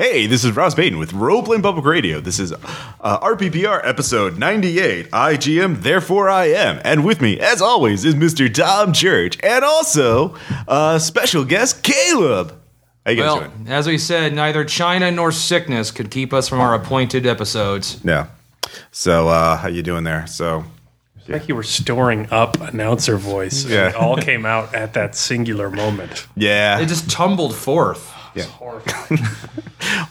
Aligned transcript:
Hey, 0.00 0.28
this 0.28 0.44
is 0.44 0.52
Ross 0.54 0.76
Payton 0.76 0.96
with 1.00 1.10
Roleplaying 1.10 1.62
Public 1.64 1.84
Radio. 1.84 2.20
This 2.20 2.38
is 2.38 2.52
uh, 2.52 2.58
RPPR 3.18 3.80
episode 3.82 4.38
98. 4.38 5.10
IGM, 5.10 5.82
therefore 5.82 6.30
I 6.30 6.44
am. 6.50 6.80
And 6.84 7.04
with 7.04 7.20
me, 7.20 7.40
as 7.40 7.60
always, 7.60 8.04
is 8.04 8.14
Mr. 8.14 8.52
Tom 8.52 8.92
Church 8.92 9.36
and 9.42 9.64
also 9.64 10.36
uh, 10.68 11.00
special 11.00 11.44
guest 11.44 11.82
Caleb. 11.82 12.54
How 13.04 13.10
you 13.10 13.16
guys 13.16 13.24
Well, 13.24 13.40
doing? 13.40 13.66
as 13.66 13.88
we 13.88 13.98
said, 13.98 14.34
neither 14.34 14.64
China 14.64 15.10
nor 15.10 15.32
sickness 15.32 15.90
could 15.90 16.12
keep 16.12 16.32
us 16.32 16.48
from 16.48 16.60
our 16.60 16.74
appointed 16.74 17.26
episodes. 17.26 18.00
Yeah. 18.04 18.28
So, 18.92 19.26
uh, 19.26 19.56
how 19.56 19.66
you 19.66 19.82
doing 19.82 20.04
there? 20.04 20.28
So, 20.28 20.62
like 21.26 21.48
you 21.48 21.56
were 21.56 21.64
storing 21.64 22.28
up 22.30 22.60
announcer 22.60 23.16
voice. 23.16 23.64
Yeah. 23.64 23.88
It 23.88 23.94
all 23.96 24.16
came 24.16 24.46
out 24.46 24.76
at 24.76 24.94
that 24.94 25.16
singular 25.16 25.70
moment. 25.70 26.28
yeah. 26.36 26.78
It 26.78 26.86
just 26.86 27.10
tumbled 27.10 27.56
forth. 27.56 28.14
Horrifying. 28.46 29.20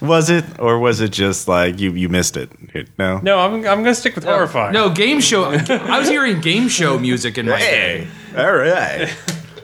was 0.00 0.30
it, 0.30 0.44
or 0.58 0.78
was 0.78 1.00
it 1.00 1.10
just 1.12 1.48
like 1.48 1.78
you 1.80 1.92
you 1.92 2.08
missed 2.08 2.36
it? 2.36 2.50
No. 2.98 3.18
no, 3.22 3.38
I'm, 3.38 3.54
I'm 3.54 3.62
going 3.62 3.84
to 3.84 3.94
stick 3.94 4.14
with 4.14 4.24
horrifying. 4.24 4.72
No, 4.72 4.90
game 4.90 5.20
show. 5.20 5.44
I 5.44 5.98
was 5.98 6.08
hearing 6.08 6.40
game 6.40 6.68
show 6.68 6.98
music 6.98 7.38
in 7.38 7.46
my 7.46 7.58
Hey. 7.58 8.06
head. 8.32 8.38
All 8.46 8.54
right. 8.54 9.08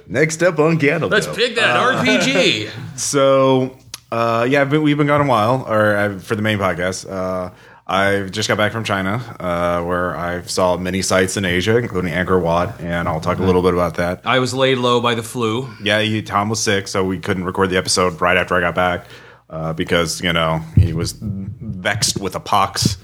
Next 0.07 0.43
up 0.43 0.59
on 0.59 0.79
Candle. 0.79 1.09
Let's 1.09 1.27
pick 1.27 1.55
that 1.57 1.77
RPG. 1.77 2.71
So, 2.97 3.77
uh, 4.13 4.47
yeah, 4.49 4.61
I've 4.61 4.71
been, 4.71 4.83
we've 4.83 4.97
been 4.97 5.09
gone 5.09 5.21
a 5.21 5.27
while, 5.27 5.65
or 5.69 5.97
uh, 5.97 6.19
for 6.21 6.37
the 6.37 6.43
main 6.43 6.59
podcast. 6.59 7.11
Uh, 7.11 7.51
I 7.87 8.23
just 8.23 8.49
got 8.49 8.57
back 8.57 8.73
from 8.73 8.83
China, 8.83 9.17
uh, 9.39 9.83
where 9.85 10.17
I 10.17 10.43
saw 10.43 10.77
many 10.79 11.03
sites 11.03 11.37
in 11.37 11.45
Asia, 11.45 11.77
including 11.77 12.13
Angkor 12.13 12.41
Wat, 12.41 12.81
and 12.81 13.07
I'll 13.07 13.21
talk 13.21 13.39
a 13.39 13.43
little 13.43 13.61
bit 13.61 13.75
about 13.75 13.97
that. 13.97 14.23
I 14.25 14.39
was 14.39 14.55
laid 14.55 14.79
low 14.79 15.03
by 15.03 15.15
the 15.15 15.23
flu. 15.23 15.69
Yeah, 15.83 16.01
he, 16.01 16.23
Tom 16.23 16.49
was 16.49 16.63
sick, 16.63 16.89
so 16.89 17.05
we 17.05 17.19
couldn't 17.19 17.45
record 17.45 17.69
the 17.69 17.77
episode 17.77 18.21
right 18.23 18.39
after 18.39 18.55
I 18.55 18.61
got 18.61 18.75
back 18.75 19.07
uh, 19.51 19.75
because 19.75 20.23
you 20.23 20.33
know 20.33 20.61
he 20.77 20.95
was 20.95 21.13
vexed 21.21 22.19
with 22.19 22.35
a 22.35 22.41
pox 22.41 22.97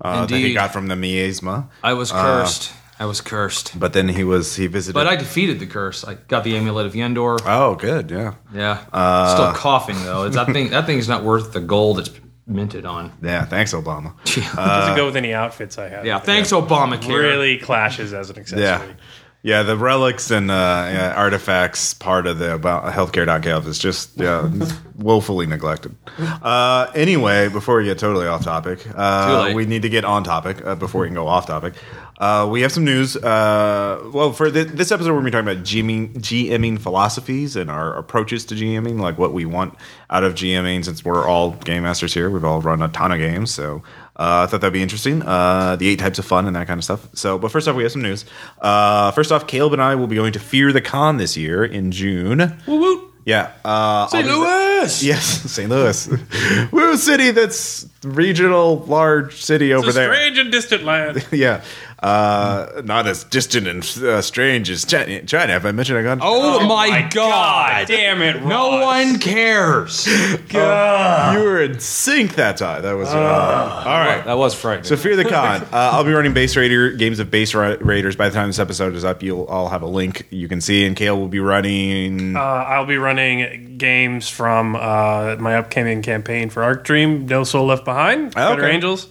uh, 0.00 0.26
that 0.26 0.36
he 0.36 0.54
got 0.54 0.72
from 0.72 0.86
the 0.86 0.94
miasma. 0.94 1.68
I 1.82 1.94
was 1.94 2.12
cursed. 2.12 2.72
I 3.00 3.06
was 3.06 3.20
cursed. 3.20 3.78
But 3.78 3.92
then 3.92 4.08
he 4.08 4.22
was 4.22 4.54
he 4.54 4.68
visited. 4.68 4.94
But 4.94 5.08
I 5.08 5.16
defeated 5.16 5.58
the 5.58 5.66
curse. 5.66 6.04
I 6.04 6.14
got 6.14 6.44
the 6.44 6.56
amulet 6.56 6.86
of 6.86 6.94
Yendor. 6.94 7.40
oh, 7.44 7.74
good, 7.74 8.10
yeah, 8.10 8.34
Yeah. 8.54 8.78
Still 9.34 9.52
coughing 9.52 9.96
though. 10.04 10.24
It's, 10.24 10.36
that 10.36 10.46
thing. 10.52 10.70
That 10.70 10.86
thing's 10.86 11.08
not 11.08 11.24
worth 11.24 11.52
the 11.52 11.60
gold 11.60 11.98
it's 11.98 12.10
minted 12.48 12.84
on. 12.86 13.12
yeah. 13.22 13.44
Thanks, 13.44 13.72
Obama. 13.74 14.12
Doesn't 14.56 14.96
go 14.96 15.06
with 15.06 15.16
any 15.16 15.32
outfits 15.34 15.78
I 15.78 15.88
have. 15.88 16.04
Yeah. 16.06 16.18
Thanks, 16.18 16.50
Obamacare. 16.50 17.08
Really 17.08 17.58
clashes 17.58 18.12
as 18.12 18.30
an 18.30 18.38
accessory. 18.38 18.62
Yeah. 18.88 18.94
Yeah, 19.40 19.62
the 19.62 19.76
relics 19.76 20.32
and 20.32 20.50
uh, 20.50 20.54
yeah, 20.54 21.14
artifacts 21.16 21.94
part 21.94 22.26
of 22.26 22.40
the 22.40 22.54
about 22.54 22.92
healthcare.gov 22.92 23.66
is 23.68 23.78
just 23.78 24.16
yeah, 24.16 24.50
woefully 24.96 25.46
neglected. 25.46 25.94
Uh, 26.18 26.90
anyway, 26.92 27.48
before 27.48 27.76
we 27.78 27.84
get 27.84 28.00
totally 28.00 28.26
off 28.26 28.42
topic, 28.42 28.84
uh, 28.96 29.52
we 29.54 29.64
need 29.64 29.82
to 29.82 29.88
get 29.88 30.04
on 30.04 30.24
topic 30.24 30.60
uh, 30.66 30.74
before 30.74 31.02
we 31.02 31.06
can 31.06 31.14
go 31.14 31.28
off 31.28 31.46
topic. 31.46 31.74
Uh, 32.18 32.48
we 32.50 32.62
have 32.62 32.72
some 32.72 32.84
news. 32.84 33.16
Uh, 33.16 34.02
well, 34.12 34.32
for 34.32 34.50
th- 34.50 34.66
this 34.68 34.90
episode, 34.90 35.10
we're 35.14 35.20
going 35.20 35.30
to 35.30 35.30
be 35.30 35.52
talking 35.52 35.52
about 35.52 35.64
GMing, 35.64 36.14
GMing 36.18 36.80
philosophies 36.80 37.54
and 37.54 37.70
our 37.70 37.96
approaches 37.96 38.44
to 38.46 38.56
GMing, 38.56 38.98
like 38.98 39.18
what 39.18 39.32
we 39.32 39.44
want 39.46 39.74
out 40.10 40.24
of 40.24 40.34
GMing. 40.34 40.84
Since 40.84 41.04
we're 41.04 41.24
all 41.28 41.52
game 41.52 41.84
masters 41.84 42.12
here, 42.12 42.28
we've 42.28 42.44
all 42.44 42.60
run 42.60 42.82
a 42.82 42.88
ton 42.88 43.12
of 43.12 43.18
games, 43.18 43.52
so 43.54 43.84
uh, 44.16 44.42
I 44.42 44.46
thought 44.46 44.60
that'd 44.62 44.72
be 44.72 44.82
interesting. 44.82 45.22
Uh, 45.22 45.76
the 45.76 45.88
eight 45.88 46.00
types 46.00 46.18
of 46.18 46.24
fun 46.24 46.46
and 46.48 46.56
that 46.56 46.66
kind 46.66 46.78
of 46.78 46.84
stuff. 46.84 47.08
So, 47.14 47.38
but 47.38 47.52
first 47.52 47.68
off, 47.68 47.76
we 47.76 47.84
have 47.84 47.92
some 47.92 48.02
news. 48.02 48.24
Uh, 48.60 49.12
first 49.12 49.30
off, 49.30 49.46
Caleb 49.46 49.74
and 49.74 49.82
I 49.82 49.94
will 49.94 50.08
be 50.08 50.16
going 50.16 50.32
to 50.32 50.40
Fear 50.40 50.72
the 50.72 50.80
Con 50.80 51.18
this 51.18 51.36
year 51.36 51.64
in 51.64 51.92
June. 51.92 52.60
Woo 52.66 52.80
woo. 52.80 53.04
Yeah, 53.24 53.52
uh, 53.62 54.06
St. 54.06 54.26
Louis. 54.26 55.02
Yes, 55.04 55.24
St. 55.52 55.68
Louis, 55.68 56.08
Woo 56.72 56.96
city. 56.96 57.30
That's 57.30 57.86
regional, 58.02 58.78
large 58.86 59.42
city 59.44 59.74
over 59.74 59.88
It's 59.88 59.96
a 59.96 60.00
there. 60.00 60.14
strange 60.14 60.38
and 60.38 60.50
distant 60.50 60.84
land. 60.84 61.26
Yeah, 61.32 61.62
uh, 62.02 62.82
not 62.84 63.06
as 63.06 63.24
distant 63.24 63.66
and 63.66 63.82
uh, 64.04 64.22
strange 64.22 64.70
as 64.70 64.84
China. 64.84 65.22
China. 65.24 65.52
Have 65.52 65.66
I 65.66 65.72
mentioned 65.72 65.98
I 65.98 66.02
got? 66.02 66.18
Oh, 66.22 66.66
my, 66.66 67.02
god. 67.02 67.10
God 67.12 67.88
damn 67.88 68.22
it, 68.22 68.44
No 68.44 68.80
one 68.82 69.18
cares. 69.18 70.06
you 70.52 70.58
were 70.60 71.62
in 71.62 71.80
sync 71.80 72.36
that 72.36 72.56
time. 72.56 72.82
That 72.82 72.92
was 72.92 73.08
uh, 73.08 73.18
all 73.18 73.98
right. 73.98 74.22
That 74.24 74.38
was 74.38 74.54
frightening. 74.54 74.84
So 74.84 74.96
fear 74.96 75.16
the 75.16 75.24
con. 75.24 75.62
Uh, 75.78 75.90
I'll 75.92 76.04
be 76.04 76.12
running 76.12 76.32
Base 76.32 76.56
Raider 76.56 76.90
games 76.92 77.18
of 77.20 77.30
Base 77.30 77.54
Ra- 77.54 77.76
Raiders. 77.80 78.16
By 78.16 78.28
the 78.28 78.34
time 78.34 78.48
this 78.48 78.58
episode 78.58 78.94
is 78.94 79.04
up, 79.04 79.22
you'll 79.22 79.46
I'll 79.50 79.68
have 79.68 79.82
a 79.82 79.86
link 79.86 80.26
you 80.30 80.48
can 80.48 80.60
see, 80.60 80.86
and 80.86 80.96
Kale 80.96 81.18
will 81.18 81.28
be 81.28 81.40
running. 81.40 82.36
Uh, 82.36 82.40
I'll 82.40 82.86
be 82.86 82.96
running 82.96 83.76
games 83.76 84.28
from 84.28 84.74
uh, 84.76 85.36
my 85.38 85.56
upcoming 85.56 86.02
campaign 86.02 86.48
for 86.50 86.62
Arc 86.62 86.84
Dream, 86.84 87.26
No 87.26 87.44
Soul 87.44 87.66
Left 87.66 87.84
Behind, 87.84 88.32
Oh, 88.36 88.50
Better. 88.56 88.66
Angels, 88.66 89.08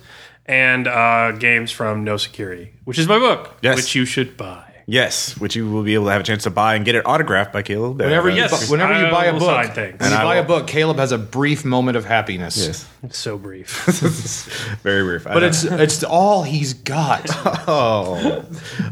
and 0.48 0.88
uh, 0.88 1.32
games 1.34 1.72
from 1.72 2.04
No 2.04 2.18
Security, 2.18 2.74
which 2.86 2.98
is 3.00 3.08
my 3.08 3.20
book, 3.20 3.58
Yes. 3.62 3.76
which 3.76 3.96
you 3.96 4.06
should 4.06 4.38
buy. 4.38 4.67
Yes, 4.88 5.38
which 5.38 5.56
you 5.56 5.70
will 5.70 5.84
be 5.84 5.94
able 5.94 6.06
to 6.06 6.12
have 6.12 6.22
a 6.22 6.24
chance 6.24 6.44
to 6.44 6.50
buy 6.50 6.74
and 6.76 6.84
get 6.86 6.96
it 6.96 7.06
autographed 7.06 7.54
by 7.54 7.62
Caleb. 7.62 8.00
Whenever 8.00 8.30
you, 8.30 8.38
Yes, 8.38 8.66
bu- 8.66 8.72
whenever 8.72 8.94
you 9.06 9.12
buy 9.12 9.26
a 9.26 9.34
will 9.34 9.40
book, 9.42 9.66
sign 9.76 9.96
when 10.00 10.10
you 10.12 10.18
I 10.18 10.24
buy 10.24 10.36
a 10.38 10.42
will- 10.42 10.48
book, 10.48 10.68
Caleb 10.68 10.98
has 10.98 11.12
a 11.12 11.18
brief 11.18 11.64
moment 11.66 11.98
of 11.98 12.06
happiness. 12.06 12.58
Yes, 12.58 12.88
It's 13.04 13.18
so 13.18 13.38
brief. 13.38 13.70
very 14.84 15.04
brief. 15.04 15.24
But 15.26 15.44
it's 15.44 15.64
it's 15.64 16.04
all 16.04 16.44
he's 16.44 16.74
got. 16.74 17.26
oh, 17.68 18.44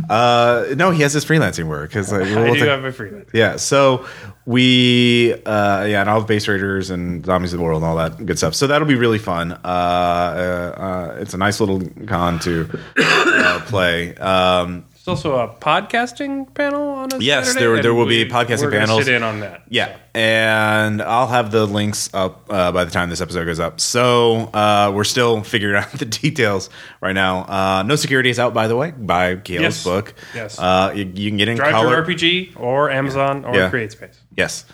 uh, 0.10 0.66
no, 0.76 0.92
he 0.92 1.02
has 1.02 1.14
his 1.14 1.26
freelancing 1.26 1.66
work 1.68 1.90
because 1.90 2.12
like, 2.12 2.22
we'll 2.36 2.54
do 2.54 2.60
take- 2.60 2.70
have 2.70 2.82
my 2.84 2.92
freelance. 2.92 3.30
Yeah, 3.34 3.56
so 3.56 4.06
we 4.46 5.34
uh 5.46 5.86
yeah, 5.88 6.02
and 6.02 6.10
I'll 6.10 6.20
have 6.20 6.28
base 6.28 6.48
raiders 6.48 6.90
and 6.92 7.26
zombies 7.26 7.54
of 7.54 7.58
the 7.60 7.64
world 7.66 7.82
and 7.82 7.90
all 7.90 7.96
that 7.98 8.24
good 8.26 8.38
stuff. 8.38 8.54
So 8.54 8.68
that'll 8.68 8.88
be 8.88 8.96
really 8.96 9.18
fun. 9.18 9.54
Uh, 9.54 9.58
uh, 9.66 10.82
uh 10.82 11.18
it's 11.20 11.34
a 11.34 11.38
nice 11.38 11.60
little 11.60 11.82
con 12.06 12.40
to 12.42 12.70
uh, 12.98 13.62
play. 13.66 14.14
Um 14.18 14.86
There's 15.06 15.24
also 15.24 15.36
a 15.38 15.48
podcasting 15.50 16.52
panel 16.56 16.82
on 16.90 17.10
a 17.14 17.20
Yes, 17.20 17.46
Saturday, 17.50 17.60
there- 17.66 17.76
and 17.76 17.84
there 17.84 17.94
will 17.94 18.08
be 18.08 18.26
podcasting 18.26 18.64
we're 18.64 18.72
gonna 18.72 18.86
panels. 18.88 19.06
Sit 19.06 19.14
in 19.14 19.22
on 19.22 19.42
that. 19.42 19.62
yeah, 19.70 19.98
and 20.16 21.00
I'll 21.00 21.28
have 21.28 21.52
the 21.52 21.68
links 21.68 22.10
up 22.12 22.48
uh, 22.50 22.72
by 22.72 22.86
the 22.86 22.90
time 22.92 23.12
this 23.12 23.22
episode 23.22 23.46
goes 23.46 23.60
up. 23.60 23.80
So 23.80 24.50
uh, 24.52 24.92
we're 24.96 25.04
still 25.04 25.44
figuring 25.44 25.76
out 25.76 25.92
the 25.92 26.06
details 26.06 26.72
right 27.02 27.14
now. 27.14 27.42
Uh, 27.44 27.84
no 27.84 27.96
security 27.96 28.32
is 28.32 28.40
out, 28.40 28.56
by 28.56 28.68
the 28.68 28.76
way, 28.76 28.92
by 28.98 29.36
Gail's 29.36 29.62
Yes. 29.62 29.84
book. 29.84 30.16
Yes. 30.34 30.58
uh, 30.58 30.92
you, 30.96 31.06
you 31.14 31.30
can 31.30 31.38
get 31.38 31.50
in 31.50 31.58
Drive 31.58 31.72
color. 31.74 32.04
Through 32.04 32.16
RPG 32.16 32.54
or 32.60 32.90
Amazon 32.90 33.46
or 33.46 33.54
Yeah. 33.56 33.70
CreateSpace. 33.70 34.18
Yes. 34.36 34.66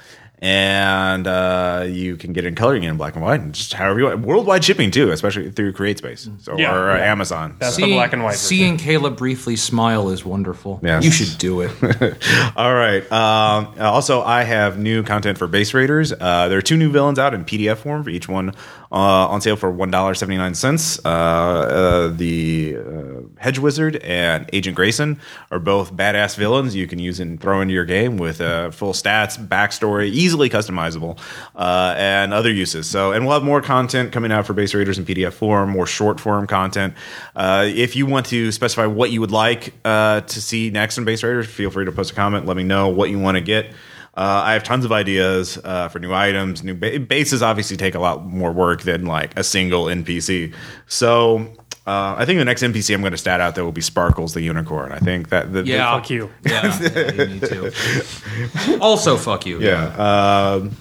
And 0.43 1.27
uh, 1.27 1.85
you 1.87 2.17
can 2.17 2.33
get 2.33 2.45
it 2.45 2.47
in 2.47 2.55
color, 2.55 2.73
you 2.73 2.81
get 2.81 2.87
it 2.87 2.91
in 2.91 2.97
black 2.97 3.13
and 3.15 3.23
white, 3.23 3.41
and 3.41 3.53
just 3.53 3.73
however 3.73 3.99
you 3.99 4.05
want. 4.05 4.21
Worldwide 4.21 4.63
shipping 4.63 4.89
too, 4.89 5.11
especially 5.11 5.51
through 5.51 5.73
CreateSpace 5.73 6.41
so, 6.41 6.57
Yeah, 6.57 6.73
or 6.75 6.89
uh, 6.89 6.97
yeah. 6.97 7.11
Amazon. 7.11 7.57
That's 7.59 7.75
So- 7.75 7.85
the 7.85 7.91
black 7.93 8.13
and 8.13 8.23
white. 8.23 8.31
version. 8.31 8.47
Seeing 8.47 8.77
Caleb 8.77 9.17
briefly 9.17 9.55
smile 9.55 10.09
is 10.09 10.25
wonderful. 10.25 10.79
Yes. 10.81 11.05
You 11.05 11.11
should 11.11 11.37
do 11.37 11.61
it. 11.61 11.71
All 12.55 12.73
right. 12.73 13.03
Um, 13.11 13.75
also, 13.79 14.23
I 14.23 14.41
have 14.43 14.79
new 14.79 15.03
content 15.03 15.37
for 15.37 15.45
Base 15.45 15.75
Raiders. 15.75 16.11
Uh, 16.11 16.47
there 16.47 16.57
are 16.57 16.61
two 16.63 16.77
new 16.77 16.89
villains 16.91 17.19
out 17.19 17.35
in 17.35 17.45
PDF 17.45 17.77
form 17.77 18.03
for 18.03 18.09
each 18.09 18.27
one 18.27 18.55
on 18.97 19.41
sale 19.41 19.55
for 19.55 19.71
one 19.71 19.91
dollar 19.91 20.13
seventy 20.13 20.37
nine 20.37 20.53
cents. 20.53 20.99
Uh, 21.05 21.09
uh, 21.09 22.07
the 22.09 22.77
uh, 22.77 23.21
Hedge 23.37 23.59
Wizard 23.59 23.95
and 23.97 24.49
Agent 24.53 24.75
Grayson 24.75 25.19
are 25.49 25.59
both 25.59 25.93
badass 25.93 26.35
villains 26.35 26.75
you 26.75 26.87
can 26.87 26.99
use 26.99 27.19
and 27.19 27.39
throw 27.39 27.61
into 27.61 27.73
your 27.73 27.85
game 27.85 28.17
with 28.17 28.41
uh, 28.41 28.71
full 28.71 28.93
stats, 28.93 29.37
backstory, 29.47 30.09
easily 30.09 30.49
customizable, 30.49 31.19
uh, 31.55 31.95
and 31.97 32.33
other 32.33 32.51
uses. 32.51 32.89
So, 32.89 33.11
and 33.13 33.25
we'll 33.25 33.33
have 33.33 33.43
more 33.43 33.61
content 33.61 34.11
coming 34.11 34.31
out 34.31 34.45
for 34.45 34.53
Base 34.53 34.73
Raiders 34.73 34.97
in 34.97 35.05
PDF 35.05 35.33
form, 35.33 35.69
more 35.69 35.87
short 35.87 36.19
form 36.19 36.47
content. 36.47 36.93
Uh, 37.35 37.65
if 37.67 37.95
you 37.95 38.05
want 38.05 38.25
to 38.27 38.51
specify 38.51 38.85
what 38.85 39.11
you 39.11 39.21
would 39.21 39.31
like 39.31 39.73
uh, 39.85 40.21
to 40.21 40.41
see 40.41 40.69
next 40.69 40.97
in 40.97 41.05
Base 41.05 41.23
Raiders, 41.23 41.47
feel 41.47 41.71
free 41.71 41.85
to 41.85 41.91
post 41.91 42.11
a 42.11 42.15
comment. 42.15 42.45
Let 42.45 42.57
me 42.57 42.63
know 42.63 42.89
what 42.89 43.09
you 43.09 43.19
want 43.19 43.35
to 43.35 43.41
get. 43.41 43.71
Uh, 44.13 44.43
I 44.45 44.53
have 44.53 44.63
tons 44.63 44.83
of 44.83 44.91
ideas 44.91 45.57
uh, 45.63 45.87
for 45.87 45.99
new 45.99 46.13
items. 46.13 46.63
New 46.63 46.73
ba- 46.75 46.99
bases 46.99 47.41
obviously 47.41 47.77
take 47.77 47.95
a 47.95 47.99
lot 47.99 48.25
more 48.25 48.51
work 48.51 48.81
than 48.81 49.05
like 49.05 49.37
a 49.39 49.43
single 49.43 49.85
NPC. 49.85 50.53
So 50.87 51.47
uh, 51.87 52.15
I 52.17 52.25
think 52.25 52.37
the 52.37 52.43
next 52.45 52.61
NPC 52.61 52.93
I'm 52.93 52.99
going 53.01 53.11
to 53.13 53.17
stat 53.17 53.39
out 53.39 53.55
there 53.55 53.63
will 53.63 53.71
be 53.71 53.79
Sparkles 53.81 54.33
the 54.33 54.41
unicorn. 54.41 54.91
I 54.91 54.99
think 54.99 55.29
that 55.29 55.53
the, 55.53 55.61
the- 55.63 55.69
Yeah. 55.69 55.93
Fuck 55.97 56.09
you. 56.09 56.29
Yeah, 56.45 56.77
yeah, 56.81 57.11
you 57.13 57.25
need 57.27 57.41
to. 57.43 58.77
Also, 58.81 59.15
fuck 59.17 59.45
you. 59.45 59.61
Yeah. 59.61 59.85
Um, 59.95 60.75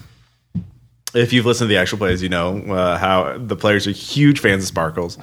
if 1.14 1.32
you've 1.32 1.46
listened 1.46 1.68
to 1.68 1.74
the 1.74 1.80
actual 1.80 1.98
plays, 1.98 2.22
you 2.22 2.28
know 2.28 2.58
uh, 2.72 2.98
how 2.98 3.36
the 3.38 3.56
players 3.56 3.86
are 3.86 3.92
huge 3.92 4.40
fans 4.40 4.64
of 4.64 4.68
Sparkles. 4.68 5.18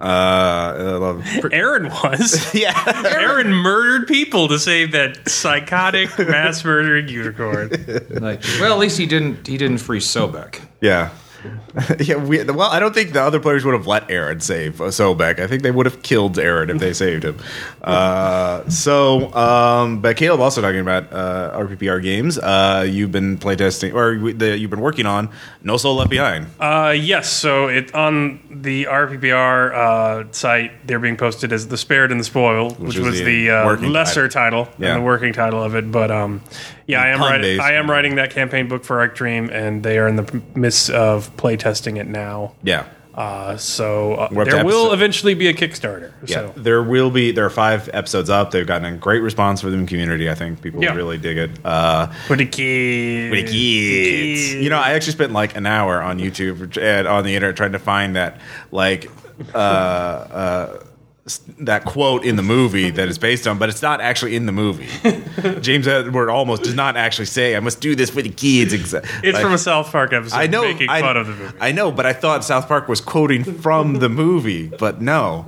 Uh, 0.00 0.04
I 0.04 0.82
love. 0.96 1.26
Aaron 1.52 1.88
was. 1.88 2.52
Yeah. 2.62 2.80
Aaron 3.18 3.52
murdered 3.52 4.06
people 4.06 4.46
to 4.48 4.58
save 4.58 4.92
that 4.92 5.28
psychotic 5.28 6.16
mass 6.18 6.64
murdering 6.64 7.08
unicorn. 7.08 7.70
Like, 8.10 8.42
well, 8.60 8.72
at 8.72 8.78
least 8.78 8.98
he 8.98 9.06
didn't. 9.06 9.46
He 9.46 9.56
didn't 9.56 9.78
free 9.78 10.00
Sobek. 10.00 10.60
Yeah. 10.80 11.10
yeah, 12.00 12.16
we, 12.16 12.42
well, 12.44 12.70
I 12.70 12.78
don't 12.78 12.94
think 12.94 13.12
the 13.12 13.22
other 13.22 13.40
players 13.40 13.64
would 13.64 13.74
have 13.74 13.86
let 13.86 14.10
Aaron 14.10 14.40
save 14.40 14.76
Sobek. 14.76 15.38
I 15.40 15.46
think 15.46 15.62
they 15.62 15.70
would 15.70 15.86
have 15.86 16.02
killed 16.02 16.38
Aaron 16.38 16.70
if 16.70 16.78
they 16.78 16.92
saved 16.92 17.24
him. 17.24 17.38
Uh, 17.82 18.68
so, 18.68 19.32
um, 19.34 20.00
but 20.00 20.16
Caleb 20.16 20.40
also 20.40 20.60
talking 20.60 20.80
about 20.80 21.12
uh, 21.12 21.56
RPPR 21.58 22.02
games. 22.02 22.38
Uh, 22.38 22.86
you've 22.88 23.12
been 23.12 23.38
playtesting, 23.38 23.94
or 23.94 24.32
the, 24.32 24.58
you've 24.58 24.70
been 24.70 24.80
working 24.80 25.06
on 25.06 25.30
No 25.62 25.76
Soul 25.76 25.96
Left 25.96 26.10
Behind. 26.10 26.46
Uh, 26.60 26.94
yes, 26.96 27.30
so 27.30 27.68
it 27.68 27.94
on 27.94 28.40
the 28.50 28.84
RPPR 28.84 29.72
uh, 29.74 30.32
site, 30.32 30.86
they're 30.86 30.98
being 30.98 31.16
posted 31.16 31.52
as 31.52 31.68
the 31.68 31.76
Spared 31.76 32.10
and 32.10 32.20
the 32.20 32.24
Spoiled, 32.24 32.78
which, 32.78 32.96
was 32.98 33.06
was 33.06 33.18
the 33.18 33.46
the, 33.46 33.50
uh, 33.50 33.76
lesser 33.78 34.28
title, 34.28 34.68
Yeah. 34.78 34.88
than 34.88 35.00
the 35.00 35.04
working 35.04 35.32
title 35.32 35.62
of 35.62 35.74
it. 35.74 35.90
But 35.90 36.10
um, 36.10 36.42
yeah, 36.92 37.02
I 37.02 37.08
am 37.08 37.20
writing. 37.20 37.60
I 37.60 37.72
am 37.72 37.90
writing 37.90 38.14
that 38.16 38.30
campaign 38.30 38.68
book 38.68 38.84
for 38.84 39.00
Arc 39.00 39.14
Dream, 39.16 39.50
and 39.50 39.82
they 39.82 39.98
are 39.98 40.06
in 40.08 40.16
the 40.16 40.42
midst 40.54 40.90
of 40.90 41.34
playtesting 41.36 41.98
it 41.98 42.06
now. 42.06 42.54
Yeah. 42.62 42.84
Uh, 43.14 43.58
so 43.58 44.14
uh, 44.14 44.28
there 44.44 44.64
will 44.64 44.86
episode- 44.86 44.92
eventually 44.94 45.34
be 45.34 45.46
a 45.48 45.52
Kickstarter. 45.52 46.12
Yeah, 46.24 46.34
So 46.36 46.52
there 46.56 46.82
will 46.82 47.10
be. 47.10 47.30
There 47.30 47.44
are 47.44 47.50
five 47.50 47.90
episodes 47.92 48.30
up. 48.30 48.52
They've 48.52 48.66
gotten 48.66 48.86
a 48.94 48.96
great 48.96 49.20
response 49.20 49.60
from 49.60 49.78
the 49.78 49.86
community. 49.86 50.30
I 50.30 50.34
think 50.34 50.62
people 50.62 50.82
Yeah. 50.82 50.94
really 50.94 51.18
dig 51.18 51.36
it. 51.36 51.50
Uh, 51.62 52.06
for 52.26 52.36
the 52.36 52.46
kids. 52.46 53.28
for 53.28 53.36
the 53.36 53.52
kids. 53.52 54.54
You 54.54 54.70
know, 54.70 54.78
I 54.78 54.92
actually 54.92 55.12
spent 55.12 55.32
like 55.32 55.56
an 55.56 55.66
hour 55.66 56.00
on 56.00 56.18
YouTube 56.20 56.74
and 56.80 57.06
on 57.06 57.24
the 57.24 57.34
internet 57.34 57.54
trying 57.56 57.72
to 57.72 57.78
find 57.78 58.16
that 58.16 58.40
like 58.70 59.10
uh, 59.54 59.58
uh, 59.58 60.82
that 61.60 61.84
quote 61.84 62.24
in 62.24 62.34
the 62.34 62.42
movie 62.42 62.90
that 62.90 63.08
is 63.08 63.16
based 63.16 63.46
on, 63.46 63.56
but 63.58 63.68
it's 63.68 63.82
not 63.82 64.00
actually 64.00 64.34
in 64.34 64.46
the 64.46 64.52
movie. 64.52 64.88
James 65.60 65.86
Edward 65.86 66.28
Olmos 66.28 66.60
does 66.62 66.74
not 66.74 66.96
actually 66.96 67.26
say, 67.26 67.54
"I 67.54 67.60
must 67.60 67.80
do 67.80 67.94
this 67.94 68.10
for 68.10 68.22
the 68.22 68.28
kids." 68.28 68.74
Exa- 68.74 69.04
It's 69.22 69.34
like- 69.34 69.42
from 69.42 69.52
a 69.52 69.58
South 69.58 69.92
Park 69.92 70.12
episode 70.12 70.36
I 70.36 70.48
know, 70.48 70.62
making 70.62 70.88
I, 70.90 71.00
fun 71.00 71.16
of 71.16 71.28
the 71.28 71.34
movie. 71.34 71.56
I 71.60 71.70
know, 71.70 71.92
but 71.92 72.06
I 72.06 72.12
thought 72.12 72.44
South 72.44 72.66
Park 72.66 72.88
was 72.88 73.00
quoting 73.00 73.44
from 73.44 73.94
the 74.00 74.08
movie, 74.08 74.66
but 74.66 75.00
no, 75.00 75.46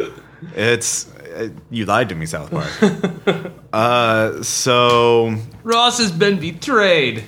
it's 0.55 1.11
uh, 1.35 1.49
you 1.71 1.87
lied 1.87 2.09
to 2.11 2.15
me, 2.15 2.27
South 2.27 2.51
Park. 2.53 3.53
uh, 3.73 4.43
so 4.43 5.35
Ross 5.65 5.99
has 5.99 6.13
been 6.13 6.39
betrayed. 6.39 7.25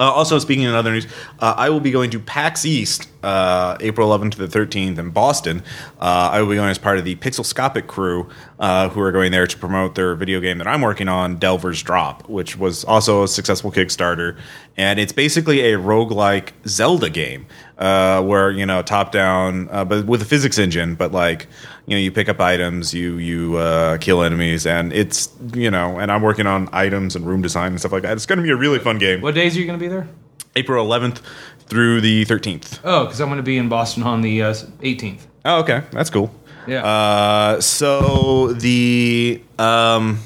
Uh, 0.00 0.10
also, 0.10 0.38
speaking 0.38 0.64
in 0.64 0.74
other 0.74 0.90
news, 0.90 1.06
uh, 1.40 1.54
I 1.58 1.68
will 1.68 1.78
be 1.78 1.90
going 1.90 2.10
to 2.10 2.18
PAX 2.18 2.64
East 2.64 3.10
uh, 3.22 3.76
April 3.80 4.08
11th 4.08 4.32
to 4.32 4.46
the 4.46 4.58
13th 4.58 4.98
in 4.98 5.10
Boston. 5.10 5.62
Uh, 6.00 6.30
I 6.32 6.40
will 6.40 6.48
be 6.48 6.54
going 6.56 6.70
as 6.70 6.78
part 6.78 6.96
of 6.96 7.04
the 7.04 7.16
Pixelscopic 7.16 7.86
crew 7.86 8.30
uh, 8.58 8.88
who 8.88 9.00
are 9.02 9.12
going 9.12 9.30
there 9.30 9.46
to 9.46 9.58
promote 9.58 9.96
their 9.96 10.14
video 10.14 10.40
game 10.40 10.56
that 10.56 10.66
I'm 10.66 10.80
working 10.80 11.08
on, 11.08 11.36
Delver's 11.36 11.82
Drop, 11.82 12.26
which 12.30 12.56
was 12.56 12.82
also 12.84 13.24
a 13.24 13.28
successful 13.28 13.70
Kickstarter. 13.70 14.38
And 14.74 14.98
it's 14.98 15.12
basically 15.12 15.60
a 15.60 15.78
roguelike 15.78 16.52
Zelda 16.66 17.10
game 17.10 17.44
uh, 17.80 18.22
where, 18.22 18.50
you 18.50 18.66
know, 18.66 18.82
top 18.82 19.10
down, 19.10 19.68
uh, 19.70 19.84
but 19.84 20.04
with 20.04 20.20
a 20.22 20.24
physics 20.24 20.58
engine, 20.58 20.94
but 20.94 21.12
like, 21.12 21.46
you 21.86 21.96
know, 21.96 22.00
you 22.00 22.12
pick 22.12 22.28
up 22.28 22.38
items, 22.40 22.92
you 22.94 23.16
you 23.16 23.56
uh, 23.56 23.96
kill 23.98 24.22
enemies, 24.22 24.66
and 24.66 24.92
it's 24.92 25.30
you 25.54 25.70
know, 25.70 25.98
and 25.98 26.12
I'm 26.12 26.22
working 26.22 26.46
on 26.46 26.68
items 26.72 27.16
and 27.16 27.26
room 27.26 27.42
design 27.42 27.72
and 27.72 27.80
stuff 27.80 27.92
like 27.92 28.02
that. 28.02 28.12
It's 28.12 28.26
going 28.26 28.36
to 28.38 28.42
be 28.42 28.50
a 28.50 28.56
really 28.56 28.78
fun 28.78 28.98
game. 28.98 29.22
What 29.22 29.34
days 29.34 29.56
are 29.56 29.60
you 29.60 29.66
going 29.66 29.78
to 29.78 29.82
be 29.82 29.88
there? 29.88 30.06
April 30.56 30.86
11th 30.86 31.20
through 31.66 32.00
the 32.00 32.24
13th. 32.26 32.80
Oh, 32.84 33.04
because 33.04 33.20
I'm 33.20 33.28
going 33.28 33.38
to 33.38 33.42
be 33.42 33.56
in 33.56 33.68
Boston 33.68 34.02
on 34.02 34.20
the 34.20 34.42
uh, 34.42 34.52
18th. 34.52 35.20
Oh, 35.44 35.60
okay, 35.60 35.82
that's 35.92 36.10
cool. 36.10 36.34
Yeah. 36.66 36.84
Uh, 36.84 37.60
so 37.60 38.52
the 38.52 39.42
um, 39.58 40.20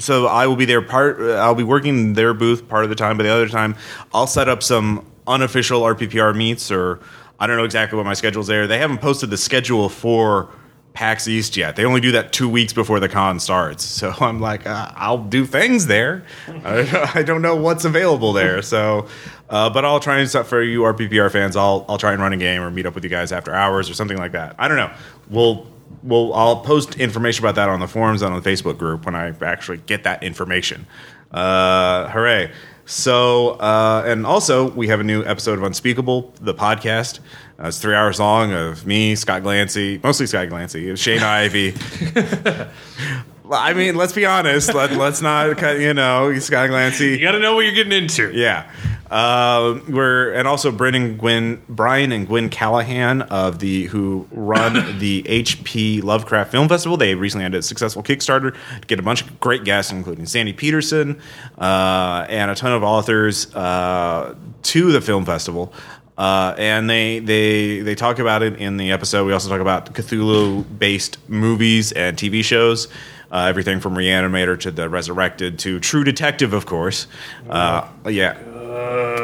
so 0.00 0.26
I 0.26 0.46
will 0.46 0.56
be 0.56 0.64
there 0.64 0.82
part. 0.82 1.20
uh, 1.20 1.34
I'll 1.34 1.54
be 1.54 1.62
working 1.62 2.14
their 2.14 2.34
booth 2.34 2.68
part 2.68 2.84
of 2.84 2.90
the 2.90 2.96
time, 2.96 3.16
but 3.16 3.22
the 3.22 3.30
other 3.30 3.48
time 3.48 3.76
I'll 4.12 4.26
set 4.26 4.48
up 4.48 4.62
some 4.62 5.06
unofficial 5.28 5.82
RPPR 5.82 6.34
meets, 6.34 6.70
or 6.70 7.00
I 7.38 7.46
don't 7.46 7.56
know 7.56 7.64
exactly 7.64 7.96
what 7.96 8.06
my 8.06 8.14
schedule's 8.14 8.48
there. 8.48 8.66
They 8.66 8.78
haven't 8.78 8.98
posted 8.98 9.30
the 9.30 9.36
schedule 9.36 9.88
for 9.88 10.50
PAX 10.98 11.28
East 11.28 11.56
yet. 11.56 11.76
They 11.76 11.84
only 11.84 12.00
do 12.00 12.10
that 12.12 12.32
two 12.32 12.48
weeks 12.48 12.72
before 12.72 12.98
the 12.98 13.08
con 13.08 13.38
starts. 13.38 13.84
So 13.98 14.12
I'm 14.20 14.40
like, 14.40 14.66
uh, 14.66 14.90
I'll 14.96 15.22
do 15.22 15.44
things 15.44 15.86
there. 15.86 16.24
I, 16.64 17.22
don't 17.26 17.42
know 17.42 17.54
what's 17.54 17.84
available 17.84 18.32
there. 18.32 18.62
So, 18.68 19.06
uh, 19.48 19.70
but 19.70 19.84
I'll 19.84 20.00
try 20.00 20.18
and 20.18 20.28
stuff 20.28 20.48
for 20.48 20.62
you 20.62 20.80
RPPR 20.80 21.30
fans. 21.30 21.56
I'll 21.56 21.86
I'll 21.88 21.98
try 21.98 22.12
and 22.12 22.20
run 22.20 22.32
a 22.32 22.36
game 22.36 22.60
or 22.62 22.70
meet 22.70 22.84
up 22.86 22.94
with 22.94 23.04
you 23.04 23.10
guys 23.10 23.30
after 23.32 23.54
hours 23.54 23.88
or 23.88 23.94
something 23.94 24.18
like 24.18 24.32
that. 24.32 24.56
I 24.58 24.66
don't 24.68 24.76
know. 24.76 24.92
We'll 25.30 25.66
we'll 26.02 26.34
I'll 26.34 26.60
post 26.60 26.96
information 26.96 27.44
about 27.44 27.54
that 27.54 27.68
on 27.68 27.80
the 27.80 27.86
forums 27.86 28.22
and 28.22 28.34
on 28.34 28.42
the 28.42 28.50
Facebook 28.50 28.76
group 28.76 29.06
when 29.06 29.14
I 29.14 29.32
actually 29.40 29.78
get 29.78 30.02
that 30.04 30.22
information. 30.22 30.86
Uh, 31.30 32.08
hooray! 32.08 32.50
So, 32.88 33.50
uh, 33.60 34.02
and 34.06 34.24
also 34.24 34.70
we 34.70 34.88
have 34.88 34.98
a 34.98 35.04
new 35.04 35.22
episode 35.22 35.58
of 35.58 35.62
Unspeakable, 35.64 36.32
the 36.40 36.54
podcast. 36.54 37.20
Uh, 37.60 37.68
it's 37.68 37.78
three 37.78 37.94
hours 37.94 38.18
long 38.18 38.54
of 38.54 38.86
me, 38.86 39.14
Scott 39.14 39.42
Glancy, 39.42 40.02
mostly 40.02 40.26
Scott 40.26 40.48
Glancy, 40.48 40.96
Shane 40.96 41.22
Ivey. 41.22 41.74
I 43.50 43.74
mean, 43.74 43.94
let's 43.94 44.12
be 44.12 44.26
honest. 44.26 44.74
Let, 44.74 44.92
let's 44.92 45.22
not, 45.22 45.56
cut, 45.56 45.78
you 45.78 45.94
know, 45.94 46.38
Scott 46.38 46.70
Glancy. 46.70 47.12
you 47.12 47.20
got 47.20 47.32
to 47.32 47.38
know 47.38 47.54
what 47.54 47.64
you're 47.64 47.74
getting 47.74 47.92
into. 47.92 48.30
Yeah. 48.32 48.70
Uh, 49.10 49.80
we're 49.88 50.32
and 50.32 50.46
also 50.46 50.70
Brendan 50.70 51.16
Gwen 51.16 51.62
Brian 51.68 52.12
and 52.12 52.26
Gwen 52.26 52.50
Callahan 52.50 53.22
of 53.22 53.58
the 53.58 53.84
who 53.84 54.28
run 54.30 54.74
the 54.98 55.22
HP 55.22 56.02
Lovecraft 56.02 56.50
Film 56.50 56.68
Festival. 56.68 56.96
They 56.98 57.14
recently 57.14 57.44
had 57.44 57.54
a 57.54 57.62
successful 57.62 58.02
Kickstarter 58.02 58.54
to 58.80 58.86
get 58.86 58.98
a 58.98 59.02
bunch 59.02 59.22
of 59.22 59.40
great 59.40 59.64
guests, 59.64 59.92
including 59.92 60.26
Sandy 60.26 60.52
Petersen 60.52 61.20
uh, 61.56 62.26
and 62.28 62.50
a 62.50 62.54
ton 62.54 62.72
of 62.72 62.82
authors 62.82 63.54
uh, 63.54 64.34
to 64.64 64.92
the 64.92 65.00
film 65.00 65.24
festival. 65.24 65.72
Uh, 66.18 66.54
and 66.58 66.90
they 66.90 67.20
they 67.20 67.80
they 67.80 67.94
talk 67.94 68.18
about 68.18 68.42
it 68.42 68.56
in 68.56 68.76
the 68.76 68.90
episode. 68.90 69.24
We 69.24 69.32
also 69.32 69.48
talk 69.48 69.60
about 69.60 69.94
Cthulhu 69.94 70.66
based 70.78 71.16
movies 71.30 71.92
and 71.92 72.16
TV 72.16 72.44
shows. 72.44 72.88
Uh, 73.30 73.46
everything 73.48 73.78
from 73.78 73.94
Reanimator 73.94 74.58
to 74.60 74.70
The 74.70 74.88
Resurrected 74.88 75.58
to 75.60 75.78
True 75.80 76.02
Detective, 76.02 76.54
of 76.54 76.64
course. 76.64 77.06
Uh, 77.48 77.86
yeah. 78.06 78.38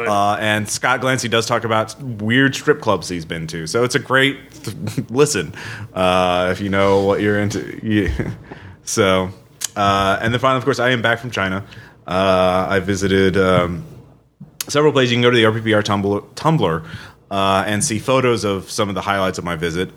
Uh, 0.07 0.37
and 0.39 0.69
Scott 0.69 1.01
Glancy 1.01 1.29
does 1.29 1.45
talk 1.45 1.63
about 1.63 1.99
weird 2.01 2.55
strip 2.55 2.81
clubs 2.81 3.09
he's 3.09 3.25
been 3.25 3.47
to. 3.47 3.65
So 3.65 3.83
it's 3.83 3.95
a 3.95 3.99
great 3.99 4.37
listen 5.09 5.53
uh, 5.93 6.49
if 6.51 6.61
you 6.61 6.69
know 6.69 7.03
what 7.03 7.21
you're 7.21 7.39
into. 7.39 7.79
Yeah. 7.85 8.31
So, 8.83 9.29
uh, 9.75 10.19
and 10.21 10.33
then 10.33 10.39
finally, 10.39 10.59
of 10.59 10.65
course, 10.65 10.79
I 10.79 10.91
am 10.91 11.01
back 11.01 11.19
from 11.19 11.31
China. 11.31 11.65
Uh, 12.05 12.67
I 12.69 12.79
visited 12.79 13.35
um, 13.37 13.83
several 14.67 14.91
places. 14.91 15.11
You 15.11 15.15
can 15.17 15.23
go 15.23 15.31
to 15.31 15.37
the 15.37 15.43
RPPR 15.43 15.83
Tumblr, 15.83 16.21
Tumblr 16.35 16.87
uh, 17.31 17.63
and 17.65 17.83
see 17.83 17.99
photos 17.99 18.43
of 18.43 18.69
some 18.69 18.89
of 18.89 18.95
the 18.95 19.01
highlights 19.01 19.37
of 19.37 19.43
my 19.43 19.55
visit. 19.55 19.89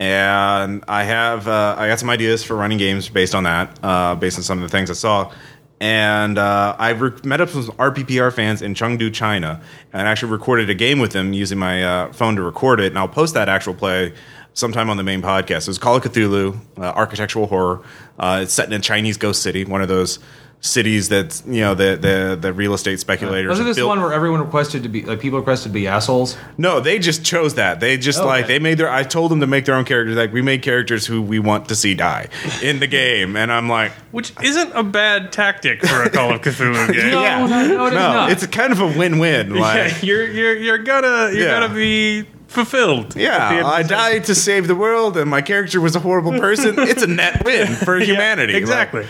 And 0.00 0.82
I 0.88 1.04
have 1.04 1.46
uh, 1.46 1.76
I 1.78 1.86
got 1.86 1.98
some 1.98 2.08
ideas 2.08 2.42
for 2.42 2.56
running 2.56 2.78
games 2.78 3.10
based 3.10 3.34
on 3.34 3.44
that, 3.44 3.78
uh, 3.82 4.14
based 4.14 4.38
on 4.38 4.42
some 4.42 4.58
of 4.58 4.62
the 4.62 4.74
things 4.74 4.90
I 4.90 4.94
saw. 4.94 5.30
And 5.78 6.38
uh, 6.38 6.74
I 6.78 6.90
re- 6.90 7.12
met 7.22 7.40
up 7.42 7.54
with 7.54 7.66
some 7.66 7.76
RPPR 7.76 8.32
fans 8.32 8.62
in 8.62 8.74
Chengdu, 8.74 9.12
China, 9.12 9.62
and 9.92 10.08
actually 10.08 10.32
recorded 10.32 10.68
a 10.70 10.74
game 10.74 10.98
with 11.00 11.12
them 11.12 11.34
using 11.34 11.58
my 11.58 11.84
uh, 11.84 12.12
phone 12.12 12.36
to 12.36 12.42
record 12.42 12.80
it. 12.80 12.86
And 12.86 12.98
I'll 12.98 13.08
post 13.08 13.34
that 13.34 13.48
actual 13.50 13.74
play 13.74 14.14
sometime 14.54 14.88
on 14.90 14.96
the 14.96 15.02
main 15.02 15.20
podcast. 15.22 15.68
It's 15.68 15.78
Call 15.78 15.96
of 15.96 16.02
Cthulhu, 16.02 16.58
uh, 16.78 16.80
architectural 16.82 17.46
horror. 17.46 17.82
Uh, 18.18 18.40
it's 18.42 18.52
set 18.52 18.68
in 18.68 18.72
a 18.74 18.78
Chinese 18.78 19.18
ghost 19.18 19.42
city, 19.42 19.64
one 19.64 19.82
of 19.82 19.88
those 19.88 20.18
cities 20.62 21.08
that 21.08 21.40
you 21.46 21.60
know 21.62 21.74
the 21.74 21.96
the, 21.96 22.38
the 22.40 22.52
real 22.52 22.74
estate 22.74 23.00
speculators. 23.00 23.48
Was 23.48 23.60
it 23.60 23.64
this 23.64 23.76
built- 23.76 23.88
one 23.88 24.00
where 24.02 24.12
everyone 24.12 24.40
requested 24.40 24.82
to 24.82 24.88
be 24.90 25.02
like 25.02 25.18
people 25.20 25.38
requested 25.38 25.70
to 25.70 25.74
be 25.74 25.86
assholes? 25.86 26.36
no, 26.58 26.80
they 26.80 26.98
just 26.98 27.24
chose 27.24 27.54
that. 27.54 27.80
They 27.80 27.96
just 27.96 28.18
Okay. 28.18 28.26
like 28.28 28.46
they 28.46 28.58
made 28.58 28.76
their. 28.78 28.90
I 28.90 29.02
told 29.02 29.30
them 29.30 29.40
to 29.40 29.46
make 29.46 29.64
their 29.64 29.74
own 29.74 29.84
characters. 29.86 30.16
Like 30.16 30.32
we 30.32 30.42
made 30.42 30.62
characters 30.62 31.06
who 31.06 31.22
we 31.22 31.38
want 31.38 31.68
to 31.68 31.74
see 31.76 31.94
die 31.94 32.28
in 32.62 32.78
the 32.78 32.86
game, 32.86 33.36
and 33.36 33.50
I'm 33.50 33.68
like, 33.68 33.92
Which 34.12 34.32
isn't 34.42 34.72
a 34.74 34.82
bad 34.82 35.32
tactic 35.32 35.80
for 35.86 36.02
a 36.02 36.10
Call 36.10 36.32
of 36.34 36.40
Cthulhu 36.42 36.92
game. 36.92 37.10
No, 37.10 37.22
yeah, 37.22 37.46
no, 37.46 37.66
no, 37.68 37.84
it 37.86 37.88
is 37.88 37.94
not. 37.94 38.30
it's 38.32 38.46
kind 38.48 38.72
of 38.72 38.80
a 38.80 38.86
win-win. 38.98 39.54
Yeah, 39.54 39.60
Like, 39.60 40.02
you're 40.02 40.26
you're 40.26 40.56
you're 40.56 40.78
gonna 40.78 41.30
you're 41.32 41.46
Yeah. 41.48 41.60
gonna 41.60 41.74
be 41.74 42.26
fulfilled. 42.50 43.14
yeah, 43.16 43.62
I 43.64 43.82
died 43.82 44.24
to 44.24 44.34
save 44.34 44.66
the 44.66 44.74
world, 44.74 45.16
and 45.16 45.30
my 45.30 45.40
character 45.40 45.80
was 45.80 45.94
a 45.96 46.00
horrible 46.00 46.32
person. 46.38 46.74
it's 46.78 47.02
a 47.02 47.06
net 47.06 47.44
win 47.44 47.68
for 47.68 47.98
Yeah, 47.98 48.04
humanity. 48.06 48.52
Like, 48.54 48.60
exactly. 48.60 49.06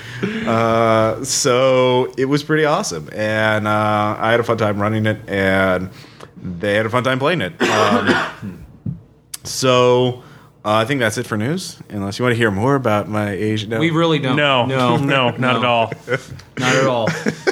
Uh, 0.46 1.24
so 1.24 2.12
it 2.18 2.26
was 2.26 2.42
pretty 2.44 2.64
awesome, 2.64 3.08
and 3.12 3.66
uh, 3.66 4.16
I 4.18 4.30
had 4.30 4.40
a 4.40 4.44
fun 4.44 4.58
time 4.58 4.80
running 4.80 5.06
it, 5.06 5.18
and 5.28 5.90
they 6.36 6.74
had 6.74 6.86
a 6.86 6.90
fun 6.90 7.02
time 7.02 7.18
playing 7.18 7.40
it. 7.40 7.60
Um, 7.62 8.66
so 9.44 10.22
uh, 10.64 10.74
I 10.74 10.84
think 10.84 11.00
that's 11.00 11.16
it 11.18 11.26
for 11.26 11.36
news. 11.36 11.78
Unless 11.88 12.18
you 12.18 12.24
want 12.24 12.32
to 12.34 12.36
hear 12.36 12.50
more 12.50 12.74
about 12.74 13.08
my 13.08 13.30
Asian, 13.30 13.78
We 13.78 13.90
really 13.90 14.18
don't. 14.18 14.36
no, 14.36 14.66
no, 14.66 14.96
no, 14.98 15.30
not 15.30 15.56
at 15.56 15.64
all. 15.64 15.92
Not 16.58 16.76
at 16.76 16.86
all. 16.86 17.08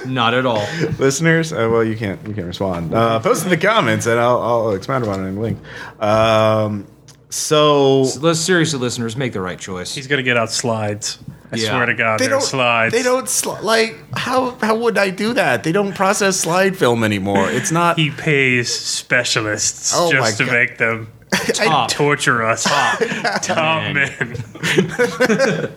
Not 0.07 0.35
at 0.35 0.45
all. 0.47 0.67
listeners. 0.99 1.53
Uh, 1.53 1.69
well, 1.71 1.83
you 1.85 1.97
can't 1.97 2.21
you 2.29 2.35
can't 2.35 2.47
respond. 2.47 2.93
Uh, 2.95 3.19
post 3.21 3.45
in 3.45 3.51
the 3.51 3.57
comments, 3.57 4.07
and 4.07 4.19
I'll, 4.21 4.41
I'll 4.43 4.71
expand 4.73 5.05
upon 5.05 5.25
it 5.25 5.29
in 5.29 5.35
the 5.37 5.41
link. 5.41 5.59
Um, 6.03 6.87
so 7.31 8.03
Let's 8.21 8.41
seriously, 8.41 8.79
listeners, 8.79 9.17
make 9.17 9.33
the 9.33 9.41
right 9.41 9.59
choice. 9.59 9.95
He's 9.95 10.07
gonna 10.07 10.23
get 10.23 10.37
out 10.37 10.51
slides. 10.51 11.19
I 11.51 11.57
Yeah. 11.57 11.71
swear 11.71 11.87
to 11.87 11.95
God, 11.95 12.21
They 12.21 12.29
don't 12.29 12.43
slides. 12.43 12.93
They 12.95 13.03
don't 13.03 13.25
sli- 13.27 13.63
like 13.63 13.97
how 14.15 14.51
how 14.61 14.77
would 14.77 14.99
I 14.99 15.11
do 15.11 15.33
that? 15.35 15.63
They 15.65 15.73
don't 15.73 15.95
process 15.95 16.37
slide 16.39 16.77
film 16.77 17.05
anymore. 17.05 17.51
It's 17.51 17.71
not. 17.73 17.99
He 17.99 18.11
pays 18.11 18.75
specialists 18.75 19.93
Oh 19.95 20.11
just 20.13 20.39
to 20.39 20.45
God. 20.45 20.53
make 20.53 20.79
them 20.79 21.11
Top. 21.55 21.91
torture 21.91 22.43
us. 22.45 22.65
Top, 22.65 23.01
Man. 23.95 23.95
men. 23.95 24.37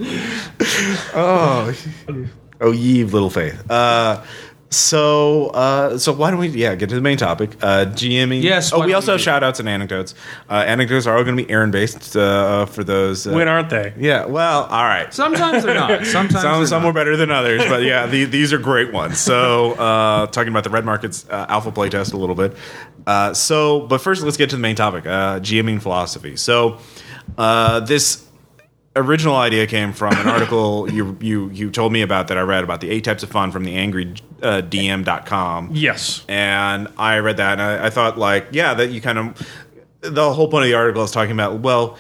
oh, 1.14 1.74
oh, 2.62 2.72
ye 2.72 3.02
of 3.02 3.14
little 3.14 3.30
faith. 3.30 3.70
Uh, 3.70 4.24
so 4.72 5.48
uh, 5.50 5.98
so 5.98 6.14
why 6.14 6.32
don't 6.32 6.40
we 6.40 6.48
yeah 6.48 6.76
get 6.76 6.90
to 6.90 6.96
the 6.96 7.02
main 7.02 7.18
topic? 7.18 7.52
Uh, 7.62 7.86
GMing. 7.86 8.42
Yes, 8.42 8.72
Oh, 8.72 8.84
we 8.86 8.94
also 8.94 9.08
we 9.08 9.12
have 9.14 9.20
do- 9.20 9.24
shout 9.24 9.44
outs 9.44 9.60
and 9.60 9.68
anecdotes. 9.70 10.16
Uh, 10.50 10.64
anecdotes 10.66 11.06
are 11.06 11.18
all 11.18 11.24
going 11.24 11.36
to 11.36 11.44
be 11.44 11.52
Aaron 11.52 11.72
based 11.72 12.16
uh, 12.16 12.66
for 12.66 12.84
those. 12.84 13.28
Uh, 13.28 13.34
When 13.34 13.48
aren't 13.50 13.70
they? 13.70 13.94
yeah. 13.98 14.26
Well, 14.26 14.64
all 14.64 14.84
right. 14.86 15.14
Sometimes 15.14 15.64
they're 15.64 15.76
not. 15.76 16.06
Sometimes 16.08 16.42
Some, 16.42 16.58
they're 16.60 16.66
some 16.68 16.82
not. 16.84 16.88
were 16.88 16.94
better 16.94 17.18
than 17.18 17.32
others, 17.32 17.64
but 17.68 17.84
yeah, 17.84 18.06
the, 18.08 18.24
these 18.26 18.54
are 18.54 18.58
great 18.58 18.94
ones. 18.94 19.20
So, 19.20 19.74
uh, 19.74 20.28
talking 20.28 20.50
about 20.52 20.64
the 20.64 20.70
Red 20.70 20.86
Markets 20.86 21.26
uh, 21.30 21.46
alpha 21.50 21.72
playtest 21.72 22.14
a 22.14 22.18
little 22.18 22.36
bit. 22.36 22.56
Uh, 23.06 23.34
so, 23.34 23.82
but 23.88 24.00
first, 24.00 24.24
let's 24.24 24.38
get 24.38 24.50
to 24.52 24.56
the 24.56 24.62
main 24.62 24.76
topic 24.78 25.06
uh, 25.06 25.40
GMing 25.42 25.82
philosophy. 25.82 26.36
So, 26.38 26.78
uh, 27.38 27.82
this 27.82 28.26
original 28.96 29.36
idea 29.36 29.66
came 29.68 29.94
from 29.94 30.14
an 30.18 30.28
article 30.28 30.92
you, 30.92 31.18
you, 31.22 31.50
you 31.52 31.72
told 31.72 31.94
me 31.94 32.02
about 32.02 32.28
that 32.28 32.38
I 32.38 32.42
read 32.42 32.62
about 32.64 32.82
the 32.82 32.90
eight 32.90 33.06
types 33.06 33.24
of 33.24 33.30
fun 33.32 33.50
from 33.52 33.64
the 33.64 33.74
angry 33.76 34.14
uh, 34.42 34.62
DM.com 34.62 35.70
Yes. 35.74 36.24
and 36.28 36.88
I 36.98 37.18
read 37.20 37.38
that 37.38 37.54
and 37.60 37.62
I, 37.62 37.88
I 37.88 37.90
thought 37.90 38.18
like 38.18 38.48
yeah 38.52 38.74
that 38.74 38.90
you 38.92 39.02
kind 39.02 39.18
of 39.18 39.48
the 40.02 40.34
whole 40.34 40.48
point 40.50 40.64
of 40.64 40.70
the 40.70 40.74
article 40.76 41.04
is 41.04 41.12
talking 41.12 41.32
about 41.34 41.60
well 41.60 41.98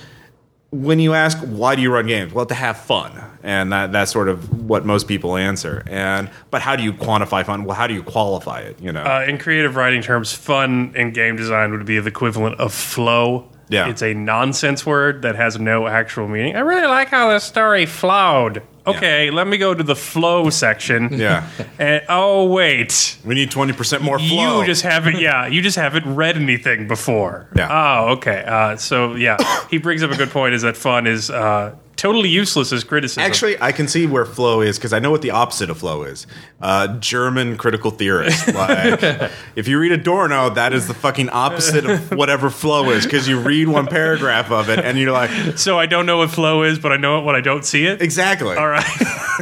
when 0.72 1.00
you 1.00 1.14
ask 1.14 1.38
why 1.40 1.76
do 1.76 1.82
you 1.82 1.92
run 1.92 2.08
games 2.08 2.34
well 2.34 2.46
to 2.46 2.54
have 2.56 2.78
fun 2.78 3.12
and 3.44 3.72
that 3.74 3.92
that's 3.92 4.12
sort 4.12 4.30
of 4.30 4.68
what 4.70 4.86
most 4.86 5.08
people 5.08 5.36
answer 5.36 5.84
and 5.88 6.30
but 6.50 6.62
how 6.62 6.76
do 6.76 6.84
you 6.84 6.94
quantify 6.94 7.46
fun 7.46 7.66
well 7.66 7.76
how 7.76 7.86
do 7.88 7.94
you 7.94 8.02
qualify 8.04 8.60
it 8.62 8.80
you 8.82 8.92
know 8.92 9.04
Uh, 9.04 9.26
in 9.28 9.38
creative 9.38 9.76
writing 9.76 10.02
terms, 10.02 10.32
fun 10.34 10.94
in 10.96 11.12
game 11.12 11.36
design 11.36 11.72
would 11.72 11.86
be 11.86 12.00
the 12.00 12.08
equivalent 12.08 12.58
of 12.60 12.74
flow. 12.74 13.48
Yeah. 13.70 13.88
It's 13.90 14.02
a 14.02 14.14
nonsense 14.14 14.86
word 14.86 15.22
that 15.22 15.36
has 15.36 15.58
no 15.60 15.88
actual 15.88 16.28
meaning. 16.28 16.56
I 16.58 16.60
really 16.60 16.88
like 16.88 17.08
how 17.08 17.30
the 17.30 17.40
story 17.40 17.86
flowed. 17.86 18.62
Okay, 18.88 19.30
let 19.32 19.48
me 19.48 19.58
go 19.58 19.74
to 19.74 19.84
the 19.84 19.96
flow 19.96 20.50
section. 20.50 21.10
yeah 21.20 21.48
And 21.80 22.04
oh 22.10 22.46
wait, 22.46 23.18
we 23.26 23.36
need 23.36 23.52
20% 23.52 24.02
more 24.02 24.20
flow 24.20 24.60
you 24.62 24.66
just 24.66 24.84
haven't. 24.84 25.12
Yeah, 25.22 25.46
you 25.48 25.62
just 25.62 25.78
haven't 25.78 26.16
read 26.16 26.36
anything 26.36 26.88
before. 26.88 27.48
Yeah. 27.56 27.68
Oh, 27.70 28.14
okay. 28.14 28.44
Uh, 28.46 28.76
so 28.78 29.16
yeah, 29.16 29.38
he 29.70 29.78
brings 29.78 30.02
up 30.04 30.12
a 30.12 30.18
good 30.18 30.30
point. 30.30 30.56
Is 30.56 30.64
that 30.64 30.78
fun 30.78 31.06
is 31.06 31.30
uh, 31.30 31.76
totally 32.02 32.30
useless 32.30 32.74
as 32.74 32.84
criticism. 32.84 33.22
Actually, 33.22 33.62
I 33.62 33.72
can 33.72 33.88
see 33.88 34.08
where 34.08 34.26
flow 34.26 34.62
is 34.62 34.78
because 34.80 34.92
I 34.92 34.98
know 34.98 35.12
what 35.12 35.22
the 35.22 35.30
opposite 35.30 35.70
of 35.70 35.78
flow 35.78 36.02
is. 36.02 36.26
Uh, 36.60 36.98
German 37.00 37.58
critical 37.58 37.92
theorist. 37.92 38.48
Like, 38.62 39.32
if 39.56 39.68
you 39.68 39.78
read 39.80 39.92
Adorno, 39.92 40.50
that 40.52 40.74
is 40.74 40.88
the 40.88 40.94
fucking 40.94 41.30
opposite 41.30 41.86
of 41.86 42.12
whatever 42.12 42.50
flow 42.50 42.90
is 42.90 43.04
because 43.06 43.28
you 43.28 43.40
read 43.40 43.68
one 43.68 43.86
paragraph 43.88 44.52
of 44.52 44.70
it 44.70 44.80
and 44.80 44.98
you're 44.98 45.12
like, 45.12 45.30
so 45.58 45.78
I 45.80 45.86
don't 45.86 46.06
know 46.06 46.18
what 46.18 46.30
flow 46.32 46.64
is, 46.64 46.80
but 46.80 46.92
I 46.92 46.98
know 46.98 47.20
it 47.20 47.26
when 47.26 47.36
I 47.36 47.42
don't 47.42 47.64
see 47.66 47.86
it. 47.86 48.02
exactly. 48.02 48.56
All 48.58 48.68
right. 48.68 48.86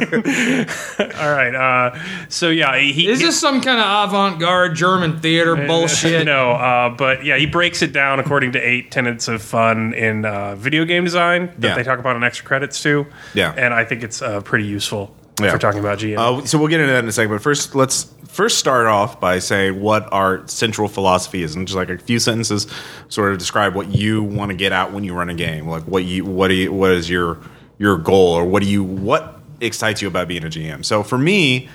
All 1.18 1.30
right. 1.32 1.54
Uh, 1.54 1.98
so 2.28 2.48
yeah, 2.50 2.78
he 2.78 3.08
Is 3.08 3.20
this 3.20 3.38
some 3.40 3.60
kind 3.60 3.80
of 3.80 4.08
avant-garde 4.08 4.74
German 4.74 5.18
theater 5.20 5.56
bullshit? 5.56 6.24
no, 6.26 6.52
uh, 6.52 6.90
but 6.90 7.24
yeah, 7.24 7.36
he 7.36 7.46
breaks 7.46 7.82
it 7.82 7.92
down 7.92 8.20
according 8.20 8.52
to 8.52 8.58
eight 8.60 8.90
tenets 8.90 9.28
of 9.28 9.42
fun 9.42 9.92
in 9.94 10.24
uh, 10.24 10.54
video 10.56 10.84
game 10.84 11.04
design 11.04 11.46
that 11.58 11.68
Yeah. 11.68 11.74
they 11.74 11.82
talk 11.82 11.98
about 11.98 12.16
in 12.16 12.22
extra 12.24 12.46
credits 12.50 12.82
to. 12.82 13.06
Yeah. 13.32 13.54
and 13.56 13.72
I 13.72 13.84
think 13.84 14.02
it's 14.02 14.20
uh, 14.20 14.40
pretty 14.40 14.64
useful 14.66 15.14
Yeah. 15.40 15.52
for 15.52 15.58
talking 15.58 15.78
about 15.78 16.00
GM. 16.00 16.18
Uh, 16.18 16.44
so 16.44 16.58
we'll 16.58 16.66
get 16.66 16.80
into 16.80 16.92
that 16.92 17.04
in 17.04 17.08
a 17.08 17.12
second. 17.12 17.30
But 17.30 17.42
first, 17.42 17.76
let's 17.76 18.12
first 18.26 18.58
start 18.58 18.86
off 18.86 19.20
by 19.20 19.38
saying 19.38 19.80
what 19.80 20.12
our 20.12 20.46
central 20.48 20.88
philosophy 20.88 21.44
is, 21.44 21.54
and 21.54 21.64
just 21.68 21.76
like 21.76 21.88
a 21.90 21.98
few 21.98 22.18
sentences, 22.18 22.66
sort 23.08 23.30
of 23.32 23.38
describe 23.38 23.76
what 23.76 23.94
you 23.94 24.22
want 24.24 24.50
to 24.50 24.56
get 24.56 24.72
out 24.72 24.92
when 24.92 25.04
you 25.04 25.14
run 25.14 25.30
a 25.30 25.34
game. 25.34 25.68
Like 25.68 25.84
what 25.84 26.04
you 26.04 26.24
what 26.24 26.48
do 26.48 26.54
you, 26.54 26.72
what 26.72 26.90
is 26.90 27.08
your 27.08 27.38
your 27.78 27.96
goal, 27.96 28.34
or 28.34 28.44
what 28.44 28.62
do 28.64 28.68
you 28.68 28.82
what 28.82 29.38
excites 29.60 30.02
you 30.02 30.08
about 30.08 30.26
being 30.26 30.44
a 30.44 30.48
GM? 30.48 30.84
So 30.84 31.04
for 31.04 31.16
me, 31.18 31.68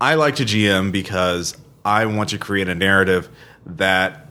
I 0.00 0.14
like 0.16 0.34
to 0.36 0.44
GM 0.44 0.90
because 0.90 1.56
I 1.84 2.06
want 2.06 2.30
to 2.30 2.38
create 2.38 2.68
a 2.68 2.74
narrative 2.74 3.28
that 3.64 4.26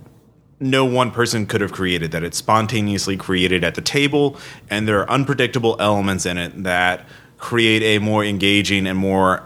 no 0.60 0.84
one 0.84 1.12
person 1.12 1.46
could 1.46 1.62
have 1.62 1.72
created, 1.72 2.12
that 2.12 2.24
it's 2.24 2.38
spontaneously 2.38 3.16
created 3.16 3.63
at 3.63 3.75
the 3.75 3.82
table, 3.82 4.38
and 4.70 4.88
there 4.88 5.00
are 5.00 5.10
unpredictable 5.10 5.78
elements 5.80 6.25
in 6.25 6.38
it 6.38 6.63
that 6.63 7.08
create 7.38 7.82
a 7.82 8.00
more 8.00 8.24
engaging 8.25 8.86
and 8.86 8.98
more 8.98 9.44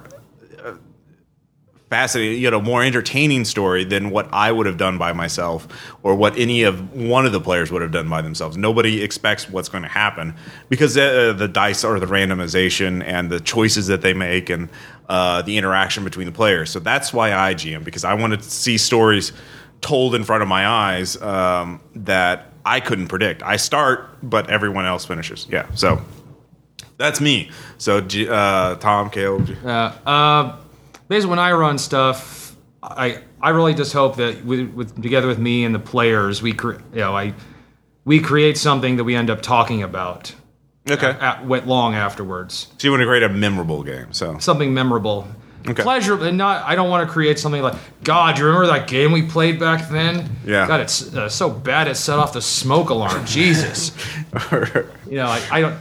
uh, 0.63 0.73
fascinating, 1.89 2.41
you 2.41 2.49
know, 2.49 2.59
more 2.59 2.83
entertaining 2.83 3.45
story 3.45 3.83
than 3.83 4.09
what 4.09 4.27
I 4.33 4.51
would 4.51 4.65
have 4.65 4.77
done 4.77 4.97
by 4.97 5.13
myself 5.13 5.67
or 6.01 6.15
what 6.15 6.35
any 6.37 6.63
of 6.63 6.93
one 6.95 7.27
of 7.27 7.31
the 7.31 7.39
players 7.39 7.71
would 7.71 7.83
have 7.83 7.91
done 7.91 8.09
by 8.09 8.23
themselves. 8.23 8.57
Nobody 8.57 9.03
expects 9.03 9.47
what's 9.47 9.69
going 9.69 9.83
to 9.83 9.89
happen 9.89 10.33
because 10.69 10.97
uh, 10.97 11.33
the 11.33 11.47
dice 11.47 11.83
or 11.83 11.99
the 11.99 12.07
randomization 12.07 13.03
and 13.05 13.29
the 13.29 13.39
choices 13.39 13.85
that 13.85 14.01
they 14.01 14.13
make 14.13 14.49
and 14.49 14.69
uh, 15.07 15.43
the 15.43 15.57
interaction 15.57 16.03
between 16.03 16.25
the 16.25 16.31
players. 16.31 16.71
So 16.71 16.79
that's 16.79 17.13
why 17.13 17.33
I 17.33 17.53
GM 17.53 17.83
because 17.83 18.03
I 18.03 18.15
wanted 18.15 18.41
to 18.41 18.49
see 18.49 18.79
stories 18.79 19.31
told 19.83 20.15
in 20.15 20.23
front 20.23 20.41
of 20.41 20.49
my 20.49 20.65
eyes 20.67 21.21
um, 21.21 21.79
that 21.95 22.51
I 22.65 22.79
couldn't 22.79 23.07
predict. 23.07 23.43
I 23.43 23.57
start, 23.57 24.09
but 24.23 24.49
everyone 24.49 24.85
else 24.85 25.05
finishes. 25.05 25.45
Yeah, 25.49 25.67
so 25.75 26.01
that's 26.97 27.21
me. 27.21 27.51
So, 27.77 27.97
uh, 27.97 28.75
Tom, 28.75 29.09
Caleb, 29.09 29.49
Uh, 29.63 29.67
uh, 30.05 30.57
basically, 31.07 31.29
when 31.29 31.39
I 31.39 31.51
run 31.51 31.77
stuff, 31.77 32.55
I 32.81 33.19
I 33.41 33.49
really 33.49 33.73
just 33.73 33.93
hope 33.93 34.15
that 34.17 34.43
with, 34.45 34.71
with 34.73 35.01
together 35.01 35.27
with 35.27 35.39
me 35.39 35.65
and 35.65 35.75
the 35.75 35.79
players, 35.79 36.41
we 36.41 36.53
cre- 36.53 36.79
you 36.93 36.99
know 36.99 37.15
I 37.15 37.33
we 38.05 38.19
create 38.19 38.57
something 38.57 38.97
that 38.97 39.03
we 39.03 39.15
end 39.15 39.29
up 39.29 39.41
talking 39.41 39.83
about 39.83 40.33
okay. 40.89 41.15
at, 41.19 41.45
went 41.45 41.67
long 41.67 41.95
afterwards. 41.95 42.67
So 42.77 42.87
you 42.87 42.91
want 42.91 43.01
to 43.01 43.07
create 43.07 43.23
a 43.23 43.29
memorable 43.29 43.83
game. 43.83 44.11
So 44.11 44.37
Something 44.39 44.73
memorable. 44.73 45.27
Okay. 45.67 45.81
Pleasure, 45.81 46.21
and 46.25 46.37
not. 46.37 46.65
I 46.65 46.75
don't 46.75 46.89
want 46.89 47.07
to 47.07 47.11
create 47.11 47.39
something 47.39 47.61
like 47.61 47.75
God. 48.03 48.37
You 48.37 48.45
remember 48.45 48.67
that 48.67 48.87
game 48.87 49.11
we 49.11 49.21
played 49.21 49.59
back 49.59 49.89
then? 49.89 50.29
Yeah. 50.45 50.67
God, 50.67 50.81
it's 50.81 51.15
uh, 51.15 51.29
so 51.29 51.49
bad 51.49 51.87
it 51.87 51.95
set 51.95 52.19
off 52.19 52.33
the 52.33 52.41
smoke 52.41 52.89
alarm. 52.89 53.25
Jesus. 53.25 53.91
You 54.51 55.15
know, 55.17 55.27
I, 55.27 55.41
I 55.51 55.61
don't. 55.61 55.77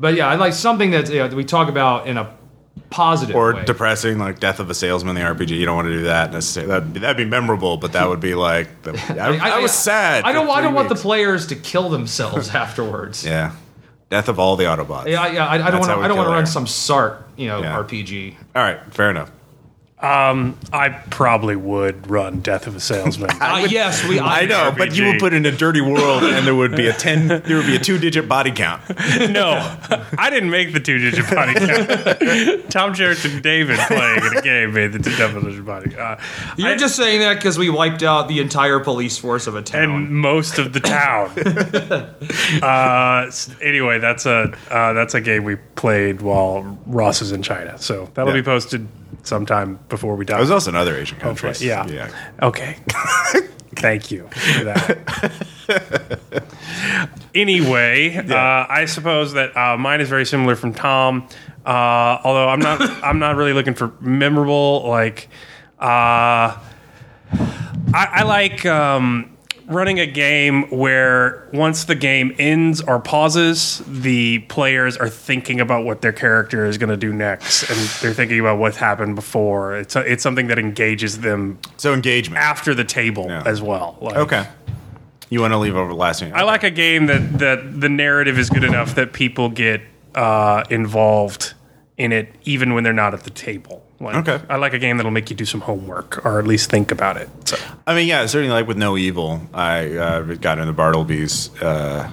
But 0.00 0.14
yeah, 0.14 0.28
I 0.28 0.36
like 0.36 0.54
something 0.54 0.92
that 0.92 1.10
you 1.10 1.18
know, 1.18 1.28
we 1.28 1.44
talk 1.44 1.68
about 1.68 2.06
in 2.06 2.16
a 2.16 2.34
positive 2.90 3.36
or 3.36 3.54
way. 3.54 3.64
depressing, 3.64 4.18
like 4.18 4.40
Death 4.40 4.60
of 4.60 4.70
a 4.70 4.74
Salesman, 4.74 5.14
the 5.14 5.20
RPG. 5.20 5.50
You 5.50 5.66
don't 5.66 5.76
want 5.76 5.88
to 5.88 5.92
do 5.92 6.02
that 6.04 6.32
necessarily. 6.32 6.70
That'd 6.70 6.92
be, 6.92 7.00
that'd 7.00 7.16
be 7.16 7.24
memorable, 7.24 7.76
but 7.76 7.92
that 7.92 8.08
would 8.08 8.20
be 8.20 8.34
like 8.34 8.82
the, 8.82 8.92
I, 9.20 9.56
I 9.56 9.60
was 9.60 9.72
sad. 9.72 10.24
I 10.24 10.32
don't. 10.32 10.48
I 10.48 10.60
don't 10.60 10.70
three 10.70 10.76
want 10.76 10.88
the 10.88 10.94
players 10.94 11.46
to 11.48 11.56
kill 11.56 11.88
themselves 11.88 12.48
afterwards. 12.54 13.24
Yeah, 13.24 13.52
Death 14.10 14.28
of 14.28 14.38
all 14.38 14.56
the 14.56 14.64
Autobots. 14.64 15.06
yeah. 15.06 15.20
I, 15.22 15.66
I 15.66 15.70
don't 15.70 15.80
want. 15.80 15.90
to 15.92 15.96
I 15.98 16.08
don't 16.08 16.16
want 16.16 16.28
to 16.28 16.32
run 16.32 16.46
some 16.46 16.64
Sartre, 16.64 17.22
you 17.36 17.46
know, 17.48 17.60
Yeah. 17.60 17.76
RPG. 17.76 18.34
All 18.56 18.62
right, 18.62 18.80
fair 18.92 19.10
enough. 19.10 19.30
I 20.00 21.02
probably 21.10 21.56
would 21.56 22.08
run 22.08 22.40
Death 22.40 22.66
of 22.66 22.76
a 22.76 22.80
Salesman. 22.80 23.30
Uh, 23.40 23.66
yes, 23.70 24.06
we. 24.06 24.18
I 24.20 24.44
know, 24.46 24.74
but 24.76 24.94
you 24.94 25.06
would 25.06 25.18
put 25.20 25.32
in 25.32 25.46
a 25.46 25.52
dirty 25.52 25.80
world, 25.80 26.22
and 26.24 26.46
there 26.46 26.54
would 26.54 26.74
be 26.76 26.86
a 26.88 26.92
ten. 26.92 27.28
There 27.28 27.56
would 27.56 27.66
be 27.66 27.76
a 27.76 27.78
two-digit 27.78 28.28
body 28.28 28.50
count. 28.50 28.82
no, 29.30 29.76
I 30.18 30.28
didn't 30.30 30.50
make 30.50 30.72
the 30.72 30.80
two 30.80 30.98
digit 30.98 31.30
body 31.30 31.54
count. 31.54 32.70
Tom 32.70 32.94
Jarrett 32.94 33.24
and 33.24 33.42
David 33.42 33.78
playing 33.78 34.18
in 34.24 34.36
a 34.36 34.42
game 34.42 34.74
made 34.74 34.92
the 34.92 34.98
two 34.98 35.10
digit 35.16 35.64
body. 35.64 35.96
Uh, 35.96 36.16
You're 36.56 36.70
I- 36.70 36.76
just 36.76 36.96
saying 36.96 37.20
that 37.20 37.34
because 37.34 37.56
we 37.58 37.70
wiped 37.70 38.02
out 38.02 38.28
the 38.28 38.40
entire 38.40 38.80
police 38.80 39.16
force 39.18 39.46
of 39.46 39.54
a 39.54 39.62
town. 39.62 39.84
and 39.84 40.10
most 40.10 40.58
of 40.58 40.72
the 40.72 40.80
town. 40.80 41.30
uh, 42.62 43.30
anyway, 43.62 43.98
that's 43.98 44.26
a 44.26 44.52
uh, 44.70 44.92
that's 44.92 45.14
a 45.14 45.20
game 45.20 45.44
we 45.44 45.56
played 45.56 46.20
while 46.22 46.78
Ross 46.86 47.20
was 47.20 47.32
in 47.32 47.42
China. 47.42 47.78
So 47.78 48.10
that'll 48.14 48.32
Yeah. 48.34 48.40
be 48.40 48.44
posted 48.44 48.86
sometime 49.22 49.78
before 49.88 50.16
we 50.16 50.24
die. 50.24 50.34
There 50.34 50.40
was 50.40 50.50
also 50.50 50.70
another 50.70 50.96
Asian 50.96 51.18
country. 51.18 51.48
Hopefully, 51.48 51.68
yeah. 51.68 51.86
yeah. 51.86 52.10
Okay. 52.42 52.76
Thank 53.76 54.10
you 54.10 54.28
for 54.28 54.64
that. 54.64 54.98
anyway, 57.34 58.16
uh, 58.16 58.66
I 58.68 58.86
suppose 58.86 59.34
that 59.34 59.56
uh, 59.56 59.76
mine 59.76 60.00
is 60.00 60.08
very 60.08 60.26
similar 60.26 60.56
from 60.56 60.74
Tom. 60.74 61.28
Uh, 61.64 62.18
although 62.24 62.48
I'm 62.48 62.58
not, 62.60 62.80
I'm 63.04 63.18
not 63.18 63.36
really 63.36 63.52
looking 63.52 63.74
for 63.74 63.92
memorable. 64.00 64.88
Like, 64.88 65.28
uh, 65.78 66.58
I, 66.58 66.58
I 67.92 68.22
like 68.24 68.66
um, 68.66 69.37
running 69.68 70.00
a 70.00 70.06
game 70.06 70.62
where 70.70 71.46
once 71.52 71.84
the 71.84 71.94
game 71.94 72.34
ends 72.38 72.80
or 72.80 72.98
pauses, 72.98 73.82
the 73.86 74.38
players 74.40 74.96
are 74.96 75.08
thinking 75.08 75.60
about 75.60 75.84
what 75.84 76.00
their 76.00 76.12
character 76.12 76.64
is 76.64 76.78
going 76.78 76.88
to 76.90 76.96
do 76.96 77.12
next, 77.12 77.68
and 77.70 77.78
they're 78.00 78.14
thinking 78.14 78.40
about 78.40 78.58
what 78.58 78.74
happened 78.76 79.14
before. 79.14 79.76
It's 79.76 79.94
a, 79.94 80.00
it's 80.10 80.22
something 80.22 80.46
that 80.48 80.58
engages 80.58 81.20
them 81.20 81.58
So 81.76 81.92
engagement. 81.92 82.42
after 82.42 82.74
the 82.74 82.84
table 82.84 83.26
Yeah. 83.28 83.42
as 83.44 83.60
well. 83.62 83.98
Like, 84.00 84.16
Okay. 84.16 84.46
You 85.30 85.42
want 85.42 85.52
to 85.52 85.58
leave 85.58 85.76
over 85.76 85.90
the 85.90 85.94
last 85.94 86.20
thing? 86.20 86.32
I 86.34 86.42
like 86.44 86.62
a 86.64 86.70
game 86.70 87.04
that 87.06 87.38
that 87.38 87.80
the 87.82 87.90
narrative 87.90 88.38
is 88.38 88.48
good 88.48 88.64
enough 88.64 88.94
that 88.94 89.12
people 89.12 89.50
get 89.50 89.82
uh, 90.14 90.64
involved 90.70 91.52
in 91.98 92.12
it, 92.12 92.34
even 92.44 92.72
when 92.72 92.82
they're 92.82 92.94
not 92.94 93.12
at 93.12 93.24
the 93.24 93.30
table. 93.30 93.84
Like, 94.00 94.14
Okay. 94.28 94.40
I 94.48 94.56
like 94.56 94.74
a 94.74 94.78
game 94.78 94.96
that'll 94.96 95.10
make 95.12 95.28
you 95.30 95.34
do 95.36 95.44
some 95.44 95.60
homework 95.60 96.24
or 96.24 96.38
at 96.38 96.46
least 96.46 96.70
think 96.70 96.92
about 96.92 97.16
it. 97.16 97.28
So, 97.48 97.56
I 97.86 97.94
mean, 97.96 98.06
yeah, 98.06 98.24
certainly 98.26 98.52
like 98.54 98.68
with 98.68 98.76
No 98.76 98.96
Evil, 98.96 99.40
I 99.52 99.96
uh, 99.96 100.20
got 100.34 100.58
into 100.58 100.72
Bartleby's 100.72 101.50
uh, 101.60 102.08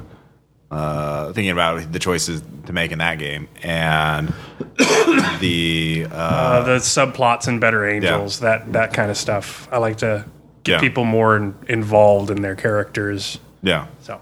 uh, 0.72 1.32
thinking 1.34 1.52
about 1.52 1.92
the 1.92 2.00
choices 2.00 2.42
to 2.66 2.74
make 2.74 2.92
in 2.92 2.98
that 2.98 3.20
game, 3.20 3.48
and 3.62 4.34
the 5.40 6.08
uh, 6.12 6.16
uh, 6.16 6.64
the 6.64 6.78
subplots 6.78 7.48
and 7.48 7.62
Better 7.62 7.88
Angels, 7.88 8.40
that 8.40 8.74
that 8.74 8.94
kind 8.94 9.12
of 9.12 9.18
stuff. 9.18 9.68
I 9.72 9.78
like 9.78 9.98
to 9.98 10.26
get 10.64 10.74
Yeah. 10.74 10.80
people 10.80 11.06
more 11.06 11.38
in, 11.38 11.56
involved 11.68 12.32
in 12.32 12.42
their 12.42 12.56
characters. 12.56 13.38
yeah, 13.62 13.86
So, 14.02 14.20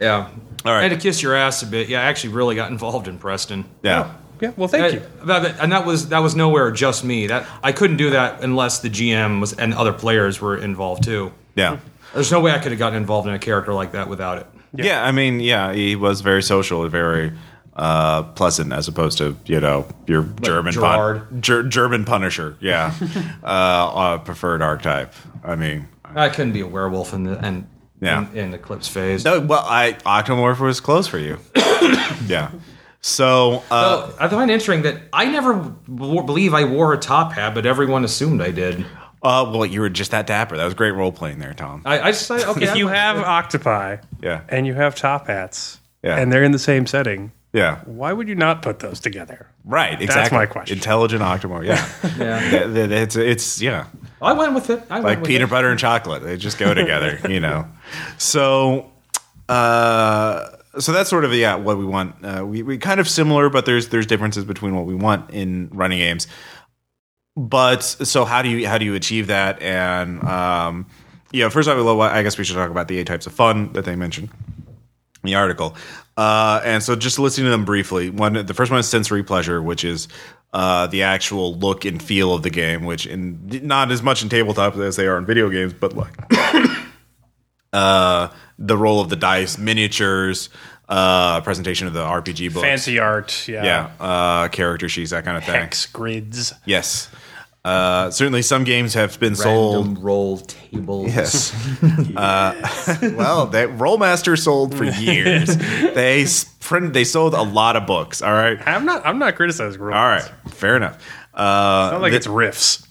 Yeah. 0.00 0.28
All 0.64 0.72
right. 0.72 0.80
I 0.80 0.82
had 0.82 0.90
to 0.90 0.98
kiss 0.98 1.22
your 1.22 1.34
ass 1.34 1.62
a 1.62 1.66
bit. 1.66 1.88
Yeah, 1.88 2.00
I 2.02 2.04
actually 2.04 2.34
really 2.34 2.54
got 2.56 2.70
involved 2.70 3.08
in 3.08 3.18
Preston. 3.18 3.64
yeah, 3.82 4.00
yeah. 4.00 4.12
Yeah, 4.40 4.52
well, 4.56 4.68
thank 4.68 4.94
you. 4.94 5.02
That- 5.24 5.58
and 5.60 5.72
that 5.72 5.84
was 5.86 6.08
that 6.08 6.20
was 6.20 6.34
nowhere 6.36 6.70
just 6.70 7.04
me. 7.04 7.26
That 7.26 7.46
I 7.62 7.72
couldn't 7.72 7.96
do 7.96 8.10
that 8.10 8.42
unless 8.44 8.78
the 8.80 8.88
GM 8.90 9.40
was 9.40 9.52
and 9.52 9.74
other 9.74 9.92
players 9.92 10.40
were 10.40 10.56
involved 10.56 11.02
too. 11.04 11.32
yeah. 11.54 11.78
There's 12.14 12.32
no 12.32 12.40
way 12.40 12.52
I 12.52 12.58
could 12.58 12.72
have 12.72 12.78
gotten 12.78 12.96
involved 12.96 13.28
in 13.28 13.34
a 13.34 13.38
character 13.38 13.74
like 13.74 13.92
that 13.92 14.08
without 14.08 14.38
it. 14.38 14.46
Yeah, 14.72 15.04
I 15.04 15.12
mean, 15.12 15.40
yeah, 15.40 15.74
he 15.74 15.94
was 15.94 16.22
very 16.22 16.42
social, 16.42 16.88
very 16.88 17.32
uh, 17.76 18.22
pleasant, 18.22 18.72
as 18.72 18.88
opposed 18.88 19.18
to 19.18 19.36
you 19.44 19.60
know 19.60 19.86
your 20.06 20.22
German 20.40 20.72
pun- 20.72 20.82
Gerard. 20.82 21.42
Ger- 21.42 21.62
German 21.64 22.04
Punisher. 22.06 22.56
Yeah, 22.60 22.94
uh, 23.42 23.46
uh, 23.46 24.18
preferred 24.18 24.62
archetype. 24.62 25.12
I 25.44 25.54
mean, 25.54 25.86
I 26.04 26.28
couldn't 26.30 26.52
be 26.52 26.60
a 26.60 26.66
werewolf 26.66 27.12
in 27.12 27.24
the 27.24 27.38
and 27.44 27.66
Yeah. 28.00 28.26
in, 28.32 28.36
in 28.38 28.54
Eclipse 28.54 28.88
phase. 28.88 29.24
no, 29.24 29.40
well, 29.40 29.64
I 29.68 29.92
Octomorph 30.06 30.60
was 30.60 30.80
close 30.80 31.06
for 31.06 31.18
you. 31.18 31.38
yeah. 32.26 32.50
So, 33.00 33.62
uh, 33.70 34.10
Oh, 34.10 34.16
I 34.18 34.28
find 34.28 34.50
interesting 34.50 34.82
that 34.82 34.96
I 35.12 35.26
never 35.26 35.54
w- 35.54 36.22
believe 36.22 36.52
I 36.54 36.64
wore 36.64 36.92
a 36.92 36.98
top 36.98 37.32
hat, 37.32 37.54
but 37.54 37.64
everyone 37.64 38.04
assumed 38.04 38.42
I 38.42 38.50
did. 38.50 38.84
uh, 39.22 39.50
well, 39.52 39.64
you 39.66 39.80
were 39.80 39.88
just 39.88 40.10
that 40.10 40.26
dapper. 40.26 40.56
That 40.56 40.64
was 40.64 40.74
great 40.74 40.90
role 40.92 41.12
playing 41.12 41.38
there, 41.38 41.54
Tom. 41.54 41.82
I, 41.84 42.00
I 42.00 42.10
just 42.10 42.26
say, 42.26 42.44
okay. 42.44 42.64
If 42.64 42.76
you 42.76 42.88
have 42.88 43.18
octopi 43.18 43.98
Yeah. 44.20 44.40
and 44.48 44.66
you 44.66 44.74
have 44.74 44.94
top 44.96 45.28
hats 45.28 45.78
Yeah. 46.02 46.16
and 46.16 46.32
they're 46.32 46.42
in 46.44 46.52
the 46.52 46.58
same 46.58 46.86
setting, 46.86 47.30
Yeah. 47.52 47.78
why 47.84 48.12
would 48.12 48.28
you 48.28 48.34
not 48.34 48.62
put 48.62 48.80
those 48.80 48.98
together? 49.00 49.46
Right. 49.64 50.00
Exactly. 50.00 50.36
my 50.38 50.46
question. 50.46 50.76
Intelligent 50.78 51.22
Octomorph. 51.22 51.64
Yeah. 51.66 51.86
yeah, 52.18 52.50
Th- 52.50 52.74
th- 52.74 52.90
it's 52.90 53.16
it's 53.16 53.60
yeah. 53.62 53.84
I 54.20 54.32
went 54.32 54.54
with 54.54 54.70
it. 54.70 54.82
I 54.90 54.94
went 54.94 55.04
like 55.04 55.18
with 55.20 55.28
peanut 55.28 55.48
it. 55.48 55.50
butter 55.50 55.68
and 55.70 55.78
chocolate. 55.78 56.22
They 56.24 56.36
just 56.36 56.58
go 56.58 56.74
together, 56.74 57.20
you 57.28 57.38
know. 57.40 57.66
So, 58.18 58.90
uh, 59.48 60.48
so 60.78 60.92
that's 60.92 61.10
sort 61.10 61.24
of 61.24 61.34
yeah 61.34 61.56
what 61.56 61.78
we 61.78 61.84
want. 61.84 62.16
Uh, 62.24 62.44
we 62.46 62.62
we 62.62 62.78
kind 62.78 63.00
of 63.00 63.08
similar, 63.08 63.50
but 63.50 63.66
there's 63.66 63.88
there's 63.88 64.06
differences 64.06 64.44
between 64.44 64.74
what 64.74 64.86
we 64.86 64.94
want 64.94 65.30
in 65.30 65.68
running 65.72 65.98
games. 65.98 66.26
But 67.36 67.80
so 67.82 68.24
how 68.24 68.42
do 68.42 68.48
you 68.48 68.66
how 68.66 68.78
do 68.78 68.84
you 68.84 68.94
achieve 68.94 69.28
that? 69.28 69.62
And 69.62 70.22
um, 70.24 70.86
yeah, 71.30 71.48
first 71.48 71.68
of 71.68 71.86
all, 71.86 72.02
I 72.02 72.22
guess 72.22 72.38
we 72.38 72.44
should 72.44 72.56
talk 72.56 72.70
about 72.70 72.88
the 72.88 72.98
eight 72.98 73.06
types 73.06 73.26
of 73.26 73.32
fun 73.32 73.72
that 73.74 73.84
they 73.84 73.96
mentioned 73.96 74.30
in 74.58 74.66
the 75.24 75.34
article. 75.34 75.76
Uh, 76.16 76.60
and 76.64 76.82
so 76.82 76.96
just 76.96 77.18
listening 77.18 77.44
to 77.44 77.50
them 77.50 77.64
briefly, 77.64 78.10
one 78.10 78.32
the 78.32 78.54
first 78.54 78.70
one 78.70 78.80
is 78.80 78.88
sensory 78.88 79.22
pleasure, 79.22 79.62
which 79.62 79.84
is 79.84 80.08
uh, 80.52 80.88
the 80.88 81.02
actual 81.02 81.54
look 81.54 81.84
and 81.84 82.02
feel 82.02 82.34
of 82.34 82.42
the 82.42 82.50
game, 82.50 82.84
which 82.84 83.06
in 83.06 83.60
not 83.62 83.92
as 83.92 84.02
much 84.02 84.22
in 84.22 84.28
tabletop 84.28 84.76
as 84.76 84.96
they 84.96 85.06
are 85.06 85.16
in 85.16 85.26
video 85.26 85.48
games, 85.48 85.72
but 85.72 85.94
like 85.94 86.14
uh, 87.72 88.28
the 88.58 88.76
roll 88.76 89.00
of 89.00 89.08
the 89.08 89.16
dice, 89.16 89.58
miniatures, 89.58 90.48
uh, 90.88 91.40
presentation 91.42 91.86
of 91.86 91.92
the 91.92 92.04
RPG 92.04 92.52
books, 92.52 92.64
Fancy 92.64 92.98
art, 92.98 93.46
yeah. 93.46 93.64
yeah, 93.64 93.90
uh, 94.04 94.48
character 94.48 94.88
sheets, 94.88 95.10
that 95.10 95.24
kind 95.24 95.36
of 95.36 95.44
thing. 95.44 95.54
Hex 95.54 95.86
grids. 95.86 96.54
Yes. 96.64 97.10
Uh, 97.64 98.10
certainly, 98.10 98.40
some 98.40 98.64
games 98.64 98.94
have 98.94 99.18
been 99.20 99.34
sold 99.34 99.86
Random 99.86 100.02
roll 100.02 100.38
tables. 100.38 101.14
Yes. 101.14 101.52
uh, 102.16 102.54
well, 103.16 103.46
that 103.48 103.68
Rolemaster 103.70 104.38
sold 104.38 104.74
for 104.74 104.84
years. 104.84 105.56
they 105.56 106.24
print, 106.60 106.94
they 106.94 107.04
sold 107.04 107.34
a 107.34 107.42
lot 107.42 107.76
of 107.76 107.86
books. 107.86 108.22
All 108.22 108.32
right. 108.32 108.58
I'm 108.66 108.86
not. 108.86 109.04
I'm 109.04 109.18
not 109.18 109.36
criticizing. 109.36 109.82
All 109.82 109.88
right. 109.88 110.30
Fair 110.48 110.76
enough. 110.76 111.04
Uh, 111.34 111.90
Not 111.92 112.00
like 112.00 112.12
they, 112.12 112.16
it's 112.16 112.26
Rifts. 112.26 112.86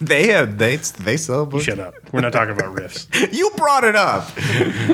they 0.06 0.28
have 0.28 0.58
they 0.58 0.76
they 0.76 1.16
sell 1.16 1.44
books. 1.46 1.64
Shut 1.64 1.78
up. 1.78 1.94
We're 2.12 2.20
not 2.20 2.32
talking 2.32 2.52
about 2.54 2.72
Rifts. 2.74 3.06
You 3.32 3.50
brought 3.56 3.84
it 3.84 3.94
up. 3.96 4.28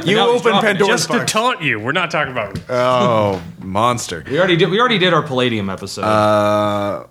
You 0.04 0.16
Now 0.16 0.32
he's 0.32 0.40
opened 0.40 0.42
dropping 0.42 0.58
it. 0.58 0.62
Pandora's 0.62 0.88
Just 0.88 1.10
to 1.10 1.18
box. 1.18 1.32
taunt 1.32 1.62
you, 1.62 1.78
we're 1.80 1.92
not 1.92 2.10
talking 2.10 2.32
about 2.32 2.48
Rifts. 2.54 2.70
oh, 2.70 3.42
monster. 3.60 4.24
We 4.28 4.38
already 4.38 4.56
did. 4.56 4.68
We 4.70 4.78
already 4.80 4.98
did 4.98 5.12
our 5.14 5.22
Palladium 5.22 5.70
episode. 5.70 6.02
Uh, 6.02 7.06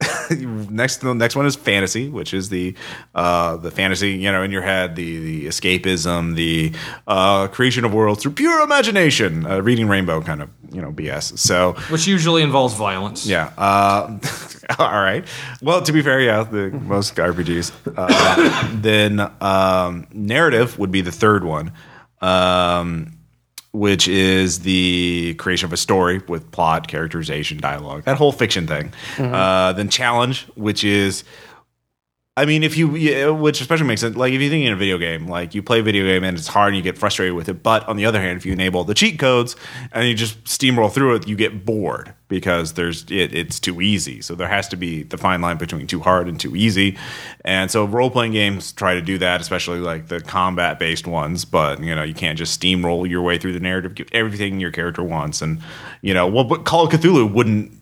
next, 0.76 0.98
the 0.98 1.14
next 1.14 1.34
one 1.34 1.46
is 1.46 1.56
fantasy, 1.56 2.08
which 2.08 2.32
is 2.32 2.48
the 2.48 2.74
uh, 3.14 3.56
the 3.56 3.70
fantasy 3.70 4.10
you 4.12 4.30
know 4.30 4.42
in 4.42 4.50
your 4.50 4.62
head, 4.62 4.94
the 4.96 5.18
the 5.18 5.46
escapism, 5.46 6.34
the 6.36 6.72
uh, 7.06 7.48
creation 7.48 7.84
of 7.84 7.92
worlds 7.92 8.22
through 8.22 8.32
pure 8.32 8.62
imagination, 8.62 9.44
uh, 9.46 9.60
reading 9.60 9.88
Rainbow 9.88 10.20
kind 10.20 10.42
of 10.42 10.50
you 10.70 10.80
know 10.80 10.92
BS. 10.92 11.38
So 11.38 11.72
which 11.90 12.06
usually 12.06 12.42
involves 12.42 12.74
violence. 12.74 13.26
yeah, 13.26 13.52
uh, 13.58 14.18
all 14.78 15.02
right. 15.02 15.26
Well, 15.62 15.82
to 15.82 15.92
be 15.92 16.02
fair, 16.02 16.20
yeah, 16.20 16.44
the 16.44 16.70
most 16.70 17.16
RPGs. 17.16 17.72
Uh, 17.96 18.70
then 18.74 19.20
um, 19.40 20.06
narrative 20.12 20.78
would 20.78 20.90
be 20.90 21.00
the 21.00 21.12
third 21.12 21.44
one. 21.44 21.72
Um, 22.20 23.15
which 23.76 24.08
is 24.08 24.60
the 24.60 25.34
creation 25.34 25.66
of 25.66 25.72
a 25.72 25.76
story 25.76 26.22
with 26.28 26.50
plot, 26.50 26.88
characterization, 26.88 27.58
dialogue, 27.58 28.04
that 28.04 28.16
whole 28.16 28.32
fiction 28.32 28.66
thing. 28.66 28.90
Uh, 29.18 29.74
then 29.74 29.90
challenge, 29.90 30.46
which 30.54 30.82
is, 30.82 31.24
I 32.38 32.44
mean, 32.44 32.62
if 32.62 32.76
you, 32.76 32.88
which 33.34 33.62
especially 33.62 33.86
makes 33.86 34.02
sense, 34.02 34.14
like 34.14 34.34
if 34.34 34.42
you 34.42 34.50
think 34.50 34.66
in 34.66 34.72
a 34.72 34.76
video 34.76 34.98
game, 34.98 35.26
like 35.26 35.54
you 35.54 35.62
play 35.62 35.80
a 35.80 35.82
video 35.82 36.04
game 36.04 36.22
and 36.22 36.36
it's 36.36 36.48
hard 36.48 36.68
and 36.68 36.76
you 36.76 36.82
get 36.82 36.98
frustrated 36.98 37.34
with 37.34 37.48
it. 37.48 37.62
But 37.62 37.88
on 37.88 37.96
the 37.96 38.04
other 38.04 38.20
hand, 38.20 38.36
if 38.36 38.44
you 38.44 38.52
enable 38.52 38.84
the 38.84 38.92
cheat 38.92 39.18
codes 39.18 39.56
and 39.90 40.06
you 40.06 40.14
just 40.14 40.44
steamroll 40.44 40.92
through 40.92 41.14
it, 41.14 41.26
you 41.26 41.34
get 41.34 41.64
bored 41.64 42.12
because 42.28 42.74
there's 42.74 43.04
it, 43.04 43.34
it's 43.34 43.58
too 43.58 43.80
easy. 43.80 44.20
So 44.20 44.34
there 44.34 44.48
has 44.48 44.68
to 44.68 44.76
be 44.76 45.02
the 45.02 45.16
fine 45.16 45.40
line 45.40 45.56
between 45.56 45.86
too 45.86 46.00
hard 46.00 46.28
and 46.28 46.38
too 46.38 46.54
easy. 46.54 46.98
And 47.42 47.70
so 47.70 47.86
role 47.86 48.10
playing 48.10 48.32
games 48.32 48.70
try 48.70 48.92
to 48.92 49.00
do 49.00 49.16
that, 49.16 49.40
especially 49.40 49.78
like 49.78 50.08
the 50.08 50.20
combat 50.20 50.78
based 50.78 51.06
ones. 51.06 51.46
But 51.46 51.82
you 51.82 51.94
know, 51.94 52.02
you 52.02 52.12
can't 52.14 52.36
just 52.36 52.60
steamroll 52.60 53.08
your 53.08 53.22
way 53.22 53.38
through 53.38 53.54
the 53.54 53.60
narrative, 53.60 53.94
give 53.94 54.08
everything 54.12 54.60
your 54.60 54.72
character 54.72 55.02
wants. 55.02 55.40
And 55.40 55.62
you 56.02 56.12
know, 56.12 56.26
well, 56.26 56.44
but 56.44 56.66
Call 56.66 56.86
of 56.86 56.92
Cthulhu 56.92 57.32
wouldn't 57.32 57.72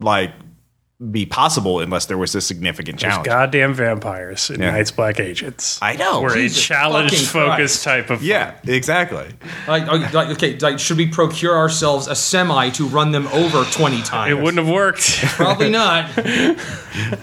like 0.00 0.32
be 1.10 1.26
possible 1.26 1.80
unless 1.80 2.06
there 2.06 2.16
was 2.18 2.34
a 2.34 2.40
significant 2.40 3.00
There's 3.00 3.12
challenge. 3.14 3.26
goddamn 3.26 3.74
vampires 3.74 4.50
in 4.50 4.60
Yeah. 4.60 4.70
Night's 4.70 4.90
Black 4.92 5.18
Agents. 5.18 5.78
I 5.82 5.96
know. 5.96 6.20
We're 6.20 6.34
Jesus 6.34 6.58
a 6.58 6.60
challenge 6.60 7.26
focused 7.26 7.82
type 7.82 8.10
of. 8.10 8.22
Yeah, 8.22 8.54
exactly. 8.66 9.26
Like, 9.66 9.86
like, 10.12 10.28
okay, 10.36 10.56
like, 10.58 10.78
should 10.78 10.98
we 10.98 11.08
procure 11.08 11.56
ourselves 11.56 12.06
a 12.06 12.14
semi 12.14 12.68
to 12.70 12.86
run 12.86 13.10
them 13.10 13.26
over 13.28 13.64
twenty 13.72 14.02
times? 14.02 14.30
It 14.30 14.34
wouldn't 14.34 14.58
have 14.64 14.72
worked. 14.72 15.18
Probably 15.34 15.70
not. 15.82 16.10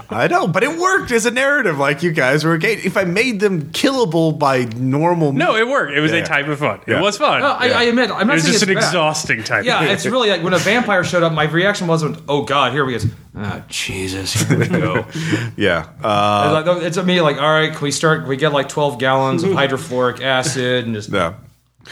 I 0.09 0.27
know, 0.29 0.47
but 0.47 0.63
it 0.63 0.77
worked 0.77 1.11
as 1.11 1.25
a 1.25 1.31
narrative. 1.31 1.77
Like 1.77 2.03
you 2.03 2.11
guys 2.11 2.43
were 2.43 2.57
gay. 2.57 2.73
If 2.73 2.97
I 2.97 3.03
made 3.03 3.39
them 3.39 3.69
killable 3.71 4.37
by 4.37 4.63
normal, 4.75 5.31
no, 5.31 5.55
it 5.55 5.67
worked. 5.67 5.93
It 5.93 6.01
was 6.01 6.11
Yeah. 6.11 6.17
a 6.19 6.25
type 6.25 6.47
of 6.47 6.59
fun. 6.59 6.79
Yeah. 6.87 6.97
It 6.99 7.01
was 7.01 7.17
fun. 7.17 7.41
No, 7.41 7.47
I, 7.51 7.69
I 7.69 7.83
admit, 7.83 8.09
I'm 8.11 8.17
not. 8.17 8.21
it 8.21 8.25
not 8.27 8.33
was 8.35 8.43
just 8.43 8.53
it's 8.55 8.63
an 8.63 8.75
bad. 8.75 8.83
exhausting 8.83 9.43
type. 9.43 9.65
Yeah, 9.65 9.83
of 9.83 9.89
it's 9.91 10.05
really 10.05 10.29
like 10.29 10.43
when 10.43 10.53
a 10.53 10.57
vampire 10.59 11.03
showed 11.03 11.23
up, 11.23 11.31
my 11.33 11.43
reaction 11.43 11.87
wasn't, 11.87 12.19
"Oh 12.27 12.43
God, 12.43 12.71
here 12.73 12.83
we 12.85 12.97
go." 12.97 13.05
Ah, 13.35 13.63
Jesus, 13.69 14.33
here 14.33 14.57
we 14.57 14.67
go. 14.67 15.05
yeah. 15.55 15.87
Uh, 16.03 16.63
It's 16.65 16.67
like- 16.67 16.83
it's 16.83 17.03
me 17.05 17.21
like, 17.21 17.37
all 17.37 17.51
right, 17.53 17.71
can 17.71 17.81
we 17.81 17.91
start? 17.91 18.21
Can 18.21 18.29
we 18.29 18.37
get 18.37 18.51
like 18.53 18.69
12 18.69 18.97
gallons 18.99 19.43
of 19.43 19.49
hydrofluoric 19.59 20.19
acid 20.21 20.85
and 20.85 20.95
just 20.95 21.11
no. 21.11 21.35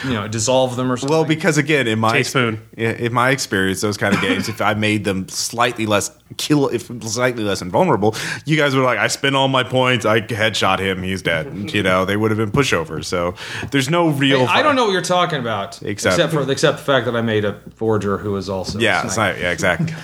you 0.04 0.14
know 0.14 0.28
dissolve 0.28 0.76
them 0.76 0.92
or 0.92 0.98
something? 0.98 1.14
Well, 1.16 1.26
because 1.26 1.58
again, 1.60 1.88
in 1.88 2.00
my 2.00 2.18
Teaspoon. 2.18 2.60
in 2.76 3.14
my 3.14 3.30
experience, 3.30 3.82
those 3.82 3.98
kind 3.98 4.16
of 4.16 4.22
games, 4.22 4.50
if 4.50 4.62
I 4.62 4.74
made 4.74 5.04
them 5.06 5.30
slightly 5.30 5.86
less 5.86 6.10
kill, 6.38 6.70
if 6.70 6.88
slightly 7.04 7.44
less 7.44 7.62
invulnerable, 7.62 8.16
you 8.46 8.58
guys 8.58 8.76
were 8.76 8.84
like, 8.84 8.98
I 8.98 9.08
spent 9.08 9.36
all 9.36 9.48
my 9.48 9.64
points, 9.64 10.06
I 10.06 10.22
headshot 10.22 10.80
him, 10.80 11.04
he's 11.04 11.22
dead. 11.22 11.72
you 11.72 11.84
know, 11.84 12.04
they 12.04 12.18
would 12.18 12.32
have 12.32 12.38
been 12.40 12.52
pushovers. 12.52 13.06
So 13.06 13.36
there's 13.72 13.90
no 13.92 14.10
real. 14.10 14.46
I 14.50 14.64
don't 14.64 14.76
know 14.76 14.86
what 14.86 14.92
you're 14.92 15.02
talking 15.02 15.40
about, 15.40 15.82
Except- 15.84 16.16
except, 16.16 16.34
for 16.34 16.52
except 16.52 16.80
the 16.80 16.84
fact 16.84 17.06
that 17.06 17.16
I 17.16 17.22
made 17.22 17.46
a 17.46 17.60
forger 17.76 18.18
who 18.18 18.32
was 18.32 18.50
also 18.50 18.80
Yeah, 18.80 19.04
a 19.04 19.06
it's 19.06 19.14
sniper. 19.14 19.40
yeah, 19.40 19.52
exactly. 19.52 19.94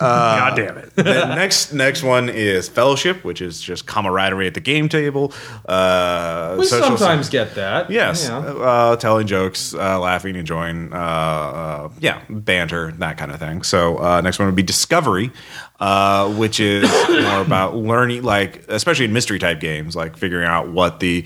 God 0.00 0.56
damn 0.56 0.78
it. 0.78 0.94
the 0.96 1.34
next 1.34 1.72
next 1.72 2.02
one 2.02 2.28
is 2.28 2.68
fellowship, 2.68 3.24
which 3.24 3.40
is 3.42 3.60
just 3.60 3.86
camaraderie 3.86 4.46
at 4.46 4.54
the 4.54 4.60
game 4.60 4.88
table. 4.88 5.32
Uh, 5.68 6.56
we 6.58 6.66
social- 6.66 6.96
sometimes 6.96 7.28
get 7.28 7.54
that. 7.54 7.90
Yes, 7.90 8.28
Yeah. 8.28 8.38
uh, 8.38 8.96
telling 8.96 9.26
jokes, 9.26 9.74
uh, 9.74 9.98
laughing, 10.00 10.36
enjoying, 10.36 10.92
uh, 10.92 10.96
uh, 10.96 11.88
yeah, 12.00 12.20
banter, 12.28 12.92
that 12.98 13.16
kind 13.18 13.30
of 13.30 13.38
thing. 13.38 13.62
So 13.62 13.98
uh, 13.98 14.20
next 14.20 14.38
one 14.38 14.46
would 14.46 14.54
be 14.56 14.62
discovery, 14.62 15.30
uh, 15.80 16.28
which 16.30 16.60
is 16.60 16.90
more 17.08 17.40
about 17.40 17.76
learning, 17.76 18.22
like 18.22 18.64
especially 18.68 19.04
in 19.06 19.12
mystery 19.12 19.38
type 19.38 19.60
games, 19.60 19.94
like 19.96 20.16
figuring 20.16 20.46
out 20.46 20.68
what 20.70 21.00
the 21.00 21.24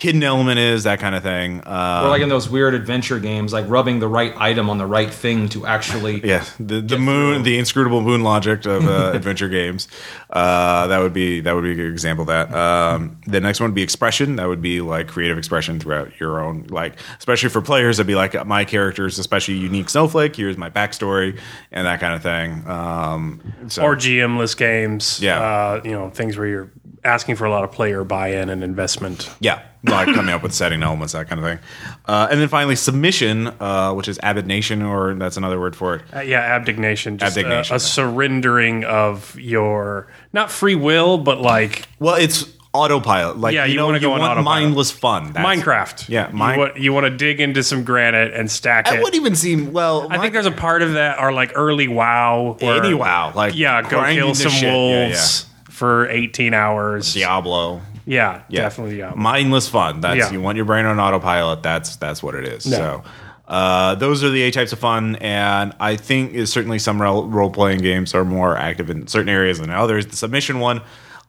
hidden 0.00 0.22
element 0.22 0.58
is, 0.58 0.84
that 0.84 0.98
kind 0.98 1.14
of 1.14 1.22
thing. 1.22 1.60
Uh, 1.60 2.02
Or 2.04 2.08
like 2.08 2.22
in 2.22 2.28
those 2.30 2.48
weird 2.48 2.74
adventure 2.74 3.18
games, 3.20 3.52
like 3.52 3.68
rubbing 3.68 4.00
the 4.00 4.08
right 4.08 4.32
item 4.38 4.70
on 4.70 4.78
the 4.78 4.86
right 4.86 5.12
thing 5.12 5.48
to 5.50 5.66
actually. 5.66 6.20
yeah, 6.26 6.44
the 6.58 6.80
the 6.80 6.98
moon, 6.98 7.42
the 7.42 7.58
inscrutable 7.58 8.00
moon 8.00 8.22
logic 8.22 8.64
of 8.66 8.88
uh, 8.88 9.12
adventure 9.14 9.48
games. 9.48 9.88
Uh, 10.30 10.86
that 10.86 10.98
would 10.98 11.12
be 11.12 11.40
that 11.40 11.54
would 11.54 11.64
be 11.64 11.72
a 11.72 11.74
good 11.74 11.90
example 11.90 12.22
of 12.22 12.28
that. 12.28 12.54
Um, 12.54 13.18
the 13.26 13.40
next 13.40 13.60
one 13.60 13.70
would 13.70 13.74
be 13.74 13.82
expression. 13.82 14.36
That 14.36 14.48
would 14.48 14.62
be 14.62 14.80
like 14.80 15.08
creative 15.08 15.36
expression 15.38 15.78
throughout 15.78 16.18
your 16.18 16.40
own, 16.40 16.66
like 16.70 16.94
especially 17.18 17.50
for 17.50 17.60
players. 17.60 17.98
It'd 17.98 18.06
be 18.06 18.14
like 18.14 18.46
my 18.46 18.64
character's 18.64 19.18
especially 19.18 19.54
unique 19.56 19.90
snowflake. 19.90 20.34
Here's 20.36 20.56
my 20.56 20.70
backstory 20.70 21.38
and 21.72 21.86
that 21.86 22.00
kind 22.00 22.14
of 22.14 22.22
thing. 22.22 22.66
Um, 22.66 23.40
so, 23.68 23.82
or 23.82 23.96
GM-less 23.96 24.54
games. 24.54 25.20
Yeah. 25.20 25.40
uh, 25.40 25.80
you 25.84 25.92
know 25.92 26.10
things 26.10 26.36
where 26.38 26.46
you're 26.46 26.70
asking 27.04 27.36
for 27.36 27.44
a 27.46 27.50
lot 27.50 27.64
of 27.64 27.72
player 27.72 28.04
buy-in 28.04 28.48
and 28.50 28.62
investment. 28.62 29.30
Yeah, 29.40 29.62
like 29.84 30.06
coming 30.14 30.34
up 30.34 30.42
with 30.42 30.52
setting 30.52 30.82
elements, 30.82 31.12
that 31.14 31.28
kind 31.28 31.38
of 31.40 31.46
thing. 31.46 31.58
Uh, 32.06 32.28
and 32.30 32.40
then 32.40 32.48
finally, 32.48 32.76
submission, 32.76 33.46
uh, 33.60 33.92
which 33.94 34.08
is 34.08 34.18
abnegation, 34.22 34.82
or 34.82 35.14
that's 35.14 35.36
another 35.36 35.58
word 35.58 35.74
for 35.76 35.96
it. 35.96 36.02
Uh, 36.14 36.20
yeah, 36.20 36.40
abdication. 36.40 37.16
just 37.18 37.36
a- 37.36 37.74
a, 37.74 37.78
surrendering 37.80 38.84
of 38.84 39.38
your 39.38 40.08
not 40.32 40.50
free 40.50 40.74
will, 40.74 41.18
but 41.18 41.40
like 41.40 41.86
Well, 41.98 42.16
it's 42.16 42.46
autopilot. 42.72 43.38
Like 43.38 43.54
Yeah, 43.54 43.64
you, 43.64 43.72
you 43.72 43.78
know, 43.78 43.86
wanna 43.86 43.98
you 43.98 44.02
go 44.02 44.12
on 44.12 44.20
want 44.20 44.32
autopilot. 44.38 44.62
mindless 44.62 44.90
fun. 44.90 45.32
That's- 45.32 45.44
Minecraft. 45.58 46.08
Yeah, 46.08 46.30
you 46.30 46.58
want, 46.58 46.76
you 46.76 46.92
want 46.92 47.04
to 47.06 47.10
dig 47.10 47.40
into 47.40 47.62
some 47.62 47.82
granite 47.84 48.32
and 48.34 48.50
stack 48.50 48.84
That 48.84 48.96
it. 48.96 49.02
would 49.02 49.14
even 49.14 49.34
seem 49.34 49.72
well. 49.72 50.06
I 50.10 50.18
think 50.18 50.32
there's 50.34 50.46
a 50.46 50.50
part 50.52 50.82
of 50.82 50.92
that 50.92 51.18
are 51.18 51.32
like 51.32 51.52
early 51.56 51.88
WoW. 51.88 52.56
where- 52.60 52.76
any 52.84 52.94
wow, 52.94 53.32
like 53.34 53.56
Yeah, 53.56 53.82
go 53.82 54.04
kill 54.12 54.34
some 54.34 54.52
shit. 54.52 54.62
Yeah, 54.64 54.74
wolves 54.74 55.46
for 55.80 56.06
18 56.10 56.52
hours. 56.52 57.14
Diablo. 57.14 57.80
Yeah, 58.04 58.42
Yeah. 58.50 58.60
definitely. 58.62 58.98
Yeah. 58.98 59.12
mindless 59.16 59.66
fun. 59.66 60.02
That's 60.02 60.18
Yeah. 60.18 60.30
you 60.30 60.40
want 60.42 60.56
your 60.56 60.66
brain 60.66 60.84
on 60.84 61.00
autopilot. 61.00 61.62
That's 61.62 61.96
that's 61.96 62.22
what 62.22 62.34
it 62.34 62.44
is. 62.46 62.64
So. 62.64 63.02
Uh, 63.48 63.94
those 63.96 64.22
are 64.22 64.28
the 64.30 64.42
eight 64.42 64.54
types 64.54 64.72
of 64.72 64.78
fun, 64.78 65.16
and 65.16 65.72
I 65.80 65.96
think 65.96 66.34
is 66.34 66.52
certainly 66.52 66.78
some 66.78 67.00
role 67.02 67.50
playing 67.50 67.80
games 67.80 68.14
are 68.14 68.24
more 68.24 68.56
active 68.56 68.90
in 68.90 69.08
certain 69.08 69.28
areas 69.30 69.58
than 69.58 69.70
others. 69.70 70.06
The 70.06 70.14
submission 70.16 70.60
one, 70.60 70.82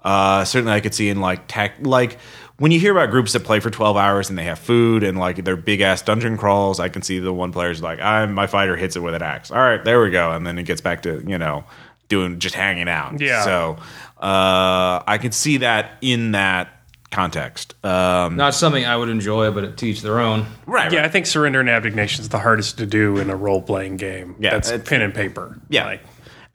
uh, 0.04 0.44
certainly 0.46 0.74
I 0.74 0.82
could 0.82 0.94
see 0.94 1.10
in 1.10 1.20
like 1.22 1.48
tech, 1.48 1.76
like 1.82 2.20
when 2.60 2.72
you 2.72 2.80
hear 2.80 2.92
about 2.92 3.10
groups 3.10 3.34
that 3.34 3.44
play 3.44 3.60
for 3.60 3.72
twelve 3.72 3.98
hours 3.98 4.30
and 4.30 4.38
they 4.38 4.44
have 4.44 4.60
food 4.60 5.02
and 5.02 5.18
like 5.18 5.44
their 5.46 5.56
big 5.56 5.82
ass 5.82 6.04
dungeon 6.04 6.38
crawls. 6.38 6.80
I 6.80 6.90
can 6.90 7.02
see 7.02 7.18
the 7.18 7.34
one 7.34 7.52
player's 7.52 7.82
like, 7.82 8.00
I'm 8.00 8.34
my 8.34 8.46
fighter 8.46 8.76
hits 8.76 8.96
it 8.96 9.00
with 9.00 9.16
an 9.16 9.24
axe. 9.24 9.50
All 9.50 9.58
right, 9.58 9.84
there 9.84 10.00
we 10.04 10.12
go, 10.12 10.32
and 10.32 10.46
then 10.46 10.60
it 10.60 10.64
gets 10.68 10.82
back 10.82 11.02
to 11.04 11.24
you 11.26 11.40
know 11.40 11.64
doing 12.08 12.38
just 12.40 12.54
hanging 12.54 12.90
out. 12.90 13.20
Yeah. 13.20 13.42
So 13.46 13.78
uh, 14.22 15.04
I 15.08 15.18
can 15.20 15.32
see 15.32 15.58
that 15.58 15.92
in 16.02 16.32
that 16.34 16.70
context. 17.10 17.74
Um, 17.84 18.38
Not 18.38 18.54
something 18.54 18.86
I 18.86 18.96
would 18.96 19.10
enjoy, 19.10 19.52
but 19.52 19.76
to 19.78 19.86
each 19.86 20.02
their 20.02 20.20
own. 20.20 20.46
right. 20.66 20.92
Yeah, 20.92 21.00
right. 21.00 21.06
I 21.06 21.10
think 21.10 21.26
surrender 21.26 21.60
and 21.60 21.68
abdignation 21.70 22.20
is 22.22 22.30
the 22.30 22.40
hardest 22.40 22.78
to 22.78 22.86
do 22.86 23.18
in 23.18 23.30
a 23.30 23.36
role 23.36 23.62
playing 23.62 23.98
game. 23.98 24.36
Yeah, 24.40 24.52
that's 24.52 24.70
it's- 24.72 24.88
pen 24.88 25.02
and 25.02 25.14
paper. 25.14 25.60
Yeah. 25.70 25.86
Like, 25.86 26.04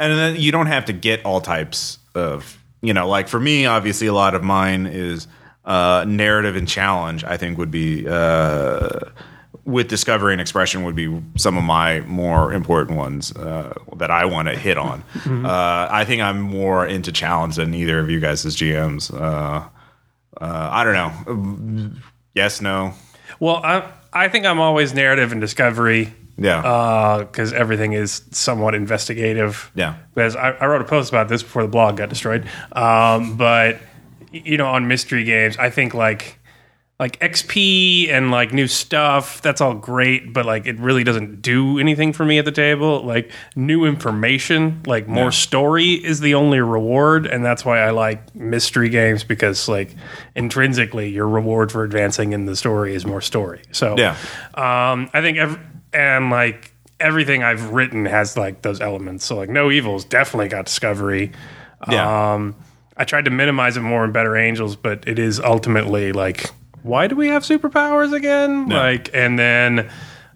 and 0.01 0.17
then 0.19 0.37
you 0.37 0.53
don't 0.53 0.67
have 0.67 0.87
to 0.87 0.93
get 0.93 1.25
all 1.25 1.41
types 1.41 1.99
of, 2.15 2.59
you 2.83 2.95
know, 2.95 3.09
like 3.09 3.29
for 3.29 3.41
me, 3.41 3.67
obviously, 3.67 4.07
a 4.07 4.13
lot 4.15 4.35
of 4.35 4.43
mine 4.45 4.87
is 4.87 5.27
uh, 5.65 6.05
narrative 6.07 6.55
and 6.57 6.69
challenge, 6.69 7.25
I 7.25 7.37
think 7.37 7.59
would 7.59 7.71
be, 7.71 8.07
uh, 8.09 9.01
with 9.67 9.89
discovery 9.89 10.33
and 10.33 10.41
expression, 10.41 10.85
would 10.85 10.95
be 10.97 11.21
some 11.37 11.59
of 11.59 11.65
my 11.65 12.01
more 12.01 12.53
important 12.53 12.97
ones 12.97 13.33
uh, 13.37 13.75
that 13.97 14.11
I 14.11 14.25
want 14.25 14.49
to 14.49 14.57
hit 14.57 14.79
on. 14.79 15.03
Uh, 15.27 15.89
I 15.91 16.05
think 16.07 16.23
I'm 16.23 16.41
more 16.41 16.87
into 16.87 17.13
challenge 17.13 17.57
than 17.57 17.75
either 17.75 17.99
of 17.99 18.09
you 18.09 18.21
guys 18.21 18.47
as 18.47 18.57
GMs. 18.57 19.13
Uh, 19.13 19.67
uh, 20.41 20.69
I 20.73 20.85
don't 20.85 20.95
know. 20.95 21.91
Yes, 22.35 22.61
no. 22.61 22.93
well, 23.41 23.57
I 23.65 23.91
I 24.13 24.29
think 24.29 24.47
I'm 24.47 24.61
always 24.61 24.95
narrative 24.95 25.33
and 25.33 25.41
discovery 25.41 26.13
Yeah. 26.39 27.25
because 27.29 27.53
everything 27.53 27.93
is 27.93 28.23
somewhat 28.31 28.75
investigative. 28.75 29.71
Yeah. 29.75 29.97
Because 30.15 30.37
I, 30.37 30.51
I 30.53 30.67
wrote 30.67 30.81
a 30.81 30.85
post 30.85 31.09
about 31.11 31.29
this 31.29 31.43
before 31.43 31.63
the 31.63 31.69
blog 31.69 31.97
got 31.97 32.09
destroyed. 32.09 32.47
Um, 32.73 33.37
but 33.37 33.79
you 34.33 34.57
know, 34.59 34.69
on 34.69 34.87
mystery 34.89 35.25
games, 35.25 35.57
I 35.59 35.71
think 35.71 35.93
like 35.95 36.39
like 36.99 37.21
XP 37.21 38.09
and 38.11 38.31
like 38.31 38.55
new 38.55 38.67
stuff, 38.67 39.43
that's 39.43 39.61
all 39.61 39.75
great, 39.75 40.33
but 40.33 40.47
like 40.47 40.67
it 40.67 40.79
really 40.79 41.05
doesn't 41.05 41.43
do 41.43 41.79
anything 41.79 42.13
for 42.15 42.25
me 42.25 42.39
at 42.39 42.47
the 42.47 42.53
table. 42.53 43.03
Like 43.05 43.31
new 43.55 43.85
information, 43.85 44.83
like 44.87 45.07
more 45.07 45.31
story 45.31 45.93
is 45.93 46.21
the 46.21 46.35
only 46.35 46.59
reward, 46.61 47.27
and 47.27 47.45
that's 47.45 47.67
why 47.67 47.81
I 47.81 47.91
like 47.91 48.35
mystery 48.35 48.89
games 48.89 49.25
because 49.25 49.69
like 49.69 49.95
intrinsically 50.35 51.09
your 51.11 51.29
reward 51.29 51.71
for 51.71 51.85
advancing 51.85 52.33
in 52.33 52.47
the 52.47 52.57
story 52.57 52.95
is 52.95 53.05
more 53.05 53.21
story. 53.21 53.63
So 53.73 53.97
Yeah. 53.99 54.17
um, 54.55 55.11
I 55.13 55.21
think 55.21 55.39
ev- 55.39 55.59
and 55.93 56.31
like 56.31 56.73
everything 56.99 57.43
I've 57.43 57.71
written 57.73 58.07
has 58.07 58.37
like 58.37 58.63
those 58.63 58.81
elements. 58.81 59.25
So 59.27 59.37
like 59.37 59.51
No 59.51 59.71
Evils 59.71 60.05
definitely 60.05 60.49
got 60.49 60.65
discovery. 60.67 61.33
Yeah. 61.91 62.33
Um, 62.35 62.55
I 62.97 63.05
tried 63.05 63.27
to 63.27 63.31
minimize 63.31 63.77
it 63.77 63.83
more 63.83 64.05
in 64.07 64.13
Better 64.13 64.35
Angels, 64.37 64.77
but 64.77 65.07
it 65.07 65.19
is 65.19 65.39
ultimately 65.39 66.13
like, 66.13 66.51
why 66.87 67.07
do 67.07 67.17
we 67.17 67.29
have 67.29 67.43
superpowers 67.43 68.13
again? 68.13 68.69
Like, 68.69 69.11
and 69.13 69.39
then 69.39 69.91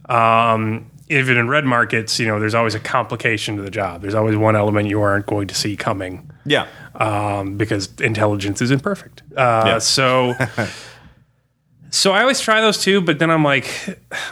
um, 0.08 0.90
even 1.08 1.36
in 1.36 1.48
red 1.48 1.64
markets, 1.64 2.18
you 2.18 2.26
know, 2.26 2.38
there's 2.38 2.54
always 2.54 2.74
a 2.74 2.80
complication 2.80 3.56
to 3.56 3.62
the 3.62 3.70
job. 3.70 4.02
There's 4.02 4.14
always 4.14 4.36
one 4.36 4.56
element 4.56 4.88
you 4.88 5.00
aren't 5.00 5.26
going 5.26 5.48
to 5.48 5.54
see 5.54 5.76
coming 5.76 6.30
yeah. 6.44 6.66
um, 6.94 7.56
because 7.56 7.88
intelligence 8.00 8.62
is 8.62 8.70
imperfect. 8.70 9.22
Uh, 9.36 9.62
Yeah. 9.66 9.78
So, 9.78 10.34
so 11.90 12.12
I 12.12 12.20
always 12.20 12.40
try 12.40 12.60
those 12.60 12.78
two, 12.82 13.00
but 13.00 13.18
then 13.18 13.30
I'm 13.30 13.44
like, 13.44 13.68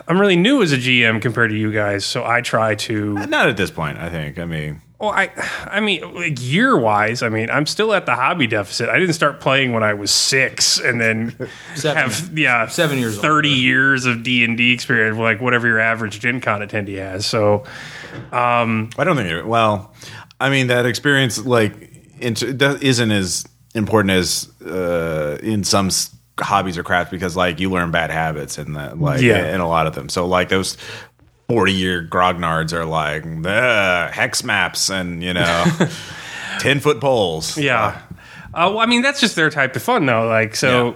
I'm 0.07 0.21
really 0.21 0.37
new 0.37 0.63
as 0.63 0.73
a 0.73 0.77
GM 0.77 1.21
compared 1.21 1.51
to 1.51 1.57
you 1.57 1.73
guys, 1.73 2.05
so 2.05 2.25
I 2.25 2.41
try 2.41 2.75
to. 2.77 3.15
Not 3.27 3.49
at 3.49 3.57
this 3.57 3.71
point, 3.71 3.99
I 3.99 4.09
think. 4.09 4.39
I 4.39 4.45
mean, 4.45 4.81
Well, 5.01 5.11
I, 5.11 5.31
I 5.71 5.79
mean, 5.79 6.13
like 6.15 6.43
year 6.43 6.77
wise, 6.77 7.23
I 7.23 7.29
mean, 7.29 7.51
I'm 7.51 7.67
still 7.67 7.93
at 7.95 8.05
the 8.05 8.17
hobby 8.17 8.49
deficit. 8.49 8.89
I 8.89 8.99
didn't 8.99 9.15
start 9.15 9.39
playing 9.39 9.73
when 9.73 9.85
I 9.85 9.95
was 9.95 10.11
six, 10.11 10.81
and 10.81 11.01
then 11.01 11.37
Seven. 11.77 12.03
have 12.03 12.37
yeah 12.37 12.67
Seven 12.67 12.99
years 12.99 13.15
old. 13.15 13.23
thirty 13.23 13.49
years 13.51 14.07
of 14.07 14.25
D 14.25 14.43
and 14.45 14.57
D 14.57 14.73
experience, 14.73 15.17
like 15.17 15.41
whatever 15.41 15.69
your 15.69 15.79
average 15.79 16.19
Gen 16.19 16.41
Con 16.41 16.63
attendee 16.63 16.99
has. 16.99 17.27
So 17.27 17.63
I 18.33 18.65
don't 18.97 19.17
think. 19.17 19.47
Well, 19.47 19.95
I 20.41 20.51
mean 20.51 20.67
that 20.67 20.85
experience 20.85 21.39
like 21.45 21.75
int- 22.19 22.59
that 22.59 22.83
isn't 22.83 23.11
as 23.13 23.45
important 23.77 24.11
as 24.11 24.51
uh, 24.67 25.39
in 25.43 25.63
some 25.63 25.91
hobbies 26.41 26.77
or 26.77 26.83
crafts 26.83 27.11
because 27.13 27.37
like 27.37 27.61
you 27.61 27.71
learn 27.71 27.91
bad 27.93 28.11
habits 28.11 28.59
and 28.59 28.75
that 28.77 28.99
like 28.99 29.21
Yeah. 29.21 29.55
in 29.55 29.61
a 29.61 29.69
lot 29.69 29.87
of 29.87 29.95
them. 29.95 30.09
So 30.09 30.27
like 30.27 30.49
those. 30.49 30.77
40 31.49 31.73
year 31.73 32.03
grognards 32.09 32.73
are 32.75 32.85
like 32.85 33.25
"Ugh, 33.25 34.13
hex 34.13 34.45
maps 34.45 34.91
and 34.91 35.23
you 35.23 35.33
know 35.33 35.65
10 36.61 36.81
foot 36.81 37.01
poles 37.01 37.57
Yeah. 37.57 38.03
Uh, 38.53 38.69
well, 38.71 38.79
I 38.81 38.87
mean, 38.87 39.03
that's 39.03 39.21
just 39.21 39.37
their 39.37 39.51
type 39.51 39.77
of 39.77 39.83
fun, 39.83 40.07
though. 40.07 40.27
Like, 40.27 40.57
so, 40.57 40.89
Yeah. 40.89 40.95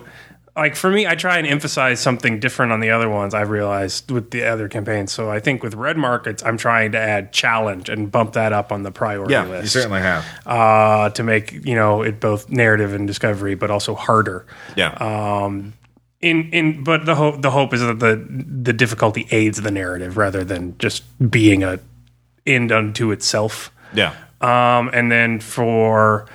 like 0.57 0.75
for 0.75 0.91
me, 0.91 1.07
I 1.07 1.15
try 1.15 1.37
and 1.39 1.47
emphasize 1.47 2.01
something 2.01 2.41
different 2.41 2.73
on 2.73 2.81
the 2.81 2.91
other 2.91 3.09
ones. 3.11 3.35
I've 3.35 3.51
realized 3.51 4.11
with 4.11 4.31
the 4.31 4.45
other 4.45 4.69
campaigns. 4.69 5.13
So 5.13 5.31
I 5.31 5.39
think 5.39 5.63
with 5.63 5.75
red 5.75 5.97
markets, 5.99 6.43
I'm 6.43 6.57
trying 6.57 6.93
to 6.93 6.99
add 6.99 7.33
challenge 7.33 7.89
and 7.91 8.11
bump 8.11 8.33
that 8.33 8.53
up 8.55 8.73
on 8.73 8.83
the 8.83 8.91
priority 8.91 9.35
yeah 9.35 9.45
list. 9.45 9.63
you 9.63 9.69
certainly 9.81 10.01
have 10.01 10.25
uh, 10.47 11.11
to 11.11 11.23
make 11.23 11.53
you 11.65 11.75
know 11.77 12.03
it 12.03 12.21
both 12.21 12.49
narrative 12.51 12.93
and 12.95 13.07
discovery, 13.07 13.55
but 13.55 13.71
also 13.71 13.95
harder. 13.95 14.45
yeah 14.77 14.91
Um, 14.95 15.75
in 16.23 16.49
in 16.53 16.85
but 16.85 17.05
the 17.05 17.15
hope 17.15 17.43
the 17.43 17.51
hope 17.51 17.75
is 17.75 17.81
that 17.81 17.99
the 17.99 18.25
the 18.63 18.73
difficulty 18.73 19.27
aids 19.31 19.61
the 19.61 19.71
narrative 19.71 20.17
rather 20.17 20.45
than 20.45 20.77
just 20.79 21.03
being 21.31 21.63
a 21.63 21.79
end 22.47 22.73
unto 22.73 23.11
itself. 23.11 23.71
yeah 23.93 24.15
Um, 24.41 24.91
and 24.93 25.13
then 25.13 25.39
for 25.39 26.27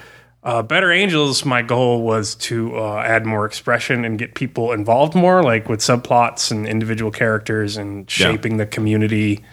uh, 0.43 0.61
Better 0.61 0.91
Angels, 0.93 1.43
my 1.43 1.61
goal 1.61 2.03
was 2.03 2.35
to 2.35 2.77
uh, 2.77 2.99
add 2.99 3.25
more 3.25 3.45
expression 3.45 4.05
and 4.05 4.17
get 4.17 4.33
people 4.33 4.71
involved 4.71 5.13
more, 5.13 5.43
like 5.43 5.67
with 5.67 5.81
subplots 5.81 6.51
and 6.51 6.65
individual 6.65 7.11
characters 7.11 7.75
and 7.75 8.09
shaping 8.09 8.55
the 8.55 8.65
community 8.65 9.43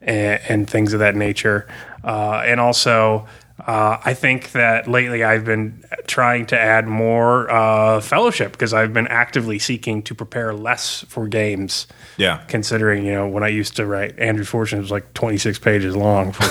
and, 0.00 0.40
and 0.48 0.68
things 0.68 0.92
of 0.92 0.98
that 0.98 1.14
nature. 1.14 1.68
Uh, 2.02 2.42
and 2.44 2.58
also, 2.58 3.28
uh, 3.70 4.00
I 4.04 4.14
think 4.14 4.52
that 4.52 4.88
lately 4.88 5.22
I've 5.22 5.44
been 5.44 5.84
trying 6.06 6.46
to 6.46 6.58
add 6.58 6.86
more 6.88 7.48
uh, 7.50 8.00
fellowship 8.00 8.50
because 8.52 8.72
I've 8.74 8.92
been 8.92 9.06
actively 9.06 9.58
seeking 9.58 10.02
to 10.04 10.14
prepare 10.14 10.52
less 10.54 11.04
for 11.08 11.28
games 11.28 11.86
yeah 12.16 12.38
considering 12.48 13.04
you 13.06 13.12
know 13.12 13.28
when 13.28 13.42
I 13.44 13.48
used 13.48 13.76
to 13.76 13.86
write 13.86 14.18
Andrew 14.18 14.44
Fortune 14.44 14.78
it 14.78 14.82
was 14.82 14.90
like 14.90 15.14
26 15.14 15.58
pages 15.60 15.94
long 15.94 16.32
for 16.32 16.48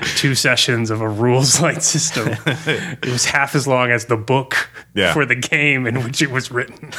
two 0.16 0.34
sessions 0.34 0.90
of 0.90 1.00
a 1.00 1.08
rules 1.08 1.60
light 1.60 1.82
system. 1.82 2.28
It 3.02 3.10
was 3.10 3.24
half 3.24 3.54
as 3.54 3.66
long 3.66 3.90
as 3.90 4.06
the 4.06 4.16
book 4.16 4.68
Yeah. 4.94 5.12
for 5.12 5.24
the 5.26 5.34
game 5.34 5.86
in 5.86 6.02
which 6.04 6.22
it 6.22 6.30
was 6.30 6.50
written. 6.50 6.90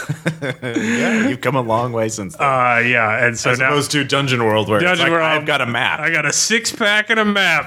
yeah 0.63 1.27
you've 1.27 1.41
come 1.41 1.55
a 1.55 1.61
long 1.61 1.91
way 1.93 2.09
since 2.09 2.35
then. 2.35 2.47
Uh, 2.47 2.79
yeah, 2.79 3.25
and 3.25 3.37
so 3.37 3.51
as 3.51 3.59
now 3.59 3.69
opposed 3.69 3.91
to 3.91 4.03
dungeon 4.03 4.43
world 4.43 4.69
where 4.69 4.77
it's 4.79 4.85
Dungeon 4.85 5.05
like, 5.05 5.11
World, 5.11 5.23
i've 5.41 5.45
got 5.45 5.61
a 5.61 5.65
map 5.65 5.99
I 5.99 6.09
got 6.11 6.25
a 6.25 6.33
six 6.33 6.71
pack 6.71 7.09
and 7.09 7.19
a 7.19 7.25
map. 7.25 7.65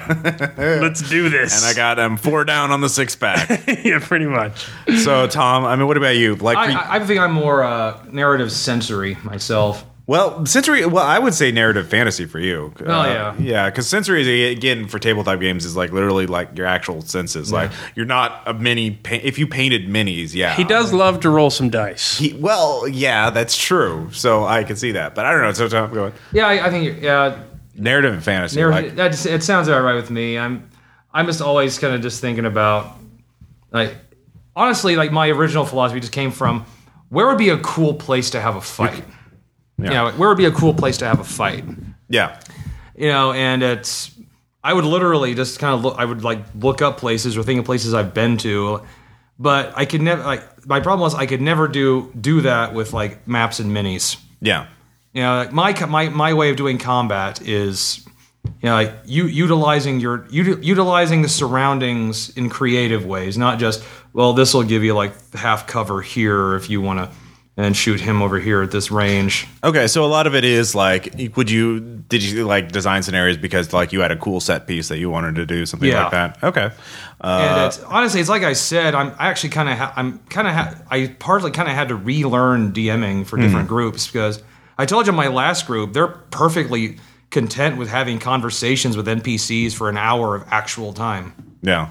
Let's 0.57 1.01
do 1.09 1.29
this. 1.29 1.55
and 1.57 1.66
I 1.67 1.73
got 1.73 1.95
them 1.95 2.17
four 2.17 2.43
down 2.45 2.71
on 2.71 2.81
the 2.81 2.89
six 2.89 3.15
pack. 3.15 3.67
yeah, 3.85 3.99
pretty 3.99 4.25
much. 4.25 4.67
so, 5.03 5.27
Tom, 5.27 5.65
I 5.65 5.75
mean, 5.75 5.87
what 5.87 5.97
about 5.97 6.15
you? 6.15 6.35
Like, 6.35 6.57
I, 6.57 6.71
for- 6.71 6.77
I, 6.79 6.95
I 6.95 7.05
think 7.05 7.19
I'm 7.19 7.31
more 7.33 7.63
uh, 7.63 8.03
narrative 8.11 8.51
sensory 8.51 9.15
myself. 9.23 9.85
well, 10.07 10.45
sensory. 10.45 10.85
Well, 10.85 11.03
I 11.05 11.19
would 11.19 11.33
say 11.33 11.51
narrative 11.51 11.89
fantasy 11.89 12.25
for 12.25 12.39
you. 12.39 12.73
Oh 12.79 12.85
yeah. 13.03 13.35
yeah, 13.37 13.69
because 13.69 13.87
sensory 13.87 14.21
is 14.21 14.57
again 14.57 14.87
for 14.87 14.99
tabletop 14.99 15.39
games 15.41 15.65
is 15.65 15.75
like 15.75 15.91
literally 15.91 16.27
like 16.27 16.57
your 16.57 16.65
actual 16.65 17.01
senses. 17.01 17.51
Like, 17.51 17.71
you're 17.95 18.05
not 18.05 18.41
a 18.45 18.53
mini. 18.53 18.91
Pa- 18.91 19.19
if 19.21 19.37
you 19.37 19.47
painted 19.47 19.87
minis, 19.89 20.33
yeah, 20.33 20.55
He 20.55 20.63
does 20.63 20.93
love 20.93 21.19
to 21.21 21.29
roll 21.29 21.49
some 21.49 21.69
dice. 21.69 22.17
He, 22.17 22.33
well, 22.33 22.87
yeah, 22.87 23.29
that's 23.31 23.57
true. 23.57 24.09
So 24.13 24.45
I 24.45 24.63
can 24.63 24.77
see 24.77 24.93
that, 24.93 25.13
but 25.13 25.25
I 25.25 25.31
don't 25.31 25.41
know. 25.41 25.51
So 25.51 25.67
Tom, 25.67 25.93
go 25.93 26.05
on. 26.05 26.13
Yeah, 26.31 26.47
I, 26.47 26.67
I 26.67 26.69
think 26.69 27.01
yeah, 27.01 27.43
narrative 27.75 28.13
and 28.13 28.23
fantasy. 28.23 28.61
Narrative, 28.61 28.85
like, 28.91 28.95
that 28.95 29.09
just, 29.11 29.25
it 29.25 29.43
sounds 29.43 29.67
about 29.67 29.81
right 29.83 29.95
with 29.95 30.09
me. 30.09 30.37
I'm 30.37 30.69
I'm 31.13 31.25
just 31.25 31.41
always 31.41 31.79
kind 31.79 31.95
of 31.95 32.01
just 32.01 32.21
thinking 32.21 32.45
about 32.45 32.95
like 33.71 33.95
honestly 34.55 34.95
like 34.95 35.11
my 35.11 35.29
original 35.29 35.65
philosophy 35.65 35.99
just 35.99 36.13
came 36.13 36.31
from 36.31 36.65
where 37.09 37.27
would 37.27 37.37
be 37.37 37.49
a 37.49 37.57
cool 37.59 37.93
place 37.93 38.31
to 38.31 38.41
have 38.41 38.55
a 38.55 38.61
fight. 38.61 39.03
You 39.79 39.89
know, 39.89 40.11
where 40.11 40.29
would 40.29 40.37
be 40.37 40.45
a 40.45 40.51
cool 40.51 40.73
place 40.73 40.97
to 40.97 41.05
have 41.05 41.19
a 41.19 41.23
fight? 41.23 41.63
yeah, 42.09 42.39
You 42.95 43.09
know, 43.09 43.31
and 43.31 43.61
it's 43.61 44.11
I 44.63 44.73
would 44.73 44.85
literally 44.85 45.35
just 45.35 45.59
kind 45.59 45.73
of 45.75 45.83
look. 45.83 45.95
I 45.97 46.05
would 46.05 46.23
like 46.23 46.39
look 46.55 46.81
up 46.81 46.97
places 46.97 47.37
or 47.37 47.43
think 47.43 47.59
of 47.59 47.65
places 47.65 47.93
I've 47.93 48.13
been 48.13 48.37
to, 48.37 48.81
but 49.37 49.71
I 49.77 49.85
could 49.85 50.01
never 50.01 50.23
like 50.23 50.65
my 50.67 50.79
problem 50.79 51.01
was 51.01 51.13
I 51.15 51.25
could 51.27 51.41
never 51.41 51.67
do 51.67 52.11
do 52.19 52.41
that 52.41 52.73
with 52.73 52.91
like 52.91 53.27
maps 53.27 53.59
and 53.59 53.71
minis. 53.71 54.17
yeah, 54.41 54.65
You 55.13 55.21
know, 55.21 55.35
like 55.37 55.53
my 55.53 55.85
my 55.85 56.09
my 56.09 56.33
way 56.33 56.49
of 56.49 56.57
doing 56.57 56.79
combat 56.79 57.41
is, 57.41 58.06
you 58.61 58.69
know, 58.69 58.73
like 58.73 58.93
you 59.05 59.25
utilizing 59.27 59.99
your 59.99 60.25
uti- 60.29 60.65
utilizing 60.65 61.21
the 61.21 61.29
surroundings 61.29 62.29
in 62.37 62.49
creative 62.49 63.05
ways, 63.05 63.37
not 63.37 63.59
just 63.59 63.83
well, 64.13 64.33
this 64.33 64.53
will 64.53 64.63
give 64.63 64.83
you 64.83 64.93
like 64.95 65.13
half 65.33 65.67
cover 65.67 66.01
here 66.01 66.55
if 66.55 66.69
you 66.69 66.81
want 66.81 66.99
to, 66.99 67.09
and 67.55 67.75
shoot 67.77 67.99
him 67.99 68.21
over 68.21 68.39
here 68.39 68.61
at 68.63 68.71
this 68.71 68.89
range. 68.91 69.47
Okay, 69.63 69.87
so 69.87 70.03
a 70.03 70.07
lot 70.07 70.25
of 70.27 70.33
it 70.35 70.43
is 70.43 70.73
like, 70.75 71.13
would 71.35 71.49
you 71.51 71.79
did 72.09 72.23
you 72.23 72.45
like 72.45 72.71
design 72.71 73.03
scenarios 73.03 73.37
because 73.37 73.73
like 73.73 73.91
you 73.91 73.99
had 73.99 74.11
a 74.11 74.15
cool 74.15 74.39
set 74.39 74.65
piece 74.67 74.87
that 74.87 74.97
you 74.97 75.09
wanted 75.09 75.35
to 75.35 75.45
do 75.45 75.65
something 75.65 75.89
Yeah. 75.89 76.03
like 76.03 76.11
that? 76.11 76.43
Okay, 76.43 76.71
uh, 77.21 77.27
and 77.57 77.65
it's, 77.67 77.83
honestly, 77.83 78.19
it's 78.21 78.29
like 78.29 78.43
I 78.43 78.53
said, 78.53 78.95
I'm 78.95 79.13
I 79.19 79.27
actually 79.27 79.49
kind 79.49 79.69
of 79.69 79.77
ha- 79.77 79.93
I'm 79.95 80.19
kind 80.29 80.47
of 80.47 80.53
ha- 80.53 80.75
I 80.89 81.07
partly 81.19 81.51
kind 81.51 81.67
of 81.69 81.75
had 81.75 81.89
to 81.89 81.95
relearn 81.95 82.71
DMing 82.73 83.25
for 83.25 83.37
different 83.37 83.67
groups 83.67 84.07
because 84.07 84.41
I 84.77 84.85
told 84.85 85.05
you 85.07 85.13
my 85.13 85.27
last 85.27 85.67
group 85.67 85.93
they're 85.93 86.07
perfectly 86.07 86.97
content 87.29 87.77
with 87.77 87.89
having 87.89 88.19
conversations 88.19 88.95
with 88.95 89.07
NPCs 89.07 89.73
for 89.73 89.89
an 89.89 89.97
hour 89.97 90.35
of 90.35 90.43
actual 90.49 90.93
time. 90.93 91.57
yeah, 91.61 91.89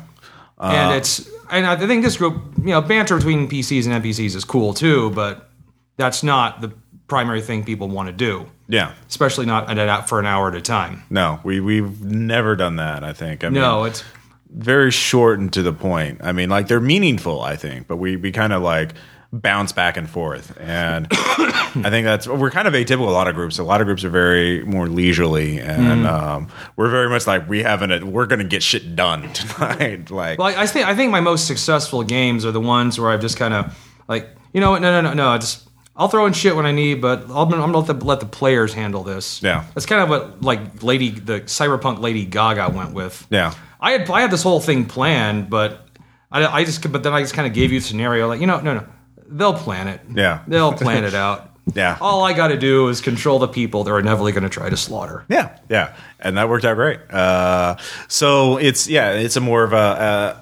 and 0.59 0.93
uh, 0.93 0.97
it's 0.97 1.29
and 1.51 1.67
I 1.67 1.77
think 1.77 2.03
this 2.03 2.17
group, 2.17 2.43
you 2.59 2.67
know, 2.67 2.81
banter 2.81 3.17
between 3.17 3.49
PCs 3.49 3.87
and 3.87 4.03
NPCs 4.03 4.35
is 4.35 4.45
cool 4.45 4.75
too, 4.75 5.11
but 5.11 5.51
that's 5.97 6.23
not 6.23 6.61
the 6.61 6.73
primary 7.09 7.41
thing 7.41 7.65
people 7.65 7.89
want 7.89 8.09
to 8.09 8.13
do, 8.13 8.47
yeah. 8.69 8.95
especially 9.09 9.47
not 9.47 9.79
at 9.79 10.09
for 10.09 10.19
an 10.19 10.27
hour 10.27 10.49
at 10.49 10.55
a 10.55 10.61
time. 10.61 11.03
No, 11.11 11.41
we 11.45 11.61
we've 11.61 12.03
never 12.03 12.57
done 12.57 12.77
that. 12.77 13.05
I 13.05 13.13
think. 13.13 13.45
I 13.45 13.49
mean, 13.49 13.61
No, 13.61 13.85
it's 13.85 14.03
very 14.51 14.91
short 14.91 15.39
and 15.39 15.53
to 15.53 15.63
the 15.63 15.73
point. 15.73 16.21
I 16.23 16.33
mean, 16.33 16.49
like 16.49 16.69
they're 16.69 16.81
meaningful, 16.81 17.43
I 17.43 17.57
think, 17.57 17.87
but 17.87 17.97
we 17.97 18.17
we 18.17 18.33
kind 18.33 18.53
of 18.53 18.63
like 18.63 18.95
bounce 19.33 19.73
back 19.73 19.97
and 19.97 20.09
forth, 20.09 20.57
and 20.61 21.07
I 21.11 21.91
think 21.91 22.05
that's 22.05 22.27
we're 22.27 22.51
kind 22.51 22.69
of 22.69 22.75
atypical. 22.75 23.09
A 23.09 23.11
lot 23.11 23.29
of 23.29 23.35
groups, 23.35 23.59
a 23.59 23.65
lot 23.65 23.81
of 23.81 23.87
groups 23.87 24.05
are 24.05 24.11
very 24.11 24.65
more 24.65 24.89
leisurely, 24.89 25.59
and 25.59 26.07
um, 26.07 26.49
we're 26.77 26.91
very 26.91 27.09
much 27.09 27.27
like 27.27 27.49
we 27.49 27.63
haven't. 27.63 28.07
We're 28.11 28.27
gonna 28.27 28.45
get 28.45 28.63
shit 28.63 28.97
done 28.97 29.33
tonight. 29.33 30.11
like, 30.11 30.39
like 30.39 30.57
I 30.57 30.67
think 30.67 30.87
I 30.87 30.95
think 30.95 31.11
my 31.11 31.21
most 31.21 31.47
successful 31.47 32.03
games 32.03 32.45
are 32.45 32.53
the 32.53 32.61
ones 32.61 32.99
where 32.99 33.11
I've 33.11 33.21
just 33.21 33.37
kind 33.37 33.55
of 33.55 33.77
like 34.09 34.29
you 34.53 34.61
know 34.61 34.71
what 34.73 34.83
no 34.83 34.91
no 35.01 35.09
no 35.09 35.15
no 35.15 35.29
I 35.29 35.39
just 35.39 35.69
I'll 35.97 36.09
throw 36.09 36.27
in 36.27 36.33
shit 36.35 36.55
when 36.55 36.67
I 36.67 36.73
need, 36.73 37.01
but 37.01 37.25
I'll, 37.31 37.43
I'm 37.45 37.51
gonna 37.51 37.79
let 37.79 37.87
the, 37.99 38.05
let 38.05 38.21
the 38.21 38.27
players 38.27 38.75
handle 38.75 39.03
this. 39.03 39.43
Yeah. 39.43 39.65
that's 39.75 39.87
kind 39.87 40.03
of 40.03 40.09
what 40.09 40.43
like 40.43 40.83
Lady 40.83 41.11
the 41.11 41.41
cyberpunk 41.41 42.01
Lady 42.01 42.25
Gaga 42.25 42.71
went 42.71 42.93
with. 42.93 43.27
yeah, 43.31 43.55
I 43.81 43.93
had 43.93 44.11
I 44.11 44.21
had 44.21 44.31
this 44.31 44.43
whole 44.43 44.61
thing 44.61 44.85
planned, 44.87 45.49
but 45.51 45.89
I, 46.31 46.47
I 46.47 46.65
just 46.65 46.91
but 46.93 47.03
then 47.03 47.13
I 47.13 47.23
just 47.23 47.35
kind 47.35 47.47
of 47.49 47.55
gave 47.55 47.73
you 47.73 47.81
the 47.81 47.87
scenario 47.87 48.29
like 48.29 48.41
you 48.41 48.47
know 48.47 48.61
no 48.61 48.75
no 48.75 48.87
they'll 49.29 49.55
plan 49.55 49.89
it 49.89 50.01
Yeah. 50.15 50.41
they'll 50.47 50.73
plan 50.73 51.05
it 51.05 51.15
out 51.15 51.51
Yeah. 51.75 51.99
all 52.01 52.23
I 52.25 52.33
got 52.33 52.49
to 52.49 52.57
do 52.59 52.89
is 52.89 53.01
control 53.01 53.39
the 53.41 53.49
people 53.49 53.83
they're 53.85 53.99
inevitably 53.99 54.33
going 54.33 54.45
to 54.45 54.49
try 54.49 54.71
to 54.71 54.77
slaughter 54.77 55.25
Yeah, 55.29 55.59
yeah, 55.69 55.97
and 56.21 56.37
that 56.37 56.49
worked 56.49 56.65
out 56.65 56.75
great. 56.77 57.01
Uh, 57.11 57.77
so 58.09 58.57
it's 58.59 58.87
yeah, 58.89 59.13
it's 59.13 59.37
a 59.37 59.41
more 59.41 59.65
of 59.65 59.73
a 59.73 59.77
uh, 59.77 60.37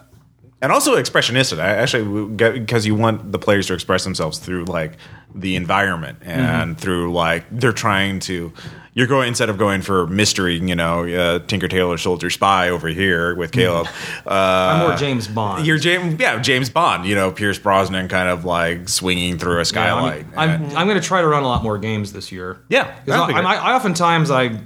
and 0.60 0.70
also 0.72 0.96
expressionistic. 0.96 1.58
I 1.60 1.68
actually 1.76 2.58
because 2.60 2.86
you 2.86 2.94
want 2.94 3.32
the 3.32 3.38
players 3.38 3.66
to 3.68 3.74
express 3.74 4.04
themselves 4.04 4.38
through 4.38 4.64
like 4.66 4.96
the 5.34 5.56
environment 5.56 6.18
and 6.22 6.78
through 6.78 7.12
like 7.12 7.44
they're 7.50 7.72
trying 7.72 8.20
to. 8.20 8.52
You're 8.94 9.08
going 9.08 9.28
instead 9.28 9.50
of 9.50 9.58
going 9.58 9.82
for 9.82 10.06
mystery, 10.06 10.56
you 10.58 10.76
know, 10.76 11.04
uh, 11.06 11.38
Tinker 11.40 11.66
Tailor 11.66 11.98
Soldier 11.98 12.30
Spy 12.30 12.68
over 12.68 12.86
here 12.88 13.34
with 13.34 13.50
Caleb. 13.50 13.88
Uh, 14.24 14.30
I'm 14.30 14.88
more 14.88 14.96
James 14.96 15.26
Bond 15.26 15.66
you're 15.66 15.78
James, 15.78 16.20
yeah, 16.20 16.38
James 16.40 16.70
Bond. 16.70 17.04
You 17.04 17.14
know, 17.14 17.32
Pierce 17.32 17.58
Brosnan 17.58 18.08
kind 18.08 18.28
of 18.28 18.44
like 18.44 18.88
swinging 18.88 19.38
through 19.38 19.56
a 19.56 19.58
Yeah, 19.58 19.64
skylight. 19.64 20.26
I'm, 20.36 20.50
I'm, 20.50 20.76
I'm 20.76 20.86
going 20.86 21.00
to 21.00 21.06
try 21.06 21.20
to 21.20 21.26
run 21.26 21.42
a 21.42 21.48
lot 21.48 21.62
more 21.62 21.78
games 21.78 22.12
this 22.12 22.30
year 22.30 22.60
Yeah, 22.68 22.94
I. 23.08 23.32
I, 23.32 23.54
I 23.56 23.74
oftentimes 23.74 24.30
I 24.30 24.60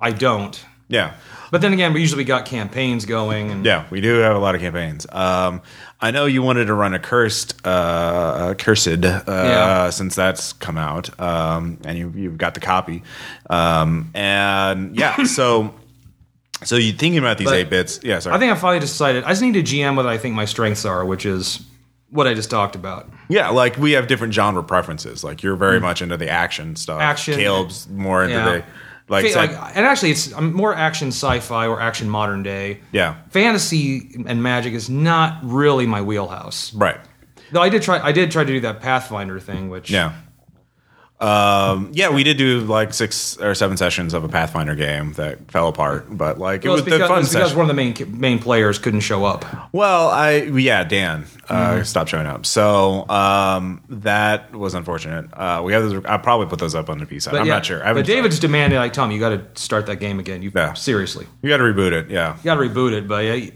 I 0.00 0.10
don't 0.10 0.64
yeah. 0.88 1.14
But 1.50 1.60
then 1.60 1.72
again 1.72 1.92
we 1.92 2.00
usually 2.00 2.24
got 2.24 2.44
campaigns 2.44 3.04
going 3.06 3.50
and 3.50 3.64
Yeah, 3.64 3.84
we 3.90 4.00
do 4.00 4.16
have 4.18 4.36
a 4.36 4.38
lot 4.38 4.54
of 4.54 4.60
campaigns. 4.60 5.06
Um, 5.10 5.62
I 6.00 6.10
know 6.12 6.26
you 6.26 6.42
wanted 6.42 6.66
to 6.66 6.74
run 6.74 6.94
a 6.94 6.98
cursed, 6.98 7.60
uh, 7.66 7.68
uh, 7.68 8.54
cursed, 8.54 8.86
uh, 9.04 9.22
Yeah. 9.26 9.90
since 9.90 10.14
that's 10.14 10.52
come 10.52 10.78
out, 10.78 11.18
um, 11.20 11.78
and 11.84 11.98
you 11.98 12.12
you've 12.14 12.38
got 12.38 12.54
the 12.54 12.60
copy, 12.60 13.02
um, 13.50 14.10
and 14.14 14.96
yeah, 14.96 15.22
so 15.24 15.74
so 16.64 16.76
you 16.76 16.92
thinking 16.92 17.18
about 17.18 17.38
these 17.38 17.50
eight 17.50 17.70
bits? 17.70 18.00
Yeah, 18.02 18.18
sorry. 18.18 18.36
I 18.36 18.38
think 18.38 18.52
I 18.52 18.56
finally 18.56 18.80
decided 18.80 19.24
I 19.24 19.30
just 19.30 19.42
need 19.42 19.54
to 19.54 19.62
GM 19.62 19.96
what 19.96 20.06
I 20.06 20.18
think 20.18 20.34
my 20.34 20.44
strengths 20.44 20.84
are 20.84 21.04
which 21.04 21.24
is 21.26 21.62
what 22.10 22.26
I 22.26 22.34
just 22.34 22.50
talked 22.50 22.74
about 22.74 23.08
yeah, 23.30 23.50
like 23.50 23.76
we 23.76 23.92
have 23.92 24.06
different 24.06 24.32
genre 24.32 24.62
preferences. 24.62 25.22
Like 25.22 25.42
you're 25.42 25.54
very 25.56 25.78
much 25.80 26.00
into 26.00 26.16
the 26.16 26.30
action 26.30 26.74
stuff. 26.76 27.00
Action. 27.02 27.34
Caleb's 27.34 27.86
more 27.90 28.24
into 28.24 28.36
Yeah. 28.36 28.44
the 28.44 28.64
like, 29.08 29.26
Fa- 29.26 29.38
like, 29.38 29.50
and 29.76 29.84
actually, 29.86 30.10
it's 30.10 30.32
I'm 30.32 30.52
more 30.52 30.74
action 30.74 31.08
sci-fi 31.08 31.66
or 31.66 31.80
action 31.80 32.08
modern 32.10 32.42
day. 32.42 32.80
yeah, 32.92 33.16
Fantasy 33.30 34.22
and 34.26 34.42
magic 34.42 34.74
is 34.74 34.88
not 34.90 35.38
really 35.42 35.86
my 35.86 36.02
wheelhouse. 36.02 36.72
right. 36.74 36.98
Though 37.50 37.62
I 37.62 37.70
did 37.70 37.80
try, 37.82 37.98
I 37.98 38.12
did 38.12 38.30
try 38.30 38.44
to 38.44 38.52
do 38.52 38.60
that 38.60 38.80
Pathfinder 38.80 39.40
thing, 39.40 39.70
which 39.70 39.90
Yeah. 39.90 40.12
Um, 41.20 41.90
yeah, 41.94 42.10
we 42.10 42.22
did 42.22 42.36
do 42.38 42.60
like 42.60 42.94
six 42.94 43.36
or 43.38 43.54
seven 43.54 43.76
sessions 43.76 44.14
of 44.14 44.22
a 44.22 44.28
Pathfinder 44.28 44.76
game 44.76 45.14
that 45.14 45.50
fell 45.50 45.66
apart, 45.66 46.06
but 46.16 46.38
like 46.38 46.64
it 46.64 46.68
Well, 46.68 46.76
was 46.76 46.84
the 46.84 46.90
fun 46.92 47.08
because 47.22 47.30
session. 47.32 47.56
one 47.58 47.64
of 47.68 47.68
the 47.68 47.74
main 47.74 47.94
main 48.20 48.38
players 48.38 48.78
couldn't 48.78 49.00
show 49.00 49.24
up. 49.24 49.44
Well, 49.72 50.08
I 50.10 50.42
yeah, 50.42 50.84
Dan 50.84 51.24
uh, 51.48 51.54
Mm-hmm. 51.72 51.82
stopped 51.82 52.10
showing 52.10 52.26
up, 52.26 52.46
so 52.46 53.08
um, 53.08 53.82
that 53.88 54.52
was 54.54 54.74
unfortunate. 54.74 55.26
Uh, 55.32 55.62
we 55.64 55.72
have 55.72 55.82
those. 55.90 56.04
I'll 56.04 56.20
probably 56.20 56.46
put 56.46 56.60
those 56.60 56.76
up 56.76 56.88
on 56.88 56.98
the 56.98 57.06
P 57.06 57.18
side. 57.18 57.34
I'm 57.34 57.46
yeah, 57.46 57.54
not 57.54 57.66
sure. 57.66 57.84
I 57.84 57.92
But 57.94 58.06
David's 58.06 58.38
demanding, 58.38 58.78
like, 58.78 58.92
Tom, 58.92 59.10
you 59.10 59.18
got 59.18 59.30
to 59.30 59.44
start 59.60 59.86
that 59.86 59.96
game 59.96 60.20
again. 60.20 60.42
You 60.42 60.52
Yeah. 60.54 60.74
seriously, 60.74 61.26
You 61.42 61.48
got 61.48 61.56
to 61.56 61.64
reboot 61.64 61.90
it. 61.92 62.10
Yeah, 62.10 62.36
you 62.36 62.44
got 62.44 62.54
to 62.54 62.60
reboot 62.60 62.92
it. 62.92 63.08
But 63.08 63.24
yeah, 63.24 63.50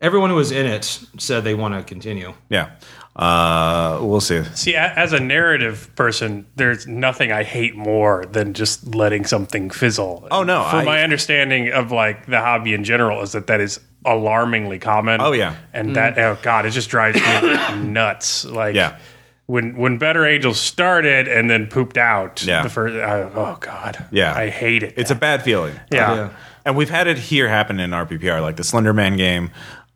everyone 0.00 0.30
who 0.30 0.36
was 0.36 0.52
in 0.52 0.64
it 0.66 0.84
said 1.18 1.42
they 1.42 1.54
want 1.54 1.74
to 1.74 1.82
continue. 1.82 2.34
yeah. 2.48 2.70
Uh, 3.16 3.98
we'll 4.00 4.20
see. 4.20 4.42
See, 4.54 4.74
as 4.76 5.12
a 5.12 5.20
narrative 5.20 5.90
person, 5.96 6.46
there's 6.56 6.86
nothing 6.86 7.32
I 7.32 7.42
hate 7.42 7.74
more 7.76 8.24
than 8.26 8.54
just 8.54 8.94
letting 8.94 9.24
something 9.26 9.68
fizzle. 9.70 10.26
Oh, 10.30 10.42
no, 10.42 10.62
For 10.70 10.76
I- 10.76 10.84
my 10.84 11.02
understanding 11.02 11.70
of 11.72 11.90
like 11.92 12.26
the 12.26 12.38
hobby 12.40 12.72
in 12.72 12.84
general 12.84 13.20
is 13.22 13.32
that 13.32 13.46
that 13.48 13.60
is 13.60 13.80
alarmingly 14.06 14.78
common. 14.78 15.20
Oh, 15.20 15.32
yeah. 15.32 15.56
and 15.74 15.96
that 15.96 16.18
oh 16.18 16.38
god, 16.42 16.64
it 16.66 16.70
just 16.70 16.88
drives 16.88 17.20
me 17.20 17.82
nuts. 17.90 18.44
Like 18.46 18.74
Yeah. 18.74 18.98
When, 19.46 19.76
when 19.76 19.98
Better 19.98 20.24
Angels 20.24 20.60
started 20.60 21.26
and 21.26 21.50
then 21.50 21.66
pooped 21.66 21.98
out, 21.98 22.42
Yeah. 22.44 22.62
the 22.62 22.68
first, 22.70 22.94
uh, 22.94 23.30
oh 23.34 23.56
god, 23.60 24.06
Yeah. 24.12 24.32
I 24.32 24.48
hate 24.48 24.84
it. 24.84 24.94
It's 24.96 25.10
a 25.10 25.14
bad 25.16 25.42
feeling. 25.42 25.74
yeah. 25.90 26.14
Yeah. 26.14 26.28
And 26.64 26.76
we've 26.76 26.90
had 26.90 27.06
it 27.08 27.18
here 27.18 27.48
happen 27.48 27.80
in 27.80 27.90
RPPR, 27.90 28.40
like 28.40 28.56
the 28.56 28.64
Slender 28.64 28.92
Man 28.94 29.16
game 29.16 29.50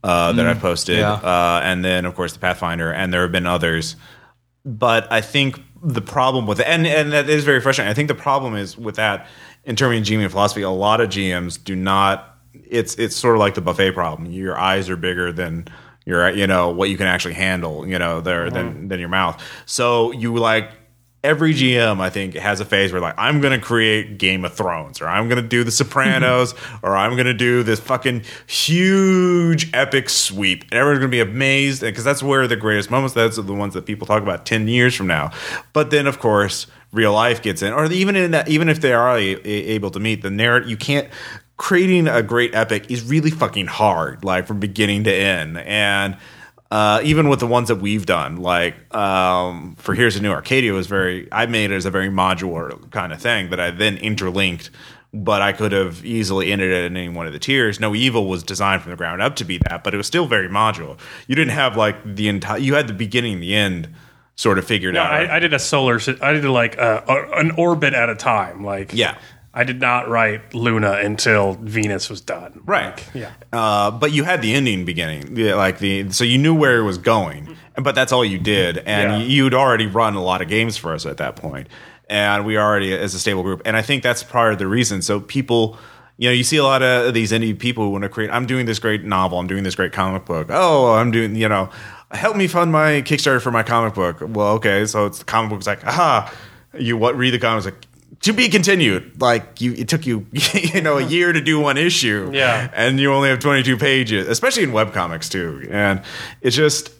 uh, 0.04 0.32
that 0.32 0.46
I've 0.46 0.60
posted, 0.60 0.98
yeah. 0.98 1.12
uh, 1.12 1.60
and 1.64 1.84
then 1.84 2.04
of 2.04 2.14
course 2.14 2.34
the 2.34 2.38
Pathfinder, 2.38 2.92
and 2.92 3.12
there 3.12 3.22
have 3.22 3.32
been 3.32 3.46
others. 3.46 3.96
But 4.64 5.10
I 5.10 5.20
think 5.20 5.60
the 5.82 6.02
problem 6.02 6.46
with 6.46 6.60
and 6.60 6.86
and 6.86 7.12
that 7.12 7.28
is 7.28 7.44
very 7.44 7.60
frustrating. 7.60 7.90
I 7.90 7.94
think 7.94 8.08
the 8.08 8.14
problem 8.14 8.54
is 8.54 8.76
with 8.76 8.96
that 8.96 9.26
in 9.64 9.76
terms 9.76 9.96
of 9.96 10.04
GM 10.04 10.30
philosophy. 10.30 10.62
A 10.62 10.70
lot 10.70 11.00
of 11.00 11.08
GMs 11.08 11.62
do 11.62 11.74
not. 11.74 12.38
It's 12.52 12.94
it's 12.96 13.16
sort 13.16 13.34
of 13.34 13.40
like 13.40 13.54
the 13.54 13.60
buffet 13.60 13.92
problem. 13.92 14.30
Your 14.30 14.58
eyes 14.58 14.88
are 14.90 14.96
bigger 14.96 15.32
than 15.32 15.68
your 16.04 16.28
you 16.30 16.46
know 16.46 16.70
what 16.70 16.90
you 16.90 16.96
can 16.96 17.06
actually 17.06 17.34
handle. 17.34 17.86
You 17.86 17.98
know 17.98 18.20
there 18.20 18.50
than 18.50 18.88
than 18.88 19.00
your 19.00 19.08
mouth. 19.08 19.42
So 19.66 20.12
you 20.12 20.34
like 20.36 20.70
every 21.24 21.54
GM 21.54 22.00
I 22.00 22.10
think 22.10 22.34
has 22.34 22.60
a 22.60 22.64
phase 22.64 22.92
where 22.92 23.00
like 23.00 23.14
I'm 23.16 23.40
going 23.40 23.58
to 23.58 23.64
create 23.64 24.18
Game 24.18 24.44
of 24.44 24.54
Thrones 24.54 25.00
or 25.00 25.08
I'm 25.08 25.28
going 25.28 25.42
to 25.42 25.48
do 25.48 25.64
The 25.64 25.70
Sopranos 25.70 26.54
or 26.82 26.96
I'm 26.96 27.12
going 27.12 27.26
to 27.26 27.34
do 27.34 27.62
this 27.62 27.80
fucking 27.80 28.22
huge 28.46 29.74
epic 29.74 30.10
sweep. 30.10 30.64
And 30.64 30.74
everyone's 30.74 31.00
going 31.00 31.10
to 31.10 31.16
be 31.16 31.20
amazed 31.20 31.80
because 31.80 32.04
that's 32.04 32.22
where 32.22 32.46
the 32.46 32.56
greatest 32.56 32.90
moments. 32.90 33.14
That's 33.14 33.36
the 33.36 33.54
ones 33.54 33.74
that 33.74 33.86
people 33.86 34.06
talk 34.06 34.22
about 34.22 34.46
ten 34.46 34.68
years 34.68 34.94
from 34.94 35.06
now. 35.06 35.32
But 35.72 35.90
then 35.90 36.06
of 36.06 36.20
course 36.20 36.66
real 36.92 37.12
life 37.12 37.42
gets 37.42 37.60
in, 37.60 37.72
or 37.72 37.86
even 37.86 38.14
in 38.14 38.30
that, 38.30 38.48
even 38.48 38.68
if 38.68 38.80
they 38.80 38.92
are 38.92 39.18
able 39.18 39.90
to 39.90 39.98
meet 39.98 40.22
the 40.22 40.30
narrative, 40.30 40.70
you 40.70 40.76
can't. 40.76 41.08
Creating 41.56 42.08
a 42.08 42.20
great 42.20 42.52
epic 42.52 42.90
is 42.90 43.04
really 43.04 43.30
fucking 43.30 43.68
hard, 43.68 44.24
like 44.24 44.48
from 44.48 44.58
beginning 44.58 45.04
to 45.04 45.14
end, 45.14 45.56
and 45.56 46.16
uh, 46.70 47.00
even 47.04 47.28
with 47.28 47.40
the 47.40 47.46
ones 47.46 47.68
that 47.68 47.76
we've 47.76 48.06
done, 48.06 48.36
like 48.36 48.74
um, 48.94 49.76
for 49.78 49.94
Here's 49.94 50.16
a 50.16 50.22
New 50.22 50.30
Arcadia 50.30 50.72
was 50.72 50.86
very, 50.86 51.28
I 51.30 51.46
made 51.46 51.70
it 51.70 51.74
as 51.74 51.84
a 51.84 51.90
very 51.90 52.08
modular 52.08 52.90
kind 52.90 53.12
of 53.12 53.20
thing 53.20 53.50
that 53.50 53.60
I 53.60 53.70
then 53.70 53.96
interlinked, 53.98 54.70
but 55.12 55.42
I 55.42 55.52
could 55.52 55.72
have 55.72 56.04
easily 56.04 56.50
ended 56.50 56.72
it 56.72 56.84
in 56.84 56.96
any 56.96 57.08
one 57.08 57.26
of 57.26 57.32
the 57.32 57.38
tiers. 57.38 57.78
No 57.78 57.94
Evil 57.94 58.26
was 58.26 58.42
designed 58.42 58.82
from 58.82 58.90
the 58.90 58.96
ground 58.96 59.22
up 59.22 59.36
to 59.36 59.44
be 59.44 59.58
that, 59.68 59.84
but 59.84 59.94
it 59.94 59.96
was 59.96 60.06
still 60.06 60.26
very 60.26 60.48
modular. 60.48 60.98
You 61.28 61.36
didn't 61.36 61.52
have 61.52 61.76
like 61.76 61.96
the 62.04 62.28
entire, 62.28 62.58
you 62.58 62.74
had 62.74 62.88
the 62.88 62.94
beginning 62.94 63.34
and 63.34 63.42
the 63.42 63.54
end 63.54 63.94
sort 64.36 64.58
of 64.58 64.66
figured 64.66 64.96
out. 64.96 65.12
I, 65.12 65.36
I 65.36 65.38
did 65.38 65.54
a 65.54 65.58
solar, 65.58 66.00
I 66.20 66.32
did 66.32 66.44
like 66.44 66.76
a, 66.76 67.04
a, 67.06 67.38
an 67.38 67.52
orbit 67.52 67.94
at 67.94 68.08
a 68.08 68.16
time. 68.16 68.64
Like 68.64 68.92
Yeah. 68.92 69.16
I 69.56 69.62
did 69.64 69.80
not 69.80 70.08
write 70.08 70.52
Luna 70.52 70.94
until 70.94 71.54
Venus 71.54 72.10
was 72.10 72.20
done. 72.20 72.60
Right. 72.66 73.02
Yeah. 73.14 73.30
Uh, 73.52 73.92
but 73.92 74.10
you 74.12 74.24
had 74.24 74.42
the 74.42 74.52
ending 74.52 74.84
beginning, 74.84 75.36
yeah, 75.36 75.54
like 75.54 75.78
the 75.78 76.10
so 76.10 76.24
you 76.24 76.38
knew 76.38 76.54
where 76.54 76.78
it 76.78 76.82
was 76.82 76.98
going, 76.98 77.56
but 77.76 77.94
that's 77.94 78.12
all 78.12 78.24
you 78.24 78.38
did, 78.38 78.78
and 78.78 79.12
Yeah. 79.12 79.18
you'd 79.28 79.54
already 79.54 79.86
run 79.86 80.14
a 80.16 80.22
lot 80.22 80.42
of 80.42 80.48
games 80.48 80.76
for 80.76 80.92
us 80.92 81.06
at 81.06 81.18
that 81.18 81.36
point, 81.36 81.68
and 82.10 82.44
we 82.44 82.58
already 82.58 82.92
as 82.92 83.14
a 83.14 83.18
stable 83.20 83.44
group, 83.44 83.62
and 83.64 83.76
I 83.76 83.82
think 83.82 84.02
that's 84.02 84.24
part 84.24 84.52
of 84.52 84.58
the 84.58 84.66
reason. 84.66 85.00
So 85.02 85.20
people. 85.20 85.78
You 86.16 86.28
know, 86.28 86.32
you 86.32 86.44
see 86.44 86.58
a 86.58 86.62
lot 86.62 86.80
of 86.80 87.12
these 87.12 87.32
indie 87.32 87.58
people 87.58 87.82
who 87.82 87.90
want 87.90 88.02
to 88.02 88.08
create. 88.08 88.30
I'm 88.30 88.46
doing 88.46 88.66
this 88.66 88.78
great 88.78 89.02
novel. 89.02 89.40
I'm 89.40 89.48
doing 89.48 89.64
this 89.64 89.74
great 89.74 89.90
comic 89.92 90.24
book. 90.24 90.46
Oh, 90.48 90.92
I'm 90.94 91.10
doing. 91.10 91.34
You 91.34 91.48
know, 91.48 91.70
help 92.12 92.36
me 92.36 92.46
fund 92.46 92.70
my 92.70 93.02
Kickstarter 93.02 93.42
for 93.42 93.50
my 93.50 93.64
comic 93.64 93.94
book. 93.94 94.18
Well, 94.20 94.52
okay, 94.58 94.86
so 94.86 95.06
it's 95.06 95.18
the 95.18 95.24
comic 95.24 95.50
book's 95.50 95.66
like, 95.66 95.84
aha. 95.84 96.32
You 96.78 96.96
what? 96.96 97.16
Read 97.16 97.34
the 97.34 97.40
comics 97.40 97.64
like 97.64 97.74
to 98.24 98.32
be 98.32 98.48
continued. 98.48 99.20
Like 99.20 99.60
you, 99.60 99.72
it 99.72 99.88
took 99.88 100.04
you, 100.06 100.26
you 100.32 100.80
know, 100.82 100.98
a 100.98 101.02
year 101.04 101.32
to 101.32 101.40
do 101.40 101.58
one 101.60 101.76
issue 101.78 102.30
Yeah. 102.34 102.70
and 102.74 102.98
you 103.00 103.12
only 103.12 103.28
have 103.30 103.38
22 103.38 103.76
pages, 103.78 104.28
especially 104.28 104.64
in 104.64 104.70
webcomics 104.70 105.30
too. 105.30 105.66
And 105.70 106.02
it's 106.40 106.56
just 106.56 106.90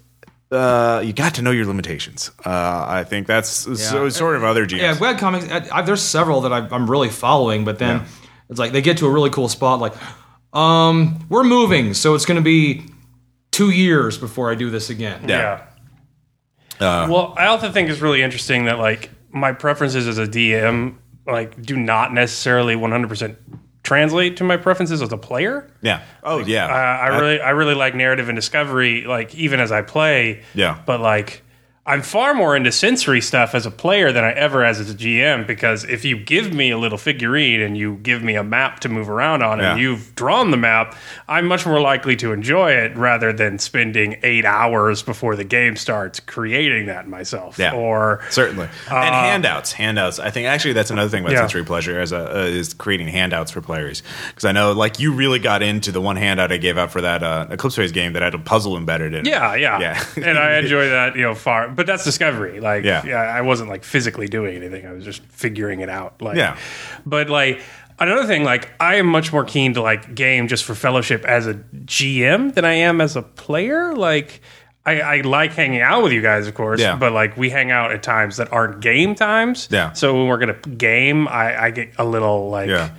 uh, 0.51 1.03
you 1.05 1.13
got 1.13 1.35
to 1.35 1.43
know 1.43 1.51
your 1.51 1.67
limitations. 1.67 2.31
Uh, 2.45 2.85
I 2.89 3.05
think 3.05 3.27
that's 3.27 3.49
so, 3.49 4.09
sort 4.09 4.37
of 4.37 4.45
other 4.45 4.67
GMs. 4.67 4.79
Yeah, 4.79 4.99
web 4.99 5.19
comics. 5.19 5.49
I, 5.51 5.67
I, 5.79 5.83
there's 5.83 6.03
several 6.03 6.43
that 6.43 6.53
I, 6.53 6.59
I'm 6.71 6.89
really 6.91 7.09
following, 7.09 7.65
but 7.65 7.79
then 7.79 7.99
Yeah. 8.01 8.07
it's 8.51 8.59
like 8.59 8.73
they 8.73 8.83
get 8.83 8.99
to 8.99 9.07
a 9.07 9.11
really 9.11 9.31
cool 9.31 9.49
spot. 9.49 9.81
Like, 9.81 9.95
um, 10.53 11.27
we're 11.29 11.43
moving, 11.45 11.93
so 11.95 12.15
it's 12.15 12.25
going 12.27 12.37
to 12.37 12.43
be 12.45 12.85
two 13.51 13.71
years 13.71 14.17
before 14.19 14.51
I 14.53 14.55
do 14.55 14.71
this 14.71 14.91
again. 14.91 15.29
Yeah. 15.29 15.65
Yeah. 16.81 17.09
well, 17.09 17.35
I 17.37 17.47
also 17.47 17.71
think 17.73 17.89
it's 17.89 18.01
really 18.01 18.23
interesting 18.23 18.67
that 18.67 18.79
like 18.79 19.11
my 19.33 19.53
preferences 19.53 20.07
as 20.07 20.19
a 20.19 20.27
DM 20.27 20.97
like 21.27 21.61
do 21.63 21.77
not 21.77 22.13
necessarily 22.13 22.75
100% 22.75 23.37
translate 23.83 24.37
to 24.39 24.45
my 24.45 24.57
preferences 24.57 25.03
as 25.03 25.13
a 25.13 25.19
player. 25.19 25.71
yeah. 25.83 26.03
Oh 26.23 26.39
yeah. 26.39 26.67
Uh, 26.67 26.69
I 26.71 27.07
really, 27.19 27.41
I 27.41 27.51
really 27.51 27.75
like 27.75 27.95
narrative 27.95 28.29
and 28.29 28.37
discovery, 28.37 29.05
like 29.05 29.35
even 29.35 29.61
as 29.61 29.71
I 29.71 29.83
play. 29.83 30.43
Yeah. 30.55 30.81
But 30.87 31.01
like, 31.01 31.43
I'm 31.87 32.01
far 32.01 32.33
more 32.33 32.57
into 32.57 32.73
sensory 32.73 33.20
stuff 33.20 33.55
as 33.55 33.66
a 33.66 33.70
player 33.70 34.11
than 34.11 34.25
I 34.25 34.33
ever 34.33 34.64
as 34.64 34.81
a 34.81 34.94
GM 34.94 35.47
because 35.47 35.85
if 35.85 36.03
you 36.03 36.16
give 36.16 36.55
me 36.55 36.70
a 36.70 36.79
little 36.79 36.97
figurine 36.97 37.61
and 37.61 37.77
you 37.77 37.97
give 38.03 38.23
me 38.23 38.37
a 38.37 38.42
map 38.42 38.81
to 38.81 38.88
move 38.88 39.11
around 39.11 39.42
on 39.42 39.61
and 39.61 39.79
Yeah. 39.79 39.83
you've 39.90 40.14
drawn 40.14 40.51
the 40.51 40.57
map, 40.57 40.97
I'm 41.29 41.47
much 41.47 41.66
more 41.66 41.83
likely 41.83 42.16
to 42.16 42.33
enjoy 42.33 42.70
it 42.73 42.97
rather 42.97 43.35
than 43.35 43.59
spending 43.59 44.16
eight 44.23 44.47
hours 44.47 45.03
before 45.03 45.37
the 45.37 45.44
game 45.44 45.77
starts 45.77 46.20
creating 46.20 46.87
that 46.87 47.07
myself. 47.07 47.59
Yeah. 47.59 47.75
Or 47.75 48.23
Certainly, 48.31 48.68
and 48.90 49.14
handouts. 49.14 49.73
Handouts. 49.73 50.18
I 50.18 50.31
think 50.31 50.47
actually 50.47 50.73
that's 50.73 50.90
another 50.90 51.11
thing 51.11 51.20
about 51.23 51.33
Uh, 51.33 51.35
Yeah. 51.35 51.40
sensory 51.40 51.64
pleasure 51.64 52.01
as 52.01 52.12
a, 52.12 52.35
uh, 52.35 52.40
is 52.44 52.73
creating 52.73 53.09
handouts 53.09 53.51
for 53.51 53.61
players. 53.61 54.03
Because 54.29 54.47
I 54.47 54.53
know, 54.53 54.73
like, 54.73 55.01
you 55.01 55.12
really 55.12 55.38
got 55.38 55.62
into 55.62 55.92
the 55.92 56.01
one 56.01 56.16
handout 56.16 56.51
I 56.51 56.57
gave 56.57 56.79
out 56.79 56.90
for 56.92 57.03
that 57.03 57.23
uh, 57.23 57.47
Eclipse 57.51 57.77
Phase 57.77 57.92
game 57.92 58.14
that 58.14 58.23
had 58.23 58.33
a 58.33 58.38
puzzle 58.38 58.75
embedded 58.79 59.12
in 59.12 59.27
it. 59.27 59.31
Yeah, 59.31 59.55
yeah, 59.55 59.79
Yeah. 59.81 60.03
and 60.25 60.38
I 60.38 60.57
enjoy 60.61 60.88
that, 60.88 61.14
you 61.14 61.20
know, 61.23 61.35
far. 61.35 61.74
But 61.75 61.87
that's 61.87 62.05
discovery. 62.05 62.61
Like, 62.61 62.85
Yeah. 62.85 63.05
yeah, 63.05 63.17
I 63.21 63.41
wasn't 63.43 63.69
like 63.71 63.85
physically 63.85 64.29
doing 64.29 64.57
anything. 64.57 64.87
I 64.87 64.93
was 64.93 65.05
just 65.05 65.23
figuring 65.27 65.81
it 65.81 65.89
out. 65.89 66.21
Like, 66.23 66.37
Yeah. 66.37 66.57
But 67.07 67.29
like 67.31 67.61
another 67.99 68.27
thing, 68.27 68.45
like 68.45 68.71
I 68.81 68.97
am 68.97 69.07
much 69.07 69.33
more 69.33 69.45
keen 69.45 69.75
to 69.75 69.83
like 69.83 70.15
game 70.15 70.49
just 70.49 70.65
for 70.65 70.75
fellowship 70.75 71.25
as 71.25 71.47
a 71.47 71.55
GM 71.55 72.55
than 72.55 72.65
I 72.65 72.75
am 72.75 73.01
as 73.01 73.17
a 73.17 73.23
player. 73.23 73.95
Like. 73.95 74.41
I, 74.87 75.01
I 75.01 75.21
like 75.23 75.53
hanging 75.55 75.81
out 75.81 76.03
with 76.03 76.13
you 76.13 76.21
guys, 76.21 76.47
of 76.47 76.53
course, 76.55 76.79
Yeah. 76.79 76.97
but 76.97 77.11
like 77.15 77.39
we 77.39 77.49
hang 77.49 77.71
out 77.71 77.91
at 77.93 78.03
times 78.03 78.37
that 78.37 78.53
aren't 78.53 78.81
game 78.81 79.15
times. 79.15 79.67
Yeah. 79.71 79.93
So 79.95 80.13
when 80.15 80.27
we're 80.27 80.37
gonna 80.37 80.59
game, 80.77 81.27
I, 81.27 81.59
I 81.65 81.71
get 81.71 81.93
a 81.97 82.05
little 82.05 82.51
like 82.51 82.69
Yeah. 82.69 82.91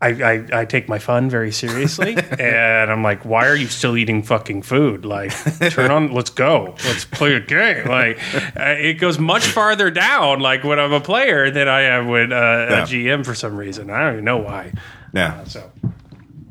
I, 0.00 0.08
I, 0.10 0.60
I 0.60 0.64
take 0.64 0.88
my 0.88 1.00
fun 1.00 1.28
very 1.28 1.50
seriously, 1.50 2.16
and 2.38 2.90
I'm 2.90 3.02
like, 3.02 3.24
why 3.24 3.46
are 3.48 3.56
you 3.56 3.66
still 3.66 3.96
eating 3.96 4.22
fucking 4.22 4.62
food? 4.62 5.04
Like, 5.04 5.32
turn 5.72 5.90
on, 5.90 6.12
let's 6.12 6.30
go, 6.30 6.76
let's 6.84 7.04
play 7.04 7.34
a 7.34 7.40
game. 7.40 7.86
Like, 7.88 8.18
uh, 8.56 8.76
it 8.78 8.94
goes 8.94 9.18
much 9.18 9.46
farther 9.46 9.90
down. 9.90 10.38
Like 10.38 10.62
when 10.62 10.78
I'm 10.78 10.92
a 10.92 11.00
player 11.00 11.50
than 11.50 11.66
I 11.66 11.80
am 11.82 12.06
with 12.08 12.30
uh, 12.30 12.34
Yeah. 12.34 12.82
a 12.82 12.86
GM 12.86 13.24
for 13.26 13.34
some 13.34 13.56
reason. 13.56 13.90
I 13.90 14.04
don't 14.04 14.12
even 14.14 14.24
know 14.24 14.36
why. 14.38 14.72
Yeah. 15.12 15.42
So 15.44 15.68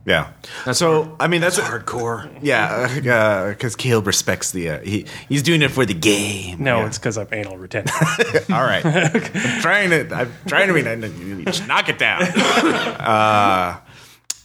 Yeah. 0.07 0.31
so 0.71 1.15
I 1.19 1.27
mean 1.27 1.41
that's, 1.41 1.59
Hardcore. 1.59 2.29
yeah 2.41 3.49
because 3.49 3.75
Caleb 3.75 4.07
respects 4.07 4.51
the 4.51 4.69
uh, 4.69 4.79
he 4.79 5.05
he's 5.27 5.43
doing 5.43 5.61
it 5.61 5.69
for 5.69 5.85
the 5.85 5.93
game. 5.93 6.63
no, 6.63 6.79
Yeah. 6.79 6.87
it's 6.87 6.97
because 6.97 7.17
I'm 7.17 7.27
anal 7.33 7.57
retentive. 7.57 7.93
all 8.49 8.63
right. 8.63 8.85
I'm 8.85 9.61
trying 9.61 9.89
to 9.89 10.15
I'm 10.15 10.31
trying 10.47 10.69
to 10.69 10.73
be 10.73 11.43
just 11.43 11.67
knock 11.67 11.89
it 11.89 11.99
down. 11.99 12.23
Uh, 12.23 13.79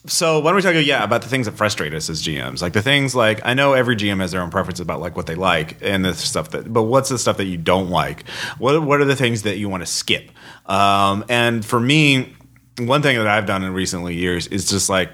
so 0.06 0.40
why 0.40 0.50
don't 0.50 0.56
we 0.56 0.62
talk 0.62 0.74
yeah 0.84 1.04
about 1.04 1.22
the 1.22 1.28
things 1.28 1.46
that 1.46 1.52
frustrate 1.52 1.94
us 1.94 2.10
as 2.10 2.20
GMs 2.24 2.60
like 2.60 2.72
the 2.72 2.82
things 2.82 3.14
like 3.14 3.40
I 3.44 3.54
know 3.54 3.72
every 3.74 3.94
GM 3.94 4.18
has 4.20 4.32
their 4.32 4.40
own 4.42 4.50
preference 4.50 4.80
about 4.80 5.00
like 5.00 5.14
what 5.16 5.26
they 5.26 5.36
like 5.36 5.76
and 5.80 6.04
the 6.04 6.12
stuff 6.14 6.50
that 6.50 6.72
but 6.72 6.82
what's 6.82 7.08
the 7.08 7.18
stuff 7.18 7.36
that 7.36 7.44
you 7.44 7.56
don't 7.56 7.88
like 7.88 8.28
what 8.58 8.82
what 8.82 9.00
are 9.00 9.04
the 9.04 9.14
things 9.14 9.42
that 9.42 9.58
you 9.58 9.68
want 9.68 9.82
to 9.84 9.86
skip 9.86 10.28
um, 10.68 11.24
and 11.28 11.64
for 11.64 11.78
me 11.78 12.34
one 12.78 13.00
thing 13.02 13.16
that 13.16 13.28
I've 13.28 13.46
done 13.46 13.62
in 13.62 13.72
recently 13.74 14.16
years 14.16 14.48
is 14.48 14.68
just 14.68 14.88
like 14.88 15.10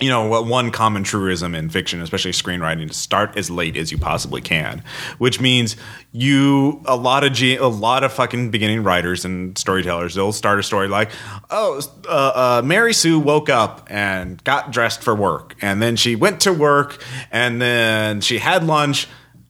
you 0.00 0.08
know 0.08 0.26
what 0.26 0.46
one 0.46 0.72
common 0.72 1.04
truism 1.04 1.54
in 1.54 1.68
fiction 1.68 2.00
especially 2.00 2.32
screenwriting 2.32 2.88
to 2.88 2.94
start 2.94 3.36
as 3.36 3.48
late 3.48 3.76
as 3.76 3.92
you 3.92 3.98
possibly 3.98 4.40
can 4.40 4.82
which 5.18 5.40
means 5.40 5.76
you 6.10 6.82
a 6.86 6.96
lot 6.96 7.22
of 7.22 7.32
G, 7.32 7.56
a 7.56 7.68
lot 7.68 8.02
of 8.02 8.12
fucking 8.12 8.50
beginning 8.50 8.82
writers 8.82 9.24
and 9.24 9.56
storytellers 9.56 10.14
they'll 10.14 10.32
start 10.32 10.58
a 10.58 10.64
story 10.64 10.88
like 10.88 11.10
oh 11.50 11.80
uh, 12.08 12.10
uh, 12.10 12.62
mary 12.64 12.92
sue 12.92 13.20
woke 13.20 13.48
up 13.48 13.86
and 13.88 14.42
got 14.42 14.72
dressed 14.72 15.02
for 15.02 15.14
work 15.14 15.54
and 15.60 15.80
then 15.80 15.94
she 15.94 16.16
went 16.16 16.40
to 16.40 16.52
work 16.52 17.00
and 17.30 17.62
then 17.62 18.20
she 18.20 18.38
had 18.38 18.64
lunch 18.64 19.06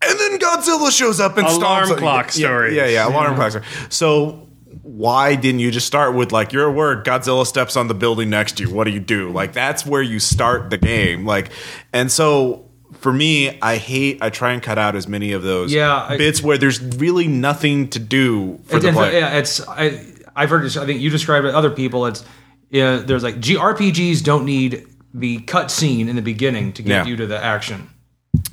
and 0.06 0.18
then 0.20 0.38
Godzilla 0.38 0.90
shows 0.90 1.18
up 1.18 1.38
and 1.38 1.46
Alarm 1.46 1.88
stomps- 1.88 1.96
clock 1.96 2.26
yeah, 2.26 2.30
stories. 2.30 2.74
Yeah, 2.74 2.86
yeah, 2.86 3.08
alarm 3.08 3.36
clock 3.36 3.52
story. 3.52 3.64
So 3.88 4.46
why 4.82 5.34
didn't 5.34 5.60
you 5.60 5.70
just 5.70 5.86
start 5.86 6.14
with 6.14 6.32
like 6.32 6.52
your 6.52 6.70
word 6.70 7.04
godzilla 7.04 7.46
steps 7.46 7.76
on 7.76 7.88
the 7.88 7.94
building 7.94 8.30
next 8.30 8.56
to 8.58 8.64
you 8.64 8.74
what 8.74 8.84
do 8.84 8.90
you 8.90 9.00
do 9.00 9.30
like 9.30 9.52
that's 9.52 9.84
where 9.86 10.02
you 10.02 10.18
start 10.18 10.70
the 10.70 10.78
game 10.78 11.24
like 11.26 11.50
and 11.92 12.10
so 12.10 12.68
for 12.92 13.12
me 13.12 13.58
i 13.60 13.76
hate 13.76 14.18
i 14.22 14.30
try 14.30 14.52
and 14.52 14.62
cut 14.62 14.78
out 14.78 14.96
as 14.96 15.06
many 15.08 15.32
of 15.32 15.42
those 15.42 15.72
Yeah, 15.72 16.06
I- 16.08 16.16
bits 16.16 16.42
where 16.42 16.56
there's 16.58 16.80
really 16.80 17.28
nothing 17.28 17.88
to 17.90 17.98
do 17.98 18.58
for 18.64 18.78
the 18.80 18.92
player 18.92 19.18
yeah, 19.20 19.38
it's 19.38 19.66
I 19.68 20.00
I've 20.36 20.50
heard 20.50 20.64
this. 20.64 20.76
I 20.76 20.84
think 20.84 21.00
you 21.00 21.10
described 21.10 21.46
it. 21.46 21.54
Other 21.54 21.70
people, 21.70 22.06
it's 22.06 22.24
yeah. 22.68 22.96
There's 22.96 23.22
like 23.22 23.36
GRPGs 23.36 24.24
don't 24.24 24.44
need 24.44 24.84
the 25.14 25.38
cut 25.42 25.70
scene 25.70 26.08
in 26.08 26.16
the 26.16 26.22
beginning 26.22 26.72
to 26.72 26.82
get 26.82 26.90
Yeah. 26.90 27.04
you 27.06 27.14
to 27.18 27.26
the 27.28 27.38
action. 27.38 27.88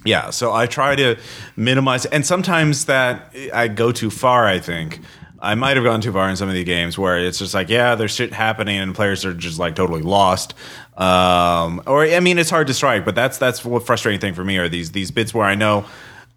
Yeah, 0.05 0.29
so 0.29 0.53
I 0.53 0.67
try 0.67 0.95
to 0.95 1.17
minimize, 1.55 2.05
and 2.05 2.23
sometimes 2.23 2.85
that 2.85 3.33
I 3.51 3.67
go 3.67 3.91
too 3.91 4.11
far. 4.11 4.45
I 4.45 4.59
think 4.59 4.99
I 5.41 5.55
might 5.55 5.75
have 5.77 5.83
gone 5.83 6.01
too 6.01 6.11
far 6.11 6.29
in 6.29 6.35
some 6.35 6.47
of 6.49 6.55
the 6.55 6.63
games 6.63 6.97
where 6.97 7.17
it's 7.17 7.39
just 7.39 7.53
like, 7.53 7.69
yeah, 7.69 7.95
there's 7.95 8.13
shit 8.13 8.31
happening, 8.31 8.77
and 8.77 8.93
players 8.93 9.25
are 9.25 9.33
just 9.33 9.59
like 9.59 9.75
totally 9.75 10.01
lost. 10.01 10.53
Um, 10.95 11.81
or 11.87 12.03
I 12.05 12.19
mean, 12.19 12.37
it's 12.37 12.49
hard 12.49 12.67
to 12.67 12.73
strike, 12.73 13.05
but 13.05 13.15
that's 13.15 13.37
that's 13.37 13.65
what 13.65 13.85
frustrating 13.85 14.21
thing 14.21 14.33
for 14.33 14.43
me 14.43 14.57
are 14.57 14.69
these 14.69 14.91
these 14.91 15.11
bits 15.11 15.33
where 15.33 15.45
I 15.45 15.55
know. 15.55 15.85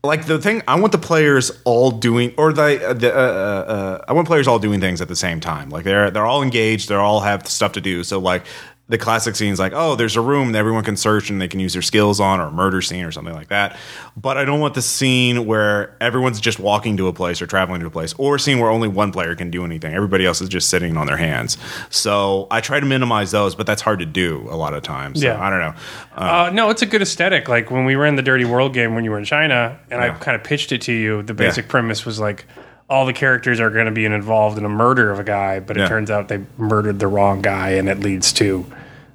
Like 0.03 0.27
the 0.27 0.39
thing, 0.39 0.63
I 0.69 0.79
want 0.79 0.93
the 0.93 0.99
players 0.99 1.51
all 1.65 1.91
doing, 1.91 2.35
or 2.37 2.53
the, 2.53 2.95
the 2.99 3.11
uh, 3.11 3.19
uh, 3.19 3.73
uh, 3.73 4.05
I 4.07 4.13
want 4.13 4.27
players 4.27 4.47
all 4.47 4.59
doing 4.59 4.79
things 4.79 5.01
at 5.01 5.09
the 5.09 5.17
same 5.17 5.41
time. 5.41 5.71
Like 5.71 5.85
they're 5.85 6.11
they're 6.11 6.27
all 6.27 6.43
engaged, 6.43 6.91
they're 6.91 7.01
all 7.01 7.21
have 7.21 7.47
stuff 7.47 7.73
to 7.73 7.81
do. 7.81 8.05
So 8.05 8.19
like 8.19 8.45
the 8.87 8.99
classic 8.99 9.35
scenes 9.35 9.59
like, 9.59 9.73
oh, 9.75 9.95
there's 9.97 10.15
a 10.15 10.21
room 10.21 10.53
that 10.53 10.59
everyone 10.59 10.85
can 10.85 10.95
search 10.97 11.31
and 11.31 11.41
they 11.41 11.49
can 11.49 11.59
use 11.59 11.73
their 11.73 11.81
skills 11.81 12.21
on, 12.21 12.39
or 12.39 12.49
a 12.49 12.51
murder 12.51 12.83
scene 12.83 13.05
or 13.07 13.11
something 13.11 13.33
like 13.33 13.49
that. 13.49 13.79
But 14.15 14.37
I 14.37 14.45
don't 14.45 14.61
want 14.61 14.75
the 14.75 14.83
scene 14.83 15.47
where 15.47 15.97
everyone's 16.03 16.39
just 16.39 16.59
walking 16.59 16.99
to 16.99 17.09
a 17.09 17.13
place 17.15 17.41
or 17.41 17.47
traveling 17.47 17.81
to 17.81 17.87
a 17.87 17.91
place, 17.91 18.13
or 18.19 18.35
a 18.37 18.41
scene 18.41 18.59
where 18.59 18.69
only 18.69 18.89
one 18.89 19.11
player 19.11 19.35
can 19.35 19.51
do 19.51 19.65
anything. 19.65 19.95
Everybody 19.95 20.27
else 20.27 20.43
is 20.43 20.51
just 20.51 20.69
sitting 20.69 20.99
on 20.99 21.07
their 21.07 21.17
hands. 21.17 21.57
So 21.89 22.47
I 22.51 22.61
try 22.61 22.79
to 22.79 22.85
minimize 22.87 23.31
those, 23.31 23.55
but 23.55 23.67
that's 23.67 23.81
hard 23.81 24.01
to 24.01 24.07
do 24.07 24.47
a 24.51 24.57
lot 24.57 24.75
of 24.75 24.83
times. 24.83 25.21
So 25.23 25.29
Yeah. 25.29 25.41
I 25.43 25.49
don't 25.49 25.61
know. 25.61 25.75
Uh, 26.15 26.51
no, 26.53 26.69
it's 26.69 26.83
a 26.83 26.87
good 26.87 27.01
aesthetic. 27.01 27.49
Like 27.49 27.71
when 27.71 27.87
we 27.87 27.95
ran 27.95 28.17
the 28.17 28.23
Dirty 28.23 28.45
World 28.45 28.75
game 28.75 28.95
when 28.95 29.03
you 29.05 29.11
were 29.13 29.19
in 29.19 29.25
China, 29.25 29.79
and 29.91 30.01
I 30.03 30.11
kind 30.11 30.35
of 30.37 30.45
pitched 30.45 30.73
it 30.73 30.83
to 30.83 30.93
you. 30.93 31.23
The 31.23 31.33
basic 31.35 31.69
premise 31.69 32.05
was 32.05 32.21
like 32.21 32.45
all 32.89 33.07
the 33.07 33.13
characters 33.13 33.61
are 33.61 33.71
going 33.71 33.87
to 33.87 33.93
be 33.93 34.05
involved 34.05 34.59
in 34.59 34.65
a 34.65 34.69
murder 34.69 35.11
of 35.11 35.19
a 35.19 35.25
guy, 35.25 35.59
but 35.61 35.77
it 35.77 35.81
Yeah. 35.81 35.89
turns 35.89 36.11
out 36.11 36.29
they 36.29 36.41
murdered 36.59 36.99
the 36.99 37.07
wrong 37.07 37.41
guy, 37.41 37.71
and 37.71 37.89
it 37.89 38.01
leads 38.01 38.33
to, 38.35 38.67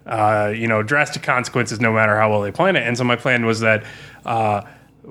uh, 0.08 0.52
you 0.56 0.68
know, 0.68 0.82
drastic 0.82 1.22
consequences 1.24 1.80
no 1.80 1.92
matter 1.94 2.18
how 2.18 2.30
well 2.32 2.42
they 2.42 2.52
plan 2.52 2.76
it. 2.76 2.88
And 2.88 2.98
so 2.98 3.04
my 3.04 3.16
plan 3.16 3.46
was 3.46 3.60
that. 3.60 3.84
Uh, 4.26 4.62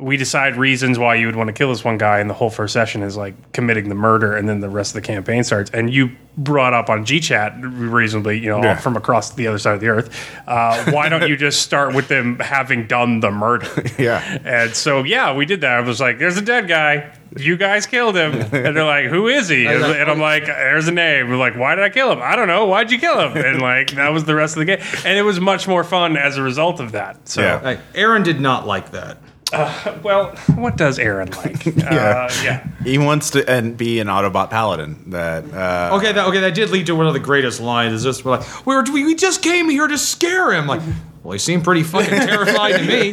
we 0.00 0.16
decide 0.16 0.56
reasons 0.56 0.98
why 0.98 1.14
you 1.16 1.26
would 1.26 1.36
want 1.36 1.48
to 1.48 1.52
kill 1.52 1.70
this 1.70 1.84
one 1.84 1.98
guy, 1.98 2.20
and 2.20 2.28
the 2.30 2.34
whole 2.34 2.50
first 2.50 2.72
session 2.72 3.02
is 3.02 3.16
like 3.16 3.52
committing 3.52 3.88
the 3.88 3.94
murder, 3.94 4.36
and 4.36 4.48
then 4.48 4.60
the 4.60 4.68
rest 4.68 4.90
of 4.96 5.02
the 5.02 5.06
campaign 5.06 5.44
starts. 5.44 5.70
And 5.72 5.92
you 5.92 6.10
brought 6.36 6.72
up 6.72 6.88
on 6.88 7.04
GChat 7.04 7.58
reasonably, 7.92 8.38
you 8.38 8.48
know, 8.48 8.62
Yeah. 8.62 8.76
from 8.76 8.96
across 8.96 9.32
the 9.34 9.46
other 9.48 9.58
side 9.58 9.74
of 9.74 9.80
the 9.80 9.88
earth. 9.88 10.08
Uh, 10.46 10.92
why 10.92 11.08
don't 11.08 11.28
you 11.28 11.36
just 11.48 11.62
start 11.62 11.94
with 11.94 12.06
them 12.08 12.38
having 12.38 12.86
done 12.86 13.20
the 13.20 13.30
murder? 13.30 13.68
Yeah. 13.98 14.38
And 14.44 14.76
so, 14.76 15.02
yeah, 15.02 15.34
we 15.34 15.44
did 15.46 15.62
that. 15.62 15.72
I 15.78 15.80
was 15.80 16.00
like, 16.00 16.18
"There's 16.18 16.36
a 16.36 16.42
dead 16.42 16.68
guy. 16.68 17.10
You 17.36 17.56
guys 17.56 17.86
killed 17.86 18.16
him." 18.16 18.32
And 18.34 18.76
they're 18.76 18.84
like, 18.84 19.06
"Who 19.06 19.26
is 19.26 19.48
he?" 19.48 19.66
And, 19.68 19.82
and 19.82 20.08
I'm 20.10 20.20
like, 20.20 20.46
"There's 20.46 20.86
a 20.86 20.92
name." 20.92 21.28
We're 21.28 21.36
like, 21.36 21.56
"Why 21.56 21.74
did 21.74 21.82
I 21.84 21.88
kill 21.88 22.12
him?" 22.12 22.20
I 22.22 22.36
don't 22.36 22.46
know. 22.46 22.66
Why'd 22.66 22.92
you 22.92 22.98
kill 22.98 23.18
him? 23.18 23.36
And 23.36 23.60
like 23.60 23.90
that 23.92 24.12
was 24.12 24.24
the 24.24 24.34
rest 24.36 24.54
of 24.56 24.60
the 24.60 24.64
game, 24.66 24.78
and 25.04 25.18
it 25.18 25.22
was 25.22 25.40
much 25.40 25.66
more 25.66 25.82
fun 25.82 26.16
as 26.16 26.36
a 26.36 26.42
result 26.42 26.78
of 26.78 26.92
that. 26.92 27.28
So, 27.28 27.42
Yeah. 27.42 27.60
Like, 27.62 27.80
Aaron 27.96 28.22
did 28.22 28.40
not 28.40 28.66
like 28.66 28.92
that. 28.92 29.18
Well, 29.52 30.36
what 30.56 30.76
does 30.76 30.98
Aaron 30.98 31.30
like? 31.30 31.64
yeah. 31.76 32.28
Uh, 32.28 32.30
yeah. 32.42 32.66
He 32.84 32.98
wants 32.98 33.30
to 33.30 33.48
and 33.48 33.76
be 33.76 33.98
an 34.00 34.08
Autobot 34.08 34.50
paladin. 34.50 35.10
That 35.10 35.44
uh, 35.52 35.96
Okay, 35.96 36.12
that 36.12 36.26
okay, 36.26 36.40
that 36.40 36.54
did 36.54 36.70
lead 36.70 36.86
to 36.86 36.94
one 36.94 37.06
of 37.06 37.14
the 37.14 37.20
greatest 37.20 37.60
lines. 37.60 37.92
Is 37.94 38.02
just 38.02 38.24
like 38.24 38.66
we 38.66 38.74
were 38.76 38.84
we 38.92 39.04
we 39.04 39.14
just 39.14 39.42
came 39.42 39.68
here 39.70 39.86
to 39.86 39.96
scare 39.96 40.52
him. 40.52 40.66
Like, 40.66 40.82
well, 41.22 41.32
he 41.32 41.38
seemed 41.38 41.64
pretty 41.64 41.82
fucking 41.82 42.08
terrified 42.28 42.72
to 42.78 42.84
me. 42.84 43.10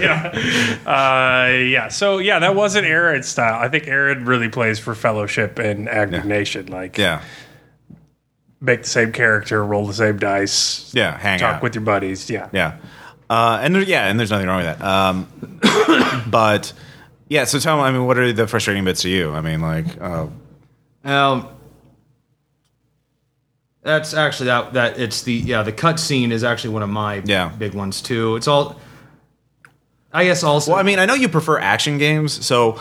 yeah. 0.00 0.76
Uh, 0.90 1.52
yeah. 1.52 1.88
So 1.88 2.18
yeah, 2.18 2.40
that 2.40 2.54
wasn't 2.56 2.86
Aaron's 2.86 3.28
style. 3.28 3.60
I 3.60 3.68
think 3.68 3.86
Aaron 3.86 4.24
really 4.24 4.48
plays 4.48 4.78
for 4.80 4.94
fellowship 4.94 5.58
and 5.58 5.88
abnegation. 5.88 6.66
Like, 6.66 6.98
yeah, 6.98 7.22
make 8.60 8.82
the 8.82 8.88
same 8.88 9.12
character, 9.12 9.64
roll 9.64 9.86
the 9.86 9.94
same 9.94 10.18
dice, 10.18 10.92
yeah, 10.94 11.16
hang 11.16 11.38
talk 11.38 11.56
out 11.56 11.62
with 11.62 11.74
your 11.74 11.84
buddies. 11.84 12.28
Yeah. 12.28 12.48
Yeah. 12.52 12.78
Uh, 13.30 13.60
and 13.62 13.74
there, 13.74 13.82
yeah, 13.82 14.08
and 14.08 14.18
there's 14.18 14.30
nothing 14.32 14.48
wrong 14.48 14.64
with 14.64 14.78
that. 14.78 14.84
Um, 14.84 16.24
but 16.30 16.72
yeah, 17.28 17.44
so 17.44 17.60
tell 17.60 17.76
me, 17.76 17.84
I 17.84 17.92
mean, 17.92 18.04
what 18.04 18.18
are 18.18 18.32
the 18.32 18.46
frustrating 18.48 18.84
bits 18.84 19.02
to 19.02 19.08
you? 19.08 19.32
I 19.32 19.40
mean, 19.40 19.60
like, 19.60 19.86
uh, 20.02 20.26
Um, 21.04 21.48
that's 23.82 24.12
actually 24.14 24.46
that 24.46 24.74
that 24.74 24.98
it's 24.98 25.22
the 25.22 25.32
yeah 25.32 25.62
the 25.62 25.72
cut 25.72 25.98
scene 25.98 26.32
is 26.32 26.44
actually 26.44 26.70
one 26.74 26.82
of 26.82 26.90
my 26.90 27.22
Yeah. 27.24 27.48
big 27.48 27.74
ones 27.74 28.02
too. 28.02 28.36
It's 28.36 28.48
all. 28.48 28.78
I 30.12 30.24
guess 30.24 30.42
also. 30.42 30.72
well, 30.72 30.80
I 30.80 30.82
mean, 30.82 30.98
I 30.98 31.06
know 31.06 31.14
you 31.14 31.28
prefer 31.28 31.58
action 31.60 31.96
games, 31.98 32.44
so 32.44 32.80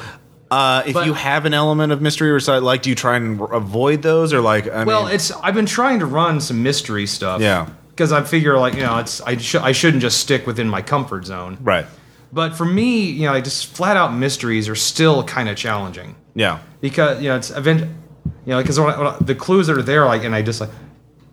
uh, 0.50 0.82
if 0.88 0.96
But- 0.96 1.06
you 1.06 1.14
have 1.14 1.46
an 1.46 1.54
element 1.54 1.92
of 1.94 2.02
mystery 2.02 2.32
or 2.32 2.40
side, 2.40 2.64
like, 2.64 2.82
do 2.82 2.90
you 2.90 2.96
try 2.96 3.18
and 3.18 3.40
r- 3.40 3.54
avoid 3.54 4.02
those, 4.02 4.34
or 4.34 4.42
like, 4.42 4.68
I 4.68 4.84
well, 4.84 5.06
mean, 5.06 5.14
it's 5.14 5.30
I've 5.32 5.54
been 5.54 5.68
trying 5.68 6.00
to 6.00 6.08
run 6.08 6.42
some 6.42 6.64
mystery 6.64 7.06
stuff. 7.06 7.40
Yeah. 7.40 7.68
Because 8.00 8.14
I 8.14 8.24
figure 8.24 8.58
like 8.58 8.76
you 8.76 8.80
know 8.80 8.98
it's 9.00 9.20
I 9.20 9.36
sh- 9.36 9.56
I 9.56 9.74
shouldn't 9.74 10.02
just 10.02 10.22
stick 10.22 10.48
within 10.48 10.70
my 10.70 10.82
comfort 10.82 11.26
zone. 11.26 11.58
right? 11.60 11.86
But 12.32 12.56
for 12.56 12.64
me, 12.64 13.10
you 13.10 13.26
know, 13.26 13.34
like 13.34 13.44
just 13.44 13.76
flat 13.76 13.98
out 13.98 14.14
mysteries 14.14 14.70
are 14.70 14.76
still 14.76 15.22
kind 15.26 15.50
of 15.50 15.58
challenging 15.58 16.16
Yeah, 16.34 16.60
because 16.80 17.22
you 17.22 17.28
know 17.28 17.36
it's 17.36 17.50
event, 17.50 17.82
you 17.82 18.54
know, 18.54 18.62
because 18.62 18.78
the 18.78 19.36
clues 19.36 19.68
that 19.68 19.78
are 19.78 19.82
there, 19.82 20.06
like, 20.06 20.24
and 20.24 20.34
I 20.34 20.42
just 20.42 20.62
like, 20.62 20.70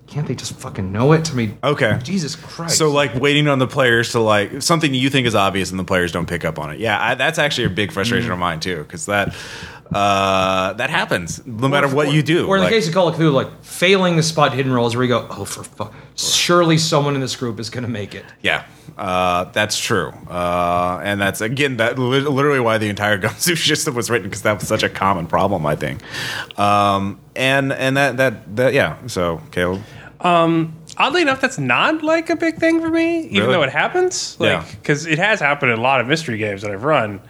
can't 0.09 0.27
they 0.27 0.35
just 0.35 0.55
fucking 0.55 0.91
know 0.91 1.12
it? 1.12 1.31
I 1.31 1.35
mean, 1.35 1.59
okay. 1.62 2.01
Jesus 2.03 2.35
Christ. 2.35 2.79
So, 2.79 2.91
like, 2.91 3.14
waiting 3.14 3.47
on 3.47 3.59
the 3.59 3.67
players 3.67 4.12
to 4.12 4.21
like 4.21 4.62
something 4.62 4.93
you 4.93 5.11
think 5.11 5.27
is 5.27 5.35
obvious 5.35 5.71
and 5.71 5.79
the 5.79 5.85
players 5.85 6.11
don't 6.11 6.27
pick 6.27 6.45
up 6.45 6.59
on 6.59 6.73
it. 6.73 6.81
Yeah, 6.81 7.01
I, 7.01 7.14
that's 7.14 7.39
actually 7.39 7.64
a 7.64 7.71
big 7.71 7.93
frustration 7.93 8.25
mm-hmm. 8.25 8.33
of 8.33 8.39
mine 8.39 8.61
too, 8.61 8.83
because 8.83 9.07
that 9.07 9.35
uh, 9.95 10.72
that 10.74 10.91
happens 10.91 11.45
no 11.47 11.68
matter 11.68 11.89
what 11.89 12.12
you 12.12 12.22
do. 12.22 12.47
Or 12.47 12.57
in 12.57 12.62
Like- 12.62 12.70
the 12.70 12.76
case 12.76 12.89
of 12.89 12.95
Call 12.95 13.09
of 13.09 13.14
Cthulhu, 13.16 13.32
like 13.32 13.62
failing 13.64 14.16
the 14.16 14.22
spot 14.22 14.53
hidden 14.53 14.72
rolls, 14.72 14.95
where 14.97 15.05
you 15.05 15.09
go, 15.11 15.26
oh 15.30 15.45
for 15.45 15.62
fuck, 15.64 15.93
surely 16.16 16.78
someone 16.78 17.14
in 17.14 17.20
this 17.20 17.37
group 17.37 17.61
is 17.61 17.70
gonna 17.70 17.89
make 17.89 18.14
it. 18.14 18.24
Yeah, 18.43 18.64
uh, 18.99 19.45
that's 19.53 19.78
true, 19.78 20.12
uh, 20.30 21.01
and 21.03 21.20
that's 21.20 21.41
again 21.41 21.76
that 21.78 21.99
li- 21.99 22.20
literally 22.20 22.61
why 22.61 22.78
the 22.78 22.89
entire 22.89 23.18
GUMSHOE 23.22 23.57
system 23.57 23.95
was 23.95 24.11
written 24.11 24.28
because 24.28 24.43
that 24.43 24.59
was 24.59 24.68
such 24.68 24.82
a 24.82 24.89
common 24.89 25.26
problem, 25.26 25.64
I 25.66 25.76
think. 25.76 26.01
Um, 26.59 27.18
and 27.37 27.72
and 27.72 27.97
that 27.97 28.16
that 28.16 28.57
that 28.57 28.74
yeah. 28.74 28.97
So 29.07 29.41
Caleb, 29.53 29.82
Oddly 30.99 31.20
enough, 31.20 31.43
that's 31.43 31.59
not 31.59 32.03
like 32.03 32.30
a 32.30 32.37
big 32.37 32.57
thing 32.57 32.80
for 32.80 32.89
me, 32.89 33.24
even 33.26 33.41
Really? 33.43 33.53
though 33.53 33.62
it 33.62 33.70
happens. 33.70 34.37
Yeah. 34.41 34.59
Like, 34.61 34.70
because 34.80 35.05
it 35.05 35.18
has 35.18 35.41
happened 35.41 35.72
in 35.72 35.78
a 35.78 35.82
lot 35.82 36.01
of 36.01 36.07
mystery 36.07 36.39
games 36.39 36.62
that 36.62 36.70
I've 36.70 36.84
run. 36.84 37.20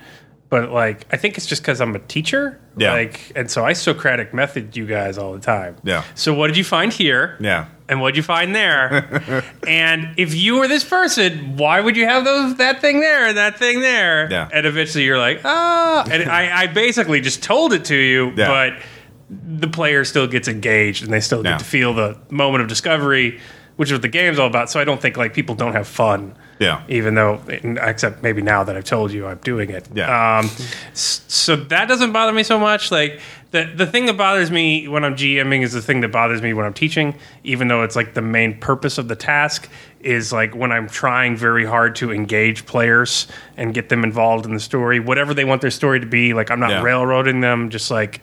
But 0.49 0.70
like, 0.70 1.07
I 1.12 1.16
think 1.16 1.36
it's 1.36 1.47
just 1.47 1.62
because 1.62 1.80
I'm 1.80 1.97
a 1.97 1.99
teacher. 1.99 2.61
Yeah. 2.76 2.92
Like, 2.92 3.32
and 3.34 3.51
so 3.51 3.64
I 3.64 3.72
Socratic 3.72 4.32
method 4.32 4.76
you 4.76 4.86
guys 4.86 5.18
all 5.18 5.32
the 5.32 5.40
time. 5.40 5.76
Yeah. 5.82 6.05
So 6.14 6.34
what 6.34 6.47
did 6.47 6.57
you 6.57 6.62
find 6.62 6.92
here? 6.92 7.36
yeah, 7.40 7.66
And 7.88 8.01
what 8.01 8.11
did 8.14 8.16
you 8.18 8.22
find 8.22 8.55
there? 8.55 9.42
and 9.66 10.14
if 10.16 10.34
you 10.36 10.59
were 10.59 10.68
this 10.68 10.84
person, 10.84 11.57
why 11.57 11.80
would 11.80 11.97
you 11.97 12.05
have 12.05 12.24
those 12.24 12.55
that 12.57 12.80
thing 12.80 13.01
there 13.01 13.26
and 13.26 13.36
that 13.36 13.59
thing 13.59 13.80
there? 13.80 14.30
Yeah. 14.30 14.49
And 14.53 14.66
eventually 14.66 15.03
you're 15.05 15.18
like, 15.18 15.40
ah. 15.44 16.07
And 16.09 16.30
I, 16.30 16.62
I 16.62 16.66
basically 16.68 17.20
just 17.20 17.42
told 17.42 17.72
it 17.72 17.86
to 17.86 17.97
you, 17.97 18.32
Yeah. 18.36 18.47
but 18.47 18.82
the 19.28 19.66
player 19.68 20.05
still 20.05 20.28
gets 20.28 20.47
engaged 20.47 21.03
and 21.03 21.12
they 21.12 21.18
still 21.20 21.42
get 21.42 21.51
Yeah. 21.51 21.59
to 21.59 21.64
feel 21.64 21.92
the 21.92 22.16
moment 22.30 22.62
of 22.62 22.68
discovery, 22.68 23.40
which 23.74 23.88
is 23.88 23.94
what 23.94 24.03
the 24.03 24.09
game's 24.09 24.38
all 24.38 24.47
about. 24.47 24.70
So 24.70 24.78
I 24.78 24.84
don't 24.84 25.03
think 25.03 25.16
like 25.16 25.34
people 25.34 25.57
don't 25.57 25.72
have 25.72 25.88
fun. 25.88 26.36
Yeah. 26.59 26.82
Even 26.88 27.14
though, 27.14 27.40
except 27.48 28.22
maybe 28.22 28.40
now 28.40 28.64
that 28.64 28.76
I've 28.76 28.84
told 28.84 29.12
you 29.12 29.26
I'm 29.26 29.38
doing 29.38 29.70
it. 29.70 29.86
Yeah. 29.94 30.38
Um, 30.38 30.50
so 30.94 31.57
that 31.57 31.86
doesn't 31.86 32.12
bother 32.12 32.32
me 32.32 32.42
so 32.42 32.59
much. 32.59 32.90
Like 32.90 33.20
the 33.50 33.64
the 33.74 33.86
thing 33.86 34.07
that 34.07 34.16
bothers 34.16 34.50
me 34.50 34.88
when 34.88 35.04
I'm 35.04 35.14
GMing 35.16 35.62
is 35.62 35.72
the 35.72 35.82
thing 35.82 36.00
that 36.00 36.12
bothers 36.12 36.40
me 36.40 36.54
when 36.54 36.64
I'm 36.64 36.72
teaching, 36.74 37.14
even 37.44 37.68
though 37.68 37.82
it's 37.82 37.96
like 37.96 38.14
the 38.14 38.22
main 38.22 38.59
purpose 38.59 38.96
of 38.98 39.09
the 39.09 39.16
task 39.16 39.68
is 40.00 40.32
like 40.32 40.54
when 40.54 40.72
I'm 40.72 40.88
trying 40.88 41.36
very 41.36 41.64
hard 41.64 41.94
to 41.96 42.12
engage 42.12 42.64
players 42.64 43.26
and 43.57 43.74
get 43.74 43.88
them 43.88 44.04
involved 44.04 44.46
in 44.46 44.54
the 44.54 44.61
story, 44.61 44.98
whatever 45.00 45.34
they 45.34 45.44
want 45.44 45.61
their 45.61 45.70
story 45.70 46.00
to 46.00 46.07
be. 46.07 46.32
Like 46.32 46.50
I'm 46.50 46.61
not 46.61 46.70
Yeah. 46.70 46.82
railroading 46.82 47.40
them, 47.40 47.70
just 47.70 47.90
like. 47.90 48.22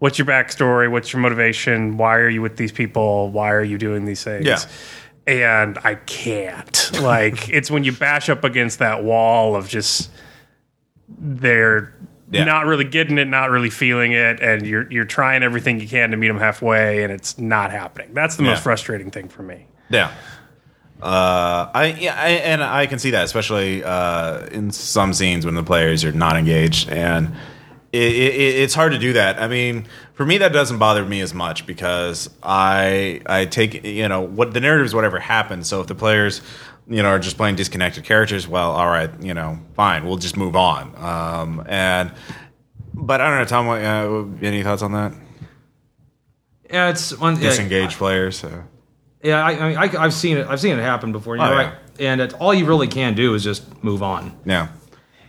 What's 0.00 0.18
your 0.18 0.26
backstory? 0.26 0.90
What's 0.90 1.14
your 1.14 1.22
motivation? 1.22 1.96
Why 1.96 2.16
are 2.16 2.28
you 2.28 2.42
with 2.42 2.58
these 2.58 2.72
people? 2.72 3.30
Why 3.30 3.52
are 3.52 3.62
you 3.64 3.78
doing 3.78 4.04
these 4.04 4.22
things? 4.22 4.44
Yeah. 4.44 4.58
And 5.26 5.78
I 5.84 5.94
can't. 5.96 6.90
Like 7.00 7.48
it's 7.52 7.70
when 7.70 7.84
you 7.84 7.92
bash 7.92 8.28
up 8.28 8.44
against 8.44 8.78
that 8.80 9.04
wall 9.04 9.56
of 9.56 9.68
just 9.68 10.10
they're 11.08 11.94
Yeah. 12.30 12.44
not 12.44 12.66
really 12.66 12.84
getting 12.84 13.18
it, 13.18 13.26
not 13.28 13.50
really 13.50 13.70
feeling 13.70 14.12
it, 14.12 14.40
and 14.40 14.66
you're 14.66 14.90
you're 14.90 15.04
trying 15.04 15.42
everything 15.42 15.80
you 15.80 15.88
can 15.88 16.10
to 16.10 16.16
meet 16.16 16.28
them 16.28 16.38
halfway, 16.38 17.02
and 17.04 17.12
it's 17.12 17.38
not 17.38 17.70
happening. 17.70 18.12
That's 18.14 18.36
the 18.36 18.42
Yeah. 18.44 18.50
most 18.50 18.62
frustrating 18.62 19.10
thing 19.10 19.28
for 19.28 19.42
me. 19.42 19.66
yeah. 19.90 20.10
Uh, 21.02 21.68
I 21.74 21.96
yeah, 22.00 22.14
I, 22.18 22.28
and 22.30 22.62
I 22.62 22.86
can 22.86 22.98
see 22.98 23.10
that, 23.10 23.24
especially 23.24 23.84
uh, 23.84 24.46
in 24.46 24.70
some 24.70 25.12
scenes 25.12 25.44
when 25.44 25.54
the 25.54 25.62
players 25.62 26.02
are 26.04 26.12
not 26.12 26.36
engaged, 26.36 26.88
and 26.88 27.34
it, 28.02 28.12
it, 28.40 28.54
it's 28.62 28.74
hard 28.74 28.92
to 28.92 28.98
do 28.98 29.12
that. 29.14 29.40
I 29.40 29.48
mean, 29.48 29.86
for 30.14 30.24
me, 30.26 30.38
that 30.38 30.52
doesn't 30.52 30.78
bother 30.78 31.04
me 31.04 31.20
as 31.20 31.32
much 31.34 31.66
because 31.66 32.28
I 32.42 33.20
I 33.26 33.44
take 33.46 33.84
you 33.84 34.08
know 34.08 34.20
what 34.22 34.52
the 34.54 34.60
narrative 34.60 34.86
is 34.86 34.94
whatever 34.94 35.18
happens. 35.20 35.68
So 35.68 35.80
if 35.80 35.86
the 35.86 35.94
players 35.94 36.40
you 36.88 37.02
know 37.02 37.08
are 37.08 37.18
just 37.18 37.36
playing 37.36 37.56
disconnected 37.56 38.04
characters, 38.04 38.46
well, 38.48 38.72
all 38.72 38.88
right, 38.88 39.10
you 39.22 39.34
know, 39.34 39.58
fine, 39.74 40.04
we'll 40.06 40.18
just 40.18 40.36
move 40.36 40.56
on. 40.56 40.94
Um, 40.96 41.64
and 41.68 42.12
but 42.92 43.20
I 43.20 43.28
don't 43.28 43.38
know, 43.38 43.44
Tom. 43.44 43.66
what, 43.66 43.82
Uh, 43.82 44.24
any 44.46 44.62
thoughts 44.62 44.82
on 44.82 44.92
that? 44.92 45.12
Yeah, 46.70 46.88
it's 46.90 47.16
one 47.18 47.34
yeah, 47.36 47.42
Disengaged 47.50 47.98
players. 47.98 48.42
Uh, 48.44 48.62
Yeah, 49.22 49.44
I, 49.44 49.50
I 49.52 49.68
mean, 49.68 49.76
I, 49.78 50.02
I've 50.04 50.12
seen 50.14 50.36
it. 50.38 50.46
I've 50.48 50.60
seen 50.60 50.78
it 50.78 50.82
happen 50.82 51.12
before. 51.12 51.36
You 51.36 51.42
Oh, 51.42 51.46
know, 51.46 51.52
yeah. 51.52 51.64
right? 51.70 51.74
And 52.00 52.20
it, 52.20 52.34
all 52.34 52.52
you 52.52 52.66
really 52.66 52.88
can 52.88 53.14
do 53.14 53.34
is 53.34 53.44
just 53.44 53.62
move 53.84 54.02
on. 54.02 54.32
yeah, 54.44 54.68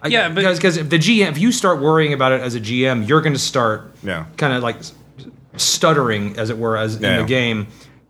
I- 0.06 0.10
Yeah, 0.10 0.30
because 0.30 0.58
because 0.60 0.78
if 0.78 0.89
the 0.89 0.97
GM, 0.99 1.30
if 1.32 1.38
you 1.38 1.51
start 1.51 1.82
worrying 1.82 2.14
about 2.14 2.32
it 2.32 2.41
as 2.41 2.56
a 2.56 2.60
GM, 2.60 3.08
you're 3.08 3.22
going 3.22 3.34
to 3.34 3.39
start 3.39 3.93
Yeah. 4.03 4.26
kind 4.38 4.53
of 4.53 4.62
like 4.64 4.78
stuttering, 5.58 6.38
as 6.38 6.49
it 6.49 6.58
were, 6.58 6.78
as 6.78 6.97
Yeah. 6.99 7.12
in 7.16 7.22
the 7.22 7.28
game, 7.28 7.68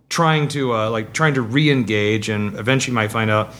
trying 0.08 0.48
to 0.48 0.74
uh, 0.74 0.90
like 0.90 1.12
trying 1.12 1.34
to 1.34 1.42
re-engage, 1.42 2.28
and 2.28 2.56
eventually 2.58 2.94
might 2.94 3.10
find 3.10 3.30
out 3.30 3.52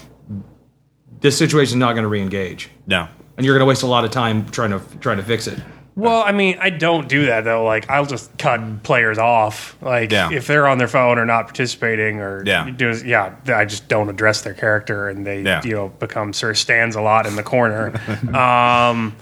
this 1.21 1.37
situation 1.37 1.79
is 1.79 1.81
not 1.81 1.93
going 1.95 2.03
to 2.03 2.09
re-engage, 2.09 2.69
no. 2.87 3.09
and 3.37 3.45
you're 3.47 3.55
going 3.55 3.67
to 3.67 3.69
waste 3.69 3.83
a 3.83 3.87
lot 3.87 4.05
of 4.05 4.11
time 4.11 4.47
trying 4.51 4.71
to 4.71 4.81
trying 5.01 5.17
to 5.17 5.23
fix 5.23 5.47
it. 5.47 5.59
Well, 5.97 6.23
I 6.23 6.33
mean, 6.33 6.59
I 6.61 6.69
don't 6.69 7.09
do 7.09 7.27
that 7.27 7.45
though. 7.45 7.65
Like, 7.65 7.89
I'll 7.89 8.05
just 8.05 8.37
cut 8.37 8.83
players 8.83 9.17
off. 9.17 9.77
Like, 9.81 10.13
Yeah. 10.13 10.31
if 10.31 10.47
they're 10.47 10.67
on 10.69 10.77
their 10.77 10.89
phone 10.89 11.19
or 11.19 11.25
not 11.25 11.47
participating, 11.47 12.21
or 12.21 12.43
Yeah. 12.45 12.69
do, 12.71 12.93
yeah, 13.05 13.33
I 13.49 13.65
just 13.65 13.89
don't 13.89 14.11
address 14.11 14.43
their 14.43 14.53
character, 14.53 15.09
and 15.09 15.27
they 15.27 15.41
Yeah. 15.41 15.63
you 15.65 15.75
know 15.75 15.89
become 15.89 16.35
sort 16.35 16.51
of 16.51 16.59
stands 16.59 16.97
a 16.97 17.01
lot 17.01 17.27
in 17.27 17.35
the 17.37 17.43
corner. 17.43 17.93
um, 18.37 19.17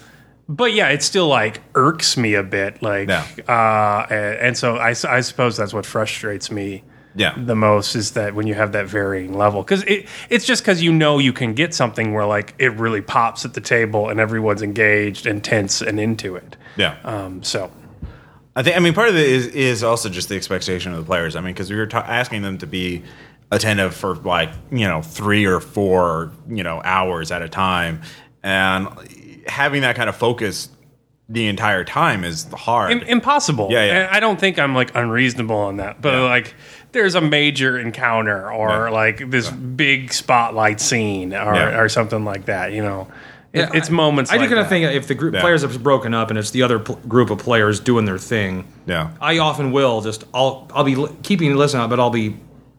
but 0.49 0.73
yeah, 0.73 0.89
it 0.89 1.03
still 1.05 1.29
like 1.29 1.61
irks 1.77 2.17
me 2.17 2.35
a 2.35 2.43
bit. 2.43 2.83
Like, 2.83 3.09
Yeah. 3.09 3.23
uh, 3.49 4.07
and, 4.13 4.37
and 4.39 4.59
so 4.59 4.77
I, 4.77 4.91
s- 4.91 5.05
I 5.05 5.21
suppose 5.21 5.57
that's 5.57 5.73
what 5.73 5.87
frustrates 5.87 6.51
me 6.51 6.83
Yeah. 7.17 7.35
the 7.37 7.55
most 7.55 7.95
is 7.95 8.13
that 8.13 8.35
when 8.35 8.47
you 8.47 8.55
have 8.55 8.73
that 8.73 8.87
varying 8.87 9.35
level 9.39 9.63
because 9.63 9.85
it, 9.85 10.07
it's 10.31 10.45
just 10.45 10.63
because 10.63 10.83
you 10.83 10.93
know 10.93 11.19
you 11.19 11.33
can 11.33 11.55
get 11.55 11.73
something 11.75 12.13
where 12.13 12.27
like 12.27 12.55
it 12.59 12.73
really 12.73 13.01
pops 13.01 13.45
at 13.45 13.55
the 13.55 13.61
table 13.61 14.09
and 14.09 14.19
everyone's 14.19 14.63
engaged 14.63 15.25
and 15.27 15.43
tense 15.45 15.81
and 15.81 16.01
into 16.01 16.35
it 16.37 16.57
Yeah. 16.77 16.97
um, 17.05 17.43
so 17.45 17.71
I 18.57 18.63
think. 18.63 18.77
I 18.77 18.81
mean, 18.81 18.95
part 18.95 19.09
of 19.09 19.17
it 19.17 19.27
is 19.29 19.47
is 19.49 19.83
also 19.83 20.09
just 20.09 20.29
the 20.29 20.37
expectation 20.37 20.93
of 20.93 20.99
the 20.99 21.05
players. 21.05 21.35
I 21.35 21.41
mean, 21.41 21.55
because 21.55 21.71
we 21.71 21.77
were 21.77 21.89
ta- 21.89 22.05
asking 22.07 22.43
them 22.43 22.57
to 22.59 22.69
be 22.69 23.03
attentive 23.51 23.95
for 23.97 24.15
like 24.15 24.51
you 24.71 24.87
know 24.87 25.03
three 25.03 25.45
or 25.45 25.59
four 25.59 26.31
you 26.49 26.63
know 26.63 26.81
hours 26.85 27.33
at 27.33 27.43
a 27.43 27.49
time, 27.49 28.01
and 28.45 28.87
having 29.49 29.83
that 29.83 29.97
kind 29.97 30.09
of 30.09 30.15
focus 30.17 30.69
the 31.29 31.47
entire 31.49 31.83
time 31.85 32.23
is 32.23 32.45
hard. 32.53 32.93
Impossible 33.09 33.69
Yeah, 33.73 33.85
yeah. 33.87 34.09
I 34.13 34.21
don't 34.21 34.39
think 34.39 34.59
i'm 34.59 34.75
like 34.75 34.95
unreasonable 34.95 35.57
on 35.57 35.79
that 35.79 36.01
but 36.03 36.13
Yeah. 36.13 36.21
like 36.21 36.55
there's 36.95 37.15
a 37.15 37.21
major 37.21 37.79
encounter 37.79 38.51
or 38.51 38.71
Yeah. 38.87 38.89
like 38.89 39.31
this 39.31 39.51
big 39.51 40.13
spotlight 40.13 40.81
scene 40.81 41.35
or, 41.35 41.55
Yeah. 41.55 41.79
or 41.79 41.89
something 41.91 42.25
like 42.25 42.47
that 42.47 42.73
you 42.73 42.83
know 42.83 43.09
It- 43.53 43.59
Yeah, 43.61 43.71
it's 43.75 43.89
I- 43.89 43.93
moments 43.93 44.33
I 44.33 44.37
like 44.37 44.49
do 44.49 44.55
kind 44.55 44.61
of 44.63 44.69
think 44.69 44.85
if 44.97 45.07
the 45.07 45.15
group 45.15 45.35
Yeah. 45.35 45.41
players 45.41 45.63
have 45.63 45.81
broken 45.83 46.13
up 46.15 46.29
and 46.31 46.39
it's 46.39 46.51
the 46.51 46.63
other 46.65 46.79
pl- 46.81 46.99
group 47.07 47.31
of 47.31 47.39
players 47.39 47.79
doing 47.79 48.05
their 48.05 48.19
thing. 48.19 48.65
yeah. 48.87 49.11
I 49.21 49.39
often 49.39 49.71
will 49.71 50.01
just 50.01 50.25
I'll 50.35 50.67
I'll 50.75 50.83
be 50.83 50.97
li- 50.97 51.15
keeping 51.23 51.55
listening, 51.55 51.89
but 51.89 52.01
I'll 52.01 52.11
be 52.11 52.37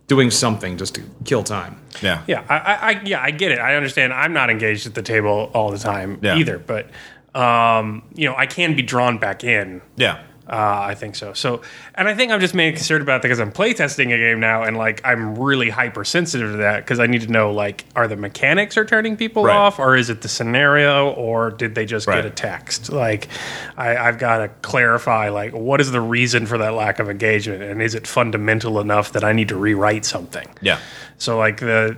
doing 0.07 0.29
something 0.31 0.75
just 0.77 0.93
to 0.95 1.01
kill 1.23 1.43
time. 1.43 1.77
Yeah. 2.01 2.19
Yeah, 2.27 2.41
I, 2.49 2.55
I, 2.57 2.73
I 2.91 2.99
yeah, 3.05 3.21
I 3.23 3.31
get 3.31 3.51
it. 3.53 3.59
I 3.59 3.75
understand. 3.75 4.11
I'm 4.13 4.33
not 4.33 4.49
engaged 4.49 4.85
at 4.85 4.93
the 4.95 5.01
table 5.01 5.49
all 5.53 5.71
the 5.71 5.77
time 5.79 6.17
Yeah. 6.21 6.35
either, 6.35 6.59
but 6.59 6.89
um, 7.33 8.03
you 8.13 8.27
know, 8.29 8.35
I 8.37 8.45
can 8.45 8.75
be 8.75 8.81
drawn 8.81 9.17
back 9.17 9.43
in. 9.45 9.81
Yeah. 9.95 10.17
Uh, 10.47 10.81
I 10.89 10.93
think 10.93 11.15
so. 11.15 11.33
So, 11.33 11.61
and 11.95 12.07
I 12.07 12.13
think 12.13 12.31
I'm 12.31 12.39
just 12.39 12.53
mainly 12.53 12.73
concerned 12.77 13.01
about 13.01 13.21
that 13.23 13.27
because 13.27 13.39
I'm 13.39 13.51
playtesting 13.51 14.13
a 14.13 14.17
game 14.17 14.39
now, 14.39 14.61
and 14.61 14.77
like 14.77 15.01
I'm 15.03 15.35
really 15.39 15.69
hypersensitive 15.71 16.51
to 16.51 16.57
that 16.57 16.81
because 16.83 16.99
I 16.99 17.07
need 17.07 17.21
to 17.21 17.31
know 17.31 17.51
like, 17.51 17.83
are 17.95 18.07
the 18.07 18.15
mechanics 18.15 18.77
are 18.77 18.85
turning 18.85 19.17
people 19.17 19.43
Right. 19.43 19.55
off, 19.55 19.79
or 19.79 19.95
is 19.95 20.11
it 20.11 20.21
the 20.21 20.27
scenario, 20.27 21.09
or 21.13 21.49
did 21.49 21.73
they 21.73 21.85
just 21.87 22.05
Right. 22.07 22.17
get 22.17 22.25
a 22.25 22.29
text? 22.29 22.91
Like, 22.91 23.27
I, 23.75 23.97
I've 23.97 24.19
got 24.19 24.37
to 24.37 24.49
clarify 24.61 25.29
like 25.29 25.51
what 25.53 25.81
is 25.81 25.91
the 25.91 26.01
reason 26.01 26.45
for 26.45 26.59
that 26.59 26.75
lack 26.75 26.99
of 26.99 27.09
engagement, 27.09 27.63
and 27.63 27.81
is 27.81 27.95
it 27.95 28.05
fundamental 28.05 28.79
enough 28.79 29.13
that 29.13 29.23
I 29.23 29.33
need 29.33 29.49
to 29.49 29.55
rewrite 29.55 30.05
something? 30.05 30.47
Yeah. 30.61 30.77
So 31.17 31.37
like 31.39 31.59
the 31.59 31.97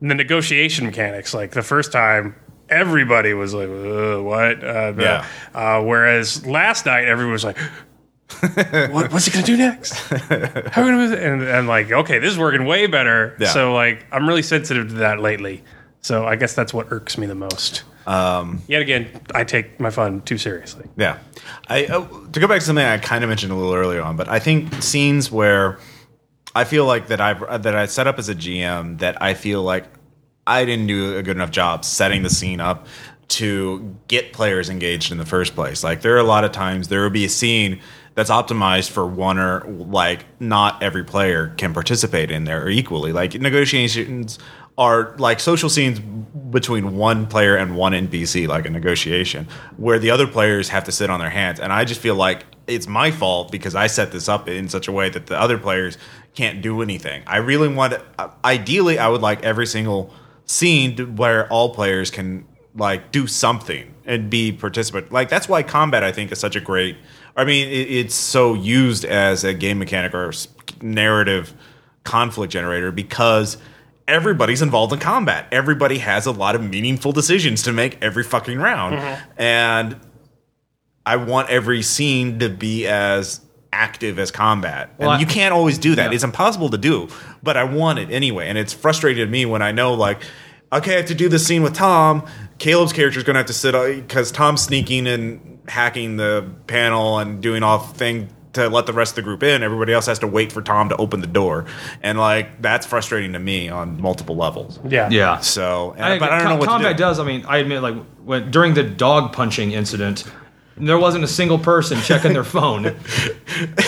the 0.00 0.14
negotiation 0.14 0.86
mechanics, 0.86 1.34
like 1.34 1.50
the 1.50 1.62
first 1.62 1.90
time, 1.90 2.36
everybody 2.68 3.34
was 3.34 3.54
like, 3.54 3.68
"Uh, 3.68 4.22
"What?" 4.22 4.62
Uh, 4.62 4.92
Yeah. 4.96 5.24
Uh, 5.54 5.82
whereas 5.82 6.46
last 6.46 6.86
night, 6.86 7.06
everyone 7.06 7.32
was 7.32 7.42
like, 7.44 7.56
what, 8.92 9.12
"What's 9.12 9.26
he 9.26 9.32
gonna 9.32 9.44
do 9.44 9.56
next?" 9.56 9.94
How 10.08 10.82
are 10.82 10.84
we 10.84 10.90
gonna? 10.90 11.16
And, 11.16 11.42
and 11.42 11.68
like, 11.68 11.90
okay, 11.90 12.18
this 12.18 12.32
is 12.32 12.38
working 12.38 12.66
way 12.66 12.86
better. 12.86 13.36
Yeah. 13.40 13.48
So 13.48 13.72
like, 13.72 14.06
I'm 14.12 14.28
really 14.28 14.42
sensitive 14.42 14.88
to 14.88 14.94
that 14.96 15.20
lately. 15.20 15.62
So 16.00 16.26
I 16.26 16.36
guess 16.36 16.54
that's 16.54 16.72
what 16.72 16.88
irks 16.90 17.18
me 17.18 17.26
the 17.26 17.34
most. 17.34 17.84
Um, 18.06 18.62
Yet 18.68 18.80
again, 18.80 19.08
I 19.34 19.44
take 19.44 19.78
my 19.78 19.90
fun 19.90 20.22
too 20.22 20.38
seriously. 20.38 20.86
Yeah, 20.96 21.18
I 21.68 21.86
uh, 21.86 22.06
to 22.32 22.40
go 22.40 22.46
back 22.46 22.60
to 22.60 22.66
something 22.66 22.84
I 22.84 22.98
kind 22.98 23.24
of 23.24 23.28
mentioned 23.28 23.52
a 23.52 23.54
little 23.54 23.74
earlier 23.74 24.02
on, 24.02 24.16
but 24.16 24.28
I 24.28 24.38
think 24.38 24.82
scenes 24.82 25.30
where 25.30 25.78
I 26.54 26.64
feel 26.64 26.86
like 26.86 27.08
that 27.08 27.20
I've 27.20 27.62
that 27.62 27.76
I 27.76 27.86
set 27.86 28.06
up 28.06 28.18
as 28.18 28.28
a 28.28 28.34
GM 28.34 28.98
that 29.00 29.20
I 29.22 29.34
feel 29.34 29.62
like 29.62 29.84
I 30.46 30.64
didn't 30.64 30.86
do 30.86 31.18
a 31.18 31.22
good 31.22 31.36
enough 31.36 31.50
job 31.50 31.84
setting 31.84 32.22
the 32.22 32.30
scene 32.30 32.60
up 32.60 32.86
to 33.28 33.94
get 34.08 34.32
players 34.32 34.70
engaged 34.70 35.12
in 35.12 35.18
the 35.18 35.26
first 35.26 35.54
place. 35.54 35.84
Like 35.84 36.00
there 36.00 36.14
are 36.14 36.18
a 36.18 36.24
lot 36.24 36.44
of 36.44 36.52
times 36.52 36.88
there 36.88 37.02
will 37.02 37.10
be 37.10 37.26
a 37.26 37.28
scene 37.28 37.80
that's 38.18 38.30
optimized 38.30 38.90
for 38.90 39.06
one 39.06 39.38
or 39.38 39.60
like 39.68 40.24
not 40.40 40.82
every 40.82 41.04
player 41.04 41.54
can 41.56 41.72
participate 41.72 42.32
in 42.32 42.42
there 42.42 42.68
equally. 42.68 43.12
Like 43.12 43.34
negotiations 43.34 44.40
are 44.76 45.14
like 45.18 45.38
social 45.38 45.70
scenes 45.70 46.00
between 46.00 46.96
one 46.96 47.28
player 47.28 47.54
and 47.54 47.76
one 47.76 47.92
NPC, 47.92 48.48
like 48.48 48.66
a 48.66 48.70
negotiation, 48.70 49.46
where 49.76 50.00
the 50.00 50.10
other 50.10 50.26
players 50.26 50.68
have 50.68 50.82
to 50.82 50.90
sit 50.90 51.10
on 51.10 51.20
their 51.20 51.30
hands. 51.30 51.60
And 51.60 51.72
I 51.72 51.84
just 51.84 52.00
feel 52.00 52.16
like 52.16 52.44
it's 52.66 52.88
my 52.88 53.12
fault 53.12 53.52
because 53.52 53.76
I 53.76 53.86
set 53.86 54.10
this 54.10 54.28
up 54.28 54.48
in 54.48 54.68
such 54.68 54.88
a 54.88 54.92
way 54.92 55.08
that 55.10 55.26
the 55.26 55.40
other 55.40 55.56
players 55.56 55.96
can't 56.34 56.60
do 56.60 56.82
anything. 56.82 57.22
I 57.24 57.36
really 57.36 57.68
want, 57.68 57.94
ideally, 58.44 58.98
I 58.98 59.06
would 59.06 59.22
like 59.22 59.44
every 59.44 59.68
single 59.68 60.12
scene 60.44 61.14
where 61.14 61.46
all 61.52 61.72
players 61.72 62.10
can 62.10 62.48
like 62.74 63.12
do 63.12 63.28
something 63.28 63.94
and 64.04 64.28
be 64.28 64.50
participant. 64.50 65.12
Like 65.12 65.28
that's 65.28 65.48
why 65.48 65.62
combat, 65.62 66.02
I 66.02 66.10
think, 66.10 66.32
is 66.32 66.40
such 66.40 66.56
a 66.56 66.60
great. 66.60 66.96
I 67.38 67.44
mean, 67.44 67.68
it, 67.68 67.90
it's 67.90 68.14
so 68.14 68.54
used 68.54 69.04
as 69.04 69.44
a 69.44 69.54
game 69.54 69.78
mechanic 69.78 70.12
or 70.12 70.32
narrative 70.82 71.54
conflict 72.02 72.52
generator 72.52 72.90
because 72.90 73.56
everybody's 74.08 74.60
involved 74.60 74.92
in 74.92 74.98
combat. 74.98 75.46
Everybody 75.52 75.98
has 75.98 76.26
a 76.26 76.32
lot 76.32 76.56
of 76.56 76.62
meaningful 76.62 77.12
decisions 77.12 77.62
to 77.62 77.72
make 77.72 78.02
every 78.02 78.24
fucking 78.24 78.58
round, 78.58 78.96
mm-hmm. 78.96 79.40
and 79.40 80.00
I 81.06 81.16
want 81.16 81.48
every 81.48 81.82
scene 81.82 82.40
to 82.40 82.48
be 82.48 82.86
as 82.86 83.40
active 83.72 84.18
as 84.18 84.30
combat. 84.30 84.90
Well, 84.98 85.12
and 85.12 85.20
you 85.20 85.26
can't 85.26 85.54
always 85.54 85.78
do 85.78 85.94
that. 85.94 86.10
Yeah. 86.10 86.14
It's 86.14 86.24
impossible 86.24 86.70
to 86.70 86.78
do, 86.78 87.08
but 87.42 87.56
I 87.56 87.64
want 87.64 88.00
it 88.00 88.10
anyway. 88.10 88.48
And 88.48 88.58
it's 88.58 88.72
frustrated 88.72 89.30
me 89.30 89.46
when 89.46 89.62
I 89.62 89.72
know 89.72 89.94
like 89.94 90.22
okay, 90.72 90.94
I 90.94 90.96
have 90.98 91.06
to 91.06 91.14
do 91.14 91.28
this 91.28 91.46
scene 91.46 91.62
with 91.62 91.74
Tom. 91.74 92.26
Caleb's 92.58 92.92
character 92.92 93.18
is 93.18 93.24
going 93.24 93.34
to 93.34 93.38
have 93.38 93.46
to 93.46 93.52
sit 93.52 93.74
uh, 93.74 93.88
because 93.88 94.32
Tom's 94.32 94.62
sneaking 94.62 95.06
and 95.06 95.57
hacking 95.68 96.16
the 96.16 96.48
panel 96.66 97.18
and 97.18 97.42
doing 97.42 97.62
all 97.62 97.78
thing 97.78 98.28
to 98.54 98.68
let 98.68 98.86
the 98.86 98.92
rest 98.92 99.12
of 99.12 99.16
the 99.16 99.22
group 99.22 99.42
in. 99.42 99.62
Everybody 99.62 99.92
else 99.92 100.06
has 100.06 100.18
to 100.20 100.26
wait 100.26 100.50
for 100.52 100.62
Tom 100.62 100.88
to 100.88 100.96
open 100.96 101.20
the 101.20 101.26
door, 101.26 101.66
and 102.02 102.18
like 102.18 102.60
that's 102.62 102.86
frustrating 102.86 103.34
to 103.34 103.38
me 103.38 103.68
on 103.68 104.00
multiple 104.00 104.36
levels. 104.36 104.80
Yeah. 104.88 105.08
Yeah. 105.10 105.38
So, 105.40 105.92
and, 105.96 106.04
I, 106.04 106.18
but 106.18 106.30
I 106.32 106.38
don't 106.38 106.42
com- 106.46 106.52
know 106.54 106.58
what 106.58 106.68
combat 106.68 106.92
to 106.92 106.96
do. 106.96 107.04
does. 107.04 107.18
I 107.20 107.24
mean, 107.24 107.44
I 107.46 107.58
admit, 107.58 107.82
like 107.82 107.94
when 108.24 108.50
during 108.50 108.74
the 108.74 108.82
dog 108.82 109.32
punching 109.32 109.72
incident, 109.72 110.24
there 110.78 110.98
wasn't 110.98 111.24
a 111.24 111.28
single 111.28 111.58
person 111.58 112.00
checking 112.00 112.32
their 112.32 112.44
phone. 112.44 112.96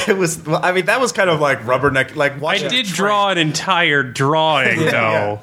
It 0.09 0.17
was. 0.17 0.45
Well, 0.45 0.59
I 0.65 0.73
mean, 0.73 0.87
that 0.87 1.01
was 1.01 1.13
kind 1.13 1.31
of 1.31 1.41
like 1.41 1.61
rubberneck. 1.61 2.17
Like 2.17 2.43
I 2.43 2.59
did 2.59 2.71
train. 2.71 2.85
draw 2.87 3.29
an 3.29 3.39
entire 3.39 4.03
drawing 4.03 4.79
though, 4.81 5.39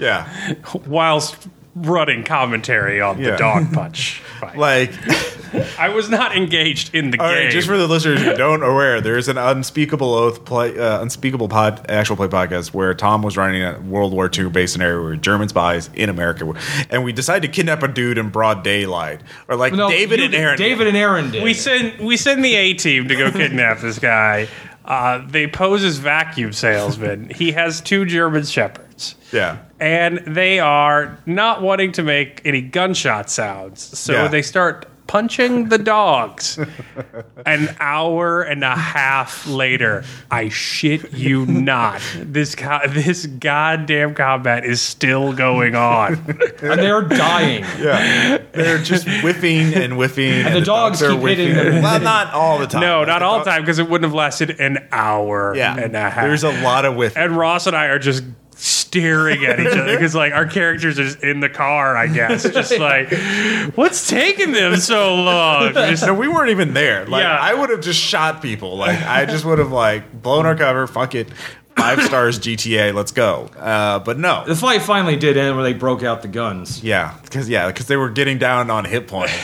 Yeah, 0.00 0.54
whilst 0.86 1.46
running 1.82 2.24
commentary 2.24 3.00
on 3.00 3.18
Yeah. 3.18 3.32
the 3.32 3.36
dog 3.36 3.72
punch. 3.72 4.20
fight. 4.40 4.56
like. 4.56 4.92
I 5.78 5.88
was 5.88 6.10
not 6.10 6.36
engaged 6.36 6.94
in 6.94 7.10
the 7.10 7.18
All 7.18 7.26
game. 7.28 7.44
right, 7.44 7.50
just 7.50 7.66
for 7.66 7.78
the 7.78 7.86
listeners 7.86 8.20
who 8.20 8.34
don't 8.34 8.62
aware, 8.62 9.00
there's 9.00 9.28
an 9.28 9.38
unspeakable 9.38 10.12
oath 10.12 10.44
play, 10.44 10.78
uh, 10.78 11.00
unspeakable 11.00 11.48
pod, 11.48 11.86
actual 11.88 12.16
play 12.16 12.28
podcast 12.28 12.74
where 12.74 12.92
Tom 12.92 13.22
was 13.22 13.38
running 13.38 13.62
a 13.62 13.80
World 13.80 14.12
War 14.12 14.30
II 14.30 14.50
based 14.50 14.74
scenario 14.74 15.02
where 15.02 15.16
German 15.16 15.48
spies 15.48 15.88
in 15.94 16.10
America, 16.10 16.44
were, 16.44 16.56
and 16.90 17.02
we 17.02 17.14
decided 17.14 17.46
to 17.50 17.52
kidnap 17.56 17.82
a 17.82 17.88
dude 17.88 18.18
in 18.18 18.28
broad 18.28 18.62
daylight, 18.62 19.22
or 19.48 19.56
like 19.56 19.72
No, 19.72 19.88
David 19.88 20.18
you 20.18 20.26
and 20.26 20.32
did- 20.32 20.40
Aaron. 20.42 20.58
David 20.58 20.86
and 20.86 20.96
Aaron 20.98 21.30
did. 21.30 21.42
we 21.42 21.54
send 21.54 21.98
we 21.98 22.18
send 22.18 22.44
the 22.44 22.54
A 22.54 22.74
team 22.74 23.08
to 23.08 23.16
go 23.16 23.30
kidnap 23.32 23.78
this 23.80 23.98
guy. 23.98 24.48
Uh, 24.88 25.22
they 25.28 25.46
pose 25.46 25.84
as 25.84 25.98
vacuum 25.98 26.50
salesmen. 26.52 27.28
He 27.34 27.52
has 27.52 27.80
two 27.82 28.06
German 28.06 28.44
shepherds. 28.44 29.14
yeah, 29.32 29.58
and 29.78 30.18
they 30.26 30.58
are 30.60 31.18
not 31.26 31.60
wanting 31.62 31.92
to 31.92 32.02
make 32.02 32.40
any 32.46 32.62
gunshot 32.62 33.28
sounds. 33.30 33.82
So 33.98 34.14
Yeah. 34.14 34.28
they 34.28 34.40
start 34.42 34.86
punching 35.08 35.70
the 35.70 35.78
dogs. 35.78 36.58
An 37.44 37.74
hour 37.80 38.42
and 38.42 38.62
a 38.62 38.76
half 38.76 39.46
later, 39.48 40.04
I 40.30 40.48
shit 40.50 41.12
you 41.12 41.44
not, 41.46 42.00
this 42.20 42.54
co- 42.54 42.86
this 42.88 43.26
goddamn 43.26 44.14
combat 44.14 44.64
is 44.64 44.80
still 44.80 45.32
going 45.32 45.74
on. 45.74 46.14
and 46.62 46.78
they're 46.80 47.02
dying. 47.02 47.62
yeah, 47.80 48.38
they're 48.52 48.78
just 48.78 49.08
whiffing 49.22 49.74
and 49.74 49.94
whiffing, 49.94 50.30
and, 50.46 50.54
the 50.54 50.60
dogs 50.60 51.02
are 51.02 51.10
keep 51.12 51.20
hitting 51.22 51.54
whiffing. 51.54 51.72
them. 51.74 51.82
Well, 51.82 52.00
not 52.00 52.32
all 52.32 52.58
the 52.58 52.66
time. 52.68 52.82
No, 52.82 53.04
not 53.04 53.18
the 53.18 53.24
all 53.24 53.36
dog- 53.38 53.44
the 53.46 53.50
time 53.50 53.62
because 53.62 53.78
it 53.80 53.88
wouldn't 53.88 54.04
have 54.08 54.14
lasted 54.14 54.60
an 54.60 54.86
hour 54.92 55.54
Yeah, 55.56 55.76
and 55.76 55.96
a 55.96 56.10
half. 56.10 56.24
there's 56.24 56.44
a 56.44 56.62
lot 56.62 56.84
of 56.84 56.94
whiffing. 56.94 57.20
and 57.22 57.36
Ross 57.36 57.66
and 57.66 57.74
I 57.74 57.86
are 57.86 57.98
just 57.98 58.22
staring 58.60 59.44
at 59.44 59.60
each 59.60 59.68
other 59.68 59.94
because 59.94 60.14
like 60.14 60.32
our 60.32 60.46
characters 60.46 60.98
are 60.98 61.04
just 61.04 61.22
in 61.22 61.40
the 61.40 61.48
car, 61.48 61.96
I 61.96 62.08
guess, 62.08 62.42
just 62.42 62.76
like 62.78 63.12
what's 63.76 64.08
taking 64.08 64.52
them 64.52 64.76
so 64.76 65.14
long? 65.14 65.72
Just 65.74 66.04
No, 66.04 66.14
we 66.14 66.26
weren't 66.28 66.50
even 66.50 66.74
there. 66.74 67.06
Like 67.06 67.22
Yeah. 67.22 67.36
I 67.40 67.54
would 67.54 67.70
have 67.70 67.80
just 67.80 68.00
shot 68.00 68.42
people. 68.42 68.76
Like 68.76 69.00
I 69.02 69.26
just 69.26 69.44
would 69.44 69.58
have 69.58 69.72
like 69.72 70.22
blown 70.22 70.44
our 70.46 70.56
cover. 70.56 70.86
Fuck 70.86 71.14
it. 71.14 71.28
Five 71.78 72.02
stars 72.02 72.38
GTA, 72.38 72.92
let's 72.92 73.12
go. 73.12 73.48
Uh, 73.58 73.98
but 74.00 74.18
no, 74.18 74.44
The 74.46 74.54
fight 74.56 74.82
finally 74.82 75.16
did 75.16 75.36
end 75.36 75.54
where 75.56 75.64
they 75.64 75.72
broke 75.72 76.02
out 76.02 76.22
the 76.22 76.28
guns. 76.28 76.82
yeah, 76.82 77.16
because 77.22 77.48
yeah, 77.48 77.68
because 77.68 77.86
they 77.86 77.96
were 77.96 78.10
getting 78.10 78.38
down 78.38 78.70
on 78.70 78.84
hit 78.84 79.06
point. 79.08 79.30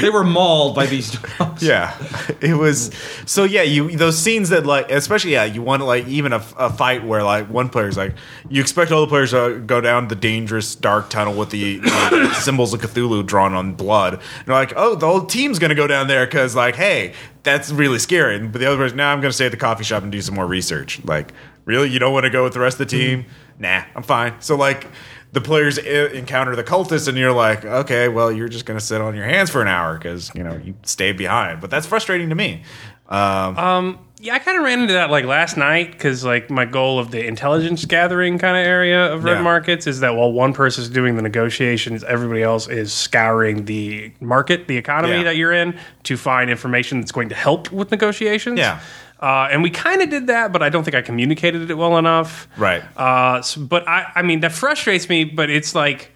They 0.00 0.10
were 0.10 0.24
mauled 0.24 0.74
by 0.74 0.86
these 0.86 1.12
dogs. 1.38 1.62
Yeah, 1.62 1.96
it 2.40 2.54
was. 2.54 2.90
So 3.26 3.44
yeah, 3.44 3.62
you 3.62 3.96
those 3.96 4.18
scenes 4.18 4.48
that 4.50 4.66
like, 4.66 4.90
especially 4.90 5.32
yeah, 5.32 5.44
you 5.44 5.62
want 5.62 5.82
like 5.84 6.06
even 6.08 6.32
a, 6.32 6.44
a 6.58 6.70
fight 6.70 7.04
where 7.04 7.22
like 7.22 7.48
one 7.48 7.68
player's 7.68 7.96
like, 7.96 8.14
you 8.48 8.60
expect 8.60 8.90
all 8.92 9.00
the 9.00 9.06
players 9.06 9.30
to 9.30 9.60
go 9.64 9.80
down 9.80 10.08
the 10.08 10.14
dangerous 10.16 10.74
dark 10.74 11.10
tunnel 11.10 11.34
with 11.34 11.50
the, 11.50 11.78
the 11.78 12.34
symbols 12.34 12.74
of 12.74 12.80
Cthulhu 12.80 13.24
drawn 13.24 13.54
on 13.54 13.74
blood. 13.74 14.14
And 14.14 14.46
you're 14.46 14.56
like, 14.56 14.72
oh, 14.76 14.94
the 14.96 15.06
whole 15.06 15.24
team's 15.26 15.58
gonna 15.58 15.74
go 15.74 15.86
down 15.86 16.08
there 16.08 16.26
because 16.26 16.54
like, 16.56 16.74
hey, 16.76 17.14
that's 17.44 17.70
really 17.70 17.98
scary. 18.00 18.38
But 18.40 18.58
the 18.58 18.66
other 18.66 18.76
person, 18.76 18.96
now 18.96 19.12
I'm 19.12 19.20
gonna 19.20 19.32
stay 19.32 19.46
at 19.46 19.52
the 19.52 19.56
coffee 19.56 19.84
shop 19.84 20.02
and 20.02 20.10
do 20.10 20.20
some 20.20 20.34
more 20.34 20.46
research. 20.46 21.00
Like, 21.04 21.32
really, 21.64 21.88
you 21.90 21.98
don't 22.00 22.12
want 22.12 22.24
to 22.24 22.30
go 22.30 22.42
with 22.42 22.54
the 22.54 22.60
rest 22.60 22.80
of 22.80 22.88
the 22.88 22.96
team? 22.98 23.26
Nah, 23.58 23.84
I'm 23.94 24.02
fine. 24.02 24.34
So 24.40 24.56
like. 24.56 24.86
The 25.32 25.40
players 25.40 25.80
i- 25.80 25.82
encounter 25.82 26.54
the 26.54 26.62
cultists, 26.62 27.08
and 27.08 27.18
you're 27.18 27.32
like, 27.32 27.64
okay, 27.64 28.06
well, 28.06 28.30
you're 28.30 28.46
just 28.48 28.66
going 28.66 28.78
to 28.78 28.84
sit 28.84 29.00
on 29.00 29.16
your 29.16 29.24
hands 29.24 29.50
for 29.50 29.60
an 29.60 29.66
hour 29.66 29.98
because 29.98 30.30
you 30.32 30.44
know 30.44 30.60
you 30.62 30.76
stayed 30.84 31.16
behind. 31.16 31.60
But 31.60 31.70
that's 31.70 31.88
frustrating 31.88 32.28
to 32.28 32.36
me. 32.36 32.62
Um, 33.08 33.58
Um, 33.58 33.98
yeah, 34.24 34.34
I 34.34 34.38
kind 34.38 34.56
of 34.56 34.64
ran 34.64 34.80
into 34.80 34.94
that 34.94 35.10
like 35.10 35.26
last 35.26 35.58
night 35.58 35.92
because 35.92 36.24
like 36.24 36.48
my 36.48 36.64
goal 36.64 36.98
of 36.98 37.10
the 37.10 37.24
intelligence 37.26 37.84
gathering 37.84 38.38
kind 38.38 38.56
of 38.56 38.66
area 38.66 39.12
of 39.12 39.22
red 39.22 39.34
Yeah. 39.36 39.42
markets 39.42 39.86
is 39.86 40.00
that 40.00 40.16
while 40.16 40.32
one 40.32 40.54
person's 40.54 40.88
doing 40.88 41.16
the 41.16 41.22
negotiations, 41.22 42.02
everybody 42.04 42.42
else 42.42 42.66
is 42.66 42.90
scouring 42.92 43.66
the 43.66 44.12
market, 44.20 44.66
the 44.66 44.78
economy 44.78 45.18
Yeah. 45.18 45.22
that 45.24 45.36
you're 45.36 45.52
in, 45.52 45.78
to 46.04 46.16
find 46.16 46.48
information 46.50 47.00
that's 47.00 47.12
going 47.12 47.28
to 47.28 47.34
help 47.34 47.70
with 47.70 47.90
negotiations. 47.90 48.58
Yeah. 48.58 48.80
Uh, 49.20 49.48
and 49.52 49.62
we 49.62 49.68
kind 49.68 50.00
of 50.00 50.08
did 50.08 50.26
that, 50.28 50.52
but 50.52 50.62
I 50.62 50.70
don't 50.70 50.84
think 50.84 50.94
I 50.94 51.02
communicated 51.02 51.70
it 51.70 51.74
well 51.74 51.98
enough. 51.98 52.48
Right. 52.56 52.82
Uh, 52.96 53.42
but 53.58 53.86
I, 53.86 54.10
I 54.16 54.22
mean, 54.22 54.40
that 54.40 54.52
frustrates 54.52 55.08
me. 55.10 55.24
But 55.24 55.50
it's 55.50 55.74
like, 55.74 56.12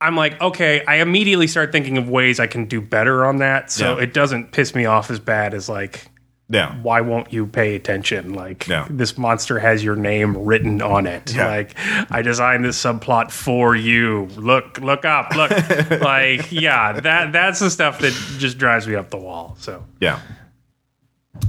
I'm 0.00 0.16
like, 0.16 0.40
okay, 0.40 0.84
I 0.86 0.96
immediately 0.96 1.46
start 1.46 1.70
thinking 1.70 1.98
of 1.98 2.08
ways 2.08 2.40
I 2.40 2.48
can 2.48 2.66
do 2.66 2.80
better 2.80 3.24
on 3.24 3.36
that, 3.38 3.70
so 3.70 3.96
Yeah. 3.96 4.02
it 4.02 4.12
doesn't 4.12 4.50
piss 4.52 4.74
me 4.74 4.86
off 4.86 5.08
as 5.10 5.18
bad 5.20 5.54
as 5.54 5.68
like 5.68 6.08
yeah. 6.48 6.76
why 6.82 7.00
won't 7.00 7.32
you 7.32 7.46
pay 7.46 7.74
attention? 7.74 8.34
Like 8.34 8.68
Yeah. 8.68 8.86
this 8.88 9.18
monster 9.18 9.58
has 9.58 9.82
your 9.82 9.96
name 9.96 10.36
written 10.44 10.80
on 10.82 11.06
it. 11.06 11.34
Yeah. 11.34 11.48
Like 11.48 11.74
I 12.10 12.22
designed 12.22 12.64
this 12.64 12.80
subplot 12.82 13.30
for 13.30 13.74
you. 13.74 14.26
Look, 14.36 14.78
look 14.80 15.04
up, 15.04 15.34
look. 15.34 15.50
like 16.00 16.52
yeah, 16.52 17.00
that 17.00 17.32
that's 17.32 17.60
the 17.60 17.70
stuff 17.70 17.98
that 18.00 18.12
just 18.38 18.58
drives 18.58 18.86
me 18.86 18.94
up 18.94 19.10
the 19.10 19.16
wall. 19.16 19.56
So 19.58 19.84
Yeah. 20.00 20.20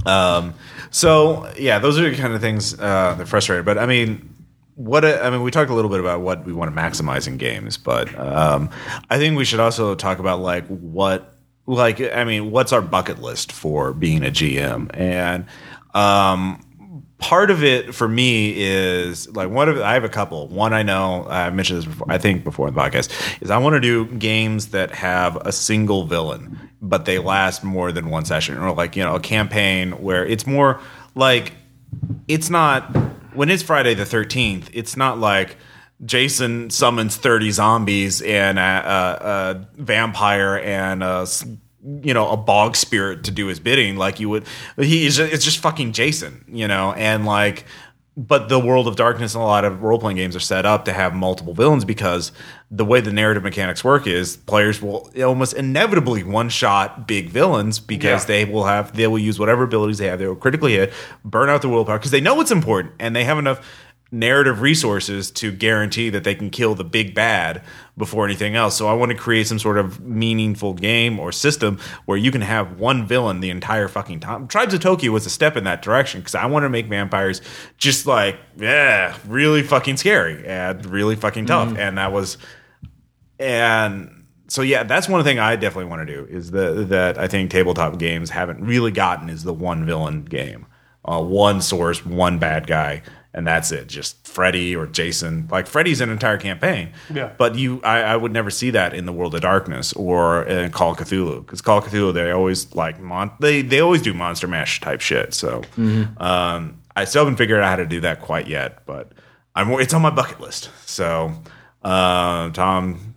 Um. 0.04 0.54
So 0.90 1.50
yeah, 1.58 1.78
those 1.78 1.98
are 1.98 2.08
the 2.10 2.16
kind 2.16 2.32
of 2.34 2.40
things 2.40 2.74
uh, 2.78 3.14
that 3.18 3.26
frustrate. 3.28 3.64
But 3.64 3.78
I 3.78 3.86
mean, 3.86 4.34
what 4.74 5.04
I 5.04 5.18
I 5.20 5.30
mean, 5.30 5.42
we 5.42 5.50
talked 5.50 5.70
a 5.70 5.74
little 5.74 5.90
bit 5.90 6.00
about 6.00 6.20
what 6.20 6.44
we 6.44 6.52
want 6.52 6.74
to 6.74 6.80
maximize 6.80 7.26
in 7.26 7.36
games, 7.36 7.76
but 7.76 8.16
um, 8.18 8.70
I 9.10 9.18
think 9.18 9.36
we 9.36 9.44
should 9.44 9.60
also 9.60 9.94
talk 9.94 10.18
about 10.18 10.40
like 10.40 10.66
what, 10.66 11.34
like 11.68 12.00
I 12.00 12.24
mean, 12.24 12.50
what's 12.50 12.72
our 12.72 12.82
bucket 12.82 13.20
list 13.20 13.52
for 13.52 13.92
being 13.92 14.24
a 14.24 14.30
GM 14.30 14.90
and. 14.94 15.46
Um, 15.94 16.60
part 17.18 17.50
of 17.50 17.64
it 17.64 17.94
for 17.94 18.08
me 18.08 18.54
is 18.56 19.28
like 19.34 19.50
one 19.50 19.68
of 19.68 19.80
I 19.80 19.94
have 19.94 20.04
a 20.04 20.08
couple. 20.08 20.48
One 20.48 20.72
I 20.72 20.82
know 20.82 21.26
I 21.28 21.50
mentioned 21.50 21.78
this 21.78 21.84
before. 21.84 22.06
I 22.10 22.18
think 22.18 22.44
before 22.44 22.68
in 22.68 22.74
the 22.74 22.80
podcast 22.80 23.10
is 23.42 23.50
I 23.50 23.58
want 23.58 23.74
to 23.74 23.80
do 23.80 24.06
games 24.16 24.68
that 24.68 24.94
have 24.94 25.36
a 25.36 25.52
single 25.52 26.04
villain, 26.04 26.58
but 26.80 27.04
they 27.04 27.18
last 27.18 27.64
more 27.64 27.92
than 27.92 28.10
one 28.10 28.24
session, 28.24 28.58
or 28.58 28.72
like 28.72 28.96
you 28.96 29.02
know 29.02 29.16
a 29.16 29.20
campaign 29.20 29.92
where 29.92 30.24
it's 30.24 30.46
more 30.46 30.80
like 31.14 31.52
it's 32.28 32.50
not 32.50 32.84
when 33.34 33.50
it's 33.50 33.62
Friday 33.62 33.94
the 33.94 34.06
thirteenth. 34.06 34.70
It's 34.72 34.96
not 34.96 35.18
like. 35.18 35.56
Jason 36.04 36.70
summons 36.70 37.16
30 37.16 37.50
zombies 37.50 38.22
and 38.22 38.58
a, 38.58 38.62
a, 38.62 39.50
a 39.78 39.82
vampire 39.82 40.58
and 40.58 41.02
a, 41.02 41.26
you 42.02 42.14
know 42.14 42.30
a 42.30 42.36
bog 42.36 42.76
spirit 42.76 43.24
to 43.24 43.30
do 43.30 43.46
his 43.46 43.58
bidding 43.60 43.96
like 43.96 44.20
you 44.20 44.28
would 44.28 44.44
he 44.76 45.06
is 45.06 45.18
it's 45.18 45.44
just 45.44 45.58
fucking 45.58 45.92
Jason 45.92 46.44
you 46.48 46.68
know 46.68 46.92
and 46.92 47.24
like 47.26 47.64
but 48.16 48.48
the 48.48 48.58
world 48.58 48.88
of 48.88 48.96
darkness 48.96 49.36
and 49.36 49.42
a 49.42 49.46
lot 49.46 49.64
of 49.64 49.80
role 49.82 49.98
playing 49.98 50.16
games 50.16 50.34
are 50.34 50.40
set 50.40 50.66
up 50.66 50.84
to 50.86 50.92
have 50.92 51.14
multiple 51.14 51.54
villains 51.54 51.84
because 51.84 52.32
the 52.68 52.84
way 52.84 53.00
the 53.00 53.12
narrative 53.12 53.44
mechanics 53.44 53.84
work 53.84 54.08
is 54.08 54.36
players 54.38 54.82
will 54.82 55.08
almost 55.24 55.54
inevitably 55.54 56.24
one 56.24 56.48
shot 56.48 57.06
big 57.06 57.28
villains 57.30 57.78
because 57.78 58.22
Yeah. 58.24 58.26
they 58.26 58.44
will 58.44 58.64
have 58.64 58.94
they 58.96 59.06
will 59.06 59.20
use 59.20 59.38
whatever 59.38 59.62
abilities 59.62 59.98
they 59.98 60.08
have 60.08 60.18
they 60.18 60.26
will 60.26 60.34
critically 60.36 60.72
hit 60.74 60.92
burn 61.24 61.48
out 61.48 61.62
the 61.62 61.68
willpower 61.68 61.98
because 61.98 62.10
they 62.10 62.20
know 62.20 62.40
it's 62.40 62.50
important 62.50 62.92
and 62.98 63.14
they 63.16 63.22
have 63.24 63.38
enough 63.38 63.64
narrative 64.10 64.62
resources 64.62 65.30
to 65.30 65.52
guarantee 65.52 66.08
that 66.08 66.24
they 66.24 66.34
can 66.34 66.48
kill 66.48 66.74
the 66.74 66.84
big 66.84 67.14
bad 67.14 67.62
before 67.96 68.24
anything 68.24 68.56
else. 68.56 68.74
So 68.74 68.88
I 68.88 68.94
want 68.94 69.12
to 69.12 69.18
create 69.18 69.46
some 69.46 69.58
sort 69.58 69.76
of 69.76 70.00
meaningful 70.00 70.72
game 70.72 71.20
or 71.20 71.30
system 71.30 71.78
where 72.06 72.16
you 72.16 72.30
can 72.30 72.40
have 72.40 72.78
one 72.78 73.06
villain 73.06 73.40
the 73.40 73.50
entire 73.50 73.86
fucking 73.86 74.20
time. 74.20 74.48
Tribes 74.48 74.72
of 74.72 74.80
Tokyo 74.80 75.12
was 75.12 75.26
a 75.26 75.30
step 75.30 75.56
in 75.56 75.64
that 75.64 75.82
direction 75.82 76.20
because 76.20 76.34
I 76.34 76.46
want 76.46 76.64
to 76.64 76.70
make 76.70 76.86
vampires 76.86 77.42
just 77.76 78.06
like 78.06 78.38
yeah, 78.56 79.16
really 79.26 79.62
fucking 79.62 79.98
scary 79.98 80.46
and 80.46 80.84
really 80.86 81.16
fucking 81.16 81.46
tough. 81.46 81.76
And 81.76 81.98
that 81.98 82.10
was 82.10 82.38
and 83.38 84.24
so 84.48 84.62
yeah, 84.62 84.82
that's 84.82 85.08
one 85.08 85.22
thing 85.22 85.38
I 85.38 85.56
definitely 85.56 85.90
want 85.90 86.08
to 86.08 86.14
do 86.14 86.26
is 86.30 86.50
the 86.50 86.86
that 86.88 87.18
I 87.18 87.28
think 87.28 87.50
tabletop 87.50 87.98
games 87.98 88.30
haven't 88.30 88.64
really 88.64 88.90
gotten 88.90 89.28
is 89.28 89.42
the 89.44 89.52
one 89.52 89.84
villain 89.84 90.24
game, 90.24 90.66
uh, 91.04 91.22
one 91.22 91.60
source, 91.60 92.04
one 92.06 92.38
bad 92.38 92.66
guy, 92.66 93.02
and 93.38 93.46
that's 93.46 93.70
it. 93.72 93.86
Just 93.86 94.26
Freddy 94.26 94.74
or 94.74 94.86
Jason. 94.86 95.46
Like 95.50 95.66
Freddy's 95.68 96.00
an 96.00 96.10
entire 96.10 96.36
campaign, 96.38 96.90
Yeah. 97.14 97.32
But 97.38 97.54
you, 97.54 97.80
I, 97.84 98.00
I 98.02 98.16
would 98.16 98.32
never 98.32 98.50
see 98.50 98.70
that 98.70 98.92
in 98.94 99.06
the 99.06 99.12
World 99.12 99.34
of 99.36 99.40
Darkness 99.42 99.92
or 99.92 100.42
in 100.42 100.70
Call 100.72 100.90
of 100.92 100.98
Cthulhu 100.98 101.40
because 101.46 101.60
Call 101.62 101.78
of 101.78 101.84
Cthulhu 101.84 102.12
they 102.12 102.30
always 102.32 102.74
like 102.74 103.00
mon- 103.00 103.30
they 103.40 103.62
they 103.62 103.80
always 103.80 104.02
do 104.02 104.12
monster 104.12 104.48
mash 104.48 104.80
type 104.80 105.00
shit. 105.00 105.32
So 105.34 105.62
um, 106.18 106.78
I 106.96 107.04
still 107.04 107.20
haven't 107.24 107.36
figured 107.36 107.60
out 107.60 107.68
how 107.68 107.76
to 107.76 107.86
do 107.86 108.00
that 108.00 108.20
quite 108.20 108.48
yet, 108.48 108.84
but 108.86 109.12
I'm 109.54 109.70
it's 109.80 109.94
on 109.94 110.02
my 110.02 110.10
bucket 110.10 110.40
list. 110.40 110.70
So 110.84 111.32
uh, 111.84 112.50
Tom, 112.50 113.14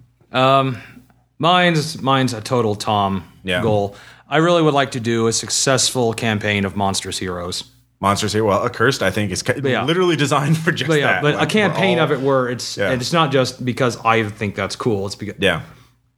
Mine's 1.40 2.02
mine's 2.02 2.34
a 2.34 2.42
total 2.42 2.76
Tom 2.76 3.24
Yeah. 3.44 3.62
goal. 3.62 3.96
I 4.30 4.38
really 4.38 4.62
would 4.62 4.74
like 4.74 4.92
to 4.92 5.00
do 5.00 5.28
a 5.28 5.34
successful 5.34 6.14
campaign 6.14 6.64
of 6.64 6.76
monstrous 6.76 7.18
heroes. 7.18 7.64
Monsters 8.02 8.34
here. 8.34 8.44
Well, 8.44 8.66
accursed, 8.66 9.04
I 9.04 9.12
think, 9.12 9.32
is 9.32 9.44
ca- 9.44 9.62
yeah. 9.64 9.84
literally 9.86 10.16
designed 10.16 10.58
for 10.58 10.72
just 10.72 10.90
But 10.90 11.00
yeah, 11.00 11.14
that. 11.14 11.22
but 11.22 11.36
Like, 11.36 11.48
a 11.48 11.52
campaign 11.52 11.98
we're 12.00 12.04
of 12.04 12.12
it 12.12 12.20
where 12.22 12.50
it's 12.50 12.76
Yeah. 12.78 12.90
and 12.92 13.00
it's 13.02 13.14
not 13.14 13.32
just 13.32 13.64
because 13.64 13.98
I 14.04 14.24
think 14.24 14.56
that's 14.56 14.76
cool. 14.76 15.06
It's 15.06 15.16
because 15.16 15.36
Yeah, 15.40 15.62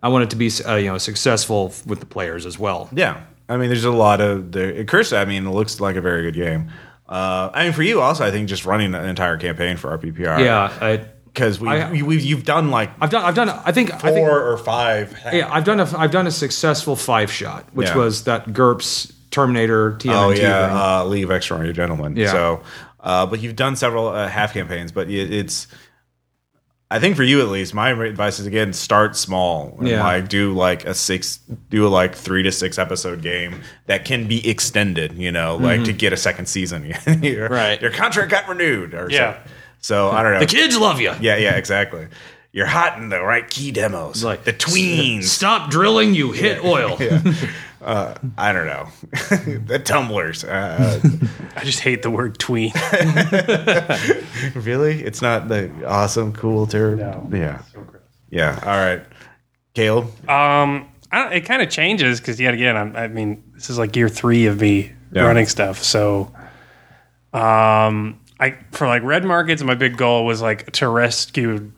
I 0.01 0.07
want 0.09 0.23
it 0.23 0.29
to 0.31 0.35
be 0.37 0.49
uh, 0.65 0.75
you 0.75 0.87
know 0.87 0.97
successful 0.97 1.73
with 1.85 1.99
the 1.99 2.05
players 2.05 2.45
as 2.45 2.57
well. 2.57 2.89
yeah. 2.93 3.21
I 3.49 3.57
mean, 3.57 3.67
there's 3.67 3.83
a 3.83 3.91
lot 3.91 4.21
of 4.21 4.53
the 4.53 4.79
accursed. 4.79 5.11
I 5.13 5.25
mean, 5.25 5.45
it 5.45 5.49
looks 5.51 5.81
like 5.81 5.97
a 5.97 6.01
very 6.01 6.21
good 6.23 6.33
game. 6.35 6.69
Uh, 7.09 7.49
I 7.53 7.65
mean, 7.65 7.73
for 7.73 7.83
you 7.83 7.99
also, 7.99 8.25
I 8.25 8.31
think 8.31 8.47
just 8.47 8.65
running 8.65 8.95
an 8.95 9.05
entire 9.05 9.35
campaign 9.37 9.75
for 9.75 9.95
RPPR. 9.97 10.39
Yeah, 10.39 11.03
because 11.25 11.59
we, 11.59 11.67
I- 11.67 11.91
we 11.91 12.01
we've, 12.03 12.21
you've 12.23 12.45
done 12.45 12.71
like 12.71 12.91
I've 13.01 13.09
done. 13.09 13.25
I've 13.25 13.35
done. 13.35 13.49
I 13.49 13.73
think. 13.73 13.89
four 13.89 14.09
I 14.09 14.13
think. 14.13 14.27
or 14.29 14.57
five. 14.57 15.19
Yeah, 15.33 15.49
I've 15.53 15.65
done 15.65 15.81
a. 15.81 15.97
I've 15.97 16.11
done 16.11 16.25
a 16.27 16.31
successful 16.31 16.95
five 16.95 17.29
shot, 17.29 17.65
which 17.73 17.89
Yeah. 17.89 17.97
was 17.97 18.23
that 18.23 18.53
GURPS 18.53 19.11
Terminator 19.33 19.93
TMNT. 19.93 20.13
Oh 20.15 20.31
thing. 20.33 20.41
yeah, 20.43 20.99
uh, 20.99 21.03
League 21.05 21.25
of 21.25 21.31
Extraordinary 21.31 21.73
Gentlemen. 21.73 22.15
Yeah. 22.15 22.31
So, 22.31 22.63
uh, 23.01 23.25
but 23.25 23.41
you've 23.41 23.55
done 23.57 23.75
several 23.75 24.07
uh, 24.07 24.27
half 24.29 24.53
campaigns, 24.53 24.91
but 24.93 25.09
it, 25.09 25.33
it's. 25.33 25.67
I 26.91 26.99
think 26.99 27.15
for 27.15 27.23
you 27.23 27.41
at 27.41 27.47
least, 27.47 27.73
my 27.73 27.89
advice 27.89 28.37
is 28.37 28.45
again 28.45 28.71
start 28.71 29.15
small. 29.17 29.75
And 29.79 29.87
Yeah. 29.87 30.03
Like 30.03 30.29
do 30.29 30.53
like 30.53 30.85
a 30.85 30.93
six, 30.93 31.37
do 31.71 31.87
a 31.87 31.89
like 31.89 32.13
three 32.13 32.43
to 32.43 32.51
six 32.51 32.77
episode 32.77 33.23
game 33.23 33.61
that 33.87 34.05
can 34.05 34.27
be 34.27 34.47
extended. 34.47 35.13
You 35.13 35.31
know, 35.31 35.55
like 35.57 35.85
to 35.85 35.93
get 35.93 36.13
a 36.13 36.17
second 36.17 36.45
season. 36.45 36.85
your, 36.85 36.93
Mm-hmm. 36.97 37.51
Right. 37.53 37.81
Your 37.81 37.89
contract 37.89 38.29
got 38.29 38.47
renewed. 38.47 38.93
Or 38.93 39.07
Yeah. 39.09 39.33
something. 39.33 39.51
So 39.79 40.11
I 40.11 40.21
don't 40.21 40.33
know. 40.33 40.39
the 40.39 40.45
kids 40.45 40.77
love 40.77 41.01
you. 41.01 41.13
yeah, 41.19 41.35
yeah, 41.37 41.55
exactly. 41.55 42.07
You're 42.51 42.67
hot 42.67 42.99
in 42.99 43.09
the 43.09 43.19
right 43.23 43.49
key 43.49 43.71
demos, 43.71 44.23
Like 44.23 44.43
the 44.43 44.53
tweens. 44.53 45.23
Stop 45.23 45.71
drilling. 45.71 46.13
You 46.13 46.31
hit 46.31 46.63
oil. 46.63 46.99
I 47.85 48.53
don't 48.53 48.65
know, 48.67 48.87
the 49.65 49.81
tumblers. 49.83 50.43
Uh, 50.43 50.99
I 51.55 51.63
just 51.63 51.79
hate 51.81 52.01
the 52.01 52.09
word 52.09 52.37
tween. 52.39 52.71
Really? 54.55 55.01
It's 55.03 55.21
not 55.21 55.47
the 55.47 55.71
awesome, 55.87 56.33
cool 56.33 56.67
term? 56.67 56.99
No. 56.99 57.29
Yeah. 57.33 57.61
Yeah. 58.29 58.59
All 58.63 58.77
right. 58.77 59.01
Caleb? 59.73 60.05
Um, 60.29 60.89
I 61.11 61.35
it 61.35 61.41
kind 61.41 61.61
of 61.61 61.69
changes 61.69 62.19
because 62.19 62.39
yet 62.39 62.53
again, 62.53 62.75
I'm, 62.75 62.95
I 62.95 63.07
mean, 63.07 63.43
this 63.53 63.69
is 63.69 63.77
like 63.77 63.95
year 63.95 64.09
three 64.09 64.45
of 64.47 64.59
me 64.61 64.91
Yeah. 65.11 65.23
running 65.23 65.45
stuff. 65.47 65.81
So, 65.83 66.31
um, 67.33 68.19
I 68.39 68.57
for 68.71 68.87
like 68.87 69.03
red 69.03 69.23
markets, 69.23 69.63
my 69.63 69.75
big 69.75 69.97
goal 69.97 70.25
was 70.25 70.41
like 70.41 70.71
to 70.73 70.87
rescue 70.89 71.71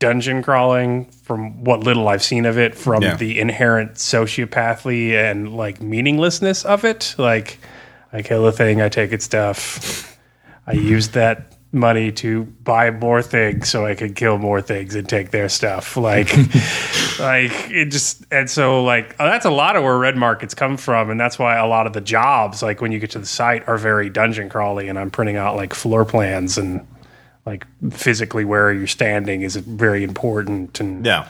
dungeon 0.00 0.42
crawling 0.42 1.04
from 1.22 1.62
what 1.62 1.80
little 1.84 2.08
I've 2.08 2.22
seen 2.22 2.44
of 2.46 2.58
it 2.58 2.74
from 2.74 3.02
Yeah. 3.02 3.14
the 3.16 3.38
inherent 3.38 3.94
sociopathy 3.94 5.12
and 5.12 5.54
like 5.54 5.80
meaninglessness 5.80 6.64
of 6.64 6.84
it. 6.84 7.14
Like, 7.18 7.58
I 8.12 8.22
kill 8.22 8.44
a 8.46 8.52
thing, 8.52 8.82
I 8.82 8.88
take 8.88 9.12
its 9.12 9.24
stuff. 9.24 10.18
I 10.66 10.72
use 10.72 11.08
that 11.10 11.52
money 11.72 12.10
to 12.10 12.42
buy 12.64 12.90
more 12.90 13.22
things 13.22 13.68
so 13.68 13.86
I 13.86 13.94
could 13.94 14.16
kill 14.16 14.38
more 14.38 14.60
things 14.60 14.96
and 14.96 15.08
take 15.08 15.30
their 15.30 15.48
stuff. 15.48 15.96
Like, 16.00 16.34
like 17.20 17.52
it 17.70 17.90
just 17.90 18.24
and 18.32 18.48
so 18.48 18.82
like 18.82 19.14
oh, 19.20 19.26
that's 19.26 19.44
a 19.46 19.50
lot 19.50 19.76
of 19.76 19.82
where 19.84 19.96
red 19.98 20.16
markets 20.16 20.54
come 20.54 20.76
from, 20.76 21.10
and 21.10 21.20
that's 21.20 21.38
why 21.38 21.56
a 21.56 21.66
lot 21.66 21.86
of 21.86 21.92
the 21.92 22.00
jobs, 22.00 22.62
like 22.62 22.80
when 22.80 22.90
you 22.90 22.98
get 22.98 23.10
to 23.12 23.18
the 23.18 23.26
site, 23.26 23.68
are 23.68 23.76
very 23.78 24.08
dungeon 24.10 24.48
crawly, 24.48 24.88
and 24.88 24.98
I'm 24.98 25.10
printing 25.10 25.36
out 25.36 25.56
like 25.56 25.74
floor 25.74 26.04
plans 26.04 26.56
and 26.58 26.86
like 27.46 27.66
physically 27.92 28.44
where 28.44 28.72
you're 28.72 28.86
standing 28.86 29.42
is 29.42 29.56
very 29.56 30.04
important 30.04 30.78
and 30.80 31.04
Yeah. 31.06 31.28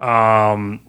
um, 0.00 0.80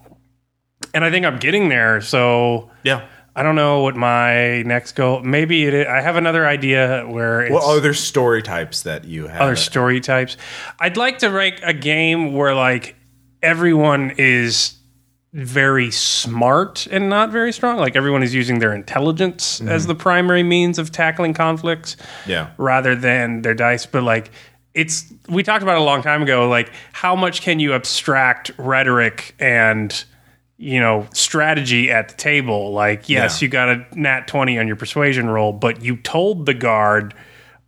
and 0.92 1.04
I 1.04 1.10
think 1.10 1.24
I'm 1.26 1.38
getting 1.38 1.68
there. 1.68 2.00
So 2.00 2.70
Yeah. 2.82 3.02
I 3.36 3.42
don't 3.42 3.56
know 3.56 3.82
what 3.82 3.96
my 3.96 4.62
next 4.62 4.92
goal. 4.92 5.20
Maybe 5.22 5.64
it. 5.64 5.88
I 5.88 6.00
have 6.00 6.14
another 6.16 6.46
idea 6.46 7.04
where 7.08 7.42
it's 7.42 7.52
What 7.52 7.64
other 7.64 7.92
story 7.94 8.42
types 8.42 8.82
that 8.82 9.04
you 9.06 9.26
have? 9.26 9.40
other 9.40 9.56
story 9.56 10.00
types. 10.00 10.36
I'd 10.78 10.96
like 10.96 11.18
to 11.18 11.30
write 11.30 11.60
a 11.64 11.72
game 11.74 12.34
where 12.34 12.54
like 12.54 12.94
everyone 13.42 14.12
is 14.18 14.74
very 15.32 15.90
smart 15.90 16.86
and 16.92 17.08
not 17.10 17.30
very 17.32 17.52
strong. 17.52 17.76
Like 17.78 17.96
everyone 17.96 18.22
is 18.22 18.32
using 18.32 18.60
their 18.60 18.72
intelligence 18.72 19.60
as 19.62 19.88
the 19.88 19.94
primary 19.96 20.44
means 20.44 20.78
of 20.78 20.92
tackling 20.92 21.34
conflicts 21.34 21.96
yeah. 22.26 22.50
rather 22.56 22.94
than 22.94 23.42
their 23.42 23.54
dice. 23.54 23.84
But 23.84 24.04
like 24.04 24.30
it's 24.74 25.12
we 25.28 25.42
talked 25.42 25.62
about 25.62 25.76
it 25.76 25.80
a 25.80 25.84
long 25.84 26.02
time 26.02 26.22
ago. 26.22 26.48
Like 26.48 26.70
how 26.92 27.14
much 27.16 27.40
can 27.42 27.60
you 27.60 27.72
abstract 27.74 28.50
rhetoric 28.58 29.34
and 29.38 30.04
you 30.56 30.80
know 30.80 31.06
strategy 31.12 31.90
at 31.90 32.08
the 32.08 32.14
table? 32.16 32.72
Like 32.72 33.08
yes, 33.08 33.40
Yeah. 33.40 33.46
you 33.46 33.50
got 33.50 33.68
a 33.68 33.86
nat 33.98 34.26
twenty 34.28 34.58
on 34.58 34.66
your 34.66 34.76
persuasion 34.76 35.28
roll, 35.30 35.52
but 35.52 35.82
you 35.82 35.96
told 35.96 36.46
the 36.46 36.54
guard. 36.54 37.14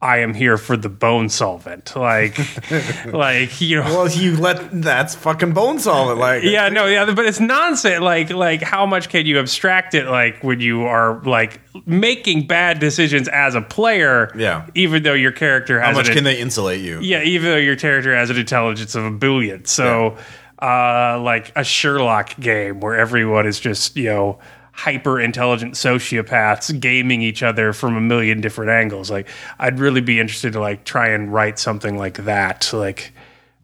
I 0.07 0.19
am 0.19 0.35
here 0.35 0.57
for 0.57 0.77
the 0.77 0.89
bone 0.89 1.29
solvent. 1.29 1.97
Like, 1.97 2.39
like 3.07 3.61
you 3.61 3.83
know, 3.83 3.83
Well, 3.83 4.09
you 4.09 4.37
let 4.37 4.71
that's 4.71 5.17
fucking 5.17 5.53
bone 5.53 5.81
solvent. 5.81 6.21
Like, 6.21 6.45
yeah, 6.45 6.69
no, 6.69 6.87
yeah, 6.87 7.13
but 7.13 7.27
it's 7.27 7.41
nonsense. 7.41 8.01
Like, 8.01 8.31
like 8.31 8.63
how 8.63 8.87
much 8.87 9.09
can 9.09 9.27
you 9.27 9.41
abstract 9.41 9.95
it? 9.95 10.07
Like 10.07 10.45
when 10.45 10.61
you 10.61 10.85
are 10.85 11.21
like 11.25 11.61
making 11.87 12.47
bad 12.47 12.79
decisions 12.79 13.27
as 13.27 13.57
a 13.57 13.61
player. 13.61 14.31
Yeah. 14.37 14.69
Even 14.77 15.03
though 15.03 15.13
your 15.13 15.33
character 15.33 15.81
has 15.81 15.89
how 15.89 16.01
much 16.01 16.09
an, 16.09 16.15
can 16.15 16.25
they 16.25 16.39
insulate 16.39 16.83
you? 16.83 17.01
yeah, 17.01 17.23
even 17.23 17.51
though 17.51 17.57
your 17.57 17.77
character 17.77 18.15
has 18.15 18.31
an 18.31 18.37
intelligence 18.37 18.95
of 18.95 19.05
a 19.05 19.11
billion. 19.11 19.65
So, 19.65 20.17
uh, 20.63 21.21
like 21.21 21.51
a 21.57 21.65
Sherlock 21.65 22.39
game 22.39 22.79
where 22.79 22.97
everyone 22.97 23.45
is 23.45 23.59
just 23.59 23.97
you 23.97 24.05
know 24.05 24.39
hyper 24.77 25.19
intelligent 25.19 25.73
sociopaths 25.73 26.79
gaming 26.79 27.23
each 27.23 27.43
other 27.43 27.73
from 27.73 27.97
a 27.97 28.01
million 28.01 28.43
different 28.43 28.71
angles. 28.71 29.11
Like, 29.11 29.27
I'd 29.59 29.79
really 29.79 30.03
be 30.03 30.21
interested 30.21 30.53
to 30.53 30.61
like 30.61 30.85
try 30.85 31.09
and 31.09 31.33
write 31.33 31.59
something 31.59 31.97
like 31.97 32.19
that. 32.25 32.71
Like 32.73 33.13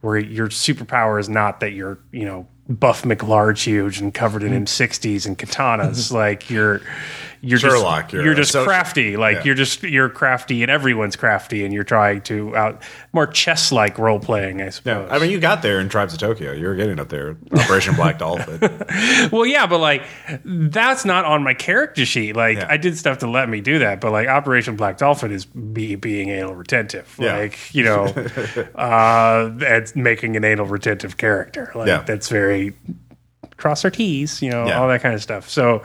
where 0.01 0.19
your 0.19 0.49
superpower 0.49 1.21
is 1.21 1.29
not 1.29 1.61
that 1.61 1.73
you're, 1.73 1.99
you 2.13 2.25
know, 2.25 2.49
buff 2.67 3.03
McLarge 3.03 3.65
huge 3.65 4.01
and 4.01 4.15
covered 4.15 4.43
in 4.43 4.53
mm. 4.53 4.63
M60s 4.63 5.27
and 5.27 5.39
katanas. 5.39 6.11
like 6.25 6.49
you're, 6.49 6.81
you're 7.45 7.59
Sherlock, 7.59 8.05
just, 8.05 8.13
you're 8.13 8.25
you're, 8.25 8.35
just 8.35 8.53
social- 8.53 8.67
crafty. 8.67 9.17
Like 9.17 9.39
yeah. 9.39 9.43
you're 9.47 9.55
just, 9.57 9.83
you're 9.83 10.09
crafty 10.09 10.63
and 10.63 10.71
everyone's 10.71 11.17
crafty 11.17 11.65
and 11.65 11.75
you're 11.75 11.83
trying 11.83 12.21
to 12.23 12.57
out 12.57 12.83
more 13.13 13.27
chess 13.27 13.73
like 13.73 13.99
role 13.99 14.21
playing, 14.21 14.61
I 14.61 14.67
Yeah. 14.67 14.71
suppose. 14.71 15.09
I 15.11 15.19
mean, 15.19 15.31
you 15.31 15.41
got 15.41 15.61
there 15.61 15.81
in 15.81 15.89
Tribes 15.89 16.13
of 16.15 16.21
Tokyo. 16.21 16.53
You 16.53 16.69
were 16.69 16.77
getting 16.77 17.01
up 17.01 17.09
there. 17.09 17.37
Operation 17.59 17.97
Black 17.97 18.19
Dolphin. 18.19 18.61
well, 19.33 19.45
yeah, 19.45 19.67
but 19.67 19.79
like 19.79 20.05
that's 20.45 21.05
not 21.05 21.25
on 21.25 21.43
my 21.43 21.53
character 21.55 22.05
sheet. 22.07 22.37
Like 22.37 22.59
Yeah. 22.59 22.67
I 22.71 22.77
did 22.77 22.97
stuff 22.97 23.19
to 23.19 23.29
let 23.29 23.49
me 23.49 23.61
do 23.61 23.81
that, 23.81 24.01
but 24.01 24.13
like 24.13 24.29
Operation 24.29 24.77
Black 24.77 24.99
Dolphin 24.99 25.33
is 25.33 25.45
be 25.45 25.97
being 25.97 26.29
anal 26.29 26.55
retentive. 26.55 27.15
Yeah. 27.19 27.39
Like 27.39 27.75
you 27.75 27.83
know, 27.83 28.05
uh, 28.77 29.51
it's 29.61 29.97
making 29.97 30.37
an 30.37 30.45
anal 30.45 30.67
retentive 30.67 31.17
character. 31.17 31.73
Like 31.75 31.89
Yeah. 31.89 32.03
that's 32.03 32.29
very 32.29 32.75
cross 33.57 33.85
our 33.85 33.91
T's, 33.91 34.43
you 34.43 34.51
know, 34.51 34.67
Yeah. 34.67 34.81
all 34.81 34.89
that 34.89 35.03
kind 35.03 35.15
of 35.15 35.23
stuff. 35.23 35.49
So. 35.49 35.83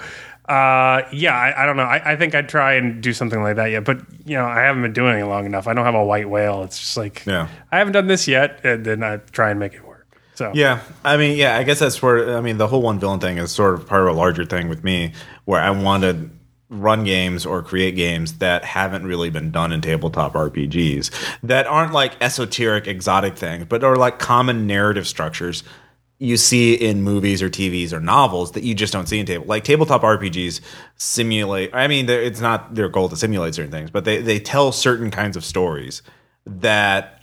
Uh, 0.48 1.02
yeah, 1.12 1.36
I, 1.36 1.64
I 1.64 1.66
don't 1.66 1.76
know. 1.76 1.84
I, 1.84 2.14
I 2.14 2.16
think 2.16 2.34
I'd 2.34 2.48
try 2.48 2.76
and 2.76 3.04
do 3.04 3.12
something 3.12 3.42
like 3.42 3.58
that 3.58 3.66
yet, 3.66 3.84
but 3.84 4.00
you 4.26 4.36
know, 4.38 4.46
I 4.46 4.62
haven't 4.62 4.82
been 4.82 4.94
doing 4.94 5.20
it 5.20 5.26
long 5.26 5.46
enough. 5.46 5.68
I 5.68 5.74
don't 5.74 5.84
have 5.86 5.96
a 5.96 6.06
white 6.06 6.30
whale. 6.30 6.64
It's 6.64 6.80
just 6.80 6.96
like, 6.96 7.26
Yeah. 7.26 7.50
I 7.72 7.80
haven't 7.80 7.94
done 7.94 8.08
this 8.08 8.28
yet, 8.28 8.62
and 8.64 8.86
then 8.86 9.04
I 9.04 9.18
try 9.18 9.50
and 9.50 9.60
make 9.60 9.74
it 9.74 9.86
work. 9.86 10.08
So 10.36 10.52
Yeah, 10.54 10.82
I 11.04 11.18
mean, 11.18 11.36
yeah, 11.36 11.58
I 11.58 11.64
guess 11.64 11.80
that's 11.80 12.02
where 12.02 12.38
I 12.38 12.42
mean 12.42 12.58
the 12.58 12.68
whole 12.68 12.82
one 12.82 13.00
villain 13.00 13.20
thing 13.20 13.38
is 13.40 13.52
sort 13.52 13.74
of 13.74 13.88
part 13.88 14.04
of 14.04 14.08
a 14.08 14.14
larger 14.18 14.46
thing 14.46 14.70
with 14.70 14.84
me, 14.84 15.14
where 15.46 15.60
I 15.60 15.72
want 15.72 16.04
to 16.04 16.30
run 16.70 17.04
games 17.04 17.46
or 17.46 17.64
create 17.64 17.96
games 17.96 18.40
that 18.40 18.64
haven't 18.64 19.06
really 19.06 19.30
been 19.30 19.52
done 19.52 19.72
in 19.72 19.82
tabletop 19.82 20.34
RPGs 20.34 21.12
that 21.44 21.66
aren't 21.66 21.94
like 21.94 22.22
esoteric, 22.22 22.88
exotic 22.88 23.38
things, 23.38 23.66
but 23.68 23.84
are 23.84 23.96
like 23.96 24.20
common 24.20 24.68
narrative 24.68 25.08
structures 25.08 25.64
you 26.20 26.38
see 26.38 26.74
in 26.74 27.04
movies 27.04 27.42
or 27.44 27.50
TVs 27.50 27.94
or 27.94 28.00
novels 28.00 28.54
that 28.54 28.64
you 28.64 28.74
just 28.74 28.92
don't 28.92 29.08
see 29.08 29.20
in 29.20 29.26
table. 29.26 29.46
Like 29.46 29.64
tabletop 29.64 30.02
RPGs 30.02 30.62
simulate. 30.96 31.70
I 31.74 31.88
mean, 31.88 32.10
it's 32.10 32.40
not 32.40 32.74
their 32.74 32.90
goal 32.90 33.10
to 33.10 33.16
simulate 33.16 33.56
certain 33.56 33.72
things, 33.72 33.92
but 33.92 34.06
they 34.06 34.22
they 34.22 34.40
tell 34.40 34.72
certain 34.72 35.12
kinds 35.12 35.38
of 35.38 35.46
stories 35.46 36.02
that 36.46 37.17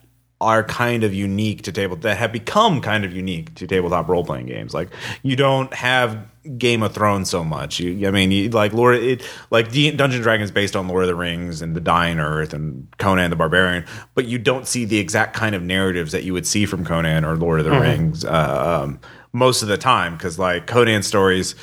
are 0.45 0.63
kind 0.63 1.03
of 1.03 1.15
unique 1.15 1.63
to 1.63 1.73
table 1.73 1.97
that 1.97 2.17
have 2.17 2.33
become 2.33 2.81
kind 2.81 3.05
of 3.05 3.13
unique 3.13 3.55
to 3.55 3.67
tabletop 3.67 4.09
role 4.09 4.25
playing 4.25 4.47
games. 4.47 4.75
Like 4.75 4.91
you 5.23 5.37
don't 5.37 5.73
have 5.75 6.19
Game 6.59 6.83
of 6.83 6.93
Thrones 6.93 7.31
so 7.31 7.43
much. 7.43 7.81
You, 7.81 8.07
I 8.07 8.11
mean, 8.11 8.31
you, 8.31 8.51
like 8.51 8.75
Lord, 8.75 8.97
it 8.97 9.27
like 9.51 9.73
D- 9.73 9.91
Dungeons 9.91 10.17
and 10.17 10.23
Dragons 10.23 10.51
based 10.51 10.77
on 10.77 10.89
Lord 10.89 11.05
of 11.05 11.09
the 11.09 11.15
Rings 11.15 11.63
and 11.63 11.75
the 11.75 11.81
Dying 11.81 12.19
Earth 12.19 12.53
and 12.53 12.87
Conan 12.99 13.31
the 13.31 13.37
Barbarian, 13.37 13.87
but 14.15 14.27
you 14.27 14.39
don't 14.39 14.69
see 14.69 14.85
the 14.85 14.99
exact 14.99 15.35
kind 15.35 15.55
of 15.55 15.63
narratives 15.63 16.13
that 16.13 16.23
you 16.23 16.35
would 16.35 16.47
see 16.47 16.67
from 16.67 16.85
Conan 16.85 17.25
or 17.25 17.37
Lord 17.37 17.61
of 17.61 17.65
the 17.65 17.81
Rings 17.81 18.25
uh, 18.25 18.83
um, 18.85 19.01
most 19.33 19.63
of 19.63 19.69
the 19.69 19.79
time. 19.79 20.17
Because 20.17 20.39
like 20.39 20.67
Conan 20.67 21.03
stories, 21.03 21.55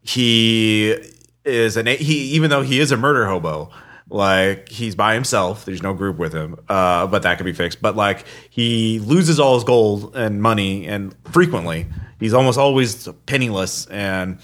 he 0.00 0.96
is 1.44 1.76
an 1.76 1.86
he 1.86 2.14
even 2.34 2.48
though 2.48 2.62
he 2.62 2.80
is 2.80 2.90
a 2.90 2.96
murder 2.96 3.26
hobo 3.26 3.70
like 4.12 4.68
he's 4.68 4.94
by 4.94 5.14
himself. 5.14 5.64
There's 5.64 5.82
no 5.82 5.94
group 5.94 6.18
with 6.18 6.32
him. 6.32 6.56
Uh 6.68 7.06
but 7.06 7.22
that 7.22 7.38
could 7.38 7.44
be 7.44 7.52
fixed. 7.52 7.80
But 7.80 7.96
like 7.96 8.24
he 8.50 8.98
loses 9.00 9.40
all 9.40 9.54
his 9.54 9.64
gold 9.64 10.14
and 10.16 10.42
money 10.42 10.86
and 10.86 11.14
frequently. 11.30 11.86
He's 12.20 12.34
almost 12.34 12.58
always 12.58 13.08
penniless. 13.26 13.86
And 13.86 14.38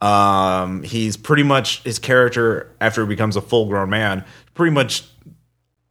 um 0.00 0.82
he's 0.84 1.16
pretty 1.16 1.42
much 1.42 1.82
his 1.82 1.98
character 1.98 2.74
after 2.80 3.02
he 3.02 3.08
becomes 3.08 3.36
a 3.36 3.40
full 3.40 3.66
grown 3.66 3.90
man 3.90 4.24
pretty 4.54 4.72
much 4.72 5.04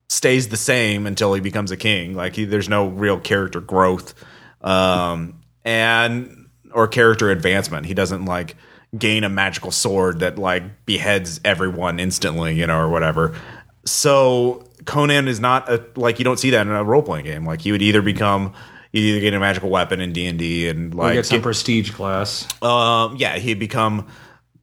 stays 0.10 0.48
the 0.48 0.58
same 0.58 1.06
until 1.06 1.34
he 1.34 1.42
becomes 1.42 1.72
a 1.72 1.78
king. 1.78 2.16
Like 2.16 2.36
he, 2.36 2.46
there's 2.46 2.70
no 2.70 2.88
real 2.88 3.20
character 3.20 3.60
growth. 3.60 4.14
Um 4.62 5.42
and 5.66 6.48
or 6.72 6.88
character 6.88 7.30
advancement. 7.30 7.86
He 7.86 7.94
doesn't 7.94 8.26
like 8.26 8.56
gain 8.98 9.24
a 9.24 9.30
magical 9.30 9.72
sword 9.72 10.20
that 10.20 10.38
like 10.38 10.86
beheads 10.86 11.40
everyone 11.44 12.00
instantly 12.00 12.54
you 12.56 12.68
know 12.68 12.78
or 12.80 12.90
whatever 12.90 13.36
so 13.86 14.64
conan 14.86 15.28
is 15.28 15.40
not 15.40 15.70
a 15.70 15.84
like 15.96 16.20
you 16.20 16.26
don't 16.26 16.40
see 16.40 16.50
that 16.52 16.66
in 16.68 16.72
a 16.74 16.84
role-playing 16.84 17.26
game 17.26 17.46
like 17.46 17.66
you 17.66 17.74
would 17.74 17.82
either 17.82 18.02
become 18.02 18.54
you'd 18.92 19.02
either 19.02 19.20
get 19.20 19.34
a 19.34 19.40
magical 19.40 19.70
weapon 19.70 20.00
in 20.00 20.14
d&d 20.14 20.70
and 20.70 20.94
Or 20.94 20.98
like 20.98 21.14
get 21.16 21.26
some 21.26 21.38
get- 21.40 21.44
prestige 21.44 21.92
class. 21.92 22.48
um, 22.64 23.16
yeah, 23.18 23.38
he'd 23.38 23.60
become, 23.60 24.08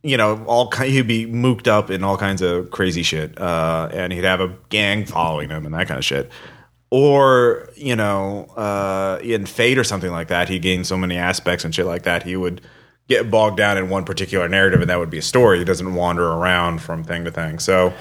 you 0.02 0.16
know, 0.16 0.42
all 0.46 0.70
he'd 0.70 1.06
be 1.06 1.26
mooked 1.26 1.68
up 1.68 1.90
in 1.90 2.02
all 2.02 2.16
kinds 2.16 2.40
of 2.40 2.70
crazy 2.70 3.02
shit, 3.02 3.38
uh, 3.38 3.88
and 3.92 4.12
he'd 4.12 4.24
have 4.24 4.40
a 4.40 4.56
gang 4.70 5.04
following 5.04 5.50
him 5.50 5.66
and 5.66 5.74
that 5.74 5.86
kind 5.88 5.98
of 5.98 6.04
shit. 6.04 6.30
Or 6.90 7.68
you 7.76 7.96
know, 7.96 8.44
uh, 8.56 9.18
in 9.22 9.46
Fate 9.46 9.78
or 9.78 9.84
something 9.84 10.10
like 10.10 10.28
that, 10.28 10.48
he 10.48 10.58
gained 10.58 10.86
so 10.86 10.96
many 10.96 11.16
aspects 11.16 11.64
and 11.64 11.74
shit 11.74 11.86
like 11.86 12.02
that, 12.04 12.22
he 12.22 12.34
would 12.36 12.60
get 13.08 13.30
bogged 13.30 13.56
down 13.56 13.76
in 13.78 13.88
one 13.88 14.04
particular 14.04 14.48
narrative, 14.48 14.80
and 14.80 14.90
that 14.90 14.98
would 14.98 15.10
be 15.10 15.18
a 15.18 15.22
story. 15.22 15.58
He 15.58 15.64
doesn't 15.64 15.94
wander 15.94 16.26
around 16.26 16.80
from 16.80 17.04
thing 17.04 17.24
to 17.24 17.30
thing. 17.30 17.58
So, 17.58 17.92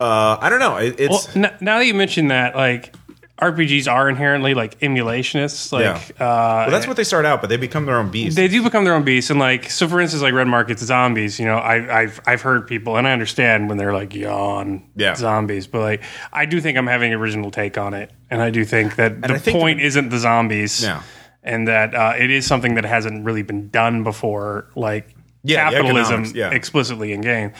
uh, 0.00 0.38
I 0.40 0.48
don't 0.48 0.60
know. 0.60 0.76
It, 0.76 0.98
it's 0.98 1.34
Well, 1.34 1.46
n- 1.46 1.56
now 1.60 1.78
that 1.78 1.86
you 1.86 1.94
mention 1.94 2.28
that, 2.28 2.56
like 2.56 2.94
RPGs 3.38 3.90
are 3.92 4.08
inherently 4.08 4.54
like 4.54 4.78
emulationists. 4.80 5.72
Like, 5.72 5.82
Yeah. 5.84 5.94
uh, 6.24 6.62
well, 6.64 6.70
that's 6.70 6.86
what 6.86 6.96
they 6.96 7.04
start 7.04 7.24
out, 7.26 7.40
but 7.40 7.50
they 7.50 7.56
become 7.56 7.86
their 7.86 7.98
own 7.98 8.08
beast. 8.10 8.36
they 8.36 8.46
do 8.48 8.62
become 8.62 8.84
their 8.84 8.94
own 8.94 9.02
beasts. 9.04 9.30
And 9.30 9.38
like, 9.40 9.68
so 9.68 9.86
for 9.88 10.00
instance, 10.00 10.22
like 10.22 10.32
Red 10.34 10.46
Market's 10.46 10.82
zombies. 10.82 11.38
You 11.40 11.46
know, 11.46 11.56
I, 11.58 12.02
I've 12.02 12.20
I've 12.26 12.40
heard 12.42 12.66
people, 12.66 12.96
and 12.96 13.06
I 13.06 13.12
understand 13.12 13.68
when 13.68 13.78
they're 13.78 13.92
like 13.92 14.14
yawn 14.14 14.84
Yeah. 14.96 15.14
zombies, 15.14 15.66
but 15.66 15.80
like, 15.80 16.02
I 16.32 16.46
do 16.46 16.60
think 16.60 16.78
I'm 16.78 16.86
having 16.86 17.12
an 17.12 17.18
original 17.20 17.50
take 17.50 17.76
on 17.78 17.94
it, 17.94 18.10
and 18.30 18.40
I 18.40 18.50
do 18.50 18.64
think 18.64 18.96
that 18.96 19.20
the 19.22 19.38
think 19.38 19.56
point 19.58 19.80
isn't 19.80 20.08
the 20.10 20.18
zombies. 20.18 20.82
Yeah. 20.82 21.02
And 21.42 21.66
that 21.68 21.94
uh, 21.94 22.14
it 22.18 22.30
is 22.30 22.46
something 22.46 22.74
that 22.76 22.84
hasn't 22.84 23.24
really 23.24 23.42
been 23.42 23.68
done 23.68 24.04
before, 24.04 24.68
like 24.76 25.14
Yeah, 25.42 25.70
capitalism 25.70 26.24
yeah. 26.36 26.50
explicitly 26.50 27.12
in 27.12 27.20
game, 27.20 27.52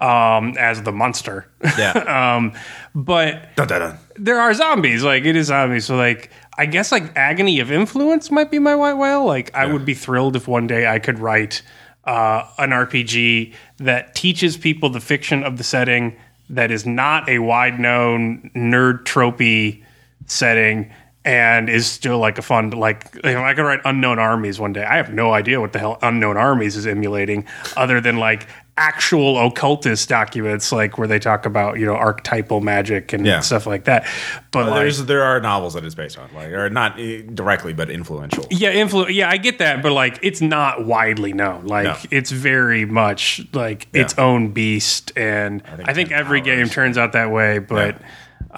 um, 0.00 0.54
as 0.58 0.82
the 0.82 0.90
monster. 0.92 1.48
yeah. 1.78 1.92
um, 2.36 2.52
but 2.94 3.54
dun, 3.54 3.68
dun, 3.68 3.80
dun. 3.80 3.98
there 4.16 4.40
are 4.40 4.52
zombies. 4.54 5.04
Like 5.04 5.24
it 5.24 5.36
is 5.36 5.46
zombies. 5.46 5.84
So 5.86 5.96
like 5.96 6.30
I 6.56 6.66
guess 6.66 6.90
like 6.90 7.16
agony 7.16 7.60
of 7.60 7.70
influence 7.70 8.30
might 8.32 8.50
be 8.50 8.58
my 8.58 8.74
white 8.74 8.94
whale. 8.94 9.24
Like 9.24 9.54
I 9.54 9.66
would 9.66 9.84
be 9.84 9.94
thrilled 9.94 10.34
if 10.34 10.48
one 10.48 10.66
day 10.66 10.88
I 10.88 10.98
could 10.98 11.20
write 11.20 11.62
uh, 12.04 12.44
an 12.58 12.70
RPG 12.70 13.54
that 13.76 14.16
teaches 14.16 14.56
people 14.56 14.90
the 14.90 15.00
fiction 15.00 15.44
of 15.44 15.58
the 15.58 15.64
setting 15.64 16.16
that 16.50 16.70
is 16.72 16.84
not 16.86 17.28
a 17.28 17.38
wide 17.38 17.78
known 17.78 18.50
nerd 18.56 19.04
tropey 19.04 19.84
setting 20.26 20.90
and 21.28 21.68
is 21.68 21.86
still 21.86 22.18
like 22.18 22.38
a 22.38 22.42
fun 22.42 22.70
like 22.70 23.04
if 23.16 23.36
I 23.36 23.52
could 23.52 23.60
write 23.62 23.80
unknown 23.84 24.18
armies 24.18 24.58
one 24.58 24.72
day. 24.72 24.82
I 24.82 24.96
have 24.96 25.12
no 25.12 25.34
idea 25.34 25.60
what 25.60 25.74
the 25.74 25.78
hell 25.78 25.98
unknown 26.00 26.38
armies 26.38 26.74
is 26.74 26.86
emulating 26.86 27.44
other 27.76 28.00
than 28.00 28.16
like 28.16 28.46
actual 28.78 29.44
occultist 29.46 30.08
documents 30.08 30.72
like 30.72 30.96
where 30.96 31.06
they 31.08 31.18
talk 31.18 31.44
about, 31.44 31.78
you 31.78 31.84
know, 31.84 31.96
archetypal 31.96 32.60
magic 32.62 33.12
and 33.12 33.26
Yeah. 33.26 33.40
stuff 33.40 33.66
like 33.66 33.84
that. 33.84 34.06
But 34.52 34.68
like, 34.70 34.94
there 35.06 35.22
are 35.24 35.38
novels 35.40 35.74
that 35.74 35.84
it's 35.84 35.94
based 35.96 36.16
on, 36.18 36.30
like 36.34 36.48
or 36.52 36.70
not 36.70 36.98
eh, 36.98 37.22
directly, 37.34 37.74
but 37.74 37.90
influential. 37.90 38.46
yeah, 38.50 38.72
influ- 38.72 39.12
Yeah, 39.14 39.28
I 39.28 39.36
get 39.36 39.58
that, 39.58 39.82
but 39.82 39.92
like, 39.92 40.18
it's 40.22 40.40
not 40.40 40.86
widely 40.86 41.34
known. 41.34 41.66
Like, 41.66 41.84
No. 41.84 41.96
it's 42.10 42.30
very 42.30 42.86
much 42.86 43.42
like 43.52 43.88
its 43.92 44.16
own 44.16 44.48
beast, 44.52 45.12
and 45.16 45.60
I 45.66 45.76
think, 45.76 45.94
think 45.94 46.08
Ten 46.10 46.18
every 46.20 46.40
game 46.40 46.68
turns 46.70 46.96
out 46.96 47.12
that 47.12 47.30
way. 47.32 47.58
But 47.58 47.96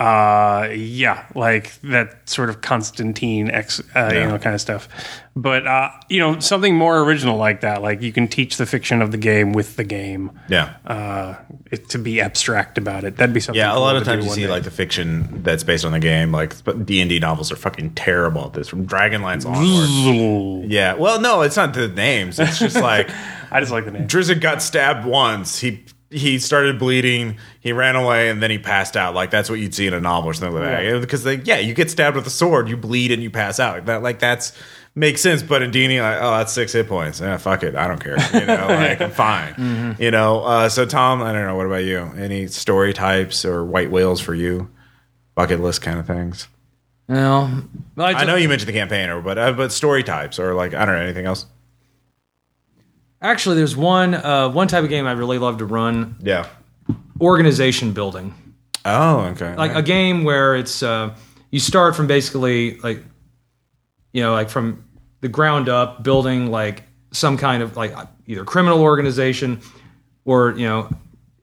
uh, 0.00 0.70
yeah, 0.72 1.26
like 1.34 1.78
that 1.82 2.26
sort 2.26 2.48
of 2.48 2.62
Constantine, 2.62 3.50
X, 3.50 3.82
uh, 3.94 4.10
you 4.14 4.20
know, 4.20 4.38
kind 4.38 4.54
of 4.54 4.60
stuff. 4.60 4.88
But 5.36 5.66
uh, 5.66 5.90
you 6.08 6.18
know, 6.18 6.40
something 6.40 6.74
more 6.74 7.00
original 7.00 7.36
like 7.36 7.60
that. 7.60 7.82
Like 7.82 8.00
you 8.00 8.10
can 8.10 8.26
teach 8.26 8.56
the 8.56 8.64
fiction 8.64 9.02
of 9.02 9.12
the 9.12 9.18
game 9.18 9.52
with 9.52 9.76
the 9.76 9.84
game. 9.84 10.40
Yeah. 10.48 10.74
Uh, 10.86 11.34
it, 11.70 11.90
to 11.90 11.98
be 11.98 12.18
abstract 12.22 12.78
about 12.78 13.04
it, 13.04 13.18
that'd 13.18 13.34
be 13.34 13.40
something. 13.40 13.58
Yeah, 13.58 13.72
a 13.72 13.74
cool 13.74 13.82
lot 13.82 13.96
of 13.96 14.04
times 14.04 14.24
you 14.24 14.30
see 14.30 14.42
day. 14.44 14.48
like 14.48 14.62
the 14.62 14.70
fiction 14.70 15.42
that's 15.42 15.64
based 15.64 15.84
on 15.84 15.92
the 15.92 16.00
game, 16.00 16.32
like 16.32 16.54
D 16.86 17.02
and 17.02 17.10
D 17.10 17.18
novels 17.18 17.52
are 17.52 17.56
fucking 17.56 17.90
terrible 17.90 18.46
at 18.46 18.54
this. 18.54 18.68
From 18.68 18.86
Dragonlance 18.86 19.44
onward. 19.44 20.70
yeah, 20.70 20.94
well, 20.94 21.20
no, 21.20 21.42
it's 21.42 21.56
not 21.56 21.74
the 21.74 21.88
names. 21.88 22.38
It's 22.40 22.58
just 22.58 22.76
like 22.76 23.10
I 23.50 23.60
just 23.60 23.70
like 23.70 23.84
the 23.84 23.90
name. 23.90 24.08
Drizzt 24.08 24.40
got 24.40 24.62
stabbed 24.62 25.04
once. 25.04 25.58
He 25.60 25.84
he 26.10 26.38
started 26.40 26.78
bleeding. 26.78 27.38
He 27.60 27.72
ran 27.72 27.94
away 27.96 28.30
and 28.30 28.42
then 28.42 28.50
he 28.50 28.58
passed 28.58 28.96
out. 28.96 29.14
Like 29.14 29.30
that's 29.30 29.48
what 29.48 29.60
you'd 29.60 29.74
see 29.74 29.86
in 29.86 29.94
a 29.94 30.00
novel 30.00 30.30
or 30.30 30.34
something 30.34 30.60
like 30.60 30.68
that. 30.70 31.00
Because 31.00 31.24
like, 31.24 31.46
yeah, 31.46 31.58
you 31.58 31.72
get 31.72 31.90
stabbed 31.90 32.16
with 32.16 32.26
a 32.26 32.30
sword, 32.30 32.68
you 32.68 32.76
bleed 32.76 33.12
and 33.12 33.22
you 33.22 33.30
pass 33.30 33.60
out. 33.60 33.86
That 33.86 34.02
like 34.02 34.18
that's 34.18 34.52
makes 34.94 35.20
sense. 35.20 35.42
But 35.42 35.62
in 35.62 35.70
D&D, 35.70 36.00
like, 36.00 36.18
oh, 36.20 36.38
that's 36.38 36.52
six 36.52 36.72
hit 36.72 36.88
points. 36.88 37.20
Yeah, 37.20 37.36
fuck 37.36 37.62
it, 37.62 37.76
I 37.76 37.86
don't 37.86 38.02
care. 38.02 38.18
You 38.34 38.46
know, 38.46 38.66
like 38.68 39.00
I'm 39.00 39.12
fine. 39.12 39.96
You 39.98 40.10
know. 40.10 40.40
Uh, 40.42 40.68
so 40.68 40.84
Tom, 40.84 41.22
I 41.22 41.32
don't 41.32 41.46
know. 41.46 41.56
What 41.56 41.66
about 41.66 41.84
you? 41.84 41.98
Any 42.16 42.48
story 42.48 42.92
types 42.92 43.44
or 43.44 43.64
white 43.64 43.90
whales 43.90 44.20
for 44.20 44.34
you? 44.34 44.68
Bucket 45.36 45.60
list 45.60 45.80
kind 45.80 45.98
of 45.98 46.06
things. 46.06 46.48
No, 47.96 48.04
I, 48.04 48.12
I 48.12 48.24
know 48.24 48.36
you 48.36 48.48
mentioned 48.48 48.68
the 48.68 48.72
campaigner, 48.72 49.20
but 49.20 49.38
uh, 49.38 49.52
but 49.52 49.72
story 49.72 50.02
types 50.04 50.38
or 50.38 50.54
like 50.54 50.74
I 50.74 50.84
don't 50.84 50.94
know 50.96 51.02
anything 51.02 51.26
else. 51.26 51.46
Actually, 53.22 53.56
there's 53.56 53.76
one 53.76 54.14
uh, 54.14 54.48
one 54.50 54.66
type 54.68 54.82
of 54.84 54.88
game 54.90 55.06
I 55.06 55.12
really 55.12 55.38
love 55.38 55.58
to 55.58 55.66
run: 55.66 56.16
Yeah. 56.20 56.46
organization 57.20 57.92
building. 57.92 58.34
Oh, 58.84 59.20
okay. 59.32 59.54
Like 59.56 59.74
a 59.74 59.82
game 59.82 60.24
where 60.24 60.56
it's 60.56 60.82
uh, 60.82 61.14
you 61.50 61.60
start 61.60 61.94
from 61.96 62.06
basically 62.06 62.78
like 62.78 63.02
you 64.12 64.22
know 64.22 64.32
like 64.32 64.48
from 64.48 64.84
the 65.20 65.28
ground 65.28 65.68
up, 65.68 66.02
building 66.02 66.50
like 66.50 66.84
some 67.12 67.36
kind 67.36 67.62
of 67.62 67.76
like 67.76 67.94
either 68.26 68.44
criminal 68.44 68.80
organization 68.80 69.60
or 70.24 70.52
you 70.52 70.66
know 70.66 70.88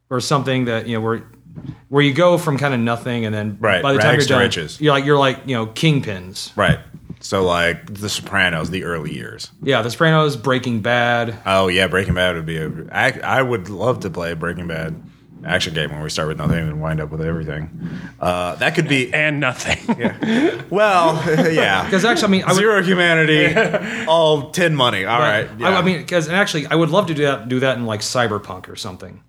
or 0.10 0.20
something 0.20 0.66
that 0.66 0.88
you 0.88 0.96
know 0.98 1.02
where 1.02 1.24
where 1.90 2.02
you 2.04 2.14
go 2.14 2.38
from 2.38 2.58
kind 2.58 2.74
of 2.74 2.80
nothing 2.80 3.26
and 3.26 3.34
then 3.36 3.58
Right, 3.60 3.82
by 3.84 3.94
the 3.94 4.00
time 4.00 4.16
you're 4.16 4.26
done, 4.26 4.42
riches. 4.42 4.80
you're 4.82 4.94
like 4.94 5.06
you're 5.06 5.18
like 5.20 5.42
you 5.46 5.56
know 5.56 5.68
kingpins. 5.68 6.56
right. 6.58 6.80
So 7.20 7.44
like 7.44 7.94
The 7.94 8.10
Sopranos, 8.10 8.70
the 8.70 8.84
early 8.84 9.14
years. 9.14 9.52
Yeah, 9.62 9.82
The 9.82 9.92
Sopranos, 9.92 10.36
Breaking 10.36 10.82
Bad. 10.82 11.38
Oh 11.46 11.68
yeah, 11.68 11.88
Breaking 11.88 12.14
Bad 12.14 12.36
would 12.36 12.46
be 12.46 12.58
a. 12.58 12.72
I, 12.92 13.20
I 13.24 13.42
would 13.42 13.70
love 13.70 14.02
to 14.02 14.10
play 14.10 14.34
Breaking 14.34 14.68
Bad 14.68 15.02
action 15.46 15.74
game 15.74 15.92
where 15.92 16.02
we 16.04 16.10
start 16.10 16.28
with 16.28 16.38
nothing 16.38 16.58
and 16.58 16.82
wind 16.82 17.00
up 17.00 17.10
with 17.10 17.22
everything. 17.22 17.70
Uh, 18.20 18.56
that 18.56 18.76
could 18.76 18.88
be 18.88 19.14
And 19.14 19.40
nothing. 19.40 19.78
well, 20.70 21.16
yeah. 21.52 21.84
Because 21.88 22.04
actually, 22.04 22.28
I 22.28 22.32
mean, 22.32 22.44
I 22.44 22.48
would, 22.48 22.58
Zero 22.58 22.84
humanity, 22.84 24.06
all 24.08 24.52
tin 24.52 24.76
money. 24.76 25.06
All 25.06 25.20
right. 25.20 25.50
I, 25.50 25.56
yeah. 25.58 25.78
I 25.78 25.82
mean, 25.82 25.98
because 26.00 26.28
actually, 26.28 26.68
I 26.68 26.76
would 26.76 26.90
love 26.90 27.08
to 27.08 27.14
do 27.14 27.24
that 27.24 27.48
do 27.48 27.60
that 27.62 27.78
in 27.78 27.86
like 27.86 28.02
Cyberpunk 28.02 28.68
or 28.68 28.76
something. 28.76 29.24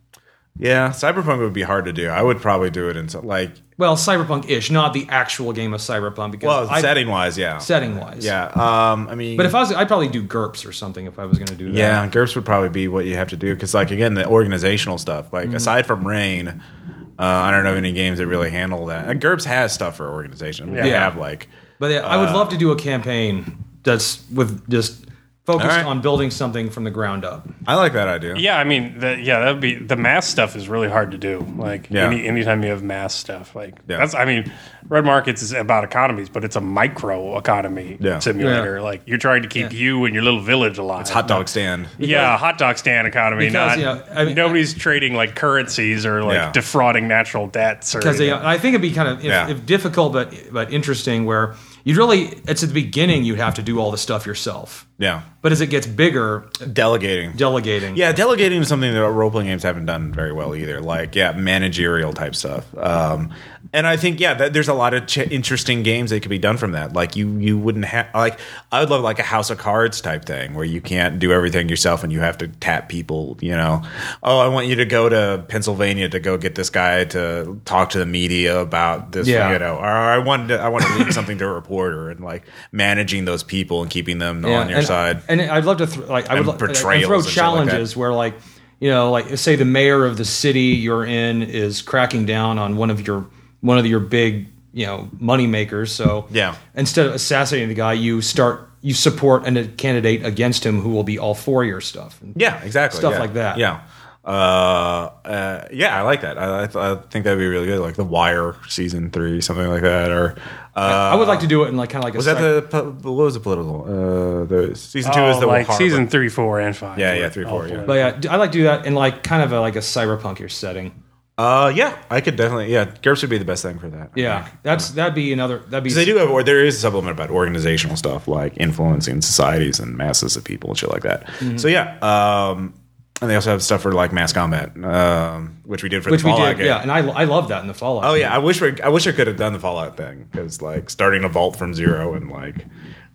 Yeah, 0.58 0.90
Cyberpunk 0.90 1.38
would 1.38 1.52
be 1.52 1.62
hard 1.62 1.84
to 1.84 1.92
do. 1.92 2.08
I 2.08 2.20
would 2.20 2.40
probably 2.40 2.68
do 2.70 2.88
it 2.88 2.96
in 2.96 3.08
some, 3.08 3.24
like 3.24 3.52
Well, 3.76 3.96
Cyberpunk-ish, 3.96 4.70
not 4.72 4.92
the 4.92 5.06
actual 5.08 5.52
game 5.52 5.72
of 5.72 5.80
Cyberpunk. 5.80 6.32
Because 6.32 6.68
well, 6.68 6.80
setting 6.80 7.08
wise, 7.08 7.38
yeah, 7.38 7.58
setting 7.58 7.96
wise, 7.96 8.24
yeah. 8.24 8.46
Um, 8.46 9.08
I 9.08 9.14
mean, 9.14 9.36
But 9.36 9.46
if 9.46 9.54
I 9.54 9.60
was, 9.60 9.72
I'd 9.72 9.86
probably 9.86 10.08
do 10.08 10.22
GURPS 10.22 10.66
or 10.66 10.72
something 10.72 11.06
if 11.06 11.18
I 11.18 11.24
was 11.26 11.38
going 11.38 11.46
to 11.48 11.54
do 11.54 11.70
that. 11.72 11.78
Yeah, 11.78 12.08
GURPS 12.08 12.34
would 12.34 12.44
probably 12.44 12.70
be 12.70 12.88
what 12.88 13.04
you 13.04 13.14
have 13.16 13.28
to 13.28 13.36
do 13.36 13.54
because, 13.54 13.72
like, 13.72 13.90
again, 13.92 14.14
the 14.14 14.26
organizational 14.26 14.98
stuff. 14.98 15.26
Mm-hmm. 15.26 15.36
Like, 15.36 15.52
aside 15.52 15.86
from 15.86 16.04
Reign, 16.06 16.48
uh, 16.48 17.22
I 17.22 17.50
don't 17.52 17.62
know 17.62 17.72
of 17.72 17.78
any 17.78 17.92
games 17.92 18.18
that 18.18 18.26
really 18.26 18.50
handle 18.50 18.86
that. 18.86 19.08
And 19.08 19.20
GURPS 19.20 19.44
has 19.44 19.72
stuff 19.72 19.96
for 19.96 20.08
organization. 20.10 20.74
They 20.74 20.90
Yeah. 20.90 21.04
have 21.04 21.16
like, 21.16 21.48
But 21.78 21.92
yeah, 21.92 22.00
I 22.00 22.16
would 22.16 22.30
love 22.30 22.48
to 22.48 22.56
do 22.56 22.72
a 22.72 22.76
campaign 22.76 23.64
that's 23.84 24.24
with 24.32 24.68
just 24.68 25.04
focused 25.48 25.70
All 25.70 25.76
right. 25.78 25.86
on 25.86 26.02
building 26.02 26.30
something 26.30 26.68
from 26.68 26.84
the 26.84 26.90
ground 26.90 27.24
up. 27.24 27.48
I 27.66 27.74
like 27.74 27.94
that 27.94 28.06
idea. 28.06 28.36
Yeah, 28.36 28.58
I 28.58 28.64
mean, 28.64 28.98
the, 28.98 29.18
yeah, 29.18 29.40
that'd 29.40 29.60
be 29.62 29.76
the 29.76 29.96
mass 29.96 30.26
stuff 30.28 30.54
is 30.56 30.68
really 30.68 30.90
hard 30.90 31.12
to 31.12 31.16
do. 31.18 31.40
Like, 31.56 31.88
Yeah. 31.88 32.06
any, 32.06 32.26
anytime 32.28 32.62
you 32.62 32.68
have 32.68 32.82
mass 32.82 33.14
stuff, 33.14 33.56
like 33.56 33.74
Yeah. 33.88 33.96
that's. 33.96 34.14
I 34.14 34.26
mean, 34.26 34.52
Red 34.90 35.06
Markets 35.06 35.40
is 35.42 35.52
about 35.54 35.84
economies, 35.84 36.28
but 36.28 36.44
it's 36.44 36.54
a 36.56 36.60
micro 36.60 37.38
economy 37.38 37.96
Yeah. 37.98 38.18
simulator. 38.18 38.76
Yeah. 38.76 38.82
Like, 38.82 39.00
you're 39.06 39.16
trying 39.18 39.40
to 39.42 39.48
keep 39.48 39.72
you 39.72 40.04
and 40.04 40.14
your 40.14 40.22
little 40.22 40.40
village 40.42 40.76
alive. 40.76 41.00
It's 41.02 41.10
hot 41.10 41.26
dog 41.28 41.48
stand. 41.48 41.88
Yeah, 41.98 42.36
hot 42.36 42.58
dog 42.58 42.76
stand 42.76 43.06
economy. 43.08 43.46
Because, 43.46 43.54
not 43.54 43.78
you 43.78 43.84
know, 43.86 44.02
I 44.14 44.24
mean- 44.26 44.34
nobody's 44.34 44.74
trading 44.74 45.14
like 45.14 45.34
currencies 45.34 46.04
or 46.04 46.22
like 46.22 46.34
Yeah. 46.34 46.52
defrauding 46.52 47.08
natural 47.08 47.46
debts 47.46 47.94
or. 47.94 48.00
Because 48.00 48.20
I 48.20 48.58
think 48.58 48.74
it'd 48.74 48.82
be 48.82 48.92
kind 48.92 49.08
of 49.08 49.18
if, 49.20 49.24
Yeah. 49.24 49.48
if 49.48 49.64
difficult 49.64 50.12
but 50.12 50.34
but 50.52 50.72
interesting. 50.72 51.24
Where 51.24 51.54
you'd 51.84 51.96
really, 51.96 52.34
it's 52.46 52.62
at 52.62 52.68
the 52.68 52.74
beginning 52.74 53.24
you'd 53.24 53.38
have 53.38 53.54
to 53.54 53.62
do 53.62 53.78
all 53.80 53.90
the 53.90 53.96
stuff 53.98 54.26
yourself. 54.26 54.84
Yeah, 55.00 55.22
But 55.42 55.52
as 55.52 55.60
it 55.60 55.68
gets 55.68 55.86
bigger, 55.86 56.48
delegating. 56.72 57.32
delegating. 57.32 57.96
yeah, 57.96 58.10
delegating 58.10 58.60
is 58.62 58.66
something 58.68 58.92
that 58.92 59.00
role 59.10 59.30
playing 59.30 59.46
games 59.46 59.62
haven't 59.62 59.86
done 59.86 60.12
very 60.12 60.32
well 60.32 60.56
either. 60.56 60.80
Like, 60.80 61.14
yeah, 61.14 61.30
managerial 61.32 62.12
type 62.12 62.34
stuff. 62.34 62.66
Um, 62.76 63.32
and 63.72 63.86
I 63.86 63.96
think, 63.96 64.18
yeah, 64.18 64.34
that, 64.34 64.54
there's 64.54 64.68
a 64.68 64.74
lot 64.74 64.94
of 64.94 65.06
ch- 65.06 65.18
interesting 65.18 65.82
games 65.84 66.10
that 66.10 66.20
could 66.20 66.30
be 66.30 66.38
done 66.38 66.56
from 66.56 66.72
that. 66.72 66.94
Like, 66.94 67.14
you 67.16 67.36
you 67.38 67.58
wouldn't 67.58 67.84
have 67.84 68.08
like 68.14 68.40
I 68.72 68.80
would 68.80 68.88
love 68.88 69.02
like 69.02 69.18
a 69.18 69.22
House 69.24 69.50
of 69.50 69.58
Cards 69.58 70.00
type 70.00 70.24
thing 70.24 70.54
where 70.54 70.64
you 70.64 70.80
can't 70.80 71.18
do 71.18 71.32
everything 71.32 71.68
yourself 71.68 72.02
and 72.02 72.10
you 72.12 72.20
have 72.20 72.38
to 72.38 72.48
tap 72.48 72.88
people. 72.88 73.36
You 73.40 73.52
know, 73.56 73.82
oh, 74.22 74.38
I 74.38 74.48
want 74.48 74.68
you 74.68 74.76
to 74.76 74.84
go 74.86 75.08
to 75.10 75.44
Pennsylvania 75.48 76.08
to 76.08 76.18
go 76.18 76.38
get 76.38 76.54
this 76.54 76.70
guy 76.70 77.04
to 77.04 77.60
talk 77.66 77.90
to 77.90 77.98
the 77.98 78.06
media 78.06 78.58
about 78.58 79.12
this. 79.12 79.28
Yeah. 79.28 79.52
You 79.52 79.58
know, 79.58 79.76
or 79.76 79.84
I 79.86 80.18
want 80.18 80.48
to, 80.48 80.58
I 80.58 80.68
want 80.68 80.84
to 80.86 80.98
leak 80.98 81.12
something 81.12 81.36
to 81.38 81.44
a 81.44 81.52
reporter 81.52 82.08
and 82.10 82.20
like 82.20 82.44
managing 82.72 83.26
those 83.26 83.42
people 83.42 83.82
and 83.82 83.90
keeping 83.90 84.18
them 84.18 84.44
Yeah, 84.46 84.60
on 84.60 84.68
your 84.70 84.78
and, 84.78 84.86
side. 84.88 85.22
And 85.28 85.40
I'd 85.40 85.64
love 85.64 85.78
to 85.78 85.86
th- 85.86 86.08
like 86.08 86.28
I 86.28 86.40
would 86.40 86.48
And 86.48 86.58
throw 86.58 86.72
shit 86.72 87.08
like 87.08 87.24
challenges 87.26 87.96
where 87.96 88.12
like 88.12 88.34
you 88.80 88.90
know 88.90 89.10
like 89.10 89.36
say 89.38 89.56
the 89.56 89.64
mayor 89.64 90.04
of 90.04 90.16
the 90.16 90.24
city 90.24 90.76
you're 90.84 91.04
in 91.04 91.42
is 91.42 91.82
cracking 91.82 92.26
down 92.26 92.58
on 92.58 92.76
one 92.76 92.90
of 92.90 93.06
your 93.06 93.26
one 93.60 93.78
of 93.78 93.86
your 93.86 94.00
big 94.00 94.48
you 94.72 94.86
know 94.86 95.08
money 95.18 95.46
makers. 95.46 95.92
So 95.92 96.26
Yeah. 96.30 96.54
instead 96.74 97.06
of 97.06 97.14
assassinating 97.14 97.68
the 97.68 97.74
guy, 97.74 97.94
you 97.94 98.20
start 98.20 98.68
you 98.80 98.94
support 98.94 99.46
a 99.46 99.66
candidate 99.66 100.24
against 100.24 100.64
him 100.64 100.80
who 100.80 100.90
will 100.90 101.02
be 101.04 101.18
all 101.18 101.34
for 101.34 101.64
your 101.64 101.80
stuff. 101.80 102.20
Yeah, 102.36 102.62
exactly. 102.62 102.98
Stuff 102.98 103.14
yeah. 103.14 103.18
like 103.18 103.34
that. 103.34 103.58
Yeah. 103.58 103.80
Uh, 104.24 105.10
uh, 105.24 105.68
yeah, 105.72 105.98
I 105.98 106.02
like 106.02 106.20
that. 106.20 106.38
I, 106.38 106.64
I, 106.64 106.66
th- 106.66 106.76
I 106.76 106.96
think 106.96 107.24
that'd 107.24 107.38
be 107.38 107.46
really 107.46 107.66
good, 107.66 107.80
like 107.80 107.94
The 107.94 108.04
Wire 108.04 108.56
season 108.68 109.10
three, 109.10 109.40
something 109.40 109.66
like 109.68 109.82
that. 109.82 110.10
Or 110.10 110.36
uh, 110.76 110.80
I 110.80 111.14
would 111.14 111.28
like 111.28 111.40
to 111.40 111.46
do 111.46 111.64
it 111.64 111.68
in 111.68 111.76
like 111.76 111.90
kind 111.90 112.04
of 112.04 112.08
like 112.08 112.14
a 112.14 112.18
was 112.18 112.26
that 112.26 112.36
sec- 112.36 112.70
the 112.70 112.82
po- 112.82 112.90
what 113.14 113.24
was 113.24 113.34
the 113.34 113.40
political? 113.40 113.84
Uh, 113.84 114.44
the 114.44 114.74
season 114.76 115.12
two 115.12 115.20
oh, 115.20 115.30
is 115.30 115.40
the 115.40 115.46
like 115.46 115.66
Harvard. 115.66 115.82
season 115.82 116.08
three, 116.08 116.28
four, 116.28 116.60
and 116.60 116.76
five. 116.76 116.98
Yeah, 116.98 117.14
yeah, 117.14 117.30
three, 117.30 117.44
all 117.44 117.50
four, 117.60 117.68
yeah. 117.68 117.84
But 117.84 118.22
yeah, 118.24 118.32
I 118.32 118.36
like 118.36 118.52
to 118.52 118.58
do 118.58 118.64
that 118.64 118.84
in 118.86 118.94
like 118.94 119.22
kind 119.22 119.42
of 119.42 119.52
a, 119.52 119.60
like 119.60 119.76
a 119.76 119.80
cyberpunkish 119.80 120.50
setting. 120.50 121.04
Uh, 121.38 121.72
yeah, 121.74 121.96
I 122.10 122.20
could 122.20 122.34
definitely. 122.34 122.72
Yeah, 122.72 122.86
GURPS 122.86 123.20
would 123.22 123.30
be 123.30 123.38
the 123.38 123.44
best 123.44 123.62
thing 123.62 123.78
for 123.78 123.88
that. 123.88 124.08
I 124.08 124.20
Yeah, 124.20 124.42
think. 124.42 124.56
that's 124.64 124.90
that'd 124.90 125.14
be 125.14 125.32
another 125.32 125.60
that'd 125.60 125.84
be 125.84 125.90
'Cause 125.90 125.94
they 125.94 126.04
do 126.04 126.16
have, 126.16 126.28
or 126.30 126.42
there 126.42 126.64
is 126.64 126.76
a 126.76 126.80
supplement 126.80 127.12
about 127.16 127.30
organizational 127.30 127.96
stuff 127.96 128.26
like 128.26 128.54
influencing 128.56 129.22
societies 129.22 129.78
and 129.78 129.96
masses 129.96 130.36
of 130.36 130.42
people 130.42 130.70
and 130.70 130.78
shit 130.78 130.90
like 130.90 131.02
that. 131.04 131.26
Mm-hmm. 131.38 131.56
So 131.58 131.68
yeah, 131.68 131.96
um, 132.02 132.74
and 133.20 133.30
they 133.30 133.34
also 133.34 133.50
have 133.50 133.62
stuff 133.62 133.82
for 133.82 133.92
like 133.92 134.12
mass 134.12 134.32
combat, 134.32 134.72
um, 134.84 135.58
which 135.64 135.82
we 135.82 135.88
did 135.88 136.04
for 136.04 136.10
which 136.10 136.22
the 136.22 136.28
we 136.28 136.32
Fallout 136.32 136.50
did. 136.50 136.58
game. 136.58 136.66
Yeah, 136.66 136.82
and 136.82 136.90
I 136.92 136.98
I 136.98 137.24
love 137.24 137.48
that 137.48 137.62
in 137.62 137.68
the 137.68 137.74
Fallout. 137.74 138.04
Oh 138.04 138.12
game. 138.14 138.22
yeah, 138.22 138.34
I 138.34 138.38
wish 138.38 138.60
we, 138.60 138.80
I 138.80 138.88
wish 138.88 139.06
I 139.06 139.12
could 139.12 139.26
have 139.26 139.36
done 139.36 139.52
the 139.52 139.58
Fallout 139.58 139.96
thing 139.96 140.28
because 140.30 140.62
like 140.62 140.90
starting 140.90 141.24
a 141.24 141.28
vault 141.28 141.56
from 141.56 141.74
zero 141.74 142.14
and 142.14 142.30
like 142.30 142.66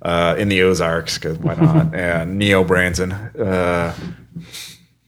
uh, 0.02 0.36
in 0.38 0.50
the 0.50 0.62
Ozarks 0.64 1.18
because 1.18 1.38
why 1.38 1.56
not? 1.56 1.96
and 1.96 2.38
Neo 2.38 2.64
Branson. 2.64 3.12
Uh, 3.14 3.96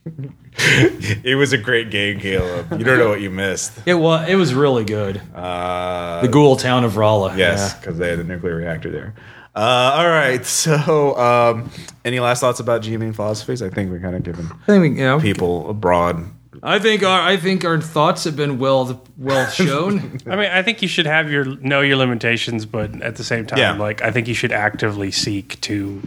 it 0.58 1.36
was 1.36 1.52
a 1.52 1.58
great 1.58 1.90
game, 1.90 2.18
Caleb. 2.18 2.78
You 2.78 2.84
don't 2.84 2.98
know 2.98 3.08
what 3.08 3.20
you 3.20 3.30
missed. 3.30 3.72
It 3.86 3.94
was 3.94 4.28
it 4.28 4.36
was 4.36 4.54
really 4.54 4.84
good. 4.84 5.20
Uh, 5.34 6.22
the 6.22 6.28
ghoul 6.28 6.56
town 6.56 6.84
of 6.84 6.94
Rala. 6.94 7.36
yes, 7.36 7.74
because 7.74 7.98
they 7.98 8.08
had 8.08 8.18
a 8.18 8.24
nuclear 8.24 8.56
reactor 8.56 8.90
there. 8.90 9.14
Uh, 9.56 9.94
all 9.96 10.08
right, 10.08 10.44
so 10.64 11.16
um, 11.16 11.70
any 12.04 12.20
last 12.20 12.40
thoughts 12.40 12.60
about 12.60 12.82
GMing 12.82 13.14
philosophies? 13.14 13.62
I 13.62 13.70
think 13.70 13.90
we're 13.90 14.00
kind 14.00 14.14
of 14.14 14.22
given 14.22 14.46
I 14.62 14.66
think 14.66 14.82
we, 14.82 14.88
you 14.90 14.96
know 15.06 15.18
people 15.18 15.68
abroad. 15.70 16.24
I 16.62 16.78
think 16.78 17.02
our 17.02 17.20
I 17.22 17.36
think 17.36 17.64
our 17.64 17.80
thoughts 17.80 18.24
have 18.24 18.36
been 18.36 18.58
well 18.58 19.02
well 19.16 19.48
shown. 19.50 20.18
I 20.26 20.36
mean, 20.36 20.50
I 20.50 20.62
think 20.62 20.82
you 20.82 20.88
should 20.88 21.06
have 21.06 21.30
your 21.30 21.44
know 21.44 21.80
your 21.80 21.96
limitations, 21.96 22.66
but 22.66 23.00
at 23.02 23.16
the 23.16 23.24
same 23.24 23.46
time, 23.46 23.58
Yeah. 23.58 23.72
like 23.78 24.02
I 24.02 24.10
think 24.10 24.28
you 24.28 24.34
should 24.34 24.52
actively 24.52 25.10
seek 25.10 25.58
to 25.62 26.02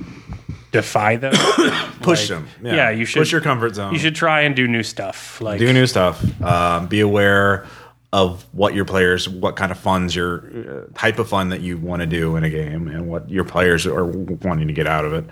defy 0.72 1.16
them. 1.16 1.34
Push 2.02 2.30
Like, 2.30 2.46
them. 2.46 2.48
Yeah. 2.76 2.90
you 2.92 3.06
should 3.06 3.20
push 3.20 3.32
your 3.32 3.42
comfort 3.42 3.74
zone. 3.76 3.94
You 3.94 4.00
should 4.00 4.16
try 4.16 4.42
and 4.42 4.56
do 4.56 4.68
new 4.68 4.84
stuff. 4.84 5.42
Like 5.42 5.60
do 5.60 5.74
new 5.74 5.88
stuff. 5.88 6.24
Um, 6.42 6.86
be 6.88 7.00
aware 7.00 7.66
of 8.12 8.44
what 8.54 8.74
your 8.74 8.86
players, 8.86 9.30
what 9.30 9.56
kind 9.56 9.72
of 9.72 9.78
funds 9.78 10.16
your 10.16 10.40
uh, 10.48 10.86
type 10.98 11.20
of 11.20 11.30
fun 11.30 11.50
that 11.50 11.62
you 11.62 11.78
want 11.78 12.02
to 12.02 12.08
do 12.08 12.36
in 12.36 12.44
a 12.44 12.50
game, 12.50 12.88
and 12.88 13.08
what 13.08 13.30
your 13.30 13.44
players 13.44 13.86
are 13.86 14.06
wanting 14.06 14.68
to 14.68 14.74
get 14.74 14.88
out 14.88 15.06
of 15.06 15.14
it. 15.14 15.26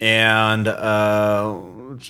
And 0.00 0.66
uh, 0.66 1.60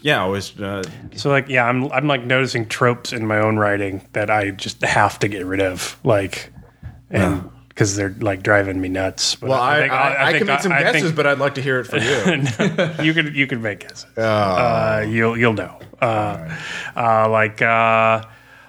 yeah, 0.03 0.23
always 0.23 0.59
uh, 0.61 0.83
So 1.17 1.31
like 1.31 1.49
yeah, 1.49 1.65
I'm 1.67 1.91
I'm 1.93 2.07
like 2.07 2.25
noticing 2.25 2.67
tropes 2.69 3.13
in 3.13 3.27
my 3.27 3.39
own 3.39 3.57
writing 3.57 4.07
that 4.13 4.31
I 4.31 4.51
just 4.51 4.83
have 4.83 5.19
to 5.21 5.29
get 5.29 5.45
rid 5.45 5.61
of. 5.61 5.99
Like 6.05 6.53
and 7.11 7.51
because 7.69 7.97
they're 7.97 8.15
like 8.21 8.43
driving 8.43 8.81
me 8.81 8.89
nuts. 8.89 9.35
But 9.35 9.49
Well, 9.51 9.61
I, 9.61 9.77
I, 9.77 9.81
think- 9.81 9.93
I, 9.93 10.27
think 10.27 10.39
can 10.39 10.47
make 10.47 10.61
some 10.61 10.73
I 10.73 10.83
guesses, 10.83 11.03
think 11.03 11.17
but 11.17 11.27
I'd 11.27 11.39
like 11.39 11.55
to 11.57 11.63
hear 11.63 11.81
it 11.81 11.85
from 11.85 11.99
you. 12.01 13.05
you 13.05 13.15
can 13.15 13.35
you 13.35 13.47
can 13.47 13.61
make 13.63 13.81
guesses. 13.81 14.07
Oh. 14.17 14.23
Uh, 14.23 15.07
you'll 15.09 15.37
you'll 15.37 15.53
know. 15.55 15.79
Uh, 16.01 16.57
uh, 16.97 17.29
like 17.31 17.61
uh, 17.63 18.23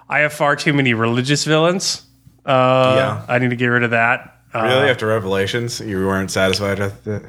I 0.10 0.20
have 0.20 0.34
far 0.34 0.56
too 0.56 0.74
many 0.74 0.94
religious 0.94 1.44
villains. 1.46 2.04
Uh, 2.46 2.94
Yeah. 2.98 3.26
I 3.28 3.40
need 3.40 3.50
to 3.52 3.56
get 3.56 3.68
rid 3.68 3.84
of 3.84 3.92
that. 3.92 4.40
Uh, 4.54 4.62
really, 4.64 4.90
after 4.90 5.08
Revelations, 5.08 5.80
you 5.80 6.06
weren't 6.06 6.30
satisfied 6.32 6.80
with 6.80 7.08
it? 7.08 7.24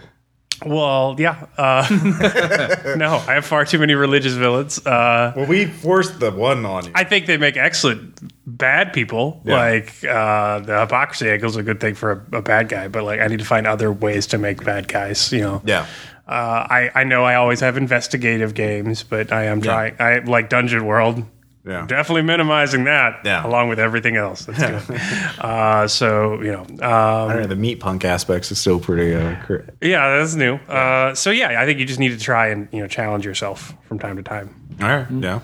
Well, 0.65 1.17
yeah. 1.19 1.47
Uh, 1.59 1.87
no, 2.97 3.17
I 3.27 3.35
have 3.35 3.45
far 3.45 3.65
too 3.65 3.79
many 3.79 3.95
religious 3.95 4.35
villains. 4.35 4.85
Uh, 4.87 5.33
Well, 5.37 5.47
we 5.47 5.67
forced 5.67 6.21
the 6.21 6.31
one 6.31 6.65
on 6.65 6.85
you. 6.87 6.93
I 6.95 7.05
think 7.05 7.27
they 7.27 7.37
make 7.37 7.57
excellent 7.57 8.21
bad 8.47 8.93
people. 8.93 9.41
Yeah. 9.45 9.57
Like 9.57 9.93
uh, 10.05 10.61
the 10.61 10.81
hypocrisy 10.81 11.31
angle 11.31 11.51
is 11.51 11.57
a 11.57 11.63
good 11.63 11.81
thing 11.81 11.95
for 11.95 12.27
a, 12.33 12.39
a 12.39 12.43
bad 12.43 12.69
guy, 12.69 12.89
but 12.89 13.05
like 13.05 13.21
I 13.21 13.27
need 13.27 13.41
to 13.41 13.45
find 13.45 13.67
other 13.67 13.91
ways 13.93 14.27
to 14.29 14.39
make 14.39 14.63
bad 14.65 14.87
guys. 14.89 15.33
You 15.33 15.41
know. 15.41 15.63
yeah. 15.65 15.87
Uh, 16.27 16.67
I 16.71 16.91
I 16.95 17.05
know 17.05 17.25
I 17.25 17.35
always 17.35 17.61
have 17.61 17.77
investigative 17.77 18.55
games, 18.55 19.03
but 19.03 19.33
I 19.33 19.45
am 19.45 19.61
trying. 19.61 19.97
I 19.99 20.19
like 20.21 20.49
Dungeon 20.49 20.87
World. 20.87 21.23
Yeah. 21.67 21.87
Definitely 21.87 22.23
minimizing 22.23 22.85
that, 22.85 23.21
Yeah. 23.25 23.47
along 23.47 23.71
with 23.71 23.79
everything 23.79 24.17
else. 24.17 24.45
That's 24.45 24.87
good. 24.87 25.01
uh, 25.41 25.89
so 25.89 26.41
you 26.43 26.53
know, 26.53 26.61
um, 26.61 27.31
I 27.31 27.33
don't 27.33 27.43
know. 27.43 27.47
The 27.49 27.57
meat 27.57 27.81
punk 27.81 28.05
aspects 28.05 28.53
is 28.53 28.59
still 28.59 28.79
pretty. 28.79 29.15
Uh, 29.15 29.37
cr- 29.47 29.63
yeah, 29.81 30.19
that's 30.19 30.35
new. 30.35 30.57
Uh, 30.69 31.15
so 31.15 31.31
yeah, 31.31 31.61
I 31.61 31.65
think 31.65 31.79
you 31.79 31.87
just 31.87 31.99
need 32.01 32.11
to 32.11 32.19
try 32.19 32.49
and 32.49 32.69
you 32.73 32.81
know 32.81 32.87
challenge 32.87 33.25
yourself 33.25 33.73
from 33.89 33.99
time 33.99 34.17
to 34.17 34.23
time. 34.23 34.55
All 34.83 34.89
right. 34.89 35.07
Yeah. 35.11 35.41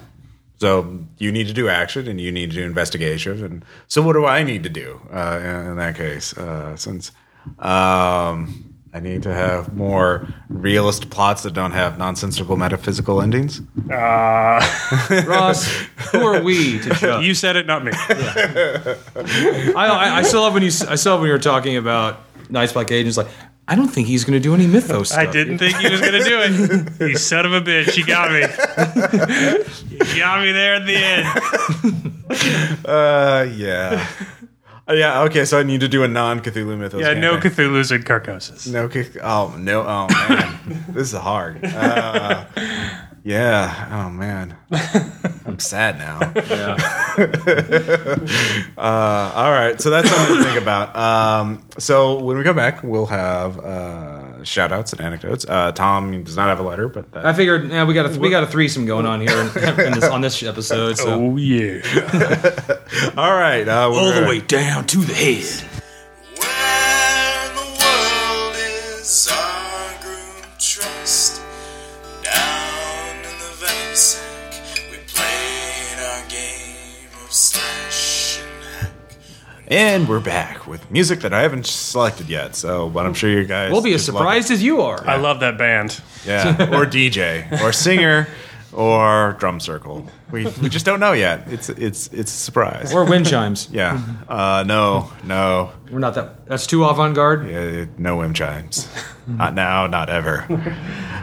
So 0.59 0.99
you 1.17 1.33
need 1.33 1.47
to 1.47 1.55
do 1.55 1.71
action 1.71 2.07
and 2.07 2.21
you 2.21 2.31
need 2.31 2.51
to 2.51 2.57
do 2.57 2.65
investigation. 2.65 3.43
And 3.43 3.65
so 3.89 4.03
what 4.03 4.13
do 4.13 4.27
I 4.27 4.43
need 4.43 4.63
to 4.65 4.69
do 4.69 5.01
uh, 5.11 5.41
in, 5.43 5.67
in 5.71 5.77
that 5.77 5.97
case? 5.97 6.37
Uh, 6.37 6.77
since 6.77 7.13
um, 7.61 8.70
I 8.93 8.99
need 8.99 9.23
to 9.23 9.33
have 9.33 9.75
more 9.75 10.27
realist 10.49 11.11
plots 11.11 11.45
that 11.45 11.53
don't 11.55 11.71
have 11.71 11.97
nonsensical 11.97 12.57
metaphysical 12.57 13.23
endings. 13.23 13.61
Ross, 13.87 15.67
who 16.11 16.25
are 16.25 16.43
we 16.43 16.81
to 16.81 16.91
judge? 16.95 17.25
You 17.25 17.35
said 17.35 17.55
it, 17.55 17.67
not 17.67 17.85
me. 17.85 17.93
I, 17.95 18.97
I, 19.77 20.17
I 20.19 20.23
still 20.23 20.41
love 20.41 20.55
when 20.55 20.65
you 20.65 20.71
I 20.89 20.97
still 20.97 21.13
love 21.13 21.21
when 21.21 21.29
you 21.29 21.33
were 21.33 21.39
talking 21.39 21.77
about 21.77 22.21
Night's 22.49 22.73
Black 22.73 22.91
Agents. 22.91 23.17
Like, 23.17 23.29
I 23.69 23.77
don't 23.77 23.87
think 23.87 24.09
he's 24.09 24.25
going 24.25 24.33
to 24.37 24.43
do 24.43 24.53
any 24.55 24.67
mythos. 24.67 25.13
I 25.13 25.31
didn't 25.31 25.59
think 25.59 25.77
he 25.77 25.89
was 25.89 26.01
going 26.01 26.15
to 26.15 26.25
do 26.25 26.41
it. 26.43 27.11
You 27.11 27.17
son 27.17 27.47
of 27.47 27.53
a 27.53 27.61
bitch. 27.61 27.97
You 27.97 28.05
got 28.05 28.33
me. 28.33 28.41
you 29.97 30.19
got 30.19 30.41
me 30.43 30.51
there 30.51 30.75
at 30.75 30.87
the 30.87 30.97
end. 30.97 32.17
Uh, 32.85 33.45
yeah. 33.57 34.07
Uh, 34.91 34.95
yeah. 34.95 35.23
Okay. 35.23 35.45
So 35.45 35.59
I 35.59 35.63
need 35.63 35.81
to 35.81 35.89
do 35.89 36.03
a 36.03 36.09
non 36.09 36.41
Cthulhu 36.41 36.77
mythos. 36.77 37.01
Yeah, 37.01 37.15
no 37.15 37.39
campaign. 37.39 37.69
Cthulhu's 37.69 37.93
and 37.93 38.05
Carcosis. 38.05 38.71
No, 38.71 38.89
Cth- 38.89 39.17
oh 39.23 39.55
no, 39.57 39.83
oh 39.83 40.09
man, 40.09 40.85
this 40.89 41.13
is 41.13 41.19
hard. 41.19 41.65
Uh, 41.65 42.45
yeah, 43.23 43.89
oh 43.93 44.11
man, 44.11 44.57
I'm 45.47 45.59
sad 45.59 45.99
now. 45.99 46.19
uh, 48.79 49.33
all 49.35 49.53
right, 49.53 49.81
so 49.81 49.91
that's 49.91 50.11
something 50.11 50.39
to 50.39 50.45
think 50.45 50.61
about. 50.61 50.97
Um, 50.97 51.67
so 51.79 52.19
when 52.19 52.39
we 52.39 52.45
come 52.45 52.57
back, 52.57 52.83
we'll 52.83 53.07
have 53.07 53.59
uh, 53.59 54.20
shout 54.45 54.73
outs 54.73 54.93
and 54.93 55.01
anecdotes. 55.01 55.45
Uh, 55.49 55.73
Tom 55.73 56.25
does 56.25 56.37
not 56.37 56.49
have 56.49 56.61
a 56.61 56.63
letter, 56.63 56.89
but 56.89 57.11
that, 57.13 57.27
I 57.27 57.33
figured, 57.33 57.71
yeah, 57.71 57.85
we 57.85 57.95
got 57.95 58.15
a 58.15 58.19
we 58.19 58.31
got 58.31 58.43
a 58.43 58.47
threesome 58.47 58.87
going 58.87 59.07
on 59.07 59.21
here 59.21 59.31
in, 59.41 59.47
in 59.87 59.93
this, 59.93 60.05
on 60.05 60.21
this 60.21 60.43
episode. 60.43 60.97
So 60.99 61.15
Oh, 61.15 61.37
yeah. 61.37 61.81
all 63.17 63.33
right, 63.35 63.67
uh, 63.69 63.89
all 63.91 64.13
the 64.13 64.27
way 64.29 64.41
down 64.41 64.87
to 64.87 64.99
the 64.99 65.15
head. 65.15 65.70
And 79.71 80.09
we're 80.09 80.19
back 80.19 80.67
with 80.67 80.91
music 80.91 81.21
that 81.21 81.33
I 81.33 81.43
haven't 81.43 81.65
selected 81.65 82.29
yet. 82.29 82.57
So, 82.57 82.89
but 82.91 83.07
I'm 83.07 83.15
sure 83.15 83.31
you 83.31 83.45
guys 83.45 83.71
We'll 83.71 83.83
be 83.83 83.95
as 83.95 84.01
just 84.05 84.09
love 84.13 84.17
it. 84.17 84.25
surprised 84.25 84.51
as 84.51 84.63
you 84.65 84.81
are. 84.83 85.07
I 85.07 85.17
love 85.17 85.39
that 85.41 85.57
band. 85.59 86.01
Yeah, 86.27 86.57
or 86.77 86.85
DJ, 86.87 87.51
or 87.63 87.71
singer, 87.73 88.27
or 88.73 89.37
drum 89.39 89.61
circle. 89.61 90.09
We, 90.33 90.47
we 90.61 90.69
just 90.69 90.85
don't 90.85 90.99
know 90.99 91.13
yet. 91.13 91.45
It's 91.47 91.69
it's 91.69 92.09
it's 92.09 92.33
a 92.33 92.37
surprise. 92.37 92.93
Or 92.93 93.05
wind 93.05 93.29
chimes. 93.29 93.69
yeah. 93.73 94.03
Uh, 94.29 94.65
no, 94.67 95.13
no, 95.23 95.71
We're 95.89 96.01
not 96.01 96.15
that. 96.15 96.47
That's 96.47 96.67
too 96.67 96.85
avant 96.85 97.15
garde. 97.15 97.49
uh, 97.49 97.87
no 97.97 98.17
whim 98.17 98.35
chimes. 98.35 98.89
not 99.29 99.55
now, 99.55 99.87
not 99.87 100.11
ever. 100.11 100.49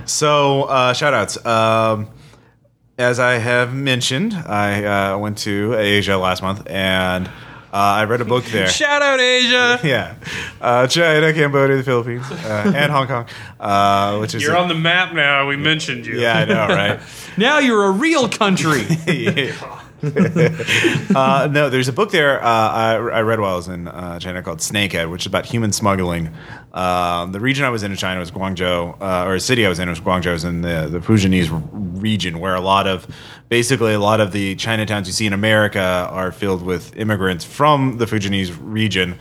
So, 0.06 0.64
uh, 0.64 0.94
shout 0.94 1.14
outs. 1.14 1.46
Um, 1.46 2.08
as 2.98 3.20
I 3.20 3.34
have 3.40 3.74
mentioned, 3.74 4.34
I 4.34 5.12
uh, 5.12 5.18
went 5.18 5.38
to 5.40 5.74
Asia 5.76 6.18
last 6.18 6.42
month 6.42 6.66
and 6.70 7.30
I 7.78 8.06
read 8.06 8.22
a 8.22 8.26
book 8.26 8.44
there. 8.52 8.68
Shout 8.68 9.02
out 9.02 9.20
Asia. 9.20 9.80
yeah, 9.88 10.16
uh, 10.62 10.88
China, 10.88 11.34
Cambodia, 11.34 11.78
the 11.78 11.84
Philippines, 11.84 12.30
uh, 12.32 12.72
and 12.76 12.92
Hong 12.92 13.08
Kong, 13.08 13.28
uh, 13.60 14.18
which 14.20 14.36
is 14.36 14.44
You're 14.44 14.58
on 14.58 14.68
the 14.68 14.76
map 14.76 15.14
now. 15.14 15.48
We 15.48 15.56
mentioned 15.58 16.06
you. 16.06 16.20
yeah, 16.20 16.38
I 16.40 16.46
know, 16.46 16.68
right? 16.68 17.00
Now 17.38 17.60
you're 17.60 17.86
a 17.86 17.92
real 17.92 18.28
country. 18.28 18.84
uh, 21.16 21.50
no, 21.52 21.70
there's 21.70 21.88
a 21.88 21.94
book 21.94 22.12
there 22.12 22.44
uh, 22.44 22.48
I, 22.48 22.94
I 22.94 23.22
read 23.22 23.40
while 23.40 23.54
I 23.54 23.56
was 23.56 23.68
in 23.68 23.88
uh, 23.88 24.20
China 24.20 24.44
called 24.44 24.60
Snakehead, 24.60 25.10
which 25.10 25.24
is 25.24 25.28
about 25.28 25.46
human 25.48 25.72
smuggling. 25.72 26.30
Um, 26.74 27.32
the 27.32 27.40
region 27.40 27.66
I 27.66 27.70
was 27.70 27.82
in 27.82 27.92
in 27.92 27.98
China 27.98 28.20
was 28.20 28.30
Guangzhou, 28.30 29.02
uh, 29.02 29.26
or 29.26 29.36
a 29.36 29.40
city 29.40 29.66
I 29.66 29.70
was 29.70 29.80
in 29.80 29.90
was 29.90 30.00
Guangzhou, 30.00 30.34
was 30.34 30.44
in 30.44 30.62
the, 30.62 30.88
the 30.92 31.00
Fujianese 31.00 31.50
region, 32.00 32.40
where 32.40 32.54
a 32.54 32.62
lot 32.62 32.86
of, 32.86 33.08
basically, 33.50 33.94
a 33.94 34.00
lot 34.00 34.22
of 34.22 34.32
the 34.34 34.56
Chinatowns 34.56 35.08
you 35.08 35.14
see 35.14 35.26
in 35.26 35.34
America 35.34 36.08
are 36.12 36.32
filled 36.32 36.62
with 36.62 36.96
immigrants 36.96 37.44
from 37.44 37.98
the 37.98 38.06
Fujianese 38.06 38.56
region 38.62 39.18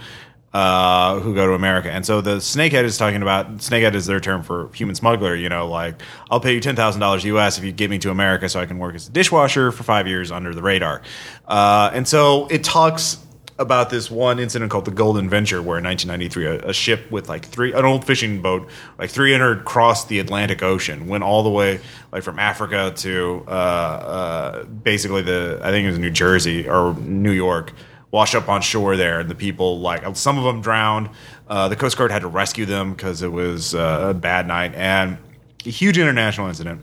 uh, 0.57 1.21
who 1.21 1.35
go 1.35 1.47
to 1.47 1.53
America. 1.53 1.93
And 1.93 2.07
so 2.07 2.23
the 2.23 2.37
snakehead 2.37 2.85
is 2.85 2.97
talking 2.97 3.21
about 3.21 3.59
snakehead 3.59 3.93
is 3.93 4.07
their 4.07 4.21
term 4.21 4.43
for 4.43 4.73
human 4.73 4.95
smuggler. 4.95 5.35
You 5.35 5.51
know, 5.51 5.69
like 5.69 6.01
I'll 6.31 6.41
pay 6.41 6.55
you 6.55 6.61
ten 6.61 6.75
thousand 6.75 7.03
dollars 7.03 7.25
US 7.25 7.59
if 7.59 7.65
you 7.65 7.73
get 7.73 7.91
me 7.91 7.99
to 7.99 8.11
America 8.11 8.49
so 8.49 8.59
I 8.59 8.65
can 8.65 8.79
work 8.79 8.95
as 8.95 9.07
a 9.07 9.11
dishwasher 9.11 9.71
for 9.71 9.83
five 9.83 10.09
years 10.09 10.33
under 10.33 10.55
the 10.55 10.63
radar. 10.63 11.03
Uh, 11.47 11.91
and 11.93 12.09
so 12.09 12.47
it 12.47 12.65
talks 12.65 13.19
about 13.59 13.91
this 13.91 14.11
one 14.11 14.39
incident 14.39 14.71
called 14.71 14.87
the 14.87 14.91
Golden 14.93 15.29
Venture, 15.29 15.61
where 15.61 15.77
in 15.77 15.85
1993 15.85 16.47
a, 16.47 16.71
a 16.71 16.73
ship 16.73 17.11
with 17.11 17.29
like 17.29 17.45
three 17.45 17.75
an 17.75 17.85
old 17.85 18.07
fishing 18.07 18.41
boat 18.41 18.67
like 18.99 19.11
300 19.11 19.67
crossed 19.67 20.09
the 20.09 20.21
Atlantic 20.21 20.63
Ocean, 20.63 21.07
went 21.07 21.23
all 21.23 21.43
the 21.43 21.51
way 21.51 21.81
like 22.13 22.23
from 22.23 22.39
Africa 22.39 22.95
to 22.97 23.45
uh, 23.47 23.51
uh, 23.51 24.65
basically 24.65 25.21
the 25.21 25.61
I 25.63 25.71
think 25.71 25.85
it 25.85 25.91
was 25.91 25.99
New 25.99 26.11
Jersey 26.11 26.67
or 26.67 26.95
New 26.95 27.33
York 27.33 27.75
washed 28.11 28.35
up 28.35 28.49
on 28.49 28.63
shore 28.63 28.97
there, 28.97 29.21
and 29.21 29.29
the 29.29 29.35
people 29.35 29.81
like 29.81 30.17
some 30.17 30.39
of 30.39 30.45
them 30.45 30.61
drowned. 30.61 31.11
Uh, 31.49 31.69
the 31.69 31.77
Coast 31.77 31.97
Guard 31.97 32.11
had 32.11 32.23
to 32.23 32.29
rescue 32.29 32.65
them 32.65 32.93
because 32.93 33.23
it 33.23 33.33
was 33.33 33.75
uh, 33.75 34.09
a 34.11 34.15
bad 34.15 34.47
night 34.47 34.75
and 34.75 35.19
a 35.65 35.71
huge 35.71 35.99
international 35.99 36.49
incident 36.49 36.81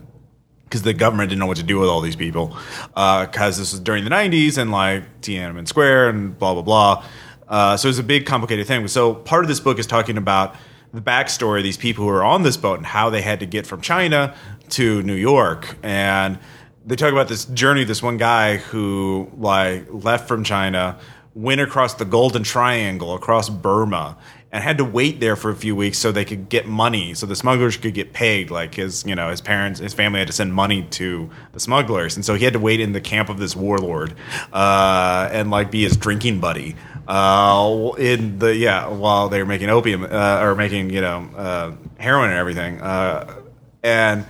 because 0.64 0.82
the 0.82 0.92
government 0.92 1.28
didn't 1.30 1.40
know 1.40 1.46
what 1.46 1.56
to 1.56 1.62
do 1.62 1.78
with 1.78 1.88
all 1.88 2.00
these 2.00 2.16
people 2.16 2.56
because 2.88 3.58
this 3.58 3.72
was 3.72 3.80
during 3.80 4.04
the 4.04 4.10
90s 4.10 4.58
and 4.58 4.70
like 4.70 5.20
Tiananmen 5.20 5.68
Square 5.68 6.08
and 6.08 6.38
blah 6.38 6.52
blah 6.54 6.62
blah. 6.62 7.04
Uh, 7.46 7.76
so 7.76 7.86
it 7.86 7.90
was 7.90 7.98
a 7.98 8.02
big 8.04 8.26
complicated 8.26 8.66
thing. 8.66 8.86
So 8.88 9.14
part 9.14 9.44
of 9.44 9.48
this 9.48 9.60
book 9.60 9.78
is 9.78 9.86
talking 9.86 10.16
about 10.16 10.56
the 10.92 11.00
backstory 11.00 11.58
of 11.58 11.64
these 11.64 11.76
people 11.76 12.04
who 12.04 12.10
are 12.10 12.24
on 12.24 12.42
this 12.42 12.56
boat 12.56 12.78
and 12.78 12.86
how 12.86 13.10
they 13.10 13.20
had 13.20 13.40
to 13.40 13.46
get 13.46 13.66
from 13.66 13.80
China 13.80 14.34
to 14.70 15.02
New 15.02 15.14
York 15.14 15.76
and 15.82 16.38
they 16.84 16.96
talk 16.96 17.12
about 17.12 17.28
this 17.28 17.44
journey 17.46 17.84
this 17.84 18.02
one 18.02 18.16
guy 18.16 18.56
who 18.56 19.30
like 19.36 19.86
left 19.90 20.28
from 20.28 20.44
china 20.44 20.98
went 21.34 21.60
across 21.60 21.94
the 21.94 22.04
golden 22.04 22.42
triangle 22.42 23.14
across 23.14 23.48
burma 23.48 24.16
and 24.54 24.62
had 24.62 24.78
to 24.78 24.84
wait 24.84 25.18
there 25.18 25.34
for 25.34 25.50
a 25.50 25.56
few 25.56 25.74
weeks 25.74 25.98
so 25.98 26.12
they 26.12 26.24
could 26.24 26.48
get 26.48 26.64
money, 26.64 27.12
so 27.12 27.26
the 27.26 27.34
smugglers 27.34 27.76
could 27.76 27.92
get 27.92 28.12
paid. 28.12 28.52
Like 28.52 28.76
his, 28.76 29.04
you 29.04 29.16
know, 29.16 29.28
his 29.28 29.40
parents, 29.40 29.80
his 29.80 29.92
family 29.92 30.20
had 30.20 30.28
to 30.28 30.32
send 30.32 30.54
money 30.54 30.84
to 30.92 31.28
the 31.52 31.58
smugglers, 31.58 32.14
and 32.14 32.24
so 32.24 32.36
he 32.36 32.44
had 32.44 32.52
to 32.52 32.60
wait 32.60 32.78
in 32.78 32.92
the 32.92 33.00
camp 33.00 33.30
of 33.30 33.38
this 33.38 33.56
warlord 33.56 34.14
uh, 34.52 35.28
and 35.32 35.50
like 35.50 35.72
be 35.72 35.82
his 35.82 35.96
drinking 35.96 36.38
buddy. 36.38 36.76
Uh, 37.08 37.90
in 37.98 38.38
the 38.38 38.54
yeah, 38.54 38.86
while 38.86 39.28
they 39.28 39.40
were 39.40 39.44
making 39.44 39.70
opium 39.70 40.04
uh, 40.04 40.38
or 40.40 40.54
making 40.54 40.90
you 40.90 41.00
know 41.00 41.28
uh, 41.36 41.72
heroin 41.98 42.30
and 42.30 42.38
everything, 42.38 42.80
uh, 42.80 43.42
and 43.82 44.24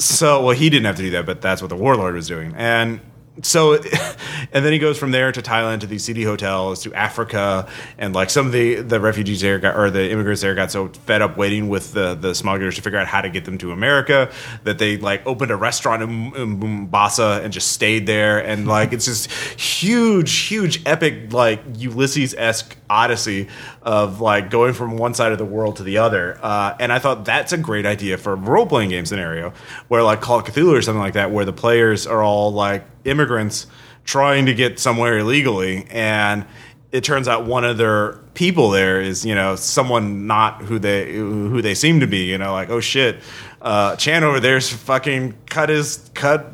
so 0.00 0.42
well 0.42 0.56
he 0.56 0.70
didn't 0.70 0.86
have 0.86 0.96
to 0.96 1.02
do 1.02 1.10
that, 1.10 1.26
but 1.26 1.40
that's 1.40 1.62
what 1.62 1.68
the 1.68 1.76
warlord 1.76 2.14
was 2.14 2.26
doing, 2.26 2.54
and 2.56 3.00
so 3.42 3.74
and 4.52 4.64
then 4.64 4.72
he 4.72 4.78
goes 4.78 4.98
from 4.98 5.10
there 5.10 5.32
to 5.32 5.42
Thailand 5.42 5.80
to 5.80 5.86
these 5.86 6.04
city 6.04 6.22
hotels 6.22 6.82
to 6.82 6.94
Africa 6.94 7.68
and 7.98 8.14
like 8.14 8.30
some 8.30 8.46
of 8.46 8.52
the 8.52 8.76
the 8.76 9.00
refugees 9.00 9.40
there 9.40 9.58
got 9.58 9.76
or 9.76 9.90
the 9.90 10.10
immigrants 10.10 10.42
there 10.42 10.54
got 10.54 10.70
so 10.70 10.88
fed 10.88 11.22
up 11.22 11.36
waiting 11.36 11.68
with 11.68 11.92
the 11.92 12.14
the 12.14 12.34
smugglers 12.34 12.76
to 12.76 12.82
figure 12.82 12.98
out 12.98 13.06
how 13.06 13.20
to 13.20 13.30
get 13.30 13.44
them 13.44 13.58
to 13.58 13.72
America 13.72 14.30
that 14.64 14.78
they 14.78 14.96
like 14.98 15.24
opened 15.26 15.50
a 15.50 15.56
restaurant 15.56 16.02
in, 16.02 16.34
in 16.34 16.58
Mombasa 16.58 17.40
and 17.42 17.52
just 17.52 17.72
stayed 17.72 18.06
there. 18.06 18.38
And 18.44 18.66
like 18.66 18.92
it's 18.92 19.06
just 19.06 19.30
huge 19.60 20.32
huge 20.32 20.82
epic 20.86 21.32
like 21.32 21.60
Ulysses 21.76 22.34
esque 22.34 22.76
odyssey 22.88 23.48
of 23.82 24.20
like 24.20 24.50
going 24.50 24.74
from 24.74 24.96
one 24.96 25.14
side 25.14 25.32
of 25.32 25.38
the 25.38 25.44
world 25.44 25.76
to 25.76 25.82
the 25.82 25.98
other. 25.98 26.38
Uh, 26.42 26.76
and 26.78 26.92
I 26.92 26.98
thought 26.98 27.24
that's 27.24 27.52
a 27.52 27.58
great 27.58 27.86
idea 27.86 28.18
for 28.18 28.32
a 28.32 28.36
role 28.36 28.66
playing 28.66 28.90
game 28.90 29.06
scenario 29.06 29.52
where 29.88 30.02
like 30.02 30.20
Call 30.20 30.38
of 30.40 30.44
Cthulhu 30.44 30.76
or 30.76 30.82
something 30.82 31.00
like 31.00 31.14
that 31.14 31.30
where 31.30 31.44
the 31.44 31.52
players 31.52 32.06
are 32.06 32.22
all 32.22 32.52
like 32.52 32.84
immigrants 33.04 33.66
trying 34.04 34.46
to 34.46 34.54
get 34.54 34.78
somewhere 34.78 35.18
illegally. 35.18 35.86
And 35.90 36.44
it 36.92 37.04
turns 37.04 37.28
out 37.28 37.46
one 37.46 37.64
of 37.64 37.78
their 37.78 38.14
people 38.34 38.70
there 38.70 39.00
is 39.00 39.24
you 39.24 39.34
know 39.34 39.56
someone 39.56 40.26
not 40.26 40.62
who 40.62 40.78
they 40.78 41.12
who 41.12 41.60
they 41.62 41.74
seem 41.74 42.00
to 42.00 42.06
be 42.06 42.24
you 42.24 42.38
know 42.38 42.52
like 42.52 42.70
oh 42.70 42.80
shit 42.80 43.16
uh, 43.62 43.96
Chan 43.96 44.24
over 44.24 44.40
there's 44.40 44.70
fucking 44.72 45.36
cut 45.46 45.68
his 45.68 46.10
cut 46.14 46.46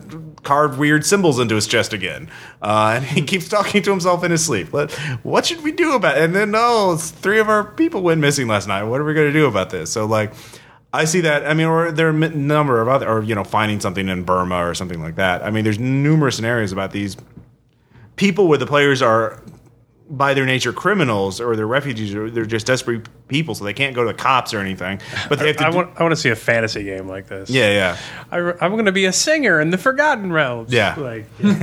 carved 0.42 0.78
weird 0.78 1.04
symbols 1.04 1.38
into 1.38 1.54
his 1.54 1.66
chest 1.66 1.92
again 1.92 2.28
uh, 2.62 2.94
and 2.96 3.04
he 3.04 3.22
keeps 3.30 3.48
talking 3.48 3.82
to 3.82 3.90
himself 3.90 4.24
in 4.24 4.30
his 4.30 4.44
sleep 4.44 4.72
what, 4.72 4.92
what 5.22 5.46
should 5.46 5.62
we 5.62 5.72
do 5.72 5.94
about 5.94 6.16
it 6.16 6.24
and 6.24 6.34
then 6.34 6.52
oh 6.54 6.96
three 6.96 7.38
of 7.38 7.48
our 7.48 7.64
people 7.64 8.02
went 8.02 8.20
missing 8.20 8.48
last 8.48 8.66
night 8.66 8.84
what 8.84 9.00
are 9.00 9.04
we 9.04 9.14
going 9.14 9.26
to 9.26 9.38
do 9.38 9.46
about 9.46 9.70
this 9.70 9.90
so 9.90 10.04
like 10.06 10.32
I 10.96 11.04
see 11.04 11.20
that. 11.22 11.46
I 11.46 11.52
mean, 11.52 11.66
or 11.66 11.92
there 11.92 12.06
are 12.06 12.10
a 12.10 12.28
number 12.30 12.80
of 12.80 12.88
other, 12.88 13.06
or 13.06 13.22
you 13.22 13.34
know, 13.34 13.44
finding 13.44 13.80
something 13.80 14.08
in 14.08 14.22
Burma 14.22 14.66
or 14.66 14.74
something 14.74 15.00
like 15.00 15.16
that. 15.16 15.42
I 15.42 15.50
mean, 15.50 15.62
there's 15.62 15.78
numerous 15.78 16.36
scenarios 16.36 16.72
about 16.72 16.92
these 16.92 17.18
people 18.16 18.48
where 18.48 18.56
the 18.56 18.66
players 18.66 19.02
are, 19.02 19.42
by 20.08 20.34
their 20.34 20.46
nature, 20.46 20.72
criminals 20.72 21.40
or 21.40 21.56
they're 21.56 21.66
refugees 21.66 22.14
or 22.14 22.30
they're 22.30 22.46
just 22.46 22.66
desperate 22.66 23.08
people, 23.28 23.54
so 23.54 23.64
they 23.64 23.72
can't 23.72 23.94
go 23.94 24.04
to 24.04 24.08
the 24.08 24.18
cops 24.18 24.54
or 24.54 24.60
anything. 24.60 25.00
But 25.28 25.38
they 25.38 25.48
have 25.48 25.56
to. 25.56 25.66
I 25.66 25.70
do- 25.70 25.76
want, 25.76 25.90
I 25.96 26.02
want 26.02 26.12
to 26.12 26.20
see 26.20 26.28
a 26.30 26.36
fantasy 26.36 26.84
game 26.84 27.08
like 27.08 27.26
this. 27.26 27.50
yeah, 27.50 27.70
yeah, 27.72 27.98
I, 28.30 28.64
am 28.64 28.72
going 28.72 28.86
to 28.86 28.92
be 28.92 29.06
a 29.06 29.12
singer 29.12 29.60
in 29.60 29.70
the 29.70 29.78
Forgotten 29.78 30.32
Realms. 30.32 30.72
Yeah. 30.72 30.94
Like, 30.96 31.26
you 31.38 31.58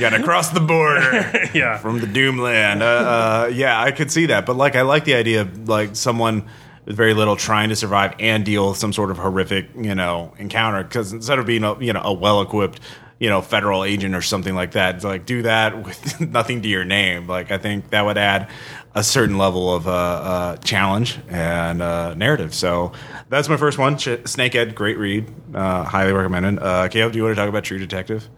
got 0.00 0.10
to 0.10 0.22
cross 0.22 0.50
the 0.50 0.60
border. 0.60 1.48
yeah. 1.54 1.78
from 1.78 2.00
the 2.00 2.06
Doomland. 2.06 2.82
Uh, 2.82 2.84
uh, 2.84 3.50
yeah, 3.52 3.80
I 3.80 3.92
could 3.92 4.10
see 4.10 4.26
that, 4.26 4.44
but 4.44 4.56
like, 4.56 4.76
I 4.76 4.82
like 4.82 5.04
the 5.04 5.14
idea 5.14 5.42
of 5.42 5.68
like 5.68 5.96
someone 5.96 6.48
with 6.88 6.96
very 6.96 7.14
little 7.14 7.36
trying 7.36 7.68
to 7.68 7.76
survive 7.76 8.14
and 8.18 8.44
deal 8.44 8.70
with 8.70 8.78
some 8.78 8.92
sort 8.92 9.10
of 9.10 9.18
horrific, 9.18 9.68
you 9.76 9.94
know, 9.94 10.34
encounter. 10.38 10.82
Because 10.82 11.12
instead 11.12 11.38
of 11.38 11.46
being 11.46 11.62
a 11.62 11.78
you 11.78 11.92
know 11.92 12.02
a 12.02 12.12
well 12.12 12.42
equipped, 12.42 12.80
you 13.18 13.28
know, 13.28 13.42
federal 13.42 13.84
agent 13.84 14.14
or 14.14 14.22
something 14.22 14.54
like 14.54 14.72
that, 14.72 14.96
it's 14.96 15.04
like 15.04 15.26
do 15.26 15.42
that 15.42 15.84
with 15.84 16.20
nothing 16.32 16.62
to 16.62 16.68
your 16.68 16.84
name. 16.84 17.26
Like, 17.26 17.50
I 17.50 17.58
think 17.58 17.90
that 17.90 18.04
would 18.04 18.18
add 18.18 18.48
a 18.94 19.02
certain 19.02 19.38
level 19.38 19.74
of 19.74 19.86
uh, 19.86 19.90
uh, 19.90 20.56
challenge 20.58 21.18
and 21.28 21.82
uh, 21.82 22.14
narrative. 22.14 22.54
So 22.54 22.92
that's 23.28 23.48
my 23.48 23.56
first 23.56 23.78
one. 23.78 23.96
Ch- 23.98 24.22
Snakehead, 24.24 24.74
great 24.74 24.98
read, 24.98 25.26
uh, 25.54 25.84
highly 25.84 26.12
recommended. 26.12 26.62
Uh, 26.62 26.88
Caleb, 26.88 27.12
do 27.12 27.18
you 27.18 27.24
want 27.24 27.36
to 27.36 27.40
talk 27.40 27.48
about 27.48 27.64
True 27.64 27.78
Detective? 27.78 28.28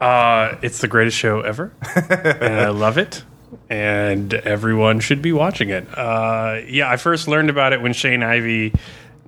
Uh, 0.00 0.56
it's 0.62 0.80
the 0.80 0.88
greatest 0.88 1.16
show 1.16 1.40
ever, 1.40 1.72
and 1.96 2.54
I 2.60 2.68
love 2.68 2.98
it. 2.98 3.24
And 3.70 4.32
everyone 4.32 5.00
should 5.00 5.22
be 5.22 5.32
watching 5.32 5.70
it. 5.70 5.86
Uh, 5.96 6.60
yeah, 6.66 6.88
I 6.90 6.96
first 6.96 7.26
learned 7.28 7.50
about 7.50 7.72
it 7.72 7.82
when 7.82 7.92
Shane 7.92 8.22
Ivey 8.22 8.72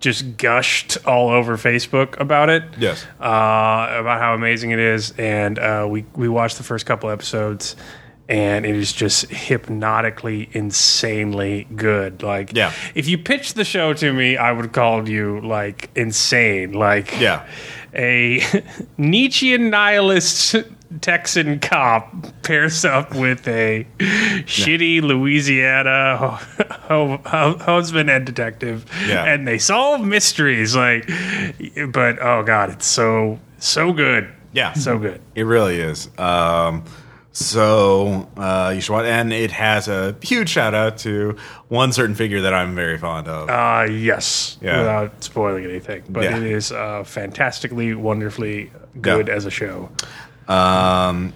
just 0.01 0.37
gushed 0.39 0.97
all 1.07 1.29
over 1.29 1.57
Facebook 1.57 2.19
about 2.19 2.49
it. 2.49 2.65
Yes. 2.79 3.05
uh, 3.21 3.25
about 4.01 4.19
how 4.21 4.35
amazing 4.35 4.71
it 4.73 4.79
is, 4.79 5.13
and 5.19 5.59
uh, 5.59 5.87
we 5.89 6.05
we 6.17 6.29
watched 6.29 6.57
the 6.57 6.63
first 6.65 6.87
couple 6.87 7.11
episodes, 7.11 7.77
and 8.29 8.65
it 8.65 8.75
is 8.77 8.93
just 8.93 9.27
hypnotically, 9.31 10.49
insanely 10.53 11.67
good. 11.77 12.23
Like, 12.23 12.53
Yeah. 12.55 12.73
if 12.95 13.09
you 13.09 13.19
pitched 13.19 13.55
the 13.57 13.65
show 13.65 13.93
to 13.95 14.13
me, 14.13 14.37
I 14.37 14.53
would 14.53 14.73
call 14.73 15.09
you 15.09 15.41
like 15.41 15.91
insane. 15.95 16.73
Like, 16.73 17.21
Yeah. 17.21 17.45
a 17.95 18.41
Nietzschean 18.99 19.71
nihilist 19.71 20.57
Texan 21.01 21.61
cop 21.61 22.12
pairs 22.43 22.84
up 22.84 23.14
with 23.14 23.47
a 23.47 23.86
shitty 23.99 25.01
Louisiana 25.03 26.16
ho- 26.16 26.38
ho- 26.70 27.20
ho- 27.24 27.59
husband 27.59 28.11
and 28.11 28.26
detective, 28.26 28.84
Yeah. 29.07 29.24
and 29.24 29.47
they 29.47 29.59
solve 29.59 30.05
mysteries. 30.05 30.74
Like, 30.74 31.09
but 31.93 32.18
oh 32.20 32.43
god, 32.43 32.70
it's 32.70 32.86
so 32.86 33.38
so 33.59 33.93
good. 33.93 34.28
Yeah. 34.53 34.72
so 34.72 34.99
good. 34.99 35.20
It 35.36 35.45
really 35.45 35.80
is. 35.80 36.09
Um, 36.18 36.82
so 37.32 38.28
uh, 38.36 38.72
you 38.74 38.80
should 38.80 38.93
watch, 38.93 39.05
and 39.07 39.32
it 39.32 39.53
has 39.53 39.86
a 39.86 40.16
huge 40.22 40.49
shout 40.49 40.74
out 40.74 40.99
to 40.99 41.36
one 41.68 41.93
certain 41.93 42.16
figure 42.16 42.41
that 42.41 42.53
I'm 42.53 42.74
very 42.74 42.99
fond 42.99 43.28
of. 43.28 43.49
Uh, 43.49 43.84
yes, 43.93 44.59
Yeah. 44.61 44.78
without 44.78 45.22
spoiling 45.22 45.64
anything, 45.64 46.03
but 46.09 46.24
Yeah. 46.24 46.36
it 46.36 46.43
is 46.43 46.72
uh, 46.72 47.05
fantastically, 47.05 47.95
wonderfully 47.95 48.72
good 49.01 49.28
as 49.28 49.45
a 49.47 49.51
show. 49.51 49.88
Um, 50.51 51.33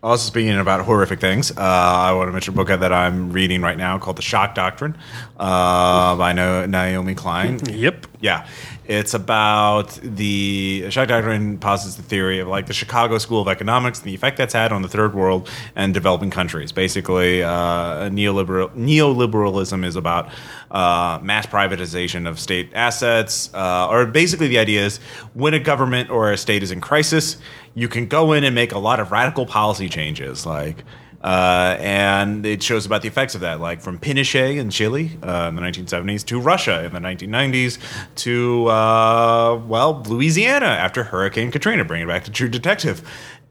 also, 0.00 0.28
speaking 0.28 0.56
about 0.56 0.84
horrific 0.84 1.20
things, 1.20 1.50
uh, 1.50 1.54
I 1.58 2.12
want 2.12 2.28
to 2.28 2.32
mention 2.32 2.54
a 2.54 2.56
book 2.56 2.68
that 2.68 2.92
I'm 2.92 3.32
reading 3.32 3.62
right 3.62 3.76
now 3.76 3.98
called 3.98 4.16
The 4.16 4.22
Shock 4.22 4.54
Doctrine 4.54 4.96
uh, 5.38 6.16
by 6.16 6.32
no- 6.32 6.66
Naomi 6.66 7.14
Klein. 7.14 7.58
Yep. 7.68 8.06
Yeah, 8.20 8.48
it's 8.84 9.14
about 9.14 9.90
the 10.02 10.90
shock 10.90 11.06
doctrine 11.08 11.58
posits 11.58 11.94
the 11.96 12.02
theory 12.02 12.40
of 12.40 12.48
like 12.48 12.66
the 12.66 12.72
Chicago 12.72 13.18
School 13.18 13.40
of 13.40 13.46
Economics 13.46 13.98
and 14.00 14.08
the 14.08 14.14
effect 14.14 14.38
that's 14.38 14.54
had 14.54 14.72
on 14.72 14.82
the 14.82 14.88
third 14.88 15.14
world 15.14 15.48
and 15.76 15.94
developing 15.94 16.30
countries. 16.30 16.72
Basically, 16.72 17.42
uh, 17.44 18.08
neoliberal 18.08 18.70
neoliberalism 18.74 19.84
is 19.84 19.94
about 19.94 20.30
uh, 20.72 21.20
mass 21.22 21.46
privatization 21.46 22.28
of 22.28 22.40
state 22.40 22.70
assets, 22.74 23.52
uh, 23.54 23.88
or 23.88 24.06
basically 24.06 24.48
the 24.48 24.58
idea 24.58 24.84
is 24.84 24.98
when 25.34 25.54
a 25.54 25.60
government 25.60 26.10
or 26.10 26.32
a 26.32 26.36
state 26.36 26.64
is 26.64 26.72
in 26.72 26.80
crisis, 26.80 27.36
you 27.78 27.88
can 27.88 28.06
go 28.06 28.32
in 28.32 28.42
and 28.42 28.54
make 28.54 28.72
a 28.72 28.78
lot 28.78 28.98
of 28.98 29.12
radical 29.12 29.46
policy 29.46 29.88
changes, 29.88 30.44
like. 30.44 30.84
Uh, 31.20 31.76
and 31.80 32.46
it 32.46 32.62
shows 32.62 32.86
about 32.86 33.02
the 33.02 33.08
effects 33.08 33.34
of 33.34 33.40
that, 33.40 33.60
like 33.60 33.80
from 33.80 33.98
Pinochet 33.98 34.56
in 34.56 34.70
Chile 34.70 35.18
uh, 35.20 35.48
in 35.48 35.56
the 35.56 35.62
1970s 35.62 36.24
to 36.26 36.40
Russia 36.40 36.84
in 36.84 36.92
the 36.92 37.00
1990s 37.00 37.78
to, 38.14 38.68
uh, 38.68 39.60
well, 39.66 40.00
Louisiana 40.06 40.66
after 40.66 41.02
Hurricane 41.02 41.50
Katrina, 41.50 41.84
bringing 41.84 42.06
it 42.06 42.08
back 42.08 42.22
to 42.24 42.30
True 42.30 42.48
Detective. 42.48 43.02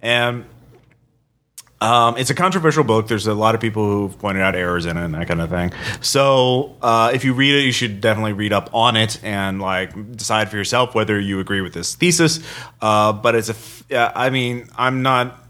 And 0.01 0.45
um, 1.79 2.17
it's 2.17 2.29
a 2.29 2.35
controversial 2.35 2.83
book. 2.83 3.07
There's 3.07 3.27
a 3.27 3.35
lot 3.35 3.53
of 3.53 3.61
people 3.61 3.85
who've 3.85 4.17
pointed 4.17 4.41
out 4.41 4.55
errors 4.55 4.85
in 4.87 4.97
it 4.97 5.05
and 5.05 5.13
that 5.13 5.27
kind 5.27 5.41
of 5.41 5.49
thing. 5.49 5.71
So 6.01 6.75
uh, 6.81 7.11
if 7.13 7.23
you 7.23 7.33
read 7.33 7.53
it, 7.53 7.65
you 7.65 7.71
should 7.71 8.01
definitely 8.01 8.33
read 8.33 8.51
up 8.51 8.73
on 8.73 8.95
it 8.95 9.23
and 9.23 9.61
like 9.61 10.15
decide 10.17 10.49
for 10.49 10.57
yourself 10.57 10.95
whether 10.95 11.19
you 11.19 11.39
agree 11.39 11.61
with 11.61 11.73
this 11.73 11.93
thesis. 11.93 12.39
Uh, 12.81 13.13
but 13.13 13.35
it's 13.35 13.49
a, 13.49 13.53
f- 13.53 13.83
I 14.15 14.31
mean, 14.31 14.67
I'm 14.75 15.03
not 15.03 15.43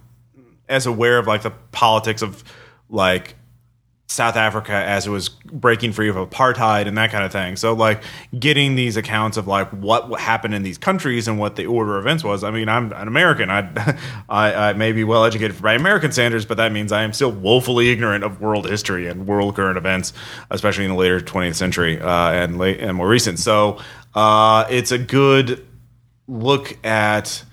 as 0.67 0.85
aware 0.85 1.17
of 1.17 1.27
like 1.27 1.43
the 1.43 1.51
politics 1.71 2.21
of 2.21 2.43
like 2.89 3.35
South 4.09 4.37
Africa 4.37 4.71
as 4.71 5.05
it 5.05 5.09
was 5.09 5.27
breaking 5.27 5.91
free 5.91 6.07
of 6.07 6.15
apartheid 6.15 6.87
and 6.87 6.97
that 6.97 7.11
kind 7.11 7.25
of 7.25 7.31
thing. 7.31 7.57
So 7.57 7.73
like 7.73 8.01
getting 8.39 8.75
these 8.75 8.95
accounts 8.95 9.35
of 9.35 9.47
like 9.47 9.69
what 9.71 10.17
happened 10.19 10.55
in 10.55 10.63
these 10.63 10.77
countries 10.77 11.27
and 11.27 11.37
what 11.37 11.57
the 11.57 11.65
order 11.65 11.97
of 11.97 12.05
events 12.05 12.23
was. 12.23 12.41
I 12.41 12.51
mean, 12.51 12.69
I'm 12.69 12.93
an 12.93 13.09
American. 13.09 13.49
I 13.49 13.97
I, 14.29 14.69
I 14.69 14.73
may 14.73 14.93
be 14.93 15.03
well 15.03 15.25
educated 15.25 15.61
by 15.61 15.73
American 15.73 16.13
standards, 16.13 16.45
but 16.45 16.55
that 16.55 16.71
means 16.71 16.93
I 16.93 17.03
am 17.03 17.11
still 17.11 17.33
woefully 17.33 17.89
ignorant 17.89 18.23
of 18.23 18.39
world 18.39 18.69
history 18.69 19.07
and 19.07 19.27
world 19.27 19.55
current 19.55 19.77
events, 19.77 20.13
especially 20.51 20.85
in 20.85 20.91
the 20.91 20.97
later 20.97 21.19
20th 21.19 21.55
century 21.55 21.99
uh, 21.99 22.31
and 22.31 22.57
late 22.57 22.79
and 22.79 22.95
more 22.95 23.09
recent. 23.09 23.39
So 23.39 23.79
uh, 24.15 24.65
it's 24.69 24.93
a 24.93 24.97
good 24.97 25.67
look 26.29 26.77
at 26.85 27.43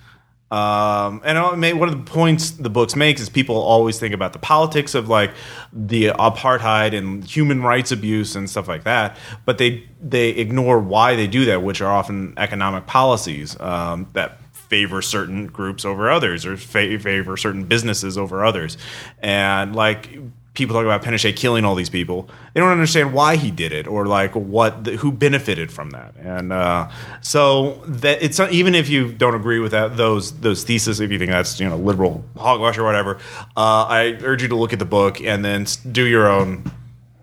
um, 0.55 1.21
and 1.25 1.61
may, 1.61 1.73
one 1.73 1.89
of 1.89 1.97
the 1.97 2.11
points 2.11 2.53
the 2.53 2.71
books 2.71 2.95
makes 2.95 3.21
is 3.21 3.29
people 3.29 3.57
always 3.57 3.99
think 3.99 4.15
about 4.15 4.33
the 4.33 4.39
politics 4.39 4.95
of 4.95 5.09
like 5.09 5.33
the 5.73 6.07
apartheid 6.11 6.97
and 6.97 7.25
human 7.25 7.61
rights 7.61 7.91
abuse 7.91 8.37
and 8.37 8.49
stuff 8.49 8.69
like 8.69 8.85
that, 8.85 9.17
but 9.47 9.59
they 9.59 9.89
they 10.01 10.29
ignore 10.29 10.79
why 10.79 11.17
they 11.17 11.27
do 11.27 11.45
that, 11.47 11.65
which 11.65 11.81
are 11.81 11.91
often 11.91 12.35
economic 12.37 12.87
policies 12.87 13.59
um, 13.59 14.07
that 14.13 14.39
favor 14.53 15.03
certain 15.03 15.47
groups 15.47 15.85
over 15.85 16.09
others 16.09 16.47
or 16.47 16.57
fa- 16.57 17.01
favor 17.01 17.37
certain 17.37 17.65
businesses 17.65 18.17
over 18.17 18.45
others, 18.45 18.79
and 19.21 19.75
like 19.75 20.21
people 20.55 20.75
talk 20.75 20.85
about 20.85 21.03
Pinochet 21.03 21.37
killing 21.37 21.65
all 21.65 21.75
these 21.75 21.91
people. 21.91 22.29
They 22.53 22.61
don't 22.61 22.71
understand 22.71 23.13
why 23.13 23.37
he 23.37 23.51
did 23.51 23.73
it 23.73 23.87
or 23.87 24.07
like 24.07 24.35
what 24.35 24.87
who 24.87 25.13
benefited 25.13 25.71
from 25.73 25.91
that. 25.91 26.15
And 26.17 26.53
uh, 26.53 26.91
so 27.21 27.83
that 27.87 28.23
it's 28.23 28.39
not, 28.39 28.53
even 28.53 28.75
if 28.75 28.89
you 28.89 29.13
don't 29.13 29.35
agree 29.35 29.59
with 29.59 29.73
that 29.73 29.97
those 29.97 30.33
those 30.41 30.65
theses, 30.65 31.01
if 31.01 31.11
you 31.11 31.19
think 31.19 31.33
that's 31.33 31.61
you 31.61 31.69
know 31.69 31.77
liberal 31.77 32.25
hogwash 32.37 32.79
or 32.79 32.85
whatever, 32.85 33.17
uh, 33.57 33.85
I 33.89 34.19
urge 34.23 34.43
you 34.43 34.49
to 34.49 34.57
look 34.57 34.73
at 34.73 34.79
the 34.79 34.85
book 34.85 35.21
and 35.21 35.45
then 35.45 35.67
do 35.91 36.07
your 36.07 36.29
own 36.29 36.71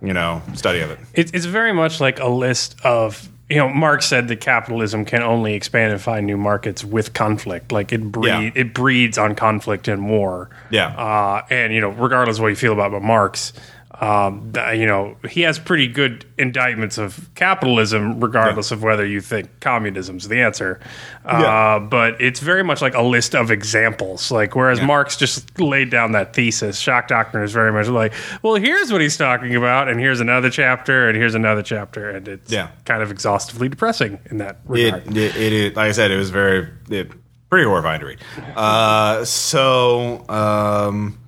you 0.02 0.14
know 0.14 0.42
study 0.54 0.82
of 0.82 0.92
it. 0.92 1.00
It's, 1.14 1.32
it's 1.32 1.46
very 1.46 1.74
much 1.74 2.02
like 2.02 2.20
a 2.20 2.28
list 2.28 2.80
of 2.84 3.31
you 3.52 3.58
know. 3.58 3.70
Marx 3.70 4.06
said 4.08 4.28
that 4.30 4.38
capitalism 4.42 5.06
can 5.06 5.22
only 5.22 5.54
expand 5.54 5.92
and 5.94 6.02
find 6.02 6.26
new 6.26 6.38
markets 6.38 6.84
with 6.84 7.14
conflict. 7.14 7.72
Like 7.72 7.92
it 7.92 8.02
breed, 8.12 8.28
Yeah. 8.30 8.52
it 8.56 8.74
breeds 8.74 9.18
on 9.18 9.36
conflict 9.36 9.88
and 9.88 10.10
war. 10.10 10.50
Yeah. 10.70 10.88
Uh, 10.88 11.44
and 11.50 11.74
you 11.74 11.82
know, 11.82 11.90
regardless 11.90 12.38
of 12.38 12.42
what 12.44 12.48
you 12.50 12.56
feel 12.56 12.74
about, 12.74 12.88
about 12.88 13.04
Marx, 13.04 13.54
um, 14.02 14.52
you 14.74 14.88
know, 14.88 15.16
he 15.30 15.42
has 15.42 15.60
pretty 15.60 15.88
good 15.88 16.26
indictments 16.40 16.98
of 16.98 17.30
capitalism, 17.36 18.20
regardless 18.20 18.72
of 18.72 18.82
whether 18.82 19.06
you 19.06 19.22
think 19.22 19.60
communism's 19.60 20.28
the 20.28 20.42
answer. 20.42 20.80
Uh, 21.24 21.40
Yeah. 21.42 21.80
But 21.80 22.20
it's 22.20 22.40
very 22.40 22.64
much 22.64 22.82
like 22.82 22.96
a 22.96 23.02
list 23.04 23.36
of 23.36 23.52
examples. 23.52 24.32
Like 24.32 24.56
whereas 24.56 24.82
Marx 24.82 25.16
just 25.18 25.60
laid 25.60 25.92
down 25.92 26.14
that 26.14 26.34
thesis, 26.34 26.80
shock 26.80 27.08
doctrine 27.08 27.44
is 27.44 27.52
very 27.52 27.72
much 27.72 27.88
like, 27.90 28.14
well, 28.42 28.56
here's 28.56 28.92
what 28.92 29.02
he's 29.02 29.18
talking 29.18 29.56
about, 29.56 29.88
and 29.88 30.00
here's 30.00 30.20
another 30.20 30.50
chapter, 30.50 31.08
and 31.08 31.16
here's 31.16 31.36
another 31.36 31.62
chapter, 31.62 32.10
and 32.10 32.28
it's 32.28 32.52
Yeah. 32.52 32.70
kind 32.86 33.04
of 33.04 33.12
exhaustively 33.12 33.70
depressing 33.70 34.18
in 34.32 34.40
that 34.40 34.62
It, 34.74 34.94
regard. 34.96 35.16
it, 35.16 35.36
it, 35.36 35.54
it 35.54 35.76
like 35.76 35.90
I 35.90 35.92
said, 35.92 36.10
it 36.10 36.18
was 36.18 36.32
very 36.32 36.68
it, 36.90 37.12
pretty 37.52 37.66
horrifying 37.68 38.00
to 38.00 38.06
read. 38.08 38.20
Uh, 38.56 39.24
so 39.26 40.26
um, 40.28 41.20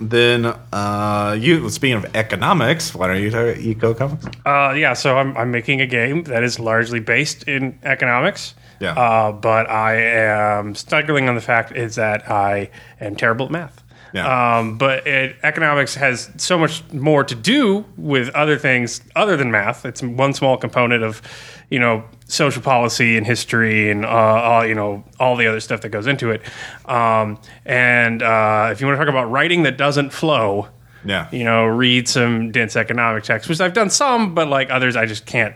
then 0.00 0.46
uh, 0.72 1.36
you 1.38 1.68
speaking 1.70 1.96
of 1.96 2.16
economics, 2.16 2.94
why 2.94 3.06
don't 3.06 3.22
you 3.22 3.30
talk 3.30 3.56
Economix? 3.96 4.34
Uh, 4.44 4.74
yeah, 4.74 4.92
so 4.92 5.16
I'm, 5.16 5.36
I'm 5.36 5.50
making 5.50 5.80
a 5.80 5.86
game 5.86 6.24
that 6.24 6.42
is 6.42 6.58
largely 6.58 7.00
based 7.00 7.44
in 7.44 7.78
economics. 7.82 8.54
Yeah. 8.80 8.94
Uh, 8.94 9.32
but 9.32 9.70
I 9.70 9.96
am 9.96 10.74
struggling 10.74 11.28
on 11.28 11.34
the 11.34 11.40
fact 11.40 11.72
is 11.76 11.94
that 11.94 12.30
I 12.30 12.70
am 13.00 13.14
terrible 13.14 13.46
at 13.46 13.52
math. 13.52 13.84
Yeah. 14.12 14.58
Um, 14.58 14.78
but 14.78 15.06
it, 15.06 15.36
economics 15.42 15.96
has 15.96 16.30
so 16.36 16.56
much 16.56 16.84
more 16.92 17.24
to 17.24 17.34
do 17.34 17.84
with 17.96 18.28
other 18.30 18.56
things 18.56 19.00
other 19.16 19.36
than 19.36 19.50
math. 19.50 19.84
It's 19.84 20.02
one 20.02 20.34
small 20.34 20.56
component 20.56 21.02
of, 21.02 21.20
you 21.68 21.80
know, 21.80 22.04
social 22.26 22.62
policy 22.62 23.16
and 23.16 23.26
history 23.26 23.90
and 23.90 24.04
uh, 24.04 24.08
all, 24.08 24.66
you 24.66 24.74
know 24.74 25.04
all 25.20 25.36
the 25.36 25.46
other 25.46 25.60
stuff 25.60 25.82
that 25.82 25.90
goes 25.90 26.06
into 26.06 26.30
it. 26.30 26.42
Um, 26.86 27.38
and 27.64 28.22
uh, 28.22 28.70
if 28.72 28.80
you 28.80 28.86
want 28.86 28.98
to 28.98 29.04
talk 29.04 29.10
about 29.10 29.30
writing 29.30 29.62
that 29.64 29.76
doesn't 29.76 30.10
flow, 30.10 30.68
Yeah. 31.04 31.28
you 31.30 31.44
know, 31.44 31.64
read 31.66 32.08
some 32.08 32.50
dense 32.50 32.76
economic 32.76 33.24
texts, 33.24 33.48
which 33.48 33.60
I've 33.60 33.74
done 33.74 33.90
some, 33.90 34.34
but 34.34 34.48
like 34.48 34.70
others, 34.70 34.96
I 34.96 35.04
just 35.06 35.26
can't 35.26 35.54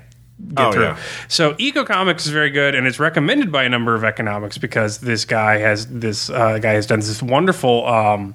get 0.55 0.67
Oh, 0.67 0.73
through. 0.73 0.83
yeah. 0.85 0.99
So 1.29 1.55
Economix 1.55 2.21
is 2.21 2.29
very 2.29 2.51
good, 2.51 2.75
and 2.75 2.87
it's 2.87 3.01
recommended 3.01 3.51
by 3.51 3.65
a 3.65 3.69
number 3.69 3.95
of 3.95 4.05
economics 4.05 4.59
because 4.59 4.99
this 4.99 5.25
guy 5.25 5.57
has 5.59 5.87
this 5.87 6.29
uh, 6.31 6.59
guy 6.59 6.73
has 6.75 6.87
done 6.87 7.01
this 7.01 7.23
wonderful. 7.23 7.87
Um, 7.87 8.35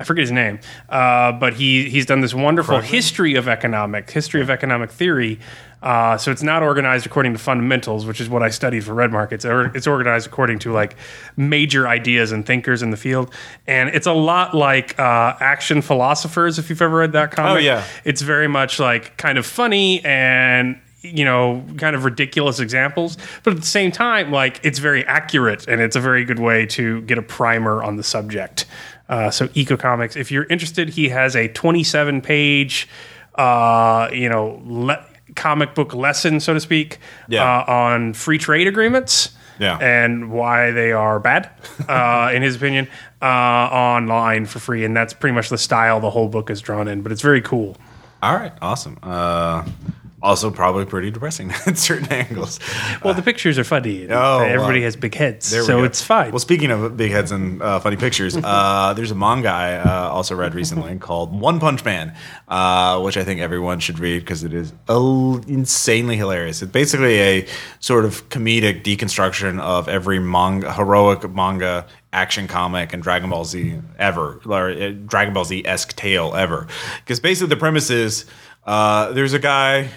I 0.00 0.04
forget 0.04 0.22
his 0.22 0.32
name, 0.32 0.58
uh, 0.88 1.30
but 1.30 1.54
he 1.54 1.88
he's 1.88 2.06
done 2.06 2.20
this 2.22 2.34
wonderful 2.34 2.80
history 2.80 3.36
of 3.36 3.46
economic 3.46 4.10
history 4.10 4.40
of 4.40 4.50
economic 4.50 4.90
theory. 4.90 5.38
Uh, 5.82 6.16
so 6.16 6.30
it's 6.30 6.42
not 6.44 6.62
organized 6.62 7.04
according 7.06 7.32
to 7.32 7.38
fundamentals, 7.38 8.06
which 8.06 8.20
is 8.20 8.28
what 8.28 8.42
I 8.42 8.50
studied 8.50 8.84
for 8.84 8.94
Red 8.94 9.10
Markets. 9.10 9.44
It's, 9.44 9.50
or, 9.50 9.76
it's 9.76 9.86
organized 9.86 10.26
according 10.28 10.60
to 10.60 10.72
like 10.72 10.94
major 11.36 11.88
ideas 11.88 12.30
and 12.32 12.46
thinkers 12.46 12.82
in 12.82 12.90
the 12.90 12.96
field, 12.96 13.34
and 13.66 13.88
it's 13.90 14.06
a 14.06 14.12
lot 14.12 14.54
like 14.54 14.98
uh, 14.98 15.34
Action 15.40 15.82
Philosophers. 15.82 16.58
If 16.58 16.70
you've 16.70 16.80
ever 16.82 16.96
read 16.98 17.12
that 17.12 17.32
comic, 17.32 17.52
Oh, 17.52 17.58
yeah. 17.58 17.84
it's 18.04 18.22
very 18.22 18.46
much 18.48 18.78
like 18.78 19.16
kind 19.16 19.38
of 19.38 19.44
funny 19.46 20.04
and 20.04 20.80
you 21.04 21.24
know 21.24 21.64
kind 21.78 21.96
of 21.96 22.04
ridiculous 22.04 22.60
examples 22.60 23.18
but 23.42 23.52
at 23.52 23.58
the 23.58 23.66
same 23.66 23.90
time 23.90 24.30
like 24.30 24.60
it's 24.62 24.78
very 24.78 25.04
accurate 25.06 25.66
and 25.66 25.80
it's 25.80 25.96
a 25.96 26.00
very 26.00 26.24
good 26.24 26.38
way 26.38 26.64
to 26.64 27.00
get 27.02 27.18
a 27.18 27.22
primer 27.22 27.82
on 27.82 27.96
the 27.96 28.04
subject 28.04 28.66
uh, 29.08 29.28
so 29.28 29.48
Economix 29.48 30.16
if 30.16 30.30
you're 30.30 30.44
interested 30.44 30.90
he 30.90 31.08
has 31.08 31.34
a 31.34 31.48
27 31.48 32.20
page 32.20 32.88
uh, 33.34 34.08
you 34.12 34.28
know 34.28 34.62
le- 34.64 35.04
comic 35.34 35.74
book 35.74 35.94
lesson 35.94 36.40
so 36.40 36.52
to 36.54 36.60
speak 36.60 36.98
Yeah. 37.28 37.42
uh, 37.60 37.64
on 37.72 38.12
free 38.14 38.38
trade 38.38 38.66
agreements 38.66 39.30
Yeah. 39.58 39.78
and 39.80 40.30
why 40.30 40.70
they 40.72 40.92
are 40.92 41.18
bad, 41.20 41.50
uh, 41.88 42.30
in 42.34 42.42
his 42.42 42.56
opinion, 42.56 42.88
uh, 43.20 43.26
online 43.26 44.46
for 44.46 44.58
free. 44.58 44.84
And 44.84 44.96
that's 44.96 45.12
pretty 45.14 45.34
much 45.34 45.48
the 45.48 45.58
style 45.58 46.00
the 46.00 46.10
whole 46.10 46.28
book 46.28 46.50
is 46.50 46.60
drawn 46.60 46.88
in, 46.88 47.02
but 47.02 47.12
it's 47.12 47.22
very 47.22 47.40
cool. 47.40 47.76
All 48.22 48.34
right, 48.34 48.52
awesome. 48.62 48.98
Also, 50.22 50.52
probably 50.52 50.84
pretty 50.84 51.10
depressing 51.10 51.50
at 51.66 51.76
certain 51.76 52.10
angles. 52.12 52.60
Well, 53.02 53.12
the 53.12 53.22
pictures 53.22 53.58
are 53.58 53.64
funny. 53.64 54.06
Oh, 54.08 54.38
everybody 54.38 54.78
wow. 54.78 54.84
has 54.84 54.94
big 54.94 55.14
heads, 55.14 55.46
so 55.46 55.82
it's 55.82 56.00
fine. 56.00 56.30
Well, 56.30 56.38
speaking 56.38 56.70
of 56.70 56.96
big 56.96 57.10
heads 57.10 57.32
and 57.32 57.60
uh, 57.60 57.80
funny 57.80 57.96
pictures, 57.96 58.36
uh, 58.42 58.94
there's 58.94 59.10
a 59.10 59.16
manga 59.16 59.48
I 59.48 59.74
uh, 59.78 60.10
also 60.10 60.36
read 60.36 60.54
recently 60.54 60.96
called 61.00 61.38
One 61.38 61.58
Punch 61.58 61.84
Man, 61.84 62.14
uh, 62.46 63.00
which 63.00 63.16
I 63.16 63.24
think 63.24 63.40
everyone 63.40 63.80
should 63.80 63.98
read 63.98 64.20
because 64.20 64.44
it 64.44 64.54
is 64.54 64.72
a- 64.88 65.42
insanely 65.48 66.16
hilarious. 66.16 66.62
It's 66.62 66.70
basically 66.70 67.18
a 67.18 67.46
sort 67.80 68.04
of 68.04 68.28
comedic 68.28 68.84
deconstruction 68.84 69.58
of 69.60 69.88
every 69.88 70.20
manga, 70.20 70.72
heroic 70.72 71.28
manga 71.28 71.86
action 72.12 72.46
comic 72.46 72.92
and 72.92 73.02
Dragon 73.02 73.30
Ball 73.30 73.44
Z 73.44 73.80
ever, 73.98 74.40
or 74.46 74.70
uh, 74.70 74.90
Dragon 75.06 75.34
Ball 75.34 75.44
Z 75.44 75.64
esque 75.66 75.96
tale 75.96 76.32
ever. 76.36 76.68
Because 77.00 77.18
basically 77.18 77.48
the 77.48 77.56
premise 77.56 77.90
is 77.90 78.24
uh, 78.64 79.12
there's 79.12 79.32
a 79.32 79.38
guy 79.38 79.88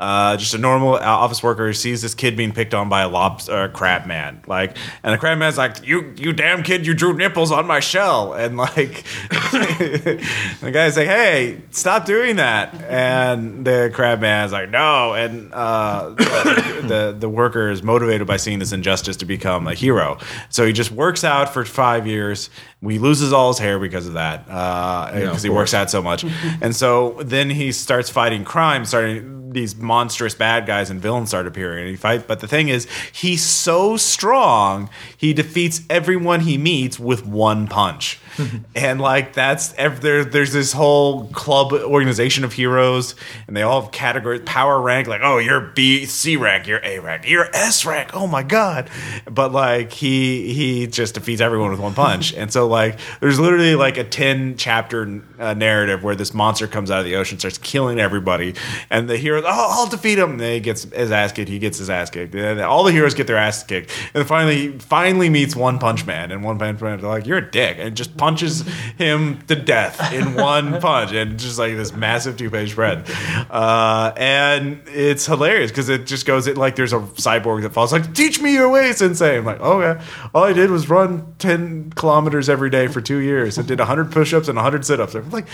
uh, 0.00 0.34
just 0.38 0.54
a 0.54 0.58
normal 0.58 0.94
uh, 0.94 1.00
office 1.00 1.42
worker 1.42 1.74
sees 1.74 2.00
this 2.00 2.14
kid 2.14 2.34
being 2.34 2.52
picked 2.52 2.72
on 2.72 2.88
by 2.88 3.02
a 3.02 3.08
lobster 3.08 3.52
uh, 3.52 3.68
crab 3.68 4.06
man, 4.06 4.42
like, 4.46 4.74
and 5.02 5.12
the 5.12 5.18
crab 5.18 5.36
man's 5.36 5.58
like, 5.58 5.86
"You, 5.86 6.14
you 6.16 6.32
damn 6.32 6.62
kid, 6.62 6.86
you 6.86 6.94
drew 6.94 7.12
nipples 7.12 7.52
on 7.52 7.66
my 7.66 7.80
shell," 7.80 8.32
and 8.32 8.56
like, 8.56 9.04
the 9.28 10.70
guy's 10.72 10.96
like, 10.96 11.06
"Hey, 11.06 11.60
stop 11.70 12.06
doing 12.06 12.36
that," 12.36 12.74
and 12.82 13.66
the 13.66 13.90
crab 13.92 14.20
man's 14.20 14.52
like, 14.52 14.70
"No," 14.70 15.12
and 15.12 15.52
uh, 15.52 16.08
the 16.16 17.14
the 17.16 17.28
worker 17.28 17.68
is 17.68 17.82
motivated 17.82 18.26
by 18.26 18.38
seeing 18.38 18.58
this 18.58 18.72
injustice 18.72 19.18
to 19.18 19.26
become 19.26 19.66
a 19.68 19.74
hero, 19.74 20.16
so 20.48 20.64
he 20.64 20.72
just 20.72 20.90
works 20.90 21.24
out 21.24 21.52
for 21.52 21.62
five 21.66 22.06
years. 22.06 22.48
We 22.82 22.98
loses 22.98 23.32
all 23.32 23.48
his 23.48 23.58
hair 23.58 23.78
because 23.78 24.06
of 24.06 24.14
that, 24.14 24.46
uh, 24.48 25.10
because 25.12 25.42
he 25.42 25.50
works 25.50 25.74
out 25.74 25.90
so 25.90 26.00
much, 26.00 26.24
and 26.62 26.74
so 26.74 27.18
then 27.22 27.50
he 27.50 27.72
starts 27.72 28.08
fighting 28.08 28.44
crime, 28.44 28.84
starting 28.86 29.40
these 29.52 29.76
monstrous 29.76 30.34
bad 30.34 30.66
guys 30.66 30.90
and 30.90 31.00
villains 31.00 31.28
start 31.30 31.46
appearing 31.46 31.80
and 31.80 31.88
he 31.90 31.96
fight 31.96 32.26
but 32.26 32.40
the 32.40 32.46
thing 32.46 32.68
is 32.68 32.86
he's 33.12 33.44
so 33.44 33.96
strong 33.96 34.88
he 35.16 35.32
defeats 35.32 35.82
everyone 35.90 36.40
he 36.40 36.56
meets 36.56 36.98
with 36.98 37.26
one 37.26 37.66
punch 37.66 38.18
and 38.74 39.00
like 39.00 39.32
that's 39.32 39.72
there, 39.72 40.24
there's 40.24 40.52
this 40.52 40.72
whole 40.72 41.26
club 41.28 41.72
organization 41.72 42.44
of 42.44 42.52
heroes 42.52 43.14
and 43.46 43.56
they 43.56 43.62
all 43.62 43.82
have 43.82 43.92
categories 43.92 44.42
power 44.44 44.80
rank 44.80 45.06
like 45.06 45.20
oh 45.22 45.38
you're 45.38 45.60
b 45.60 46.04
c 46.06 46.36
rank 46.36 46.66
you're 46.66 46.80
a 46.84 46.98
rank 46.98 47.28
you're 47.28 47.48
s 47.54 47.84
rank 47.84 48.10
oh 48.14 48.26
my 48.26 48.42
god. 48.42 48.90
But 49.30 49.52
like 49.52 49.92
he 49.92 50.52
he 50.52 50.86
just 50.86 51.14
defeats 51.14 51.40
everyone 51.40 51.70
with 51.70 51.80
one 51.80 51.94
punch. 51.94 52.34
And 52.40 52.50
so 52.50 52.66
like 52.66 52.98
there's 53.20 53.38
literally 53.38 53.74
like 53.74 53.98
a 53.98 54.04
10 54.04 54.56
chapter 54.56 55.22
uh, 55.38 55.52
narrative 55.52 56.02
where 56.02 56.14
this 56.14 56.32
monster 56.32 56.66
comes 56.66 56.90
out 56.90 57.00
of 57.00 57.04
the 57.04 57.16
ocean 57.16 57.38
starts 57.38 57.58
killing 57.58 58.00
everybody 58.00 58.54
and 58.88 59.10
the 59.10 59.18
hero 59.18 59.42
oh 59.44 59.68
i'll 59.70 59.86
defeat 59.88 60.18
him. 60.18 60.30
And 60.30 60.40
then 60.40 60.54
he 60.54 60.60
gets 60.60 60.84
his 60.84 61.10
ass 61.10 61.32
kicked 61.32 61.50
he 61.50 61.58
gets 61.58 61.76
his 61.76 61.90
ass 61.90 62.08
kicked 62.08 62.34
and 62.34 62.58
then 62.58 62.66
all 62.66 62.82
the 62.82 62.92
heroes 62.92 63.12
get 63.12 63.26
their 63.26 63.36
ass 63.36 63.62
kicked 63.62 63.90
and 64.14 64.26
finally 64.26 64.78
finally 64.78 65.28
meets 65.28 65.54
one 65.54 65.78
punch 65.78 66.06
man 66.06 66.30
and 66.32 66.42
one 66.42 66.58
punch 66.58 66.80
man 66.80 66.98
is 66.98 67.04
like 67.04 67.26
you're 67.26 67.38
a 67.38 67.50
dick 67.50 67.76
and 67.78 67.94
just 67.94 68.16
punches 68.30 68.62
him 68.96 69.40
to 69.48 69.56
death 69.56 70.12
in 70.12 70.34
one 70.52 70.80
punch 70.80 71.12
and 71.12 71.38
just 71.38 71.58
like 71.58 71.74
this 71.74 71.92
massive 71.92 72.36
two-page 72.36 72.72
spread 72.72 73.04
uh, 73.50 74.12
and 74.16 74.80
it's 74.86 75.26
hilarious 75.26 75.70
because 75.70 75.88
it 75.88 76.06
just 76.06 76.26
goes 76.26 76.46
it 76.46 76.56
like 76.56 76.76
there's 76.76 76.92
a 76.92 77.00
cyborg 77.00 77.62
that 77.62 77.72
falls 77.72 77.92
like 77.92 78.14
teach 78.14 78.40
me 78.40 78.52
your 78.52 78.68
way 78.68 78.92
sensei. 78.92 79.38
I'm 79.38 79.44
like 79.44 79.60
oh 79.60 79.80
yeah 79.80 80.02
all 80.34 80.44
i 80.44 80.52
did 80.52 80.70
was 80.70 80.88
run 80.88 81.34
10 81.38 81.92
kilometers 81.94 82.48
every 82.48 82.70
day 82.70 82.86
for 82.86 83.00
two 83.00 83.18
years 83.18 83.58
and 83.58 83.66
did 83.66 83.78
100 83.78 84.12
push-ups 84.12 84.48
and 84.48 84.56
100 84.56 84.84
sit-ups. 84.84 85.14
I'm 85.14 85.30
like 85.30 85.46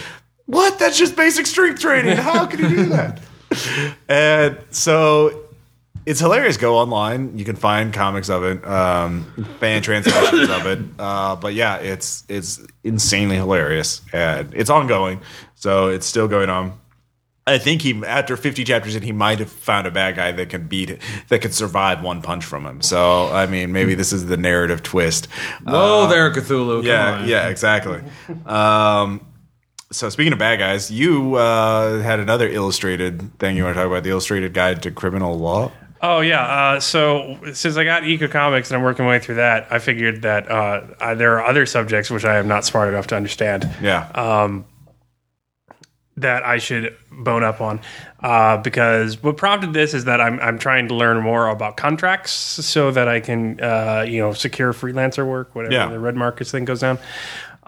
what? 0.46 0.78
That's 0.78 0.96
just 0.96 1.16
basic 1.16 1.44
strength 1.46 1.80
training. 1.80 2.16
How 2.16 2.46
can 2.46 2.60
you 2.60 2.68
do 2.68 2.84
that? 2.86 3.20
And 4.08 4.58
so 4.70 5.45
it's 6.06 6.20
hilarious. 6.20 6.56
Go 6.56 6.76
online; 6.76 7.36
you 7.36 7.44
can 7.44 7.56
find 7.56 7.92
comics 7.92 8.30
of 8.30 8.44
it, 8.44 8.66
um, 8.66 9.24
fan 9.58 9.82
translations 9.82 10.48
of 10.48 10.66
it. 10.66 10.78
Uh, 10.98 11.36
but 11.36 11.52
yeah, 11.54 11.76
it's 11.76 12.24
it's 12.28 12.60
insanely 12.82 13.36
hilarious, 13.36 14.00
and 14.12 14.52
it's 14.54 14.70
ongoing, 14.70 15.20
so 15.54 15.88
it's 15.88 16.06
still 16.06 16.28
going 16.28 16.48
on. 16.48 16.78
I 17.48 17.58
think 17.58 17.82
he, 17.82 18.04
after 18.04 18.36
50 18.36 18.64
chapters 18.64 18.96
in, 18.96 19.02
he 19.02 19.12
might 19.12 19.38
have 19.38 19.50
found 19.50 19.86
a 19.86 19.90
bad 19.92 20.16
guy 20.16 20.32
that 20.32 20.48
can 20.48 20.66
beat 20.66 20.90
it, 20.90 21.00
that 21.28 21.42
could 21.42 21.54
survive 21.54 22.02
one 22.02 22.20
punch 22.20 22.44
from 22.44 22.66
him. 22.66 22.82
So, 22.82 23.28
I 23.28 23.46
mean, 23.46 23.70
maybe 23.70 23.94
this 23.94 24.12
is 24.12 24.26
the 24.26 24.36
narrative 24.36 24.82
twist. 24.82 25.26
Whoa 25.64 26.08
there, 26.08 26.32
Cthulhu. 26.32 26.82
Yeah, 26.82 27.24
yeah, 27.24 27.48
exactly. 27.48 28.02
Um, 28.46 29.24
so 29.92 30.08
speaking 30.08 30.32
of 30.32 30.40
bad 30.40 30.58
guys, 30.58 30.90
you 30.90 31.36
uh, 31.36 32.00
had 32.00 32.18
another 32.18 32.48
illustrated 32.48 33.38
thing 33.38 33.56
you 33.56 33.62
want 33.62 33.76
to 33.76 33.80
talk 33.80 33.86
about 33.86 34.02
the 34.02 34.10
illustrated 34.10 34.52
guide 34.52 34.82
to 34.82 34.90
criminal 34.90 35.38
law. 35.38 35.70
Oh 36.08 36.20
yeah. 36.20 36.42
Uh, 36.42 36.80
so 36.80 37.36
since 37.52 37.76
I 37.76 37.82
got 37.84 38.04
Economix 38.04 38.68
and 38.68 38.76
I'm 38.76 38.82
working 38.82 39.04
my 39.04 39.12
way 39.12 39.18
through 39.18 39.36
that, 39.36 39.66
I 39.72 39.80
figured 39.80 40.22
that 40.22 40.48
uh, 40.50 40.82
I, 41.00 41.14
there 41.14 41.34
are 41.40 41.44
other 41.44 41.66
subjects 41.66 42.10
which 42.10 42.24
I 42.24 42.36
am 42.38 42.46
not 42.46 42.64
smart 42.64 42.88
enough 42.88 43.08
to 43.08 43.16
understand 43.16 43.68
Yeah. 43.82 44.08
that 46.18 46.44
I 46.44 46.56
should 46.58 46.96
bone 47.10 47.42
up 47.44 47.60
on. 47.60 47.80
Uh, 48.22 48.56
because 48.56 49.22
what 49.22 49.36
prompted 49.36 49.72
this 49.74 49.92
is 49.94 50.04
that 50.06 50.20
I'm 50.20 50.38
I'm 50.40 50.58
trying 50.58 50.88
to 50.88 50.94
learn 50.94 51.22
more 51.22 51.48
about 51.48 51.76
contracts 51.76 52.30
so 52.32 52.90
that 52.90 53.08
I 53.08 53.20
can 53.20 53.60
uh, 53.60 54.04
you 54.08 54.20
know 54.20 54.32
secure 54.32 54.72
freelancer 54.72 55.26
work, 55.26 55.54
whatever 55.54 55.74
Yeah. 55.74 55.88
the 55.88 55.98
red 55.98 56.14
markets 56.16 56.50
thing 56.50 56.64
goes 56.64 56.80
down. 56.80 56.98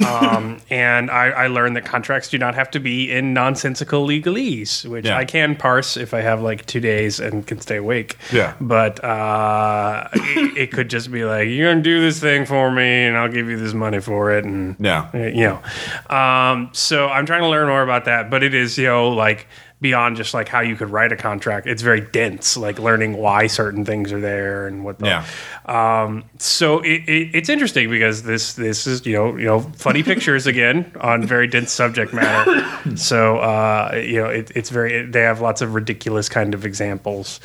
Um, 0.06 0.58
and 0.70 1.10
I, 1.10 1.26
I 1.30 1.46
learned 1.48 1.76
that 1.76 1.84
contracts 1.84 2.28
do 2.28 2.38
not 2.38 2.54
have 2.54 2.70
to 2.72 2.80
be 2.80 3.10
in 3.10 3.32
nonsensical 3.34 4.06
legalese, 4.06 4.84
which 4.84 5.06
Yeah. 5.06 5.16
I 5.18 5.24
can 5.24 5.56
parse 5.56 5.96
if 5.96 6.14
I 6.14 6.20
have 6.20 6.40
like 6.42 6.66
two 6.66 6.80
days 6.80 7.20
and 7.20 7.46
can 7.46 7.60
stay 7.60 7.76
awake. 7.76 8.16
Yeah. 8.32 8.54
But 8.60 9.02
uh, 9.04 10.08
it, 10.14 10.56
it 10.56 10.72
could 10.72 10.88
just 10.90 11.10
be 11.10 11.24
like, 11.24 11.48
you're 11.48 11.66
going 11.72 11.78
to 11.78 11.82
do 11.82 12.00
this 12.00 12.20
thing 12.20 12.46
for 12.46 12.70
me 12.70 13.04
and 13.04 13.16
I'll 13.16 13.28
give 13.30 13.48
you 13.48 13.58
this 13.58 13.74
money 13.74 14.00
for 14.00 14.30
it. 14.32 14.44
And, 14.44 14.76
Yeah. 14.78 15.14
you 15.16 15.44
know. 15.44 16.14
Um, 16.16 16.70
so 16.72 17.08
I'm 17.08 17.26
trying 17.26 17.42
to 17.42 17.48
learn 17.48 17.68
more 17.68 17.82
about 17.82 18.04
that. 18.06 18.30
But 18.30 18.42
it 18.42 18.54
is, 18.54 18.78
you 18.78 18.86
know, 18.86 19.08
like 19.10 19.46
beyond 19.80 20.16
just 20.16 20.34
like 20.34 20.48
how 20.48 20.60
you 20.60 20.74
could 20.76 20.90
write 20.90 21.12
a 21.12 21.16
contract, 21.16 21.66
it's 21.66 21.82
very 21.82 22.00
dense, 22.00 22.56
like 22.56 22.78
learning 22.78 23.16
why 23.16 23.46
certain 23.46 23.84
things 23.84 24.12
are 24.12 24.20
there 24.20 24.66
and 24.66 24.84
what 24.84 24.98
the. 24.98 25.06
Yeah. 25.06 25.24
Um, 25.66 26.24
so 26.38 26.80
it, 26.80 27.02
it, 27.08 27.34
it's 27.34 27.48
interesting 27.48 27.88
because 27.90 28.22
this 28.24 28.54
this 28.54 28.86
is 28.86 29.06
you 29.06 29.14
know 29.14 29.36
you 29.36 29.46
know 29.46 29.60
funny 29.60 30.02
pictures 30.02 30.46
again 30.46 30.90
on 31.00 31.24
very 31.24 31.46
dense 31.46 31.72
subject 31.72 32.12
matter. 32.12 32.96
So 32.96 33.38
uh, 33.38 34.02
you 34.04 34.16
know 34.22 34.28
it, 34.28 34.50
it's 34.54 34.70
very 34.70 35.04
they 35.06 35.20
have 35.22 35.40
lots 35.40 35.60
of 35.62 35.74
ridiculous 35.74 36.28
kind 36.28 36.54
of 36.54 36.64
examples. 36.66 37.40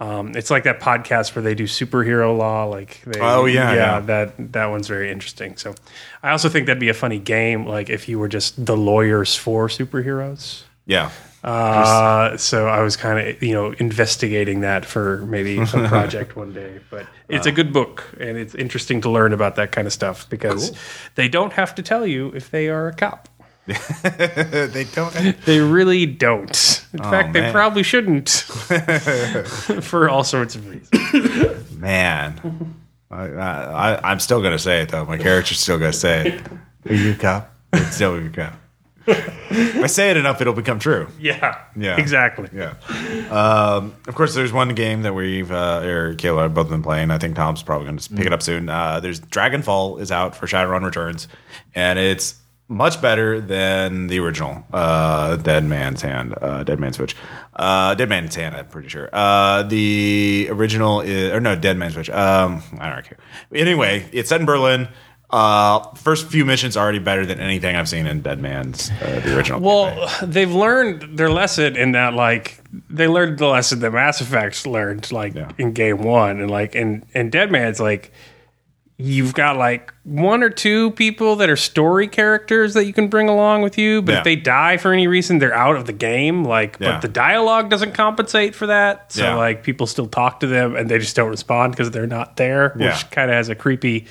Um, 0.00 0.36
it's 0.36 0.48
like 0.48 0.62
that 0.62 0.78
podcast 0.78 1.34
where 1.34 1.42
they 1.42 1.56
do 1.56 1.64
superhero 1.64 2.36
law. 2.38 2.64
Like 2.66 3.00
they, 3.04 3.18
Oh, 3.20 3.46
yeah, 3.46 3.74
yeah. 3.74 4.00
that 4.00 4.52
that 4.52 4.66
one's 4.66 4.86
very 4.86 5.10
interesting. 5.10 5.56
So 5.56 5.74
I 6.22 6.30
also 6.30 6.48
think 6.48 6.66
that'd 6.66 6.78
be 6.78 6.88
a 6.88 6.94
funny 6.94 7.18
game, 7.18 7.66
like 7.66 7.90
if 7.90 8.08
you 8.08 8.18
were 8.18 8.28
just 8.28 8.64
the 8.64 8.76
lawyers 8.76 9.34
for 9.34 9.66
superheroes. 9.68 10.62
Yeah. 10.86 11.10
Uh, 11.44 12.36
so 12.36 12.66
I 12.66 12.80
was 12.80 12.96
kind 12.96 13.28
of, 13.28 13.42
you 13.42 13.54
know, 13.54 13.72
investigating 13.72 14.60
that 14.62 14.84
for 14.84 15.18
maybe 15.18 15.64
some 15.66 15.86
project 15.88 16.36
one 16.36 16.52
day. 16.52 16.80
But 16.90 17.06
it's 17.28 17.46
a 17.46 17.52
good 17.52 17.72
book, 17.72 18.04
and 18.18 18.36
it's 18.36 18.54
interesting 18.54 19.00
to 19.02 19.10
learn 19.10 19.32
about 19.32 19.56
that 19.56 19.70
kind 19.72 19.86
of 19.86 19.92
stuff 19.92 20.28
because 20.28 20.76
they 21.14 21.28
don't 21.28 21.52
have 21.52 21.74
to 21.76 21.82
tell 21.82 22.06
you 22.06 22.28
if 22.34 22.50
they 22.50 22.68
are 22.68 22.88
a 22.88 22.92
cop. 22.94 23.28
they 23.66 24.86
don't. 24.94 25.12
They 25.44 25.60
really 25.60 26.06
don't. 26.06 26.86
In 26.94 27.02
fact, 27.02 27.34
they 27.34 27.52
probably 27.52 27.82
shouldn't 27.82 28.30
for 29.82 30.08
all 30.08 30.24
sorts 30.24 30.54
of 30.54 30.66
reasons. 30.66 31.76
Man, 31.76 32.74
I, 33.10 33.24
I, 33.26 34.10
I'm 34.10 34.20
still 34.20 34.42
gonna 34.42 34.58
say 34.58 34.80
it 34.82 34.88
though. 34.88 35.04
My 35.04 35.18
character's 35.18 35.60
still 35.60 35.78
gonna 35.78 35.92
say 35.92 36.30
it. 36.30 36.42
Are 36.90 36.94
you 36.94 37.12
a 37.12 37.14
cop? 37.14 37.54
It's 37.74 37.96
still 37.96 38.16
a 38.16 38.28
cop. 38.30 38.54
If 39.50 39.76
I 39.82 39.86
say 39.86 40.10
it 40.10 40.16
enough, 40.16 40.40
it'll 40.40 40.52
become 40.52 40.78
true. 40.78 41.08
Yeah. 41.18 41.58
Yeah. 41.76 41.96
Exactly. 41.96 42.48
Yeah. 42.52 42.74
Um, 43.30 43.94
of 44.06 44.14
course, 44.14 44.34
there's 44.34 44.52
one 44.52 44.74
game 44.74 45.02
that 45.02 45.14
we've 45.14 45.50
uh, 45.50 45.80
or 45.84 46.14
Kayla 46.14 46.42
have 46.42 46.54
both 46.54 46.68
been 46.68 46.82
playing. 46.82 47.10
I 47.10 47.18
think 47.18 47.36
Tom's 47.36 47.62
probably 47.62 47.86
going 47.86 47.98
to 47.98 48.10
pick 48.14 48.26
it 48.26 48.32
up 48.32 48.42
soon. 48.42 48.68
Uh, 48.68 49.00
there's 49.00 49.20
Dragonfall 49.20 50.00
is 50.00 50.10
out 50.12 50.34
for 50.36 50.46
Shadowrun 50.46 50.84
Returns, 50.84 51.28
and 51.74 51.98
it's 51.98 52.34
much 52.70 53.00
better 53.00 53.40
than 53.40 54.08
the 54.08 54.18
original 54.18 54.62
uh, 54.74 55.36
Dead 55.36 55.64
Man's 55.64 56.02
Hand, 56.02 56.34
uh, 56.42 56.64
Dead 56.64 56.78
Man's 56.78 56.96
Switch, 56.96 57.16
uh, 57.56 57.94
Dead 57.94 58.08
Man's 58.10 58.34
Hand. 58.34 58.54
I'm 58.54 58.66
pretty 58.66 58.88
sure. 58.88 59.08
Uh, 59.12 59.62
the 59.62 60.48
original 60.50 61.00
is 61.00 61.32
or 61.32 61.40
no 61.40 61.56
Dead 61.56 61.76
Man's 61.78 61.94
Switch. 61.94 62.10
Um, 62.10 62.62
I 62.78 62.90
don't 62.90 63.04
care. 63.04 63.18
Anyway, 63.54 64.06
it's 64.12 64.28
set 64.28 64.40
in 64.40 64.46
Berlin. 64.46 64.88
Uh, 65.30 65.80
first 65.94 66.28
few 66.28 66.44
missions 66.46 66.74
are 66.76 66.82
already 66.82 66.98
better 66.98 67.26
than 67.26 67.38
anything 67.38 67.76
I've 67.76 67.88
seen 67.88 68.06
in 68.06 68.22
Dead 68.22 68.40
Man's 68.40 68.90
uh, 69.02 69.20
the 69.22 69.36
original. 69.36 69.60
Well, 69.60 70.10
they've 70.22 70.50
learned 70.50 71.18
their 71.18 71.28
lesson 71.30 71.76
in 71.76 71.92
that, 71.92 72.14
like, 72.14 72.60
they 72.88 73.06
learned 73.08 73.38
the 73.38 73.46
lesson 73.48 73.80
that 73.80 73.92
Mass 73.92 74.22
Effect 74.22 74.66
learned, 74.66 75.12
like, 75.12 75.34
Yeah. 75.34 75.50
in 75.58 75.72
game 75.72 75.98
one. 75.98 76.40
And, 76.40 76.50
like, 76.50 76.74
in, 76.74 77.04
in 77.14 77.28
Dead 77.28 77.52
Man's, 77.52 77.78
like, 77.78 78.10
you've 78.96 79.34
got, 79.34 79.58
like, 79.58 79.92
one 80.04 80.42
or 80.42 80.48
two 80.48 80.92
people 80.92 81.36
that 81.36 81.50
are 81.50 81.56
story 81.56 82.08
characters 82.08 82.72
that 82.72 82.86
you 82.86 82.94
can 82.94 83.08
bring 83.08 83.28
along 83.28 83.60
with 83.60 83.76
you. 83.76 84.00
But 84.00 84.12
Yeah. 84.12 84.18
if 84.18 84.24
they 84.24 84.34
die 84.36 84.78
for 84.78 84.94
any 84.94 85.06
reason, 85.08 85.40
they're 85.40 85.54
out 85.54 85.76
of 85.76 85.84
the 85.84 85.92
game. 85.92 86.42
Like, 86.42 86.78
Yeah. 86.80 86.92
but 86.92 87.02
the 87.02 87.08
dialogue 87.08 87.68
doesn't 87.68 87.92
compensate 87.92 88.54
for 88.54 88.66
that. 88.68 89.12
So, 89.12 89.24
Yeah. 89.24 89.34
like, 89.34 89.62
people 89.62 89.86
still 89.86 90.06
talk 90.06 90.40
to 90.40 90.46
them 90.46 90.74
and 90.74 90.88
they 90.88 90.98
just 90.98 91.14
don't 91.14 91.28
respond 91.28 91.72
because 91.74 91.90
they're 91.90 92.06
not 92.06 92.38
there, 92.38 92.74
Yeah. 92.78 92.86
which 92.86 93.10
kind 93.10 93.30
of 93.30 93.36
has 93.36 93.50
a 93.50 93.54
creepy. 93.54 94.06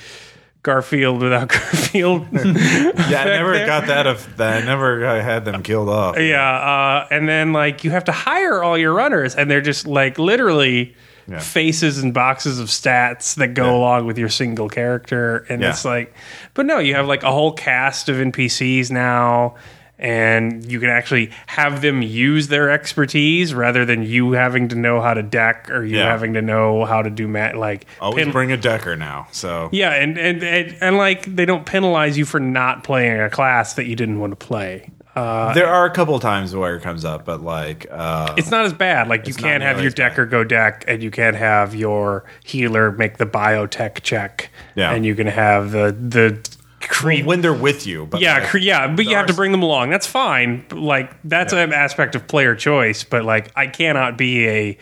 Garfield 0.72 1.22
without 1.22 1.48
Garfield. 1.56 2.26
Yeah, 2.32 3.22
I 3.22 3.24
never 3.24 3.54
there. 3.54 3.66
got 3.66 3.86
that. 3.86 4.06
Of 4.06 4.36
that, 4.36 4.62
I 4.62 4.66
never 4.66 5.04
uh, 5.06 5.22
had 5.22 5.44
them 5.46 5.62
killed 5.62 5.88
off. 5.88 6.18
Yeah, 6.18 6.42
uh, 6.42 7.08
and 7.10 7.26
then 7.26 7.54
like 7.54 7.84
you 7.84 7.90
have 7.90 8.04
to 8.04 8.12
hire 8.12 8.62
all 8.62 8.76
your 8.76 8.92
runners, 8.92 9.34
and 9.34 9.50
they're 9.50 9.62
just 9.62 9.86
like 9.86 10.18
literally 10.18 10.94
Yeah. 11.26 11.38
faces 11.40 11.98
and 12.02 12.12
boxes 12.12 12.58
of 12.60 12.68
stats 12.68 13.34
that 13.36 13.54
go 13.54 13.64
Yeah. 13.66 13.76
along 13.76 14.06
with 14.06 14.18
your 14.18 14.28
single 14.28 14.68
character, 14.68 15.46
and 15.48 15.62
Yeah. 15.62 15.70
it's 15.70 15.84
like, 15.86 16.12
but 16.54 16.66
no, 16.66 16.78
you 16.78 16.94
have 16.96 17.06
like 17.06 17.22
a 17.22 17.30
whole 17.32 17.52
cast 17.52 18.08
of 18.10 18.16
NPCs 18.16 18.90
now. 18.90 19.54
And 19.98 20.70
you 20.70 20.78
can 20.78 20.90
actually 20.90 21.30
have 21.48 21.82
them 21.82 22.02
use 22.02 22.48
their 22.48 22.70
expertise 22.70 23.52
rather 23.52 23.84
than 23.84 24.02
you 24.04 24.32
having 24.32 24.68
to 24.68 24.76
know 24.76 25.00
how 25.00 25.14
to 25.14 25.22
deck 25.22 25.68
or 25.70 25.84
you 25.84 25.96
Yeah. 25.98 26.08
having 26.08 26.34
to 26.34 26.42
know 26.42 26.84
how 26.84 27.02
to 27.02 27.10
do 27.10 27.26
mat 27.26 27.56
like 27.56 27.86
Always 28.00 28.24
pin- 28.24 28.32
bring 28.32 28.52
a 28.52 28.56
decker 28.56 28.96
now. 28.96 29.26
So 29.32 29.68
yeah, 29.72 29.90
and, 29.94 30.16
and 30.16 30.42
and 30.44 30.76
and 30.80 30.96
like 30.96 31.24
they 31.34 31.44
don't 31.46 31.66
penalize 31.66 32.16
you 32.16 32.24
for 32.24 32.38
not 32.38 32.84
playing 32.84 33.20
a 33.20 33.28
class 33.30 33.74
that 33.74 33.86
you 33.86 33.96
didn't 33.96 34.20
want 34.20 34.38
to 34.38 34.46
play. 34.46 34.90
Uh, 35.16 35.52
there 35.52 35.66
are 35.66 35.84
a 35.84 35.90
couple 35.90 36.14
of 36.14 36.22
times 36.22 36.54
where 36.54 36.76
it 36.76 36.82
comes 36.82 37.04
up, 37.04 37.24
but 37.24 37.40
like, 37.42 37.88
uh, 37.90 38.32
it's 38.36 38.52
not 38.52 38.64
as 38.66 38.72
bad. 38.72 39.08
Like 39.08 39.26
you 39.26 39.34
can't 39.34 39.64
have 39.64 39.78
your 39.78 39.88
as 39.88 39.94
bad. 39.94 40.10
decker 40.10 40.26
go 40.26 40.44
deck, 40.44 40.84
and 40.86 41.02
you 41.02 41.10
can't 41.10 41.34
have 41.34 41.74
your 41.74 42.24
healer 42.44 42.92
make 42.92 43.16
the 43.16 43.26
biotech 43.26 44.02
check. 44.04 44.50
Yeah. 44.76 44.92
and 44.92 45.04
you 45.04 45.16
can 45.16 45.26
have 45.26 45.72
the 45.72 45.90
the 45.90 46.38
creep. 46.80 47.24
when 47.26 47.40
they're 47.40 47.52
with 47.52 47.86
you. 47.86 48.06
But 48.06 48.20
yeah, 48.20 48.38
like, 48.38 48.48
cre- 48.48 48.58
yeah, 48.58 48.86
but 48.88 49.04
you 49.06 49.16
have 49.16 49.26
to 49.26 49.34
bring 49.34 49.52
them 49.52 49.62
along. 49.62 49.90
That's 49.90 50.06
fine. 50.06 50.64
Like 50.70 51.10
that's 51.24 51.52
Yeah. 51.52 51.60
an 51.60 51.72
aspect 51.72 52.14
of 52.14 52.26
player 52.28 52.54
choice. 52.54 53.04
But 53.04 53.24
like, 53.24 53.50
I 53.56 53.66
cannot 53.66 54.16
be 54.18 54.48
a 54.48 54.78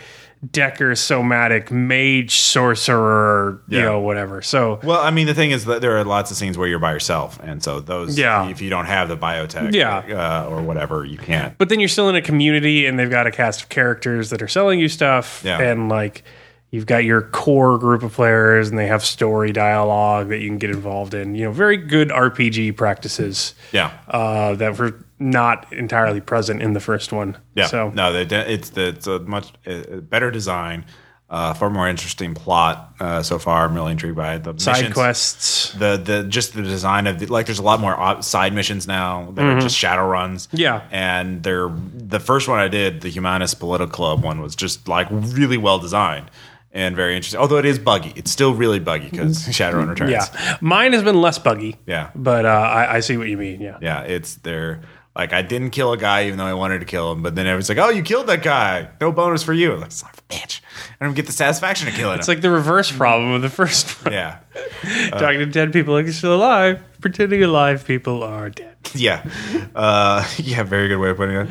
decker 0.53 0.95
somatic 0.95 1.71
mage 1.71 2.37
sorcerer. 2.37 3.61
You 3.69 3.79
Yeah. 3.79 3.85
know, 3.85 4.01
whatever. 4.01 4.43
So 4.43 4.81
Well, 4.85 5.01
I 5.01 5.11
mean, 5.11 5.27
the 5.27 5.35
thing 5.35 5.51
is 5.51 5.65
that 5.65 5.81
there 5.81 5.97
are 5.97 6.05
lots 6.05 6.31
of 6.31 6.37
scenes 6.37 6.57
where 6.59 6.69
you're 6.69 6.79
by 6.79 6.93
yourself, 6.93 7.39
and 7.43 7.63
so 7.63 7.81
those, 7.81 8.19
Yeah. 8.19 8.49
if 8.49 8.61
you 8.61 8.71
don't 8.71 8.85
have 8.87 9.09
the 9.09 9.17
biotech, 9.17 9.75
Yeah. 9.75 9.99
uh, 9.99 10.47
or 10.49 10.61
whatever, 10.63 11.05
you 11.05 11.19
can't. 11.19 11.57
but 11.59 11.69
then 11.69 11.81
you're 11.81 11.89
still 11.89 12.09
in 12.09 12.17
a 12.17 12.23
community 12.23 12.87
and 12.87 12.99
they've 12.99 13.11
got 13.11 13.27
a 13.27 13.31
cast 13.31 13.63
of 13.63 13.69
characters 13.71 14.31
that 14.31 14.43
are 14.43 14.49
selling 14.49 14.79
you 14.79 14.89
stuff 14.89 15.41
Yeah. 15.45 15.59
and 15.61 15.89
like 15.89 16.23
you've 16.71 16.87
got 16.87 17.05
your 17.05 17.23
core 17.23 17.79
group 17.79 18.03
of 18.03 18.13
players 18.13 18.69
and 18.69 18.79
they 18.79 18.87
have 18.87 19.05
story 19.05 19.53
dialogue 19.53 20.29
that 20.29 20.39
you 20.39 20.49
can 20.49 20.59
get 20.59 20.71
involved 20.71 21.15
in 21.15 21.35
you 21.35 21.45
know 21.45 21.53
very 21.53 21.77
good 21.77 22.09
rpg 22.09 22.77
practices 22.77 23.55
Yeah, 23.73 23.93
uh, 24.09 24.55
that 24.57 24.79
were 24.79 25.05
not 25.19 25.73
entirely 25.73 26.21
present 26.21 26.61
in 26.61 26.73
the 26.75 26.81
first 26.81 27.13
one 27.13 27.37
yeah. 27.55 27.67
so 27.67 27.91
no, 27.91 28.25
de- 28.25 28.53
it's 28.53 28.71
the, 28.71 28.89
it's 28.89 29.07
a 29.07 29.21
much 29.21 29.53
uh, 29.67 29.97
better 30.03 30.31
design, 30.31 30.85
uh, 31.31 31.55
far 31.55 31.71
more 31.71 31.89
interesting 31.89 32.35
plot 32.35 32.95
uh, 33.01 33.23
so 33.23 33.39
far. 33.39 33.65
I'm 33.65 33.75
really 33.75 33.93
intrigued 33.93 34.15
by 34.17 34.35
it. 34.37 34.45
The 34.45 34.59
side 34.61 34.73
missions- 34.77 34.95
quests 34.95 35.73
the 35.73 35.97
the 35.97 36.25
just 36.25 36.53
the 36.55 36.63
design 36.63 37.07
of 37.07 37.19
the, 37.19 37.27
like 37.27 37.47
there's 37.47 37.59
a 37.59 37.63
lot 37.65 37.81
more 37.81 37.99
op- 37.99 38.23
side 38.25 38.53
missions 38.53 38.87
now 38.87 39.31
that 39.33 39.45
are 39.45 39.59
just 39.59 39.77
shadow 39.77 40.07
runs 40.07 40.49
Mm-hmm. 40.49 40.57
Yeah. 40.59 40.83
and 40.91 41.43
they're 41.43 41.71
the 41.95 42.21
first 42.21 42.47
one 42.47 42.59
i 42.61 42.69
did 42.69 43.01
the 43.01 43.09
humanist 43.09 43.59
political 43.59 43.91
club 43.93 44.23
one 44.23 44.41
was 44.43 44.55
just 44.55 44.87
like 44.87 45.09
really 45.11 45.57
well 45.57 45.79
designed 45.79 46.31
and 46.77 46.95
very 46.95 47.17
interesting. 47.17 47.41
Although 47.41 47.57
it 47.57 47.65
is 47.65 47.79
buggy. 47.79 48.13
It's 48.15 48.31
still 48.31 48.55
really 48.55 48.79
buggy 48.79 49.09
because 49.09 49.47
shadowrun 49.49 49.89
returns. 49.89 50.11
Yeah. 50.11 50.59
Mine 50.61 50.93
has 50.93 51.03
been 51.03 51.21
less 51.21 51.39
buggy 51.39 51.77
yeah. 51.87 52.11
but 52.15 52.45
uh, 52.45 52.49
I, 52.49 52.97
I 52.97 53.01
see 53.01 53.17
what 53.17 53.29
you 53.29 53.39
mean. 53.39 53.61
Yeah. 53.61 53.79
Yeah 53.81 54.03
it's 54.03 54.37
they're 54.37 54.83
like 55.17 55.33
i 55.33 55.43
didn't 55.43 55.71
kill 55.71 55.93
a 55.93 55.97
guy 55.97 56.27
even 56.27 56.39
though 56.39 56.45
i 56.47 56.55
wanted 56.55 56.79
to 56.79 56.85
kill 56.85 57.11
him 57.13 57.23
but 57.23 57.35
then 57.35 57.47
everyone's 57.47 57.69
like 57.69 57.79
oh 57.79 57.89
you 57.89 58.03
killed 58.03 58.27
that 58.27 58.43
guy 58.43 58.89
no 59.01 59.11
bonus 59.11 59.43
for 59.43 59.53
you 59.53 59.73
I'm 59.75 59.81
like 59.81 59.93
son 59.93 60.11
of 60.13 60.19
a 60.19 60.23
bitch 60.35 60.61
i 61.01 61.05
don't 61.05 61.15
get 61.15 61.27
the 61.27 61.33
satisfaction 61.33 61.89
of 61.89 61.95
killing 61.95 62.15
it. 62.17 62.19
it's 62.19 62.29
him 62.29 62.35
like 62.35 62.43
the 62.43 62.51
reverse 62.51 62.93
problem 62.93 63.33
of 63.33 63.43
the 63.43 63.51
first 63.51 63.89
one 64.05 64.13
yeah 64.13 64.39
talking 65.11 65.39
to 65.41 65.47
dead 65.47 65.73
people 65.73 65.95
like 65.95 66.05
you're 66.05 66.13
still 66.13 66.35
alive 66.35 66.81
pretending 67.01 67.43
alive 67.43 67.85
people 67.85 68.23
are 68.23 68.49
dead 68.51 68.73
Yeah, 68.95 69.29
uh, 69.75 70.25
yeah, 70.39 70.63
very 70.63 70.87
good 70.87 70.99
way 70.99 71.11
of 71.11 71.17
putting 71.17 71.35
it. 71.37 71.49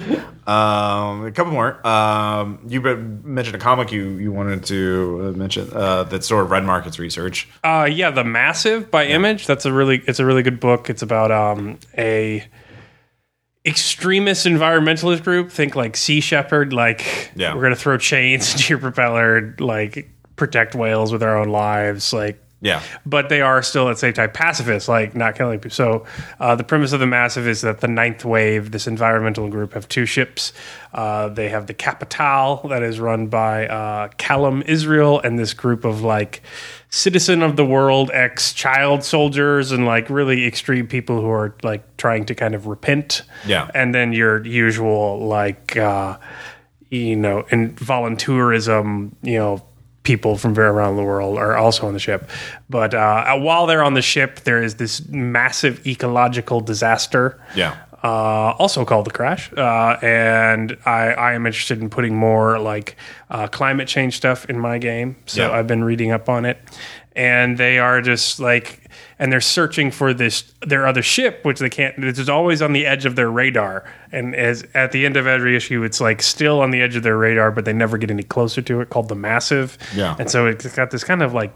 Um, 0.47 1.25
a 1.25 1.31
couple 1.33 1.51
more. 1.51 1.85
Um, 1.85 2.59
you 2.65 2.79
be- 2.79 2.95
mentioned 2.95 3.55
a 3.57 3.59
comic 3.59 3.91
you 3.91 4.05
you 4.17 4.31
wanted 4.31 4.63
to 4.67 5.19
uh, 5.35 5.37
mention 5.37 5.69
uh, 5.73 6.03
that's 6.03 6.27
sort 6.27 6.45
of 6.45 6.51
Red 6.51 6.63
Market's 6.63 6.97
research. 6.97 7.49
Uh, 7.61 7.87
yeah, 7.91 8.09
the 8.09 8.23
Massive 8.23 8.89
by 8.89 9.05
Image. 9.07 9.47
That's 9.47 9.65
a 9.65 9.73
really 9.73 10.01
it's 10.07 10.19
a 10.19 10.25
really 10.25 10.43
good 10.43 10.61
book. 10.61 10.89
It's 10.89 11.01
about 11.01 11.29
um 11.29 11.77
a 11.97 12.45
extremist 13.65 14.45
environmentalist 14.45 15.23
group. 15.23 15.51
Think 15.51 15.75
like 15.75 15.95
Sea 15.97 16.21
Shepherd. 16.21 16.73
Like 16.73 17.31
Yeah. 17.35 17.55
we're 17.55 17.61
gonna 17.63 17.75
throw 17.75 17.97
chains 17.97 18.51
into 18.53 18.69
your 18.73 18.79
propeller. 18.79 19.55
Like 19.59 20.09
protect 20.35 20.75
whales 20.75 21.11
with 21.11 21.23
our 21.23 21.37
own 21.37 21.49
lives. 21.49 22.11
Like 22.13 22.41
Yeah. 22.61 22.81
but 23.05 23.29
they 23.29 23.41
are 23.41 23.63
still 23.63 23.87
at 23.89 23.93
the 23.93 23.99
same 23.99 24.13
time 24.13 24.31
pacifists, 24.31 24.87
like 24.89 25.15
not 25.15 25.35
killing 25.35 25.59
people. 25.59 25.73
So 25.73 26.05
uh, 26.39 26.55
the 26.55 26.63
premise 26.63 26.93
of 26.93 26.99
the 26.99 27.07
Massive 27.07 27.47
is 27.47 27.61
that 27.61 27.79
the 27.81 27.87
Ninth 27.87 28.25
Wave, 28.25 28.71
this 28.71 28.85
environmental 28.87 29.47
group, 29.49 29.73
have 29.73 29.87
two 29.87 30.05
ships. 30.05 30.51
Uh, 30.93 31.29
they 31.29 31.49
have 31.49 31.67
the 31.67 31.73
Kapital 31.73 32.67
that 32.69 32.83
is 32.83 32.99
run 32.99 33.27
by 33.27 33.67
uh, 33.67 34.09
Callum 34.17 34.61
Israel 34.65 35.19
and 35.23 35.37
this 35.39 35.53
group 35.53 35.85
of 35.85 36.01
like 36.01 36.41
citizen 36.95 37.41
of 37.41 37.57
the 37.57 37.65
world 37.65 38.09
ex 38.13 38.53
child 38.53 39.03
soldiers 39.03 39.71
and 39.71 39.85
like 39.85 40.09
really 40.09 40.45
extreme 40.45 40.87
people 40.87 41.19
who 41.19 41.29
are 41.29 41.53
like 41.61 41.97
trying 41.97 42.25
to 42.25 42.33
kind 42.33 42.55
of 42.55 42.67
repent. 42.67 43.23
Yeah. 43.45 43.69
and 43.75 43.93
then 43.93 44.13
your 44.13 44.45
usual 44.45 45.25
like. 45.27 45.75
Uh, 45.75 46.17
you 46.91 47.15
know, 47.15 47.45
and 47.51 47.75
volunteerism, 47.75 49.11
you 49.21 49.37
know, 49.37 49.61
people 50.03 50.37
from 50.37 50.53
very 50.53 50.69
around 50.69 50.95
the 50.95 51.03
world 51.03 51.37
are 51.37 51.57
also 51.57 51.87
on 51.87 51.93
the 51.93 51.99
ship. 51.99 52.29
But 52.69 52.93
uh, 52.93 53.37
while 53.37 53.65
they're 53.65 53.83
on 53.83 53.95
the 53.95 54.01
ship, 54.01 54.41
there 54.41 54.63
is 54.63 54.75
this 54.75 55.05
massive 55.09 55.85
ecological 55.85 56.61
disaster. 56.61 57.41
Yeah. 57.55 57.75
Uh, 58.05 58.53
also 58.59 58.85
called 58.85 59.05
the 59.07 59.11
crash, 59.11 59.51
uh, 59.57 59.97
and 60.03 60.77
I, 60.85 61.07
I 61.13 61.33
am 61.33 61.47
interested 61.47 61.81
in 61.81 61.89
putting 61.89 62.15
more 62.15 62.59
like 62.59 62.97
uh, 63.31 63.47
climate 63.47 63.87
change 63.87 64.15
stuff 64.15 64.45
in 64.47 64.59
my 64.59 64.77
game. 64.77 65.15
So 65.25 65.41
Yeah. 65.47 65.51
I've 65.57 65.65
been 65.65 65.83
reading 65.83 66.11
up 66.11 66.29
on 66.29 66.45
it, 66.45 66.59
and 67.15 67.57
they 67.57 67.79
are 67.79 68.01
just 68.01 68.39
like, 68.39 68.81
and 69.17 69.31
they're 69.31 69.41
searching 69.41 69.89
for 69.89 70.13
this 70.13 70.53
their 70.61 70.85
other 70.85 71.01
ship, 71.01 71.39
which 71.43 71.57
they 71.57 71.69
can't. 71.69 71.95
It's 72.03 72.29
always 72.29 72.61
on 72.61 72.73
the 72.73 72.85
edge 72.85 73.07
of 73.07 73.15
their 73.15 73.31
radar, 73.31 73.91
and 74.11 74.35
as 74.35 74.63
at 74.75 74.91
the 74.91 75.03
end 75.07 75.17
of 75.17 75.25
every 75.25 75.55
issue, 75.55 75.81
it's 75.83 75.99
like 75.99 76.21
still 76.21 76.61
on 76.61 76.69
the 76.69 76.81
edge 76.83 76.95
of 76.95 77.01
their 77.01 77.17
radar, 77.17 77.49
but 77.51 77.65
they 77.65 77.73
never 77.73 77.97
get 77.97 78.11
any 78.11 78.21
closer 78.23 78.61
to 78.61 78.81
it. 78.81 78.91
Called 78.91 79.07
the 79.09 79.15
Massive, 79.15 79.79
Yeah. 79.95 80.15
and 80.19 80.29
so 80.29 80.45
it's 80.45 80.75
got 80.75 80.91
this 80.91 81.03
kind 81.03 81.23
of 81.23 81.33
like 81.33 81.55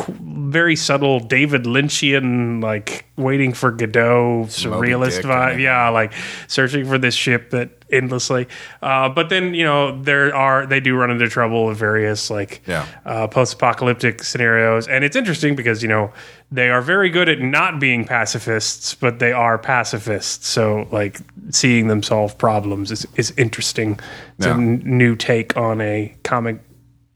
very 0.00 0.74
subtle 0.76 1.20
David 1.20 1.64
Lynchian, 1.64 2.62
like 2.62 3.04
waiting 3.16 3.52
for 3.52 3.70
Godot 3.70 4.44
surrealist 4.48 5.22
vibe. 5.22 5.60
Yeah, 5.60 5.88
like 5.90 6.12
searching 6.48 6.84
for 6.86 6.98
this 6.98 7.14
ship 7.14 7.50
that 7.50 7.70
endlessly. 7.90 8.48
Uh, 8.82 9.08
but 9.08 9.28
then 9.28 9.54
you 9.54 9.64
know 9.64 10.00
there 10.02 10.34
are 10.34 10.66
they 10.66 10.80
do 10.80 10.96
run 10.96 11.10
into 11.10 11.28
trouble 11.28 11.66
with 11.66 11.78
various 11.78 12.28
like 12.30 12.60
Yeah. 12.66 12.86
uh, 13.06 13.28
post-apocalyptic 13.28 14.24
scenarios, 14.24 14.88
and 14.88 15.04
it's 15.04 15.16
interesting 15.16 15.54
because 15.54 15.82
you 15.82 15.88
know 15.88 16.12
they 16.50 16.70
are 16.70 16.80
very 16.82 17.08
good 17.10 17.28
at 17.28 17.40
not 17.40 17.78
being 17.78 18.04
pacifists, 18.04 18.94
but 18.94 19.18
they 19.20 19.32
are 19.32 19.58
pacifists. 19.58 20.48
So 20.48 20.88
like 20.90 21.20
seeing 21.50 21.86
them 21.88 22.02
solve 22.02 22.36
problems 22.36 22.90
is 22.90 23.06
is 23.16 23.32
interesting. 23.36 24.00
It's 24.38 24.46
a 24.46 24.50
Yeah. 24.50 24.54
n- 24.56 24.82
new 24.84 25.14
take 25.14 25.56
on 25.56 25.80
a 25.80 26.14
comic 26.24 26.58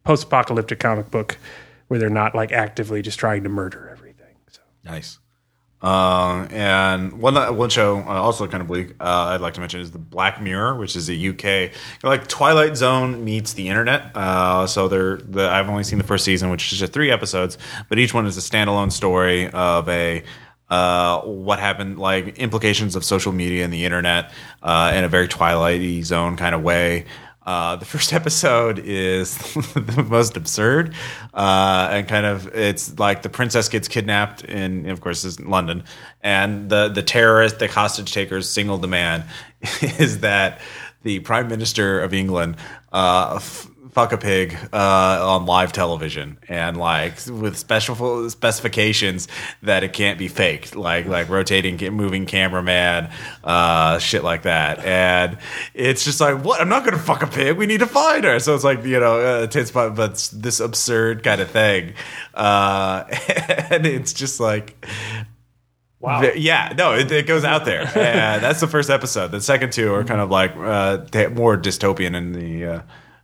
post-apocalyptic 0.05 0.79
comic 0.81 1.11
book 1.11 1.39
where 1.93 1.99
they're 1.99 2.09
not 2.09 2.35
like 2.35 2.53
actively 2.53 3.03
just 3.03 3.19
trying 3.19 3.43
to 3.43 3.51
murder 3.51 3.87
everything. 3.91 4.35
So. 4.51 4.63
Nice. 4.83 5.19
Um, 5.83 6.49
and 6.51 7.21
one 7.21 7.35
one 7.55 7.69
show 7.69 7.99
uh, 7.99 8.05
also 8.05 8.47
kind 8.47 8.63
of 8.63 8.69
bleak. 8.69 8.95
Uh, 8.99 9.35
I'd 9.35 9.43
like 9.43 9.53
to 9.55 9.61
mention 9.61 9.83
is 9.83 9.91
the 9.91 9.99
Black 9.99 10.41
Mirror, 10.41 10.77
which 10.77 10.97
is 10.97 11.11
a 11.11 11.29
UK 11.29 11.73
like 12.03 12.29
Twilight 12.29 12.79
Zone 12.79 13.23
meets 13.23 13.53
the 13.53 13.69
internet. 13.69 14.17
Uh, 14.17 14.67
so 14.67 14.89
they're 14.89 15.19
the 15.19 15.51
I've 15.51 15.69
only 15.69 15.85
seen 15.85 15.99
the 15.99 16.07
first 16.07 16.25
season, 16.25 16.49
which 16.49 16.73
is 16.73 16.79
just 16.79 16.95
three 16.95 17.11
episodes, 17.11 17.59
but 17.91 17.99
each 17.99 18.15
one 18.15 18.25
is 18.25 18.39
a 18.39 18.41
standalone 18.41 18.91
story 18.91 19.51
of 19.51 19.87
a 19.91 20.23
uh, 20.71 21.21
what 21.25 21.59
happened, 21.59 21.99
like 21.99 22.39
implications 22.39 22.97
of 22.97 23.05
social 23.05 23.31
media 23.33 23.63
and 23.63 23.71
the 23.71 23.85
internet 23.85 24.33
uh, 24.63 24.91
in 24.95 25.05
a 25.05 25.09
very 25.09 25.29
Twilight 25.29 26.03
Zone 26.05 26.39
kind 26.39 26.55
of 26.55 26.63
way. 26.63 27.05
Uh, 27.45 27.77
the 27.77 27.85
first 27.85 28.13
episode 28.21 28.79
is 28.79 29.37
the 29.75 30.07
most 30.09 30.37
absurd, 30.37 30.95
uh, 31.35 31.89
and 31.91 32.09
kind 32.09 32.27
of 32.27 32.47
it's 32.55 32.99
like 32.99 33.23
the 33.23 33.29
princess 33.29 33.69
gets 33.69 33.89
kidnapped 33.89 34.45
in, 34.45 34.89
of 34.89 35.01
course, 35.01 35.25
is 35.25 35.41
London, 35.41 35.85
and 36.23 36.71
the 36.71 36.89
the 36.89 37.03
terrorist, 37.03 37.59
the 37.59 37.69
hostage 37.69 38.13
takers' 38.13 38.49
single 38.49 38.79
demand 38.79 39.25
is 39.83 40.21
that 40.21 40.61
the 41.03 41.19
prime 41.21 41.49
minister 41.49 42.01
of 42.01 42.15
England 42.15 42.57
uh, 42.93 43.41
fuck 43.91 44.13
a 44.13 44.19
pig 44.19 44.57
uh, 44.73 45.29
on 45.29 45.47
live 45.47 45.73
television, 45.73 46.39
and 46.49 46.77
like 46.77 47.15
with 47.27 47.57
special 47.57 48.31
specifications 48.31 49.29
that 49.63 49.83
it 49.83 49.93
can't 49.93 50.19
be 50.19 50.29
faked, 50.29 50.77
like 50.77 51.07
like 51.07 51.29
rotating, 51.29 51.77
moving 51.95 52.27
cameraman, 52.27 53.11
uh, 53.43 53.99
shit 53.99 54.23
like 54.23 54.43
that, 54.43 54.79
and 54.81 55.39
it's 55.75 56.05
just 56.05 56.21
like 56.21 56.45
what? 56.45 56.61
I'm 56.61 56.69
not 56.69 56.85
gonna 56.85 56.99
fuck 56.99 57.23
a 57.23 57.27
pig. 57.27 57.57
We 57.57 57.67
need 57.67 57.81
to 57.81 57.87
find 57.87 58.25
her. 58.25 58.39
So 58.39 58.55
it's 58.55 58.65
like 58.65 58.85
you 58.85 59.01
know, 59.01 59.21
uh, 59.21 59.47
tits, 59.47 59.71
but 59.71 59.91
but 59.91 60.31
this 60.33 60.61
absurd 60.61 61.23
kind 61.23 61.41
of 61.41 61.51
thing, 61.51 61.95
uh, 62.35 63.05
and 63.71 63.87
it's 63.87 64.13
just 64.13 64.41
like. 64.41 64.87
Wow. 66.01 66.23
Yeah, 66.35 66.75
no, 66.77 66.95
it, 66.95 67.13
it 67.13 67.29
goes 67.29 67.45
out 67.45 67.65
there. 67.65 67.83
and 67.97 68.43
that's 68.43 68.59
the 68.59 68.67
first 68.67 68.91
episode. 68.91 69.31
The 69.31 69.41
second 69.41 69.73
two 69.73 69.95
are 69.95 70.03
kind 70.03 70.21
of 70.21 70.33
like 70.33 70.51
uh, 70.57 71.29
more 71.31 71.57
dystopian 71.57 72.17
in 72.17 72.33
the 72.33 72.65
uh, 72.65 72.81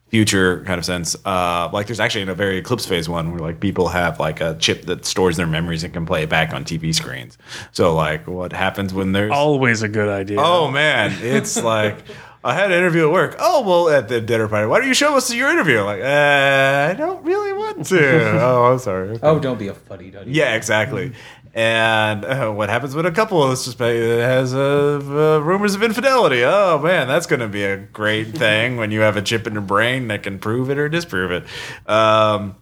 future 0.09 0.65
kind 0.65 0.79
of 0.79 0.85
sense. 0.85 1.17
Uh, 1.25 1.69
like 1.73 1.87
there's 1.87 2.01
actually 2.01 2.23
in 2.23 2.29
a 2.29 2.35
very 2.35 2.59
Eclipse 2.59 2.87
Phase 2.87 3.09
one 3.09 3.31
where 3.31 3.41
like 3.41 3.61
people 3.61 3.89
have 3.89 4.19
like 4.19 4.41
a 4.41 4.57
chip 4.59 4.83
that 4.87 5.05
stores 5.05 5.37
their 5.37 5.47
memories 5.47 5.85
and 5.85 5.93
can 5.93 6.07
play 6.07 6.23
it 6.23 6.29
back 6.29 6.53
on 6.53 6.65
TV 6.65 6.95
screens. 6.95 7.39
So 7.73 7.95
like 7.95 8.27
what 8.27 8.53
happens 8.53 8.95
when 8.95 9.13
there's 9.13 9.33
Always 9.33 9.83
a 9.83 9.89
good 9.89 10.09
idea. 10.09 10.39
Oh 10.41 10.71
man, 10.71 11.13
it's 11.21 11.63
like 11.63 11.97
I 12.45 12.55
had 12.55 12.71
an 12.71 12.79
interview 12.79 13.09
at 13.09 13.13
work. 13.13 13.37
Oh 13.39 13.63
well, 13.63 13.95
at 13.95 14.09
the 14.09 14.21
dinner 14.21 14.47
party. 14.49 14.67
Why 14.67 14.79
don't 14.79 14.87
you 14.87 14.95
show 14.95 15.17
us 15.17 15.33
your 15.35 15.51
interview? 15.51 15.81
Like, 15.83 16.01
uh, 16.01 16.89
I 16.91 16.95
don't 16.95 17.25
really 17.25 17.53
want 17.53 17.85
to. 17.87 18.41
oh, 18.41 18.65
I'm 18.73 18.79
sorry. 18.79 19.11
Okay. 19.11 19.21
Oh, 19.23 19.39
don't 19.41 19.59
be 19.59 19.69
a 19.69 19.75
fuddy 19.75 20.11
duddy. 20.11 20.31
Yeah, 20.31 20.55
exactly. 20.55 21.13
And 21.59 22.25
uh, 22.25 22.53
what 22.53 22.69
happens 22.69 22.95
when 22.95 23.05
a 23.05 23.11
couple 23.11 23.51
is 23.51 23.65
just 23.65 23.81
has 23.81 24.55
uh, 24.55 25.01
uh, 25.03 25.43
rumors 25.43 25.75
of 25.75 25.83
infidelity? 25.83 26.45
Oh 26.45 26.79
man, 26.79 27.09
that's 27.09 27.27
going 27.27 27.41
to 27.41 27.49
be 27.49 27.65
a 27.65 27.77
great 27.77 28.29
thing 28.39 28.77
when 28.77 28.93
you 28.93 29.01
have 29.01 29.17
a 29.17 29.23
chip 29.23 29.45
in 29.45 29.55
your 29.55 29.63
brain 29.63 30.07
that 30.07 30.23
can 30.23 30.39
prove 30.39 30.71
it 30.71 30.79
or 30.79 30.89
disprove 30.89 31.33
it. 31.33 31.43
Um, 31.91 32.55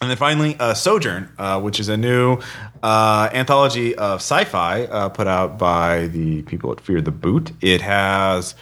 and 0.00 0.10
then 0.10 0.16
finally, 0.16 0.56
uh, 0.58 0.74
Sojourn, 0.74 1.30
uh, 1.38 1.60
which 1.60 1.78
is 1.78 1.88
a 1.88 1.96
new 1.96 2.40
uh, 2.82 3.30
anthology 3.32 3.94
of 3.94 4.16
sci-fi 4.16 4.82
uh, 4.86 5.08
put 5.10 5.28
out 5.28 5.56
by 5.56 6.08
the 6.08 6.42
people 6.42 6.72
at 6.72 6.80
Fear 6.80 7.02
the 7.02 7.12
Boot. 7.12 7.52
It 7.60 7.82
has 7.82 8.56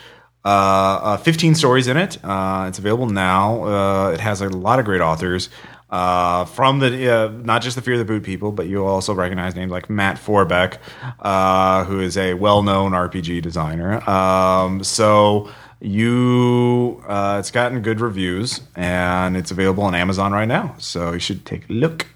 uh, 0.45 1.01
uh, 1.03 1.17
15 1.17 1.55
stories 1.55 1.89
in 1.89 1.97
it. 1.97 2.23
Uh, 2.23 2.67
it's 2.69 2.79
available 2.79 3.09
now. 3.09 3.65
Uh, 3.65 4.11
it 4.11 4.21
has 4.21 4.43
a 4.43 4.51
lot 4.51 4.79
of 4.79 4.85
great 4.85 5.01
authors 5.01 5.49
uh, 5.91 6.45
from 6.45 6.79
the 6.81 7.13
uh, 7.13 7.29
not 7.29 7.63
just 7.63 7.77
the 7.77 7.83
Fear 7.83 7.95
of 7.95 7.99
the 8.01 8.05
Boot 8.05 8.23
people, 8.23 8.53
but 8.53 8.67
you'll 8.67 8.87
also 8.87 9.15
recognize 9.15 9.55
names 9.55 9.71
like 9.71 9.89
Matt 9.89 10.17
Forbeck, 10.17 10.79
uh, 11.21 11.85
who 11.85 12.01
is 12.01 12.17
a 12.17 12.35
well-known 12.35 12.93
RPG 12.93 13.43
designer. 13.43 14.09
Um, 14.09 14.83
so 14.83 15.51
you 15.81 17.03
uh, 17.07 17.37
it's 17.39 17.51
gotten 17.51 17.83
good 17.83 18.01
reviews 18.01 18.61
and 18.75 19.37
it's 19.37 19.51
available 19.51 19.83
on 19.85 19.95
amazon 19.95 20.33
right 20.33 20.49
now. 20.49 20.75
So 20.79 21.13
you 21.13 21.21
should 21.21 21.45
take 21.45 21.69
a 21.69 21.73
look. 21.73 22.07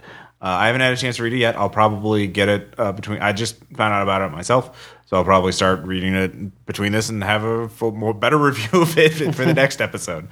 Uh, 0.40 0.46
i 0.46 0.66
haven't 0.66 0.80
had 0.80 0.92
a 0.92 0.96
chance 0.96 1.16
to 1.16 1.22
read 1.24 1.32
it 1.32 1.38
yet. 1.38 1.56
I'll 1.56 1.68
probably 1.68 2.26
get 2.28 2.48
it 2.48 2.74
uh, 2.78 2.92
between 2.92 3.20
i 3.20 3.32
just 3.32 3.56
found 3.76 3.92
out 3.92 4.02
about 4.02 4.22
it 4.22 4.30
myself 4.30 4.96
so 5.06 5.16
i'll 5.16 5.24
probably 5.24 5.50
start 5.50 5.82
reading 5.82 6.14
it 6.14 6.64
between 6.64 6.92
this 6.92 7.08
and 7.08 7.24
have 7.24 7.42
a 7.42 7.68
full, 7.68 7.92
more 7.92 8.14
better 8.14 8.38
review 8.50 8.82
of 8.82 8.96
it 8.96 9.34
for 9.34 9.44
the 9.44 9.54
next 9.54 9.80
episode. 9.80 10.28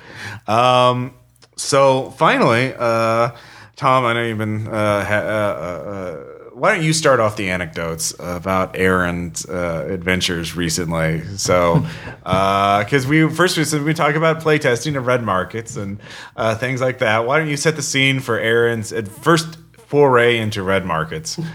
Um, 0.46 1.14
so 1.56 2.10
finally 2.12 2.72
uh, 2.78 3.30
tom 3.76 4.04
i 4.04 4.12
know 4.12 4.22
you've 4.24 4.38
been 4.38 4.66
uh, 4.68 5.04
ha- 5.04 5.14
uh, 5.14 5.90
uh, 5.90 6.32
why 6.54 6.74
don't 6.74 6.84
you 6.84 6.94
start 6.94 7.20
off 7.20 7.36
the 7.36 7.50
anecdotes 7.50 8.14
about 8.18 8.76
Aaron's 8.78 9.44
uh, 9.44 9.86
adventures 9.90 10.56
recently? 10.56 11.22
So, 11.36 11.84
because 12.22 13.06
we 13.06 13.28
first 13.28 13.58
we 13.58 13.64
said 13.64 13.82
we 13.82 13.92
talk 13.92 14.14
about 14.14 14.40
playtesting 14.40 14.96
of 14.96 15.06
red 15.06 15.22
markets 15.22 15.76
and 15.76 16.00
uh, 16.34 16.54
things 16.56 16.80
like 16.80 17.00
that. 17.00 17.26
Why 17.26 17.36
don't 17.38 17.48
you 17.50 17.58
set 17.58 17.76
the 17.76 17.82
scene 17.82 18.20
for 18.20 18.38
Aaron's 18.38 18.90
ad- 18.90 19.06
first 19.06 19.58
foray 19.76 20.38
into 20.38 20.62
red 20.62 20.86
markets? 20.86 21.38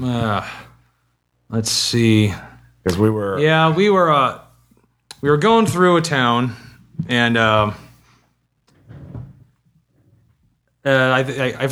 Uh, 0.00 0.46
let's 1.50 1.70
see. 1.70 2.32
because 2.82 2.98
we 2.98 3.10
were 3.10 3.38
Yeah, 3.38 3.74
we 3.74 3.90
were 3.90 4.10
uh, 4.10 4.40
we 5.20 5.28
were 5.28 5.36
going 5.36 5.66
through 5.66 5.98
a 5.98 6.00
town, 6.02 6.56
and 7.10 7.36
uh, 7.36 7.72
uh, 10.84 10.90
I, 10.90 11.20
I, 11.20 11.64
I, 11.64 11.66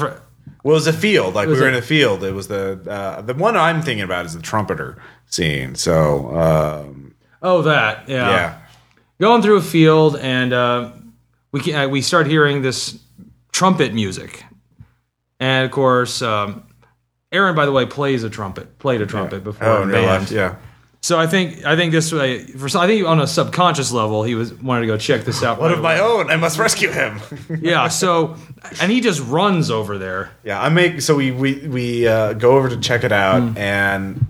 well, 0.67 0.75
it 0.75 0.79
was 0.79 0.87
a 0.87 0.93
field. 0.93 1.35
Like 1.35 1.49
we 1.49 1.55
were 1.55 1.69
in 1.69 1.75
a 1.75 1.83
field. 1.83 2.25
It 2.25 2.33
was 2.33 2.49
the 2.49 2.81
uh, 2.91 3.23
the 3.23 3.35
one 3.35 3.57
I'm 3.57 3.83
thinking 3.83 4.03
about 4.03 4.27
is 4.27 4.35
the 4.35 4.43
trumpeter 4.43 5.01
scene. 5.27 5.75
So 5.75 6.37
um, 6.37 7.15
oh 7.43 7.63
that 7.63 8.09
yeah. 8.09 8.31
yeah, 8.31 8.59
going 9.21 9.43
through 9.43 9.59
a 9.59 9.63
field, 9.63 10.17
and 10.17 10.53
uh, 10.53 10.91
we 11.53 11.61
ca- 11.61 11.85
uh, 11.85 11.89
we 11.89 12.03
start 12.03 12.27
hearing 12.27 12.63
this 12.63 12.99
trumpet 13.53 13.95
music, 13.95 14.45
and 15.39 15.65
of 15.65 15.71
course, 15.71 16.21
um, 16.21 16.67
Aaron, 17.31 17.55
by 17.55 17.65
the 17.65 17.73
way, 17.73 17.87
plays 17.87 18.25
a 18.25 18.31
trumpet, 18.31 18.79
played 18.79 19.01
a 19.01 19.07
trumpet 19.07 19.45
before 19.45 19.69
oh, 19.69 19.83
in 19.83 19.91
in 19.91 19.95
band. 19.95 20.07
life, 20.07 20.31
yeah. 20.31 20.57
So 21.07 21.21
I 21.21 21.29
think 21.29 21.65
I 21.65 21.77
think 21.77 21.93
this 21.93 22.13
way 22.13 22.45
for 22.45 22.67
I 22.77 22.89
think 22.89 23.07
on 23.07 23.21
a 23.21 23.29
subconscious 23.29 23.93
level 23.93 24.25
he 24.25 24.35
was 24.35 24.53
wanted 24.55 24.81
to 24.81 24.87
go 24.89 24.97
check 24.99 25.25
this 25.25 25.41
out. 25.45 25.61
One 25.61 25.71
right 25.71 25.77
of 25.79 25.83
my 25.83 26.01
own. 26.01 26.31
I 26.33 26.37
must 26.37 26.59
rescue 26.59 26.91
him. 26.91 27.21
Yeah. 27.63 27.87
So 27.87 28.35
and 28.81 28.91
he 28.91 29.01
just 29.01 29.21
runs 29.21 29.71
over 29.71 29.99
there. 29.99 30.33
yeah, 30.43 30.61
I 30.61 30.69
make 30.69 31.01
so 31.01 31.15
we 31.15 31.31
we 31.31 31.69
we 31.69 32.09
uh, 32.09 32.33
go 32.33 32.57
over 32.57 32.69
to 32.71 32.77
check 32.81 33.05
it 33.05 33.13
out, 33.13 33.41
Hmm. 33.41 33.57
and 33.57 34.27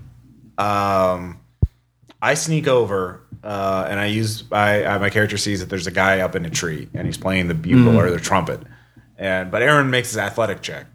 um, 0.59 1.39
I 2.21 2.35
sneak 2.35 2.67
over. 2.67 3.21
Uh, 3.43 3.87
and 3.89 3.99
I 3.99 4.05
use 4.07 4.43
I, 4.51 4.83
I 4.85 4.97
my 4.99 5.09
character 5.09 5.37
sees 5.37 5.61
that 5.61 5.69
there's 5.69 5.87
a 5.87 5.91
guy 5.91 6.19
up 6.19 6.35
in 6.35 6.45
a 6.45 6.49
tree 6.49 6.89
and 6.93 7.05
he's 7.07 7.17
playing 7.17 7.47
the 7.47 7.53
bugle 7.55 7.93
Hmm. 7.93 7.97
or 7.97 8.09
the 8.11 8.19
trumpet, 8.19 8.61
and 9.17 9.49
but 9.49 9.61
Aaron 9.63 9.89
makes 9.89 10.09
his 10.09 10.17
athletic 10.17 10.61
check, 10.61 10.85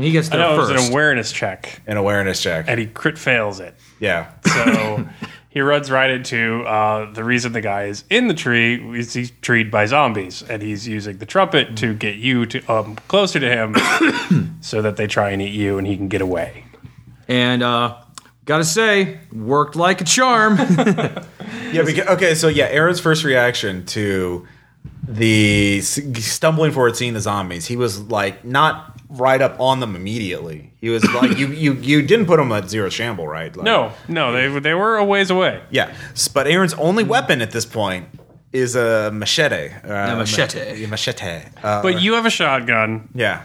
And 0.00 0.06
he 0.06 0.12
gets 0.12 0.28
I 0.30 0.38
there 0.38 0.48
know 0.48 0.54
it 0.54 0.58
was 0.58 0.70
an 0.70 0.90
awareness 0.90 1.30
check, 1.30 1.82
an 1.86 1.98
awareness 1.98 2.42
check. 2.42 2.64
and 2.68 2.80
he 2.80 2.86
crit 2.86 3.18
fails 3.18 3.60
it. 3.60 3.74
Yeah, 3.98 4.30
So 4.46 5.06
he 5.50 5.60
runs 5.60 5.90
right 5.90 6.08
into 6.10 6.62
uh, 6.64 7.12
the 7.12 7.22
reason 7.22 7.52
the 7.52 7.60
guy 7.60 7.84
is 7.84 8.04
in 8.08 8.26
the 8.26 8.32
tree 8.32 8.98
is 8.98 9.12
he's 9.12 9.30
treed 9.42 9.70
by 9.70 9.84
zombies, 9.84 10.42
and 10.42 10.62
he's 10.62 10.88
using 10.88 11.18
the 11.18 11.26
trumpet 11.26 11.76
to 11.76 11.92
get 11.92 12.16
you 12.16 12.46
to 12.46 12.72
um, 12.72 12.96
closer 13.08 13.38
to 13.40 13.46
him, 13.50 14.56
so 14.62 14.80
that 14.80 14.96
they 14.96 15.06
try 15.06 15.28
and 15.32 15.42
eat 15.42 15.52
you, 15.52 15.76
and 15.76 15.86
he 15.86 15.98
can 15.98 16.08
get 16.08 16.22
away. 16.22 16.64
and 17.28 17.62
uh, 17.62 17.96
gotta 18.46 18.64
say, 18.64 19.20
worked 19.32 19.76
like 19.76 20.00
a 20.00 20.04
charm. 20.04 20.56
yeah. 21.72 21.82
Because, 21.84 22.06
okay, 22.08 22.34
so 22.34 22.48
yeah, 22.48 22.68
Aaron's 22.70 23.00
first 23.00 23.22
reaction 23.22 23.84
to 23.86 24.48
the 25.06 25.82
stumbling 25.82 26.72
forward, 26.72 26.96
seeing 26.96 27.12
the 27.12 27.20
zombies, 27.20 27.66
he 27.66 27.76
was 27.76 28.00
like 28.00 28.44
not 28.46 28.96
right 29.10 29.42
up 29.42 29.58
on 29.60 29.80
them 29.80 29.96
immediately. 29.96 30.72
He 30.80 30.88
was 30.88 31.04
like, 31.14 31.36
you 31.36 31.48
you 31.64 31.72
you 31.74 32.02
didn't 32.02 32.26
put 32.26 32.38
him 32.40 32.52
at 32.52 32.68
zero 32.70 32.88
shamble, 32.88 33.26
right? 33.28 33.54
Like, 33.56 33.64
No, 33.64 33.92
no, 34.08 34.32
they 34.32 34.60
they 34.60 34.74
were 34.74 34.96
a 34.96 35.04
ways 35.04 35.30
away. 35.30 35.62
Yeah, 35.70 35.94
but 36.34 36.46
Aaron's 36.46 36.74
only 36.74 37.04
weapon 37.04 37.42
at 37.42 37.50
this 37.50 37.66
point 37.66 38.06
is 38.52 38.74
a 38.76 39.10
machete. 39.12 39.70
Uh, 39.84 40.16
machete. 40.16 40.82
ma- 40.86 40.90
machete. 40.90 41.42
Uh, 41.62 41.82
But 41.82 42.00
you 42.00 42.14
have 42.14 42.26
a 42.26 42.30
shotgun, 42.30 43.08
yeah, 43.14 43.44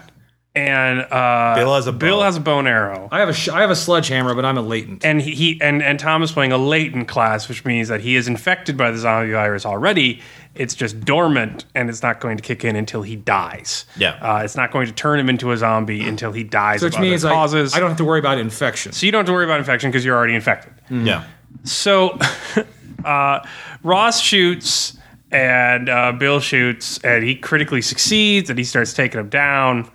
and 0.54 1.00
uh, 1.00 1.54
Bill 1.54 1.74
has 1.74 1.86
a 1.86 1.92
bow. 1.92 1.98
Bill 1.98 2.22
has 2.22 2.36
a 2.36 2.40
bow 2.40 2.58
and 2.60 2.66
arrow. 2.68 3.08
I 3.12 3.20
have 3.20 3.28
a 3.28 3.32
sh- 3.34 3.48
I 3.50 3.60
have 3.60 3.70
a 3.70 3.76
sledgehammer, 3.76 4.34
but 4.34 4.44
I'm 4.44 4.56
a 4.58 4.62
latent. 4.62 5.04
and 5.04 5.20
he, 5.20 5.32
he 5.34 5.60
and 5.62 5.82
and 5.82 5.98
Tom 6.00 6.22
is 6.22 6.32
playing 6.32 6.52
a 6.52 6.58
latent 6.58 7.08
class, 7.08 7.48
which 7.48 7.64
means 7.64 7.88
that 7.88 8.00
he 8.00 8.16
is 8.16 8.26
infected 8.26 8.76
by 8.76 8.90
the 8.90 8.98
zombie 8.98 9.32
virus 9.32 9.66
already. 9.66 10.20
It's 10.58 10.74
just 10.74 11.00
dormant, 11.00 11.64
and 11.74 11.88
it's 11.88 12.02
not 12.02 12.20
going 12.20 12.36
to 12.36 12.42
kick 12.42 12.64
in 12.64 12.76
until 12.76 13.02
he 13.02 13.16
dies. 13.16 13.84
Yeah. 13.96 14.12
uh, 14.20 14.42
it's 14.44 14.56
not 14.56 14.70
going 14.72 14.86
to 14.86 14.92
turn 14.92 15.18
him 15.20 15.28
into 15.28 15.52
a 15.52 15.56
zombie 15.56 16.06
until 16.06 16.32
he 16.32 16.44
dies 16.44 16.82
Which 16.82 16.94
of 16.94 17.00
means 17.00 17.24
other 17.24 17.34
I, 17.34 17.36
causes. 17.36 17.74
I 17.74 17.80
don't 17.80 17.88
have 17.90 17.98
to 17.98 18.04
worry 18.04 18.18
about 18.18 18.38
infection. 18.38 18.92
so 18.92 19.06
you 19.06 19.12
don't 19.12 19.20
have 19.20 19.26
to 19.26 19.32
worry 19.32 19.44
about 19.44 19.58
infection 19.58 19.90
because 19.90 20.04
you're 20.04 20.16
already 20.16 20.34
infected. 20.34 20.72
yeah. 20.90 21.24
So 21.64 22.18
uh, 23.04 23.46
Ross 23.82 24.20
shoots 24.20 24.96
and 25.32 25.88
uh, 25.88 26.12
Bill 26.12 26.40
shoots, 26.40 26.98
and 26.98 27.24
he 27.24 27.34
critically 27.34 27.82
succeeds, 27.82 28.48
and 28.50 28.58
he 28.58 28.64
starts 28.64 28.92
taking 28.92 29.20
him 29.20 29.28
down. 29.28 29.90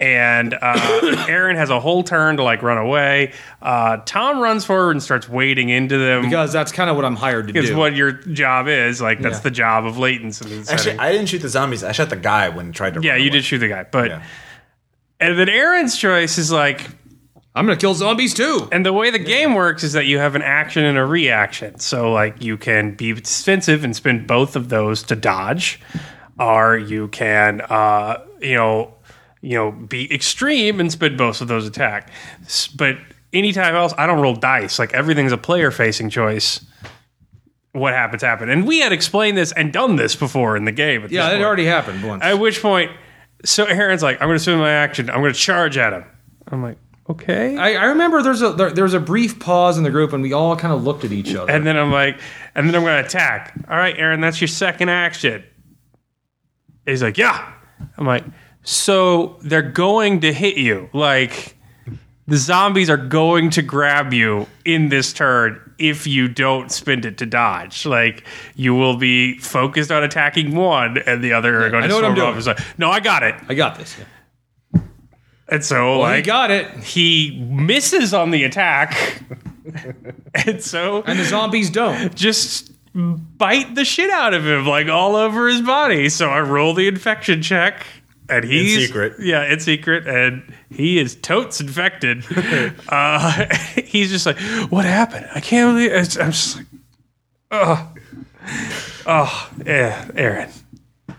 And 0.00 0.54
uh, 0.54 1.24
Aaron 1.28 1.56
has 1.56 1.68
a 1.68 1.78
whole 1.78 2.02
turn 2.02 2.38
to 2.38 2.42
like 2.42 2.62
run 2.62 2.78
away. 2.78 3.32
Uh, 3.60 3.98
Tom 4.06 4.40
runs 4.40 4.64
forward 4.64 4.92
and 4.92 5.02
starts 5.02 5.28
wading 5.28 5.68
into 5.68 5.98
them. 5.98 6.22
because 6.22 6.52
that's 6.52 6.72
kind 6.72 6.88
of 6.88 6.96
what 6.96 7.04
I'm 7.04 7.16
hired 7.16 7.48
to 7.48 7.52
do. 7.52 7.60
is 7.60 7.68
do. 7.68 7.76
what 7.76 7.94
your 7.94 8.12
job 8.12 8.66
is. 8.66 9.02
Like 9.02 9.20
that's 9.20 9.36
Yeah. 9.38 9.42
the 9.42 9.50
job 9.50 9.84
of 9.84 9.96
latents 9.96 10.40
in 10.42 10.48
this 10.48 10.70
Actually, 10.70 10.84
setting. 10.84 11.00
I 11.00 11.12
didn't 11.12 11.28
shoot 11.28 11.42
the 11.42 11.50
zombies. 11.50 11.84
I 11.84 11.92
shot 11.92 12.08
the 12.08 12.16
guy 12.16 12.48
when 12.48 12.66
he 12.68 12.72
tried 12.72 12.94
to. 12.94 13.00
yeah, 13.02 13.10
run 13.12 13.20
you 13.20 13.26
away. 13.26 13.30
did 13.32 13.44
shoot 13.44 13.58
the 13.58 13.68
guy, 13.68 13.84
but 13.90 14.08
Yeah. 14.08 14.22
and 15.20 15.38
then 15.38 15.50
Aaron's 15.50 15.96
choice 15.98 16.38
is 16.38 16.50
like, 16.50 16.88
I'm 17.54 17.66
gonna 17.66 17.76
kill 17.76 17.94
zombies 17.94 18.32
too. 18.32 18.68
and 18.72 18.86
the 18.86 18.92
way 18.94 19.10
the 19.10 19.18
game 19.18 19.54
works 19.54 19.82
is 19.84 19.92
that 19.92 20.06
you 20.06 20.18
have 20.18 20.34
an 20.34 20.42
action 20.42 20.84
and 20.84 20.96
a 20.96 21.04
reaction. 21.04 21.78
So 21.78 22.10
like 22.12 22.42
you 22.42 22.56
can 22.56 22.94
be 22.94 23.12
defensive 23.12 23.84
and 23.84 23.94
spend 23.94 24.26
both 24.26 24.56
of 24.56 24.70
those 24.70 25.02
to 25.04 25.16
dodge, 25.16 25.78
or 26.38 26.78
you 26.78 27.08
can 27.08 27.60
uh, 27.60 28.18
you 28.40 28.54
know 28.54 28.94
you 29.40 29.54
know 29.54 29.72
be 29.72 30.12
extreme 30.12 30.80
and 30.80 30.90
spend 30.90 31.16
both 31.16 31.40
of 31.40 31.48
those 31.48 31.66
attack. 31.66 32.10
But 32.76 32.96
anytime 33.32 33.74
else, 33.74 33.94
I 33.96 34.06
don't 34.06 34.20
roll 34.20 34.34
dice. 34.34 34.78
Like 34.78 34.94
everything's 34.94 35.32
a 35.32 35.38
player 35.38 35.70
facing 35.70 36.10
choice. 36.10 36.64
What 37.72 37.92
happens, 37.92 38.22
happen. 38.22 38.50
And 38.50 38.66
we 38.66 38.80
had 38.80 38.92
explained 38.92 39.38
this 39.38 39.52
and 39.52 39.72
done 39.72 39.94
this 39.94 40.16
before 40.16 40.56
in 40.56 40.64
the 40.64 40.72
game. 40.72 41.06
Yeah, 41.08 41.28
it 41.28 41.34
point. 41.34 41.44
already 41.44 41.66
happened 41.66 42.02
once. 42.02 42.22
At 42.24 42.40
which 42.40 42.60
point, 42.60 42.90
so 43.44 43.64
Aaron's 43.64 44.02
like, 44.02 44.20
I'm 44.20 44.26
going 44.26 44.36
to 44.36 44.42
spend 44.42 44.58
my 44.58 44.72
action. 44.72 45.08
I'm 45.08 45.20
going 45.20 45.32
to 45.32 45.38
charge 45.38 45.78
at 45.78 45.92
him. 45.92 46.04
I'm 46.48 46.64
like, 46.64 46.78
okay. 47.08 47.56
I, 47.56 47.74
I 47.74 47.84
remember 47.84 48.22
there's 48.22 48.42
a 48.42 48.52
there, 48.54 48.72
there 48.72 48.82
was 48.82 48.94
a 48.94 48.98
brief 48.98 49.38
pause 49.38 49.78
in 49.78 49.84
the 49.84 49.90
group 49.90 50.12
and 50.12 50.20
we 50.20 50.32
all 50.32 50.56
kind 50.56 50.74
of 50.74 50.82
looked 50.82 51.04
at 51.04 51.12
each 51.12 51.32
other. 51.34 51.52
and 51.52 51.64
then 51.64 51.76
I'm 51.76 51.92
like, 51.92 52.18
and 52.56 52.66
then 52.66 52.74
I'm 52.74 52.82
going 52.82 53.00
to 53.00 53.06
attack. 53.06 53.54
All 53.68 53.76
right, 53.76 53.96
Aaron, 53.96 54.20
that's 54.20 54.40
your 54.40 54.48
second 54.48 54.88
action. 54.88 55.44
He's 56.86 57.04
like, 57.04 57.18
yeah. 57.18 57.52
I'm 57.96 58.06
like, 58.06 58.24
so 58.62 59.38
they're 59.42 59.62
going 59.62 60.20
to 60.20 60.32
hit 60.32 60.56
you. 60.56 60.88
Like, 60.92 61.56
the 62.26 62.36
zombies 62.36 62.88
are 62.90 62.96
going 62.96 63.50
to 63.50 63.62
grab 63.62 64.12
you 64.12 64.46
in 64.64 64.88
this 64.88 65.12
turn 65.12 65.60
if 65.78 66.06
you 66.06 66.28
don't 66.28 66.70
spend 66.70 67.04
it 67.04 67.18
to 67.18 67.26
dodge. 67.26 67.86
Like, 67.86 68.24
you 68.54 68.74
will 68.74 68.96
be 68.96 69.38
focused 69.38 69.90
on 69.90 70.02
attacking 70.04 70.54
one, 70.54 70.98
and 70.98 71.24
the 71.24 71.32
other 71.32 71.64
are 71.66 71.70
going 71.70 71.84
I 71.84 71.86
to 71.86 71.88
know 71.88 71.96
what 71.96 72.04
I'm 72.04 72.12
off. 72.12 72.44
doing. 72.44 72.56
Like, 72.56 72.78
no, 72.78 72.90
I 72.90 73.00
got 73.00 73.22
it. 73.22 73.34
I 73.48 73.54
got 73.54 73.78
this. 73.78 73.96
And 75.48 75.64
so, 75.64 75.92
Well, 75.92 76.00
like, 76.00 76.16
he 76.16 76.22
got 76.22 76.50
it, 76.52 76.70
he 76.84 77.44
misses 77.50 78.14
on 78.14 78.30
the 78.30 78.44
attack. 78.44 79.22
and 80.46 80.62
so 80.62 81.02
and 81.02 81.18
the 81.18 81.24
zombies 81.24 81.70
don't. 81.70 82.14
just 82.14 82.70
bite 82.94 83.74
the 83.74 83.84
shit 83.84 84.10
out 84.10 84.32
of 84.34 84.46
him, 84.46 84.66
like 84.66 84.88
all 84.88 85.16
over 85.16 85.48
his 85.48 85.60
body. 85.62 86.08
So 86.08 86.28
I 86.28 86.40
roll 86.40 86.74
the 86.74 86.86
infection 86.86 87.42
check. 87.42 87.84
And 88.30 88.44
he's 88.44 88.86
secret. 88.86 89.14
yeah, 89.20 89.44
in 89.52 89.60
secret, 89.60 90.06
and 90.06 90.42
he 90.70 90.98
is 90.98 91.16
totes 91.16 91.60
infected. 91.60 92.24
uh, 92.88 93.46
he's 93.84 94.10
just 94.10 94.26
like, 94.26 94.38
"What 94.70 94.84
happened? 94.84 95.26
I 95.34 95.40
can't 95.40 95.74
believe." 95.76 95.92
It's, 95.92 96.16
I'm 96.18 96.30
just 96.32 96.56
like, 96.58 96.66
"Oh, 97.50 97.92
oh, 99.06 99.50
yeah, 99.66 100.08
Aaron." 100.14 100.50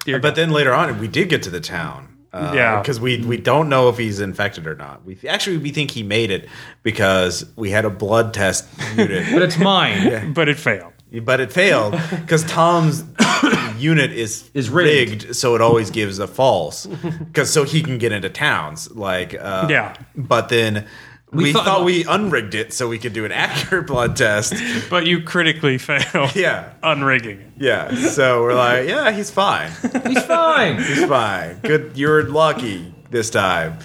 Dear 0.06 0.20
But 0.20 0.36
then 0.36 0.52
later 0.52 0.74
on, 0.74 0.98
we 1.00 1.08
did 1.08 1.30
get 1.30 1.44
to 1.44 1.50
the 1.50 1.60
town. 1.62 2.08
Uh, 2.34 2.54
Yeah. 2.56 2.80
because 2.82 2.98
we 3.00 3.18
we 3.26 3.36
don't 3.38 3.68
know 3.68 3.90
if 3.90 3.98
he's 3.98 4.20
infected 4.22 4.66
or 4.66 4.76
not. 4.76 5.04
We 5.06 5.18
actually 5.28 5.58
we 5.58 5.72
think 5.72 5.92
he 5.92 6.02
made 6.02 6.32
it 6.32 6.48
because 6.82 7.46
we 7.58 7.72
had 7.72 7.84
a 7.84 7.90
blood 7.90 8.34
test 8.34 8.66
unit, 8.96 9.28
But 9.34 9.42
it's 9.42 9.58
mine. 9.58 10.32
but 10.34 10.48
it 10.48 10.58
failed. 10.58 10.94
but 11.24 11.42
it 11.42 11.52
failed 11.52 11.92
because 12.10 12.46
Tom's 12.46 13.04
unit 13.82 14.12
is 14.12 14.49
Is 14.53 14.70
rigged. 14.70 15.36
so 15.36 15.56
it 15.56 15.62
always 15.62 15.90
gives 15.90 16.20
a 16.20 16.28
false 16.28 16.86
because 16.86 17.52
so 17.52 17.64
he 17.64 17.82
can 17.82 17.98
get 17.98 18.12
into 18.12 18.30
towns 18.30 18.91
like 18.91 19.34
uh, 19.34 19.68
Yeah. 19.70 19.95
But 20.16 20.49
then 20.49 20.86
we, 21.34 21.53
thought- 21.53 21.64
thought, 21.66 21.86
we 21.86 22.03
unrigged 22.06 22.56
it 22.56 22.74
so 22.74 22.90
we 22.90 22.99
could 22.99 23.14
do 23.14 23.24
an 23.24 23.32
accurate 23.48 23.88
blood 23.88 24.16
test. 24.18 24.53
But 24.90 25.06
you 25.06 25.22
critically 25.24 25.78
failed. 25.78 26.36
Yeah, 26.36 26.74
unrigging 26.84 27.40
it. 27.40 27.48
yeah. 27.58 27.95
So 28.10 28.41
we're 28.41 28.53
like, 28.53 28.88
yeah, 28.88 29.12
he's 29.12 29.32
fine. 29.32 29.72
He's 30.06 30.24
fine. 30.24 30.78
He's 30.84 31.06
fine. 31.06 31.60
Good. 31.62 31.94
You're 31.95 32.24
lucky 32.24 32.94
this 33.10 33.30
time. 33.30 33.80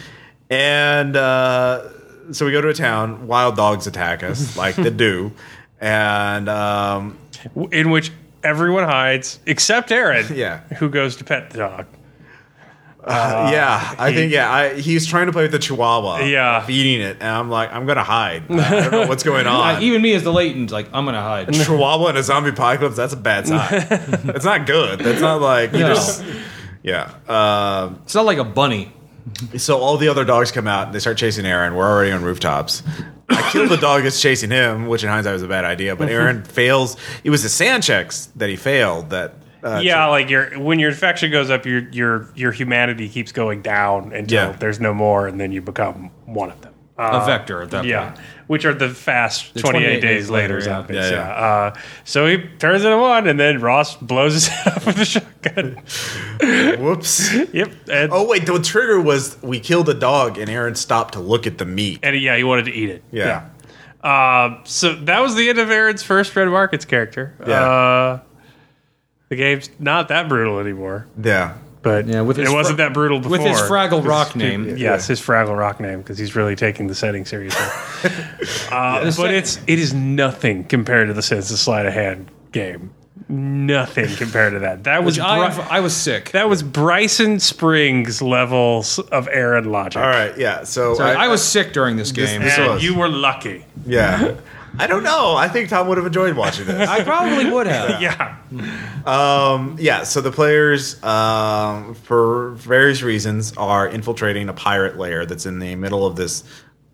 And 0.50 1.16
uh, 1.16 1.88
so 2.32 2.46
we 2.46 2.52
go 2.52 2.60
to 2.60 2.68
a 2.68 2.74
town. 2.74 3.26
Wild 3.28 3.54
dogs 3.56 3.86
attack 3.86 4.22
us 4.24 4.56
like 4.56 4.74
they 4.76 4.90
do, 4.90 5.32
and 5.80 6.48
um, 6.48 7.18
in 7.72 7.90
which 7.90 8.10
everyone 8.42 8.84
hides 8.84 9.38
except 9.46 9.90
Aaron, 9.92 10.26
Yeah. 10.34 10.60
who 10.78 10.88
goes 10.88 11.16
to 11.16 11.24
pet 11.24 11.50
the 11.50 11.58
dog. 11.58 11.86
yeah, 13.08 13.94
I 13.98 14.12
think 14.12 14.32
yeah, 14.32 14.50
I, 14.52 14.74
he's 14.74 15.06
trying 15.06 15.26
to 15.26 15.32
play 15.32 15.42
with 15.44 15.52
the 15.52 15.60
Chihuahua. 15.60 16.20
Yeah. 16.24 16.64
feeding 16.66 17.00
it, 17.00 17.18
and 17.20 17.28
I'm 17.28 17.48
like, 17.48 17.72
I'm 17.72 17.86
gonna 17.86 18.02
hide. 18.02 18.50
I 18.50 18.70
don't 18.80 18.90
know 18.90 19.06
what's 19.06 19.22
going 19.32 19.46
on. 19.46 19.76
Uh, 19.76 19.80
even 19.80 20.02
me 20.02 20.12
as 20.14 20.24
the 20.24 20.32
latent, 20.32 20.72
like 20.72 20.88
I'm 20.92 21.04
gonna 21.04 21.22
hide. 21.22 21.52
Chihuahua 21.54 22.08
in 22.08 22.16
a 22.16 22.22
zombie 22.24 22.50
apocalypse. 22.50 22.96
That's 22.96 23.12
a 23.12 23.16
bad 23.16 23.46
sign. 23.46 23.68
it's 24.34 24.44
not 24.44 24.66
good. 24.66 24.98
That's 25.00 25.20
not 25.20 25.40
like 25.40 25.72
you 25.72 25.80
No. 25.80 25.94
just. 25.94 26.24
Yeah. 26.82 27.12
Um, 27.28 28.00
It's 28.04 28.14
not 28.14 28.26
like 28.26 28.38
a 28.38 28.44
bunny. 28.44 28.92
So 29.56 29.78
all 29.78 29.96
the 29.98 30.08
other 30.08 30.24
dogs 30.24 30.50
come 30.52 30.66
out 30.68 30.86
and 30.86 30.94
they 30.94 31.00
start 31.00 31.16
chasing 31.16 31.44
Aaron. 31.46 31.74
We're 31.74 31.88
already 31.88 32.10
on 32.12 32.22
rooftops. 32.22 32.82
I 33.28 33.50
kill 33.50 33.68
the 33.68 33.76
dog 33.76 34.02
that's 34.04 34.20
chasing 34.20 34.50
him, 34.50 34.86
which 34.86 35.02
in 35.02 35.08
hindsight 35.08 35.32
was 35.32 35.42
a 35.42 35.48
bad 35.48 35.64
idea. 35.64 35.96
But 35.96 36.08
Aaron 36.10 36.44
fails. 36.44 36.96
It 37.24 37.30
was 37.30 37.42
the 37.42 37.48
sand 37.48 37.82
checks 37.82 38.26
that 38.36 38.48
he 38.48 38.56
failed. 38.56 39.10
That 39.10 39.34
uh, 39.64 39.80
yeah, 39.82 40.06
like 40.06 40.30
your 40.30 40.58
when 40.58 40.78
your 40.78 40.90
infection 40.90 41.30
goes 41.32 41.50
up, 41.50 41.66
your 41.66 41.80
your 41.90 42.28
your 42.36 42.52
humanity 42.52 43.08
keeps 43.08 43.32
going 43.32 43.62
down 43.62 44.12
until 44.12 44.50
Yeah. 44.50 44.56
there's 44.56 44.78
no 44.80 44.94
more, 44.94 45.26
and 45.26 45.40
then 45.40 45.50
you 45.52 45.60
become 45.60 46.10
one 46.24 46.50
of 46.50 46.60
them. 46.60 46.72
A 46.98 47.02
Uh, 47.02 47.26
vector 47.26 47.62
at 47.62 47.70
that 47.72 47.84
yeah, 47.84 48.10
point. 48.12 48.20
Which 48.46 48.64
are 48.64 48.74
the 48.74 48.88
fast 48.88 49.56
28, 49.58 49.70
28 49.70 49.90
days 49.92 50.00
days 50.00 50.30
later 50.30 50.54
later, 50.54 50.58
yeah. 50.58 50.64
zombies. 50.64 50.96
Yeah, 50.96 51.10
Yeah, 51.10 51.16
yeah. 51.16 51.46
Uh, 51.46 51.74
so 52.04 52.26
he 52.26 52.38
turns 52.58 52.84
into 52.84 52.98
one, 52.98 53.26
and 53.26 53.38
then 53.40 53.60
Ross 53.60 53.96
blows 53.96 54.34
his 54.34 54.46
head 54.48 54.72
up 54.76 54.86
with 54.86 54.98
a 54.98 55.04
shotgun. 55.04 55.76
Whoops. 56.84 57.32
yep. 57.52 57.72
And, 57.90 58.12
Oh 58.12 58.26
wait, 58.26 58.46
the 58.46 58.58
trigger 58.60 59.00
was 59.00 59.40
we 59.42 59.60
killed 59.60 59.88
a 59.88 59.94
dog 59.94 60.38
and 60.38 60.48
Aaron 60.50 60.74
stopped 60.74 61.14
to 61.14 61.20
look 61.20 61.46
at 61.46 61.58
the 61.58 61.64
meat. 61.64 62.00
and 62.02 62.18
yeah, 62.20 62.36
he 62.36 62.44
wanted 62.44 62.66
to 62.66 62.72
eat 62.72 62.90
it. 62.90 63.02
Yeah. 63.10 63.48
Uh, 64.02 64.60
so 64.64 64.94
that 64.94 65.20
was 65.20 65.34
the 65.34 65.48
end 65.48 65.58
of 65.58 65.70
Aaron's 65.70 66.02
first 66.02 66.36
Red 66.36 66.46
Markets 66.48 66.84
character. 66.84 67.34
Yeah. 67.46 67.60
Uh, 67.68 68.20
the 69.28 69.36
game's 69.36 69.68
not 69.80 70.08
that 70.08 70.28
brutal 70.28 70.60
anymore, 70.60 71.06
Yeah. 71.20 71.54
But 71.86 72.06
Yeah, 72.08 72.22
with 72.22 72.36
it 72.38 72.46
his 72.46 72.52
wasn't 72.52 72.78
fra- 72.78 72.86
that 72.86 72.92
brutal 72.94 73.20
before. 73.20 73.38
with 73.38 73.42
his 73.46 73.60
Fraggle 73.60 74.04
Rock 74.04 74.34
name. 74.34 74.76
Yes, 74.76 75.06
his 75.06 75.20
Fraggle 75.20 75.56
Rock 75.56 75.78
name 75.78 75.98
because 76.00 76.18
he's 76.18 76.34
really 76.34 76.56
taking 76.56 76.88
the 76.88 76.94
setting 76.96 77.24
seriously. 77.24 77.64
uh, 78.72 78.98
The 79.00 79.04
but 79.06 79.12
set- 79.12 79.30
it's 79.34 79.60
it 79.68 79.78
is 79.78 79.94
nothing 79.94 80.64
compared 80.64 81.06
to 81.08 81.14
the 81.14 81.22
Sense 81.22 81.50
of 81.52 81.58
Sleight 81.58 81.86
of 81.86 81.92
Hand 81.92 82.28
game. 82.50 82.90
Nothing 83.28 84.14
compared 84.16 84.52
to 84.52 84.58
that. 84.60 84.84
That 84.84 85.02
was 85.04 85.16
Which 85.16 85.24
I, 85.24 85.52
Bri- 85.54 85.64
I 85.70 85.80
was 85.80 85.96
sick. 85.96 86.30
that 86.32 86.48
was 86.48 86.62
Bryson 86.62 87.40
Springs 87.40 88.20
levels 88.22 88.98
of 88.98 89.28
Aaron 89.32 89.70
logic. 89.72 90.00
All 90.02 90.08
right. 90.08 90.36
Yeah. 90.38 90.62
So 90.64 90.94
Sorry, 90.94 91.16
I, 91.16 91.26
was 91.28 91.42
sick 91.42 91.72
during 91.72 91.96
this 91.96 92.12
game. 92.12 92.42
this 92.42 92.58
And 92.58 92.74
was- 92.74 92.84
you 92.84 92.94
were 92.96 93.08
lucky. 93.08 93.64
Yeah. 93.86 94.34
I 94.78 94.86
don't 94.86 95.02
know. 95.02 95.34
I 95.36 95.48
think 95.48 95.68
Tom 95.68 95.88
would 95.88 95.98
have 95.98 96.06
enjoyed 96.06 96.36
watching 96.36 96.66
this. 96.66 96.88
I 96.88 97.02
probably 97.02 97.50
would 97.50 97.66
have. 97.66 98.00
Yeah. 98.00 98.36
yeah. 99.78 100.02
So 100.04 100.20
the 100.20 100.32
players, 100.32 101.02
um, 101.02 101.94
for 101.94 102.50
various 102.52 103.02
reasons, 103.02 103.56
are 103.56 103.88
infiltrating 103.88 104.48
a 104.48 104.52
pirate 104.52 104.96
lair 104.96 105.26
that's 105.26 105.46
in 105.46 105.58
the 105.58 105.76
middle 105.76 106.06
of 106.06 106.16
this 106.16 106.44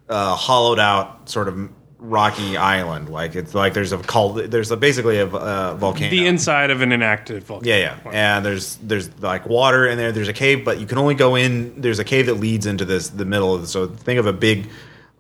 uh, 0.09 0.35
hollowed 0.35 0.79
out 0.79 1.29
sort 1.29 1.49
of 1.49 1.71
rocky 2.03 2.57
island. 2.57 3.09
Like 3.09 3.35
it's 3.35 3.55
like 3.55 3.75
there's 3.75 3.93
a 3.93 3.99
called 3.99 4.37
there's 4.37 4.71
a, 4.71 4.77
basically 4.77 5.19
a 5.19 5.27
uh, 5.27 5.75
volcano. 5.75 6.11
The 6.11 6.27
inside 6.27 6.71
of 6.71 6.83
an 6.83 6.93
inactive 6.93 7.45
volcano. 7.45 7.77
Yeah, 7.77 7.99
yeah. 8.05 8.11
And 8.11 8.45
there's 8.45 8.77
there's 8.77 9.17
like 9.21 9.47
water 9.47 9.87
in 9.87 9.97
there. 9.97 10.13
There's 10.13 10.29
a 10.29 10.33
cave, 10.33 10.65
but 10.65 10.81
you 10.81 10.87
can 10.87 10.99
only 10.99 11.15
go 11.15 11.37
in. 11.37 11.81
There's 11.81 11.99
a 11.99 12.05
cave 12.05 12.27
that 12.27 12.35
leads 12.35 12.67
into 12.67 12.85
this 12.85 13.09
the 13.09 13.25
middle 13.25 13.55
of. 13.55 13.69
So 13.69 13.87
think 13.87 14.19
of 14.19 14.27
a 14.27 14.33
big 14.33 14.69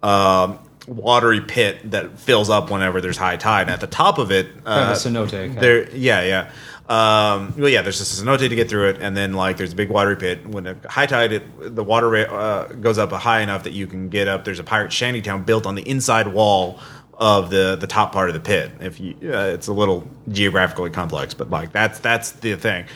um, 0.03 0.59
watery 0.87 1.41
pit 1.41 1.91
that 1.91 2.19
fills 2.19 2.51
up 2.51 2.71
whenever 2.71 3.01
there's 3.01 3.17
high 3.17 3.37
tide. 3.37 3.63
And 3.63 3.71
at 3.71 3.81
the 3.81 3.87
top 3.87 4.19
of 4.19 4.31
it, 4.31 4.49
uh, 4.67 4.75
Kind 4.79 4.91
of 4.91 5.27
a 5.27 5.29
cenote. 5.31 5.61
there, 5.61 5.91
yeah, 5.97 6.23
yeah. 6.23 6.51
Um, 6.89 7.55
well, 7.57 7.69
yeah. 7.69 7.83
There's 7.83 7.99
just 7.99 8.21
a 8.21 8.25
cenote 8.25 8.39
to 8.41 8.49
get 8.55 8.69
through 8.69 8.89
it, 8.91 8.99
and 9.01 9.17
then 9.17 9.35
like 9.35 9.57
there's 9.57 9.73
a 9.73 9.77
big 9.77 9.89
watery 9.89 10.17
pit. 10.17 10.47
When 10.47 10.67
a 10.67 10.77
high 10.89 11.07
tide, 11.07 11.33
it, 11.33 11.75
the 11.77 11.85
water 11.85 12.15
uh, 12.17 12.65
goes 12.67 12.99
up 12.99 13.13
high 13.13 13.41
enough 13.41 13.63
that 13.65 13.73
you 13.73 13.87
can 13.87 14.09
get 14.09 14.29
up. 14.29 14.45
There's 14.45 14.59
a 14.59 14.65
pirate 14.65 14.93
shantytown 14.93 15.45
built 15.45 15.65
on 15.65 15.75
the 15.77 15.89
inside 15.89 16.29
wall 16.29 16.81
of 17.15 17.51
the 17.51 17.77
the 17.77 17.87
top 17.87 18.13
part 18.13 18.29
of 18.29 18.35
the 18.35 18.41
pit. 18.41 18.73
If 18.81 18.99
you, 18.99 19.15
uh, 19.23 19.53
it's 19.55 19.69
a 19.69 19.73
little 19.73 20.07
geographically 20.29 20.91
complex, 20.91 21.35
but 21.35 21.49
like 21.51 21.73
that's 21.73 22.01
that's 22.01 22.33
the 22.33 22.57
thing. 22.57 22.87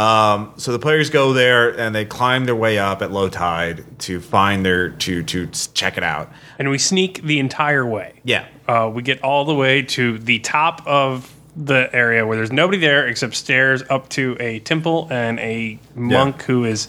Um, 0.00 0.54
so 0.56 0.72
the 0.72 0.78
players 0.78 1.10
go 1.10 1.32
there 1.34 1.68
and 1.78 1.94
they 1.94 2.04
climb 2.06 2.46
their 2.46 2.56
way 2.56 2.78
up 2.78 3.02
at 3.02 3.10
low 3.12 3.28
tide 3.28 3.84
to 4.00 4.20
find 4.20 4.64
their 4.64 4.90
to 4.90 5.22
to 5.24 5.46
check 5.74 5.98
it 5.98 6.02
out. 6.02 6.32
And 6.58 6.70
we 6.70 6.78
sneak 6.78 7.22
the 7.22 7.38
entire 7.38 7.84
way. 7.86 8.14
Yeah, 8.24 8.46
Uh, 8.66 8.90
we 8.92 9.02
get 9.02 9.22
all 9.22 9.44
the 9.44 9.54
way 9.54 9.82
to 9.82 10.18
the 10.18 10.38
top 10.38 10.86
of 10.86 11.30
the 11.56 11.90
area 11.92 12.24
where 12.24 12.36
there's 12.36 12.52
nobody 12.52 12.78
there 12.78 13.06
except 13.08 13.34
stairs 13.34 13.82
up 13.90 14.08
to 14.08 14.36
a 14.40 14.60
temple 14.60 15.08
and 15.10 15.38
a 15.40 15.78
monk 15.94 16.42
who 16.42 16.64
is 16.64 16.86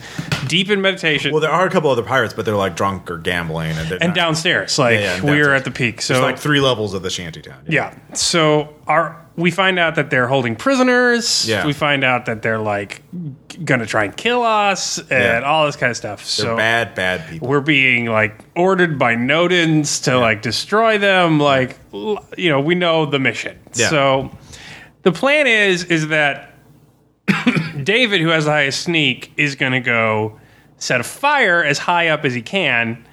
deep 0.47 0.69
in 0.69 0.81
meditation. 0.81 1.31
Well, 1.31 1.41
there 1.41 1.51
are 1.51 1.65
a 1.65 1.69
couple 1.69 1.89
other 1.89 2.03
pirates, 2.03 2.33
but 2.33 2.45
they're 2.45 2.55
like 2.55 2.75
drunk 2.75 3.09
or 3.11 3.17
gambling, 3.17 3.71
and, 3.77 3.91
and 4.01 4.13
downstairs, 4.13 4.77
like 4.79 4.99
Yeah, 4.99 5.01
yeah, 5.01 5.15
and 5.15 5.23
we're 5.25 5.53
at 5.53 5.65
the 5.65 5.71
peak. 5.71 6.01
So 6.01 6.13
There's 6.13 6.23
like 6.23 6.37
three 6.39 6.61
levels 6.61 6.93
of 6.93 7.01
the 7.01 7.09
shantytown. 7.09 7.63
Yeah. 7.67 7.93
So 8.13 8.73
our 8.87 9.20
we 9.37 9.49
find 9.51 9.79
out 9.79 9.95
that 9.95 10.09
they're 10.09 10.27
holding 10.27 10.55
prisoners. 10.55 11.47
Yeah. 11.47 11.65
We 11.65 11.73
find 11.73 12.03
out 12.03 12.25
that 12.25 12.41
they're 12.41 12.59
like 12.59 13.01
gonna 13.65 13.85
try 13.85 14.03
and 14.05 14.15
kill 14.15 14.43
us 14.43 14.97
and 14.97 15.09
Yeah. 15.09 15.41
all 15.41 15.65
this 15.65 15.75
kind 15.75 15.89
of 15.91 15.97
stuff. 15.97 16.19
they're 16.19 16.45
so 16.45 16.57
bad, 16.57 16.95
bad 16.95 17.27
people. 17.29 17.47
we're 17.47 17.61
being 17.61 18.05
like 18.07 18.43
ordered 18.55 18.99
by 18.99 19.15
Nodens 19.15 20.03
to 20.03 20.17
like 20.19 20.41
destroy 20.41 20.97
them. 20.97 21.39
Like 21.39 21.77
you 21.93 22.49
know, 22.49 22.59
we 22.59 22.75
know 22.75 23.05
the 23.05 23.19
mission. 23.19 23.57
Yeah. 23.73 23.89
So 23.89 24.37
the 25.03 25.11
plan 25.11 25.47
is 25.47 25.85
is 25.85 26.09
that 26.09 26.53
David, 27.83 28.21
who 28.21 28.29
has 28.29 28.45
the 28.45 28.51
highest 28.51 28.81
sneak, 28.81 29.31
is 29.37 29.55
gonna 29.55 29.81
go 29.81 30.39
set 30.77 30.99
a 30.99 31.03
fire 31.03 31.63
as 31.63 31.77
high 31.79 32.09
up 32.09 32.25
as 32.25 32.33
he 32.33 32.41
can. 32.41 33.05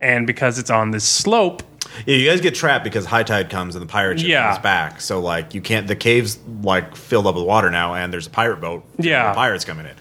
And 0.00 0.26
because 0.26 0.58
it's 0.58 0.70
on 0.70 0.92
this 0.92 1.04
slope, 1.04 1.62
Yeah, 2.06 2.16
you 2.16 2.28
guys 2.30 2.40
get 2.40 2.54
trapped 2.54 2.84
because 2.84 3.04
high 3.06 3.22
tide 3.22 3.50
comes 3.50 3.74
and 3.74 3.82
the 3.82 3.90
pirate 3.90 4.20
ship 4.20 4.28
Yeah. 4.28 4.48
comes 4.50 4.62
back. 4.62 5.00
So 5.00 5.20
like 5.20 5.54
you 5.54 5.60
can't. 5.60 5.86
The 5.86 5.96
caves 5.96 6.38
like 6.62 6.94
filled 6.96 7.26
up 7.26 7.34
with 7.34 7.44
water 7.44 7.70
now, 7.70 7.94
and 7.94 8.12
there's 8.12 8.26
a 8.26 8.30
pirate 8.30 8.60
boat. 8.60 8.84
Yeah. 8.98 9.32
pirates 9.34 9.64
coming 9.64 9.86
in. 9.86 9.94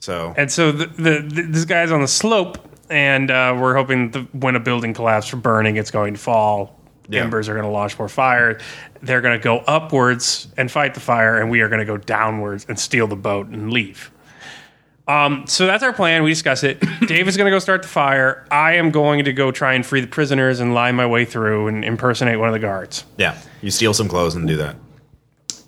So 0.00 0.34
And 0.36 0.50
so 0.50 0.72
the, 0.72 0.86
the, 0.86 1.10
the 1.28 1.42
this 1.48 1.64
guy's 1.64 1.92
on 1.92 2.00
the 2.00 2.08
slope, 2.08 2.58
and 2.90 3.30
uh, 3.30 3.56
we're 3.58 3.74
hoping 3.74 4.10
that 4.12 4.34
when 4.34 4.56
a 4.56 4.60
building 4.60 4.94
collapses 4.94 5.30
from 5.30 5.40
burning, 5.40 5.76
it's 5.76 5.90
going 5.90 6.14
to 6.14 6.20
fall. 6.20 6.78
Yeah. 7.08 7.22
Embers 7.22 7.48
are 7.48 7.52
going 7.54 7.64
to 7.66 7.70
launch 7.70 7.98
more 7.98 8.08
fire. 8.08 8.60
They're 9.02 9.20
going 9.20 9.38
to 9.38 9.42
go 9.42 9.58
upwards 9.58 10.48
and 10.56 10.70
fight 10.70 10.94
the 10.94 11.00
fire, 11.00 11.38
and 11.40 11.50
we 11.50 11.60
are 11.60 11.68
going 11.68 11.80
to 11.80 11.84
go 11.84 11.96
downwards 11.96 12.64
and 12.68 12.78
steal 12.78 13.06
the 13.06 13.16
boat 13.16 13.48
and 13.48 13.72
leave. 13.72 14.10
Um, 15.08 15.44
so 15.46 15.66
that's 15.66 15.82
our 15.82 15.92
plan. 15.92 16.22
We 16.22 16.30
discuss 16.30 16.62
it. 16.62 16.80
Dave 17.06 17.26
is 17.28 17.36
going 17.36 17.46
to 17.46 17.50
go 17.50 17.58
start 17.58 17.82
the 17.82 17.88
fire. 17.88 18.46
I 18.50 18.74
am 18.74 18.90
going 18.90 19.24
to 19.24 19.32
go 19.32 19.50
try 19.50 19.74
and 19.74 19.84
free 19.84 20.00
the 20.00 20.06
prisoners 20.06 20.60
and 20.60 20.74
lie 20.74 20.92
my 20.92 21.06
way 21.06 21.24
through 21.24 21.66
and 21.68 21.84
impersonate 21.84 22.38
one 22.38 22.48
of 22.48 22.52
the 22.52 22.60
guards. 22.60 23.04
yeah, 23.18 23.36
you 23.60 23.70
steal 23.70 23.94
some 23.94 24.08
clothes 24.08 24.34
and 24.36 24.46
do 24.46 24.56
that. 24.58 24.76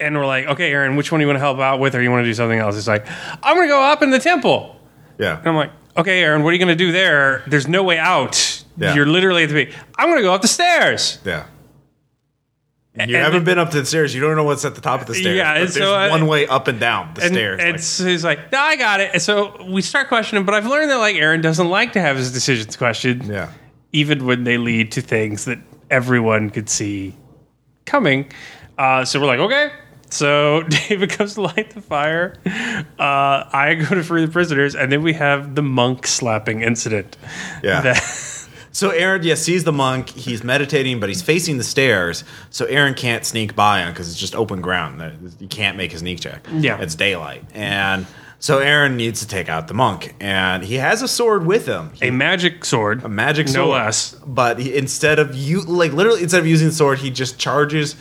And 0.01 0.16
we're 0.16 0.27
like, 0.27 0.47
okay, 0.47 0.70
Aaron, 0.73 0.97
which 0.97 1.11
one 1.12 1.20
do 1.20 1.23
you 1.23 1.28
want 1.28 1.36
to 1.36 1.40
help 1.40 1.59
out 1.59 1.78
with, 1.81 1.94
or 1.94 2.02
you 2.02 2.11
want 2.11 2.23
to 2.24 2.28
do 2.28 2.35
something 2.35 2.59
else? 2.59 2.74
He's 2.74 2.89
like, 2.89 3.06
I'm 3.43 3.56
going 3.56 3.69
to 3.69 3.73
go 3.73 3.81
up 3.82 4.02
in 4.02 4.11
the 4.11 4.19
temple. 4.19 4.77
Yeah, 5.19 5.39
And 5.39 5.47
I'm 5.48 5.55
like, 5.56 5.70
okay, 5.97 6.20
Aaron, 6.23 6.43
what 6.43 6.51
are 6.51 6.52
you 6.55 6.59
going 6.59 6.77
to 6.77 6.85
do 6.85 6.90
there? 6.90 7.43
There's 7.47 7.69
no 7.69 7.85
way 7.85 7.98
out. 7.98 8.65
Yeah. 8.77 8.94
You're 8.94 9.06
literally 9.06 9.44
at 9.44 9.51
the 9.51 9.65
peak. 9.66 9.74
I'm 9.97 10.09
going 10.09 10.19
to 10.19 10.23
go 10.24 10.35
up 10.35 10.43
the 10.43 10.48
stairs. 10.48 11.19
yeah. 11.24 11.47
You 12.97 13.03
And- 13.03 13.11
haven't 13.16 13.43
been 13.45 13.59
up 13.59 13.71
to 13.73 13.81
the 13.81 13.87
stairs. 13.87 14.15
You 14.15 14.21
don't 14.21 14.37
know 14.37 14.45
what's 14.45 14.65
at 14.65 14.77
the 14.77 14.81
top 14.81 15.01
of 15.01 15.09
the 15.09 15.15
stairs. 15.15 15.37
Yeah, 15.37 15.53
and 15.55 15.62
there's 15.62 15.75
so 15.75 15.95
I- 15.95 16.11
one 16.11 16.29
way 16.29 16.47
up 16.47 16.69
and 16.69 16.79
down 16.79 17.11
the 17.15 17.23
And, 17.25 17.35
stairs. 17.35 17.61
and 17.61 17.73
like- 17.73 17.81
so 17.81 18.07
he's 18.07 18.23
like, 18.25 18.53
no, 18.53 18.59
I 18.61 18.77
got 18.77 19.01
it. 19.01 19.11
And 19.15 19.21
so 19.21 19.57
we 19.69 19.83
start 19.83 20.07
questioning, 20.07 20.45
but 20.45 20.55
I've 20.55 20.66
learned 20.66 20.91
that 20.91 20.99
like 20.99 21.16
Aaron 21.16 21.41
doesn't 21.41 21.69
like 21.69 21.93
to 21.95 22.01
have 22.01 22.16
his 22.16 22.31
decisions 22.33 22.77
questioned, 22.77 23.25
yeah, 23.27 23.49
even 23.93 24.27
when 24.27 24.45
they 24.45 24.59
lead 24.59 24.93
to 24.93 25.01
things 25.01 25.45
that 25.47 25.59
everyone 25.91 26.51
could 26.51 26.69
see 26.69 27.16
coming. 27.85 28.27
Uh, 28.79 29.05
so 29.05 29.19
we're 29.21 29.27
like, 29.27 29.41
okay. 29.41 29.71
So 30.11 30.62
David 30.89 31.19
goes 31.19 31.35
to 31.35 31.41
light 31.43 31.71
the 31.75 31.81
fire. 31.81 32.35
Uh, 32.47 33.45
I 33.53 33.75
go 33.89 33.97
to 33.97 34.05
free 34.05 34.25
the 34.25 34.31
prisoners, 34.31 34.77
and 34.77 34.93
then 34.93 35.03
we 35.03 35.15
have 35.15 35.57
the 35.57 35.62
monk 35.62 36.07
slapping 36.07 36.61
incident. 36.62 37.16
yeah. 37.62 37.81
That- 37.95 38.31
So 38.75 38.91
Aaron, 38.91 39.23
yeah, 39.23 39.37
sees 39.37 39.63
the 39.63 39.73
monk. 39.73 40.11
He's 40.11 40.43
meditating, 40.43 40.99
but 40.99 41.09
he's 41.09 41.23
facing 41.23 41.59
the 41.59 41.65
stairs. 41.65 42.25
So 42.51 42.65
Aaron 42.65 42.95
can't 42.95 43.25
sneak 43.25 43.55
by 43.55 43.81
him 43.83 43.93
because 43.93 44.11
it's 44.11 44.19
just 44.19 44.35
open 44.35 44.61
ground. 44.61 45.01
You 45.39 45.47
can't 45.47 45.77
make 45.77 45.95
a 45.95 45.99
sneak 45.99 46.21
check. 46.21 46.45
Yeah. 46.53 46.81
it's 46.81 46.97
daylight, 46.97 47.45
and 47.55 48.05
so 48.41 48.59
Aaron 48.59 48.97
needs 48.97 49.21
to 49.21 49.29
take 49.29 49.49
out 49.49 49.69
the 49.69 49.75
monk, 49.75 50.17
and 50.19 50.65
he 50.65 50.75
has 50.75 51.03
a 51.03 51.09
sword 51.09 51.47
with 51.47 51.67
him. 51.67 51.93
a 52.03 52.11
magic 52.11 52.65
sword, 52.65 53.05
a 53.05 53.09
magic 53.09 53.47
sword, 53.47 53.69
no 53.69 53.73
less. 53.73 54.13
But 54.27 54.59
he, 54.59 54.77
instead 54.77 55.21
of 55.21 55.37
you, 55.37 55.61
like 55.63 55.93
literally, 55.93 56.23
instead 56.23 56.41
of 56.41 56.47
using 56.49 56.67
the 56.69 56.75
sword, 56.75 56.99
he 56.99 57.11
just 57.11 57.39
charges. 57.39 57.95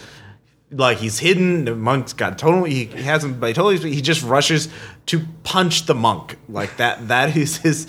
Like 0.72 0.98
he's 0.98 1.20
hidden. 1.20 1.66
The 1.66 1.76
monk's 1.76 2.14
got 2.14 2.40
totally. 2.40 2.86
He 2.86 3.04
hasn't. 3.04 3.40
But 3.40 3.48
he 3.50 3.54
totally. 3.54 3.94
He 3.94 4.02
just 4.02 4.24
rushes 4.24 4.70
to 5.06 5.22
punch 5.44 5.86
the 5.86 5.94
monk. 5.94 6.40
Like 6.50 6.78
that. 6.78 7.10
That 7.10 7.38
is 7.38 7.58
his. 7.58 7.86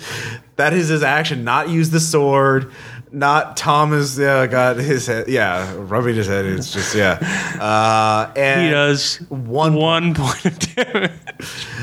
That 0.57 0.73
is 0.73 0.87
his 0.87 1.03
action. 1.03 1.43
Not 1.43 1.69
use 1.69 1.89
the 1.89 1.99
sword. 1.99 2.71
Not 3.11 3.55
Thomas. 3.57 4.17
Yeah, 4.17 4.47
got 4.47 4.77
his 4.77 5.07
head. 5.07 5.27
Yeah, 5.27 5.73
rubbing 5.77 6.15
his 6.15 6.27
head. 6.27 6.45
It's 6.45 6.71
just 6.73 6.95
yeah. 6.95 7.19
Uh, 7.61 8.31
and 8.35 8.61
He 8.63 8.69
does 8.71 9.17
one 9.29 9.73
one 9.75 10.13
point 10.13 10.45
of 10.45 10.59
damage. 10.59 11.11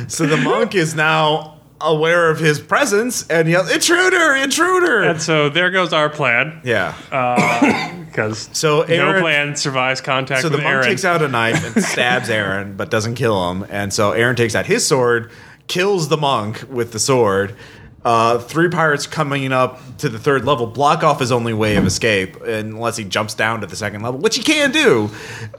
So 0.08 0.26
the 0.26 0.36
monk 0.36 0.74
is 0.74 0.94
now 0.94 1.58
aware 1.80 2.30
of 2.30 2.38
his 2.38 2.60
presence 2.60 3.26
and 3.28 3.48
yells, 3.48 3.70
"Intruder! 3.72 4.36
Intruder!" 4.36 5.02
And 5.02 5.20
so 5.22 5.48
there 5.48 5.70
goes 5.70 5.92
our 5.92 6.08
plan. 6.10 6.60
yeah. 6.64 6.94
Because 8.12 8.50
So 8.52 8.82
no 8.82 9.20
plan 9.20 9.56
survives 9.56 10.02
contact 10.02 10.42
So 10.42 10.50
the 10.50 10.58
monk 10.58 10.68
Aaron. 10.68 10.84
takes 10.84 11.02
out 11.02 11.22
a 11.22 11.28
knife 11.28 11.64
and 11.74 11.82
stabs 11.92 12.28
Aaron, 12.28 12.76
but 12.76 12.90
doesn't 12.90 13.14
kill 13.14 13.50
him. 13.50 13.64
And 13.70 13.90
so 13.90 14.12
Aaron 14.12 14.36
takes 14.36 14.54
out 14.54 14.66
his 14.66 14.86
sword, 14.86 15.30
kills 15.66 16.08
the 16.08 16.18
monk 16.18 16.62
with 16.68 16.92
the 16.92 16.98
sword. 16.98 17.56
Uh, 18.04 18.38
three 18.38 18.68
pirates 18.68 19.06
coming 19.06 19.52
up 19.52 19.78
to 19.98 20.08
the 20.08 20.18
third 20.18 20.44
level 20.44 20.66
block 20.66 21.04
off 21.04 21.20
his 21.20 21.30
only 21.30 21.54
way 21.54 21.76
of 21.76 21.86
escape 21.86 22.40
unless 22.42 22.96
he 22.96 23.04
jumps 23.04 23.32
down 23.34 23.60
to 23.60 23.66
the 23.68 23.76
second 23.76 24.02
level, 24.02 24.18
which 24.18 24.34
he 24.36 24.42
can 24.42 24.72
do, 24.72 25.08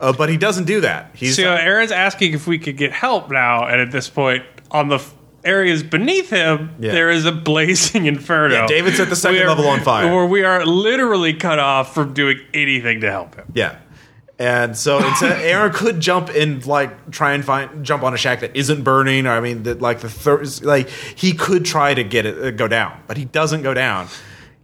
uh, 0.01 0.11
but 0.11 0.27
he 0.27 0.35
doesn't 0.35 0.65
do 0.65 0.81
that. 0.81 1.11
He's 1.15 1.37
so 1.37 1.53
Aaron's 1.53 1.91
asking 1.93 2.33
if 2.33 2.45
we 2.45 2.59
could 2.59 2.75
get 2.75 2.91
help 2.91 3.31
now, 3.31 3.65
and 3.65 3.79
at 3.79 3.91
this 3.91 4.09
point, 4.09 4.43
on 4.71 4.89
the 4.89 4.95
f- 4.95 5.13
areas 5.45 5.83
beneath 5.83 6.29
him, 6.29 6.71
Yeah. 6.79 6.91
there 6.91 7.09
is 7.11 7.25
a 7.25 7.31
blazing 7.31 8.05
inferno. 8.13 8.55
Yeah, 8.55 8.67
David 8.67 8.95
set 8.95 9.09
the 9.09 9.15
second 9.15 9.41
are- 9.43 9.47
level 9.47 9.67
on 9.67 9.79
fire. 9.79 10.13
Where 10.13 10.25
we 10.25 10.43
are 10.43 10.65
literally 10.65 11.33
cut 11.33 11.59
off 11.59 11.93
from 11.93 12.13
doing 12.13 12.39
anything 12.53 12.99
to 13.01 13.09
help 13.11 13.35
him. 13.35 13.45
Yeah. 13.53 13.75
And 14.39 14.75
so 14.75 14.97
instead, 15.07 15.41
Aaron 15.41 15.73
could 15.73 15.99
jump 15.99 16.29
and 16.29 16.65
like 16.65 17.11
try 17.11 17.33
and 17.33 17.43
find 17.43 17.85
jump 17.85 18.03
on 18.03 18.13
a 18.13 18.17
shack 18.17 18.41
that 18.41 18.55
isn't 18.55 18.83
burning, 18.83 19.27
or 19.27 19.31
I 19.31 19.39
mean, 19.39 19.63
that 19.63 19.81
like 19.81 19.99
the 19.99 20.09
third, 20.09 20.63
like 20.63 20.89
he 20.89 21.33
could 21.33 21.65
try 21.65 21.93
to 21.93 22.03
get 22.03 22.25
it 22.25 22.43
uh, 22.43 22.51
go 22.51 22.67
down, 22.67 23.01
but 23.07 23.17
he 23.17 23.25
doesn't 23.25 23.61
go 23.61 23.73
down. 23.73 24.07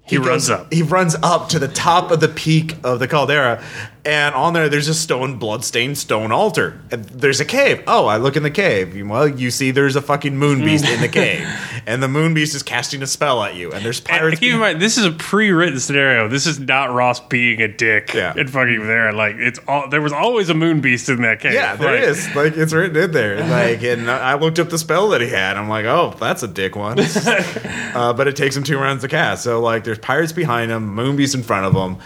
He 0.10 0.18
runs 0.18 0.50
up. 0.50 0.74
He 0.74 0.82
runs 0.82 1.16
up 1.22 1.50
to 1.50 1.60
the 1.60 1.68
top 1.68 2.10
of 2.10 2.20
the 2.20 2.28
peak 2.28 2.78
of 2.84 2.98
the 2.98 3.08
caldera, 3.08 3.64
and 4.10 4.34
on 4.34 4.54
there, 4.54 4.70
there's 4.70 4.88
a 4.88 4.94
stone, 4.94 5.38
bloodstained 5.38 5.98
stone 5.98 6.32
altar. 6.32 6.80
And 6.92 7.06
there's 7.06 7.40
a 7.40 7.46
cave. 7.46 7.84
Oh, 7.86 8.08
I 8.08 8.18
look 8.18 8.36
in 8.36 8.44
the 8.44 8.50
cave. 8.52 9.00
Well, 9.08 9.28
you 9.28 9.52
see, 9.52 9.70
there's 9.72 9.96
a 9.96 10.02
fucking 10.02 10.36
moon 10.36 10.64
beast 10.66 10.86
in 10.88 11.00
the 11.00 11.08
cave, 11.08 11.48
and 11.86 12.02
the 12.02 12.08
moon 12.08 12.34
beast 12.34 12.56
is 12.56 12.64
casting 12.64 13.04
a 13.04 13.08
spell 13.08 13.44
at 13.44 13.56
you. 13.56 13.72
And 13.72 13.86
there's 13.86 14.00
And 14.00 14.08
pirates. 14.08 14.40
keep 14.40 14.54
in 14.54 14.60
mind, 14.60 14.82
this 14.82 14.98
is 14.98 15.06
a 15.06 15.12
pre-written 15.12 15.80
scenario. 15.80 16.28
This 16.28 16.48
is 16.48 16.60
not 16.60 16.92
Ross 16.94 17.20
being 17.20 17.62
a 17.62 17.68
dick 17.68 18.14
Yeah. 18.14 18.34
and 18.36 18.50
fucking 18.50 18.88
there. 18.88 19.14
Like 19.14 19.36
it's 19.38 19.60
all 19.68 19.88
there 19.90 20.02
was 20.02 20.12
always 20.14 20.50
a 20.50 20.54
moon 20.56 20.82
beast 20.82 21.08
in 21.10 21.22
that 21.22 21.40
cave. 21.40 21.54
yeah, 21.54 21.76
there 21.76 21.94
Like, 22.00 22.04
is. 22.10 22.36
Like 22.36 22.58
it's 22.58 22.74
written 22.74 22.98
in 22.98 23.12
there. 23.12 23.38
Like, 23.50 23.84
and 23.84 24.10
I 24.10 24.36
looked 24.36 24.60
up 24.60 24.70
the 24.70 24.78
spell 24.78 25.10
that 25.10 25.22
he 25.22 25.28
had. 25.30 25.58
I'm 25.58 25.70
like, 25.70 25.86
oh, 25.86 26.16
that's 26.20 26.42
a 26.44 26.48
dick 26.48 26.76
one. 26.76 27.00
uh, 27.00 28.14
but 28.14 28.28
it 28.28 28.36
takes 28.36 28.56
him 28.56 28.64
two 28.64 28.78
rounds 28.78 29.02
to 29.02 29.08
cast. 29.08 29.44
So 29.44 29.60
like, 29.62 29.84
there's 29.84 30.00
pirates 30.00 30.32
behind 30.34 30.72
him, 30.72 30.88
moon 30.88 31.16
beast 31.16 31.36
in 31.36 31.44
front 31.44 31.66
of 31.66 31.74
him. 31.74 31.98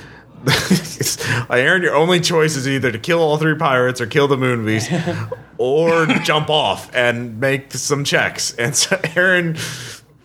Aaron, 1.49 1.81
your 1.83 1.95
only 1.95 2.19
choice 2.19 2.55
is 2.55 2.67
either 2.67 2.91
to 2.91 2.99
kill 2.99 3.19
all 3.19 3.37
three 3.37 3.55
pirates 3.55 4.01
or 4.01 4.07
kill 4.07 4.27
the 4.27 4.37
moon 4.37 4.65
beast, 4.65 4.91
or 5.57 6.05
jump 6.23 6.49
off 6.49 6.93
and 6.93 7.39
make 7.39 7.71
some 7.73 8.03
checks. 8.03 8.53
And 8.55 8.75
so 8.75 8.99
Aaron 9.15 9.55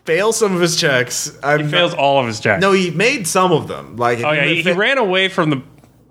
fails 0.05 0.39
some 0.39 0.55
of 0.55 0.61
his 0.61 0.77
checks. 0.77 1.37
I'm 1.43 1.65
He 1.65 1.71
fails 1.71 1.95
all 1.95 2.21
of 2.21 2.27
his 2.27 2.41
checks. 2.41 2.61
No, 2.61 2.73
he 2.73 2.91
made 2.91 3.27
some 3.27 3.53
of 3.53 3.69
them. 3.69 3.97
Like, 3.97 4.21
Oh 4.21 4.33
yeah, 4.33 4.45
he, 4.45 4.63
he 4.63 4.73
ran 4.73 4.99
away 4.99 5.29
from 5.29 5.51
the. 5.51 5.63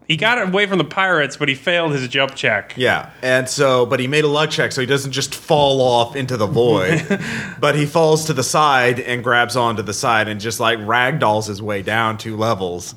He 0.07 0.15
got 0.15 0.41
away 0.41 0.67
from 0.67 0.77
the 0.77 0.85
pirates, 0.85 1.35
but 1.35 1.49
he 1.49 1.55
failed 1.55 1.91
his 1.91 2.07
jump 2.07 2.33
check. 2.33 2.73
Yeah, 2.77 3.09
and 3.21 3.49
so, 3.49 3.85
but 3.85 3.99
he 3.99 4.07
made 4.07 4.23
a 4.23 4.29
luck 4.29 4.49
check, 4.49 4.71
so 4.71 4.79
he 4.79 4.87
doesn't 4.87 5.11
just 5.11 5.35
fall 5.35 5.81
off 5.81 6.15
into 6.15 6.37
the 6.37 6.47
void, 6.47 7.05
but 7.59 7.75
he 7.75 7.85
falls 7.85 8.23
to 8.27 8.33
the 8.33 8.43
side 8.43 9.01
and 9.01 9.21
grabs 9.21 9.57
onto 9.57 9.81
the 9.81 9.93
side 9.93 10.29
and 10.29 10.39
just 10.39 10.61
like 10.61 10.79
ragdolls 10.79 11.47
his 11.47 11.61
way 11.61 11.81
down 11.81 12.17
two 12.17 12.37
levels. 12.37 12.95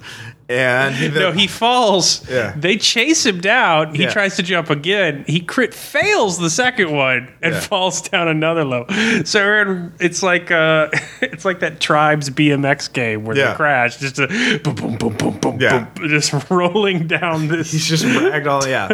And 0.51 0.94
he, 0.94 1.09
No, 1.20 1.31
he 1.32 1.47
falls. 1.47 2.28
Yeah. 2.28 2.52
They 2.56 2.77
chase 2.77 3.24
him 3.24 3.40
down. 3.40 3.94
He 3.94 4.02
Yeah. 4.02 4.10
tries 4.10 4.36
to 4.36 4.43
jump 4.43 4.68
again. 4.68 5.24
He 5.27 5.40
crit 5.40 5.72
fails 5.72 6.39
the 6.39 6.51
second 6.51 6.90
one 6.90 7.32
and 7.40 7.55
Yeah. 7.55 7.60
falls 7.60 8.02
down 8.02 8.27
another 8.28 8.64
level. 8.64 8.86
So 9.24 9.90
it's 10.01 10.22
like 10.22 10.51
uh, 10.51 10.89
it's 11.22 11.44
like 11.44 11.60
that 11.60 11.81
tribes 11.81 12.31
BMX 12.31 12.93
game 12.93 13.24
where 13.24 13.36
they 13.36 13.52
crash, 13.55 13.98
just 13.98 14.18
a 14.18 14.27
boom, 14.62 14.74
boom, 14.74 14.97
boom, 14.97 15.16
boom, 15.16 15.39
boom, 15.39 15.59
boom, 15.59 16.09
just 16.09 16.32
rolling 16.51 17.06
down 17.06 17.48
this. 17.48 17.70
He's 17.72 17.86
just 17.86 18.05
ragdoll, 18.05 18.66
yeah. 18.66 18.89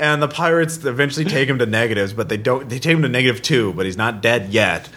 And 0.00 0.22
the 0.22 0.28
pirates 0.28 0.84
eventually 0.84 1.24
take 1.24 1.48
him 1.48 1.58
to 1.58 1.66
negatives, 1.66 2.12
but 2.12 2.28
they 2.28 2.36
don't. 2.36 2.68
They 2.68 2.78
take 2.78 2.94
him 2.94 3.02
to 3.02 3.08
negative 3.08 3.42
two, 3.42 3.72
but 3.74 3.84
he's 3.86 3.96
not 3.96 4.22
dead 4.22 4.50
yet. 4.50 4.88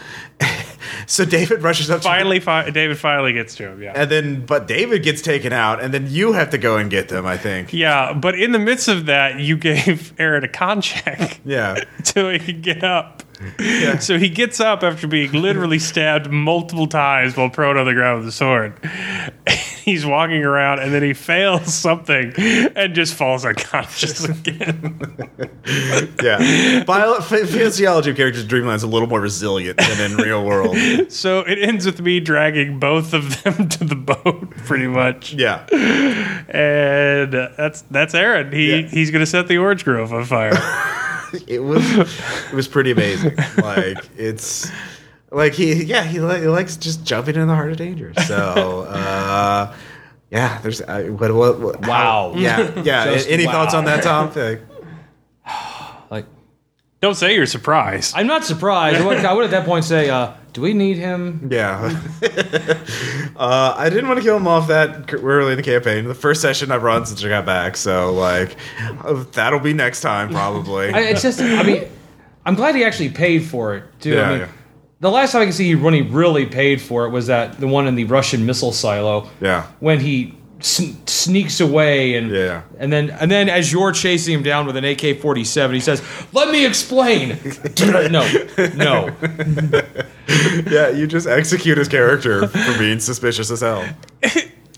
So 1.06 1.26
David 1.26 1.62
rushes 1.64 1.90
up. 1.90 2.02
to- 2.02 2.08
finally, 2.08 2.40
fi- 2.40 2.70
David 2.70 2.98
finally 2.98 3.34
gets 3.34 3.56
to 3.56 3.64
him. 3.70 3.82
Yeah. 3.82 3.94
and 3.96 4.10
then, 4.10 4.46
but 4.46 4.68
David 4.68 5.04
gets 5.04 5.22
taken 5.22 5.54
out, 5.54 5.82
and 5.84 5.94
then 5.94 6.08
you 6.10 6.34
have 6.34 6.50
to 6.52 6.58
go 6.58 6.78
and 6.78 6.90
get 6.90 7.10
them. 7.10 7.26
I 7.26 7.38
think. 7.38 7.74
yeah, 7.74 8.14
but 8.14 8.38
in 8.40 8.52
the 8.52 8.60
midst 8.60 8.88
of 8.88 9.06
that, 9.08 9.40
you 9.40 9.58
gave 9.58 10.14
Aaron 10.20 10.44
a 10.44 10.48
con 10.48 10.82
check. 10.82 11.40
Yeah. 11.46 11.84
so 12.04 12.30
he 12.32 12.40
could 12.40 12.62
get 12.62 12.84
up. 12.84 13.24
So 14.00 14.18
he 14.18 14.30
gets 14.30 14.60
up 14.60 14.82
after 14.84 15.08
being 15.08 15.32
literally 15.32 15.80
stabbed 15.80 16.30
multiple 16.32 16.88
times 16.88 17.38
while 17.38 17.50
prone 17.50 17.78
on 17.78 17.86
the 17.86 17.94
ground 17.94 18.20
with 18.20 18.30
a 18.30 18.32
sword. 18.32 18.74
He's 19.84 20.06
walking 20.06 20.44
around 20.44 20.80
and 20.80 20.94
then 20.94 21.04
he 21.04 21.14
fails 21.14 21.74
something 21.74 22.34
and 22.38 22.96
just 22.96 23.14
falls 23.14 23.46
unconscious 23.46 24.24
again. 24.30 25.00
Yeah. 26.22 26.84
Bio- 26.86 27.20
Physiology 27.20 28.12
of 28.12 28.16
characters 28.18 28.46
in 28.46 28.76
is 28.76 28.84
a 28.84 28.88
little 28.88 29.08
more 29.10 29.20
resilient 29.22 29.78
than 29.78 30.12
in 30.12 30.18
real 30.18 30.44
world. 30.46 30.78
So 31.12 31.40
it 31.42 31.60
ends 31.60 31.86
with 31.86 32.02
me 32.02 32.20
dragging 32.22 32.80
both 32.80 33.14
of 33.14 33.44
them 33.44 33.68
to 33.70 33.84
the 33.84 33.96
boat, 33.96 34.50
pretty 34.52 34.88
much. 34.88 35.34
Yeah. 35.34 35.66
And 36.48 37.36
uh, 37.36 37.50
that's 37.58 37.82
that's 37.92 38.14
Aaron. 38.16 38.52
He 38.52 38.72
Yeah. 38.82 38.88
he's 38.88 39.12
gonna 39.12 39.26
set 39.26 39.48
the 39.48 39.58
orange 39.58 39.84
grove 39.84 40.14
on 40.14 40.24
fire. 40.26 40.54
It 41.48 41.64
was 41.64 41.84
it 41.98 42.54
was 42.54 42.68
pretty 42.68 42.92
amazing. 42.92 43.33
Like 43.58 43.98
it's 44.18 44.72
like 45.32 45.54
he 45.54 45.84
yeah, 45.84 46.04
he, 46.04 46.20
li- 46.20 46.42
he 46.42 46.48
likes 46.48 46.78
just 46.78 47.04
jumping 47.04 47.36
in 47.36 47.48
the 47.48 47.56
heart 47.56 47.72
of 47.72 47.78
danger. 47.78 48.14
So 48.28 48.82
uh 48.90 49.74
yeah, 50.32 50.60
there's 50.62 50.82
uh, 50.82 51.04
what, 51.18 51.34
what, 51.34 51.60
what 51.60 51.82
Wow. 51.82 52.34
how- 52.34 52.40
yeah, 52.40 52.82
yeah. 52.84 53.06
Just 53.14 53.30
Any 53.30 53.46
thoughts 53.46 53.76
on 53.76 53.86
that, 53.86 54.02
Tom? 54.02 54.32
Like, 54.34 54.62
Like, 56.10 56.26
Don't 57.02 57.14
say 57.16 57.36
you're 57.36 57.46
surprised. 57.46 58.16
I'm 58.18 58.26
not 58.26 58.44
surprised. 58.44 59.00
I 59.00 59.06
would, 59.06 59.18
I 59.26 59.32
would 59.34 59.46
at 59.46 59.52
that 59.52 59.66
point 59.66 59.86
say, 59.86 60.10
uh, 60.10 60.32
"Do 60.54 60.62
we 60.62 60.74
need 60.74 60.98
him?" 60.98 61.50
Yeah. 61.52 62.02
uh, 63.36 63.76
I 63.78 63.90
didn't 63.90 64.08
want 64.08 64.20
to 64.20 64.24
kill 64.24 64.38
him 64.38 64.48
off 64.48 64.68
that 64.70 65.10
c- 65.10 65.18
early 65.18 65.52
in 65.54 65.58
the 65.58 65.64
campaign. 65.64 66.06
The 66.06 66.16
first 66.16 66.42
session 66.42 66.72
I've 66.72 66.84
run 66.84 67.06
since 67.06 67.24
I 67.24 67.30
got 67.30 67.46
back, 67.46 67.76
so 67.78 68.12
like 68.14 68.56
uh, 69.04 69.24
that'll 69.34 69.60
be 69.60 69.74
next 69.74 70.02
time 70.02 70.30
probably. 70.30 70.92
I, 70.94 71.00
it's 71.02 71.22
just, 71.22 71.42
I 71.42 71.64
mean, 71.64 71.84
I'm 72.46 72.56
glad 72.56 72.76
he 72.76 72.84
actually 72.84 73.10
paid 73.10 73.44
for 73.46 73.76
it 73.76 73.84
too. 74.00 74.12
Yeah, 74.16 74.22
I 74.24 74.30
mean, 74.32 74.40
yeah. 74.42 74.48
the 75.00 75.12
last 75.12 75.32
time 75.32 75.42
I 75.42 75.46
can 75.46 75.54
see 75.54 75.68
he 75.70 75.76
when 75.76 75.94
he 75.94 76.02
really 76.02 76.46
paid 76.46 76.82
for 76.82 77.06
it 77.06 77.10
was 77.10 77.28
that 77.28 77.60
the 77.60 77.68
one 77.68 77.88
in 77.88 77.96
the 77.96 78.04
Russian 78.06 78.46
missile 78.46 78.72
silo. 78.74 79.30
Yeah. 79.42 79.68
When 79.80 80.00
he 80.00 80.36
sn- 80.60 80.98
sneaks 81.08 81.60
away 81.62 82.16
and 82.16 82.30
Yeah. 82.32 82.64
and 82.80 82.92
then 82.92 83.10
and 83.12 83.30
then 83.32 83.48
as 83.50 83.72
you're 83.72 83.92
chasing 83.94 84.34
him 84.34 84.44
down 84.44 84.66
with 84.66 84.76
an 84.76 84.84
AK-47, 84.84 85.74
he 85.74 85.80
says, 85.80 86.02
"Let 86.34 86.50
me 86.52 86.66
explain." 86.66 87.38
no, 88.12 88.28
no. 88.76 89.16
yeah, 90.70 90.90
you 90.90 91.08
just 91.08 91.28
execute 91.28 91.78
his 91.78 91.88
character 91.88 92.48
for 92.48 92.78
being 92.78 93.00
suspicious 93.00 93.52
as 93.52 93.62
hell. 93.62 93.86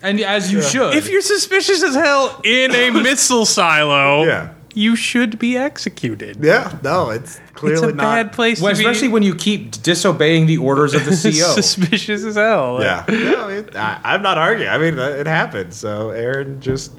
And 0.03 0.19
as 0.21 0.51
you 0.53 0.61
should. 0.61 0.93
If 0.93 1.09
you're 1.09 1.21
suspicious 1.21 1.81
as 1.81 1.95
hell 1.95 2.39
in 2.43 2.69
a 2.75 2.91
missile 2.91 3.43
silo, 3.43 4.23
Yeah. 4.25 4.53
You 4.75 4.95
should 4.95 5.39
be 5.39 5.57
executed. 5.57 6.37
Yeah, 6.41 6.77
no, 6.83 7.09
it's 7.09 7.39
It's 7.39 7.51
clearly 7.51 7.89
a 7.89 7.95
not. 7.95 8.03
bad 8.03 8.31
place 8.33 8.61
Well, 8.61 8.73
to 8.73 8.77
be. 8.77 8.85
especially 8.85 9.07
when 9.07 9.23
you 9.23 9.33
keep 9.33 9.71
disobeying 9.81 10.45
the 10.45 10.57
orders 10.57 10.93
of 10.93 11.05
the 11.05 11.11
CEO. 11.23 11.53
Suspicious 11.53 12.23
as 12.23 12.35
hell. 12.35 12.79
Yeah, 12.81 13.05
no, 13.07 13.47
it, 13.49 13.75
I, 13.75 13.99
I'm 14.03 14.21
not 14.21 14.37
arguing. 14.37 14.69
I 14.69 14.77
mean, 14.77 14.99
it 14.99 15.27
happens. 15.27 15.75
So 15.77 16.09
Aaron 16.11 16.59
just 16.61 16.91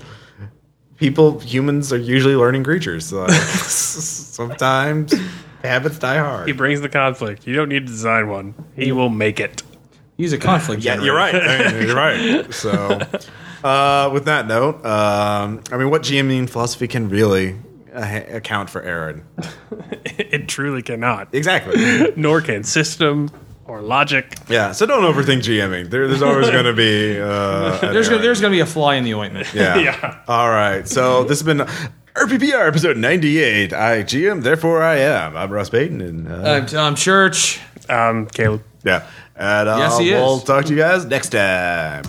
people, 0.96 1.38
humans 1.40 1.92
are 1.92 1.98
usually 1.98 2.34
learning 2.34 2.64
creatures. 2.64 3.06
So 3.06 3.26
sometimes 3.28 5.14
habits 5.62 5.98
die 5.98 6.18
hard. 6.18 6.46
He 6.46 6.52
brings 6.52 6.80
the 6.80 6.88
conflict. 6.88 7.46
You 7.46 7.54
don't 7.54 7.68
need 7.68 7.86
to 7.86 7.92
design 7.92 8.28
one. 8.28 8.54
He 8.74 8.92
will 8.92 9.08
make 9.10 9.40
it. 9.40 9.62
He's 10.16 10.32
a 10.32 10.38
conflict 10.38 10.82
Yeah, 10.82 10.94
generator. 10.96 11.06
you're 11.06 11.16
right. 11.16 11.34
I 11.34 11.72
mean, 11.72 11.86
you're 11.86 11.96
right. 11.96 12.54
So, 12.54 12.98
uh, 13.66 14.10
with 14.12 14.24
that 14.26 14.46
note, 14.46 14.84
um, 14.84 15.62
I 15.72 15.76
mean, 15.76 15.90
what 15.90 16.02
GMing 16.02 16.48
philosophy 16.48 16.86
can 16.88 17.08
really 17.08 17.56
uh, 17.94 18.20
account 18.30 18.70
for 18.70 18.82
Aaron? 18.82 19.24
It 20.18 20.48
truly 20.48 20.80
cannot. 20.82 21.28
Exactly. 21.34 22.12
Nor 22.16 22.40
can 22.40 22.64
system 22.64 23.28
or 23.66 23.82
logic. 23.82 24.34
Yeah. 24.48 24.72
So 24.72 24.86
don't 24.86 25.02
overthink 25.02 25.40
GMing. 25.42 25.90
There, 25.90 26.08
there's 26.08 26.22
always 26.22 26.48
going 26.48 26.64
to 26.64 26.72
be. 26.72 27.20
Uh, 27.20 27.78
There's 27.92 28.08
gonna, 28.08 28.22
there's 28.22 28.40
gonna 28.40 28.52
be 28.52 28.60
a 28.60 28.66
fly 28.66 28.94
in 28.94 29.04
the 29.04 29.12
ointment. 29.14 29.52
Yeah. 29.52 29.76
Yeah. 29.76 30.22
All 30.26 30.48
right. 30.48 30.88
So 30.88 31.24
this 31.24 31.40
has 31.40 31.46
been 31.46 31.66
RPPR 32.14 32.66
episode 32.66 32.96
98. 32.96 33.72
I 33.74 34.02
GM, 34.04 34.42
therefore 34.42 34.82
I 34.82 34.96
am. 35.00 35.36
I'm 35.36 35.50
Ross 35.50 35.68
Payton. 35.68 36.00
And, 36.00 36.28
uh, 36.32 36.50
I'm 36.50 36.66
Tom 36.66 36.94
Church. 36.94 37.60
Um, 37.90 38.26
Caleb. 38.26 38.62
yeah. 38.84 39.06
And 39.36 39.68
uh, 39.68 39.76
Yes, 39.78 39.98
he 39.98 40.12
we'll 40.12 40.38
is. 40.38 40.44
talk 40.44 40.64
to 40.64 40.70
you 40.72 40.78
guys 40.78 41.04
next 41.04 41.28
time. 41.28 42.04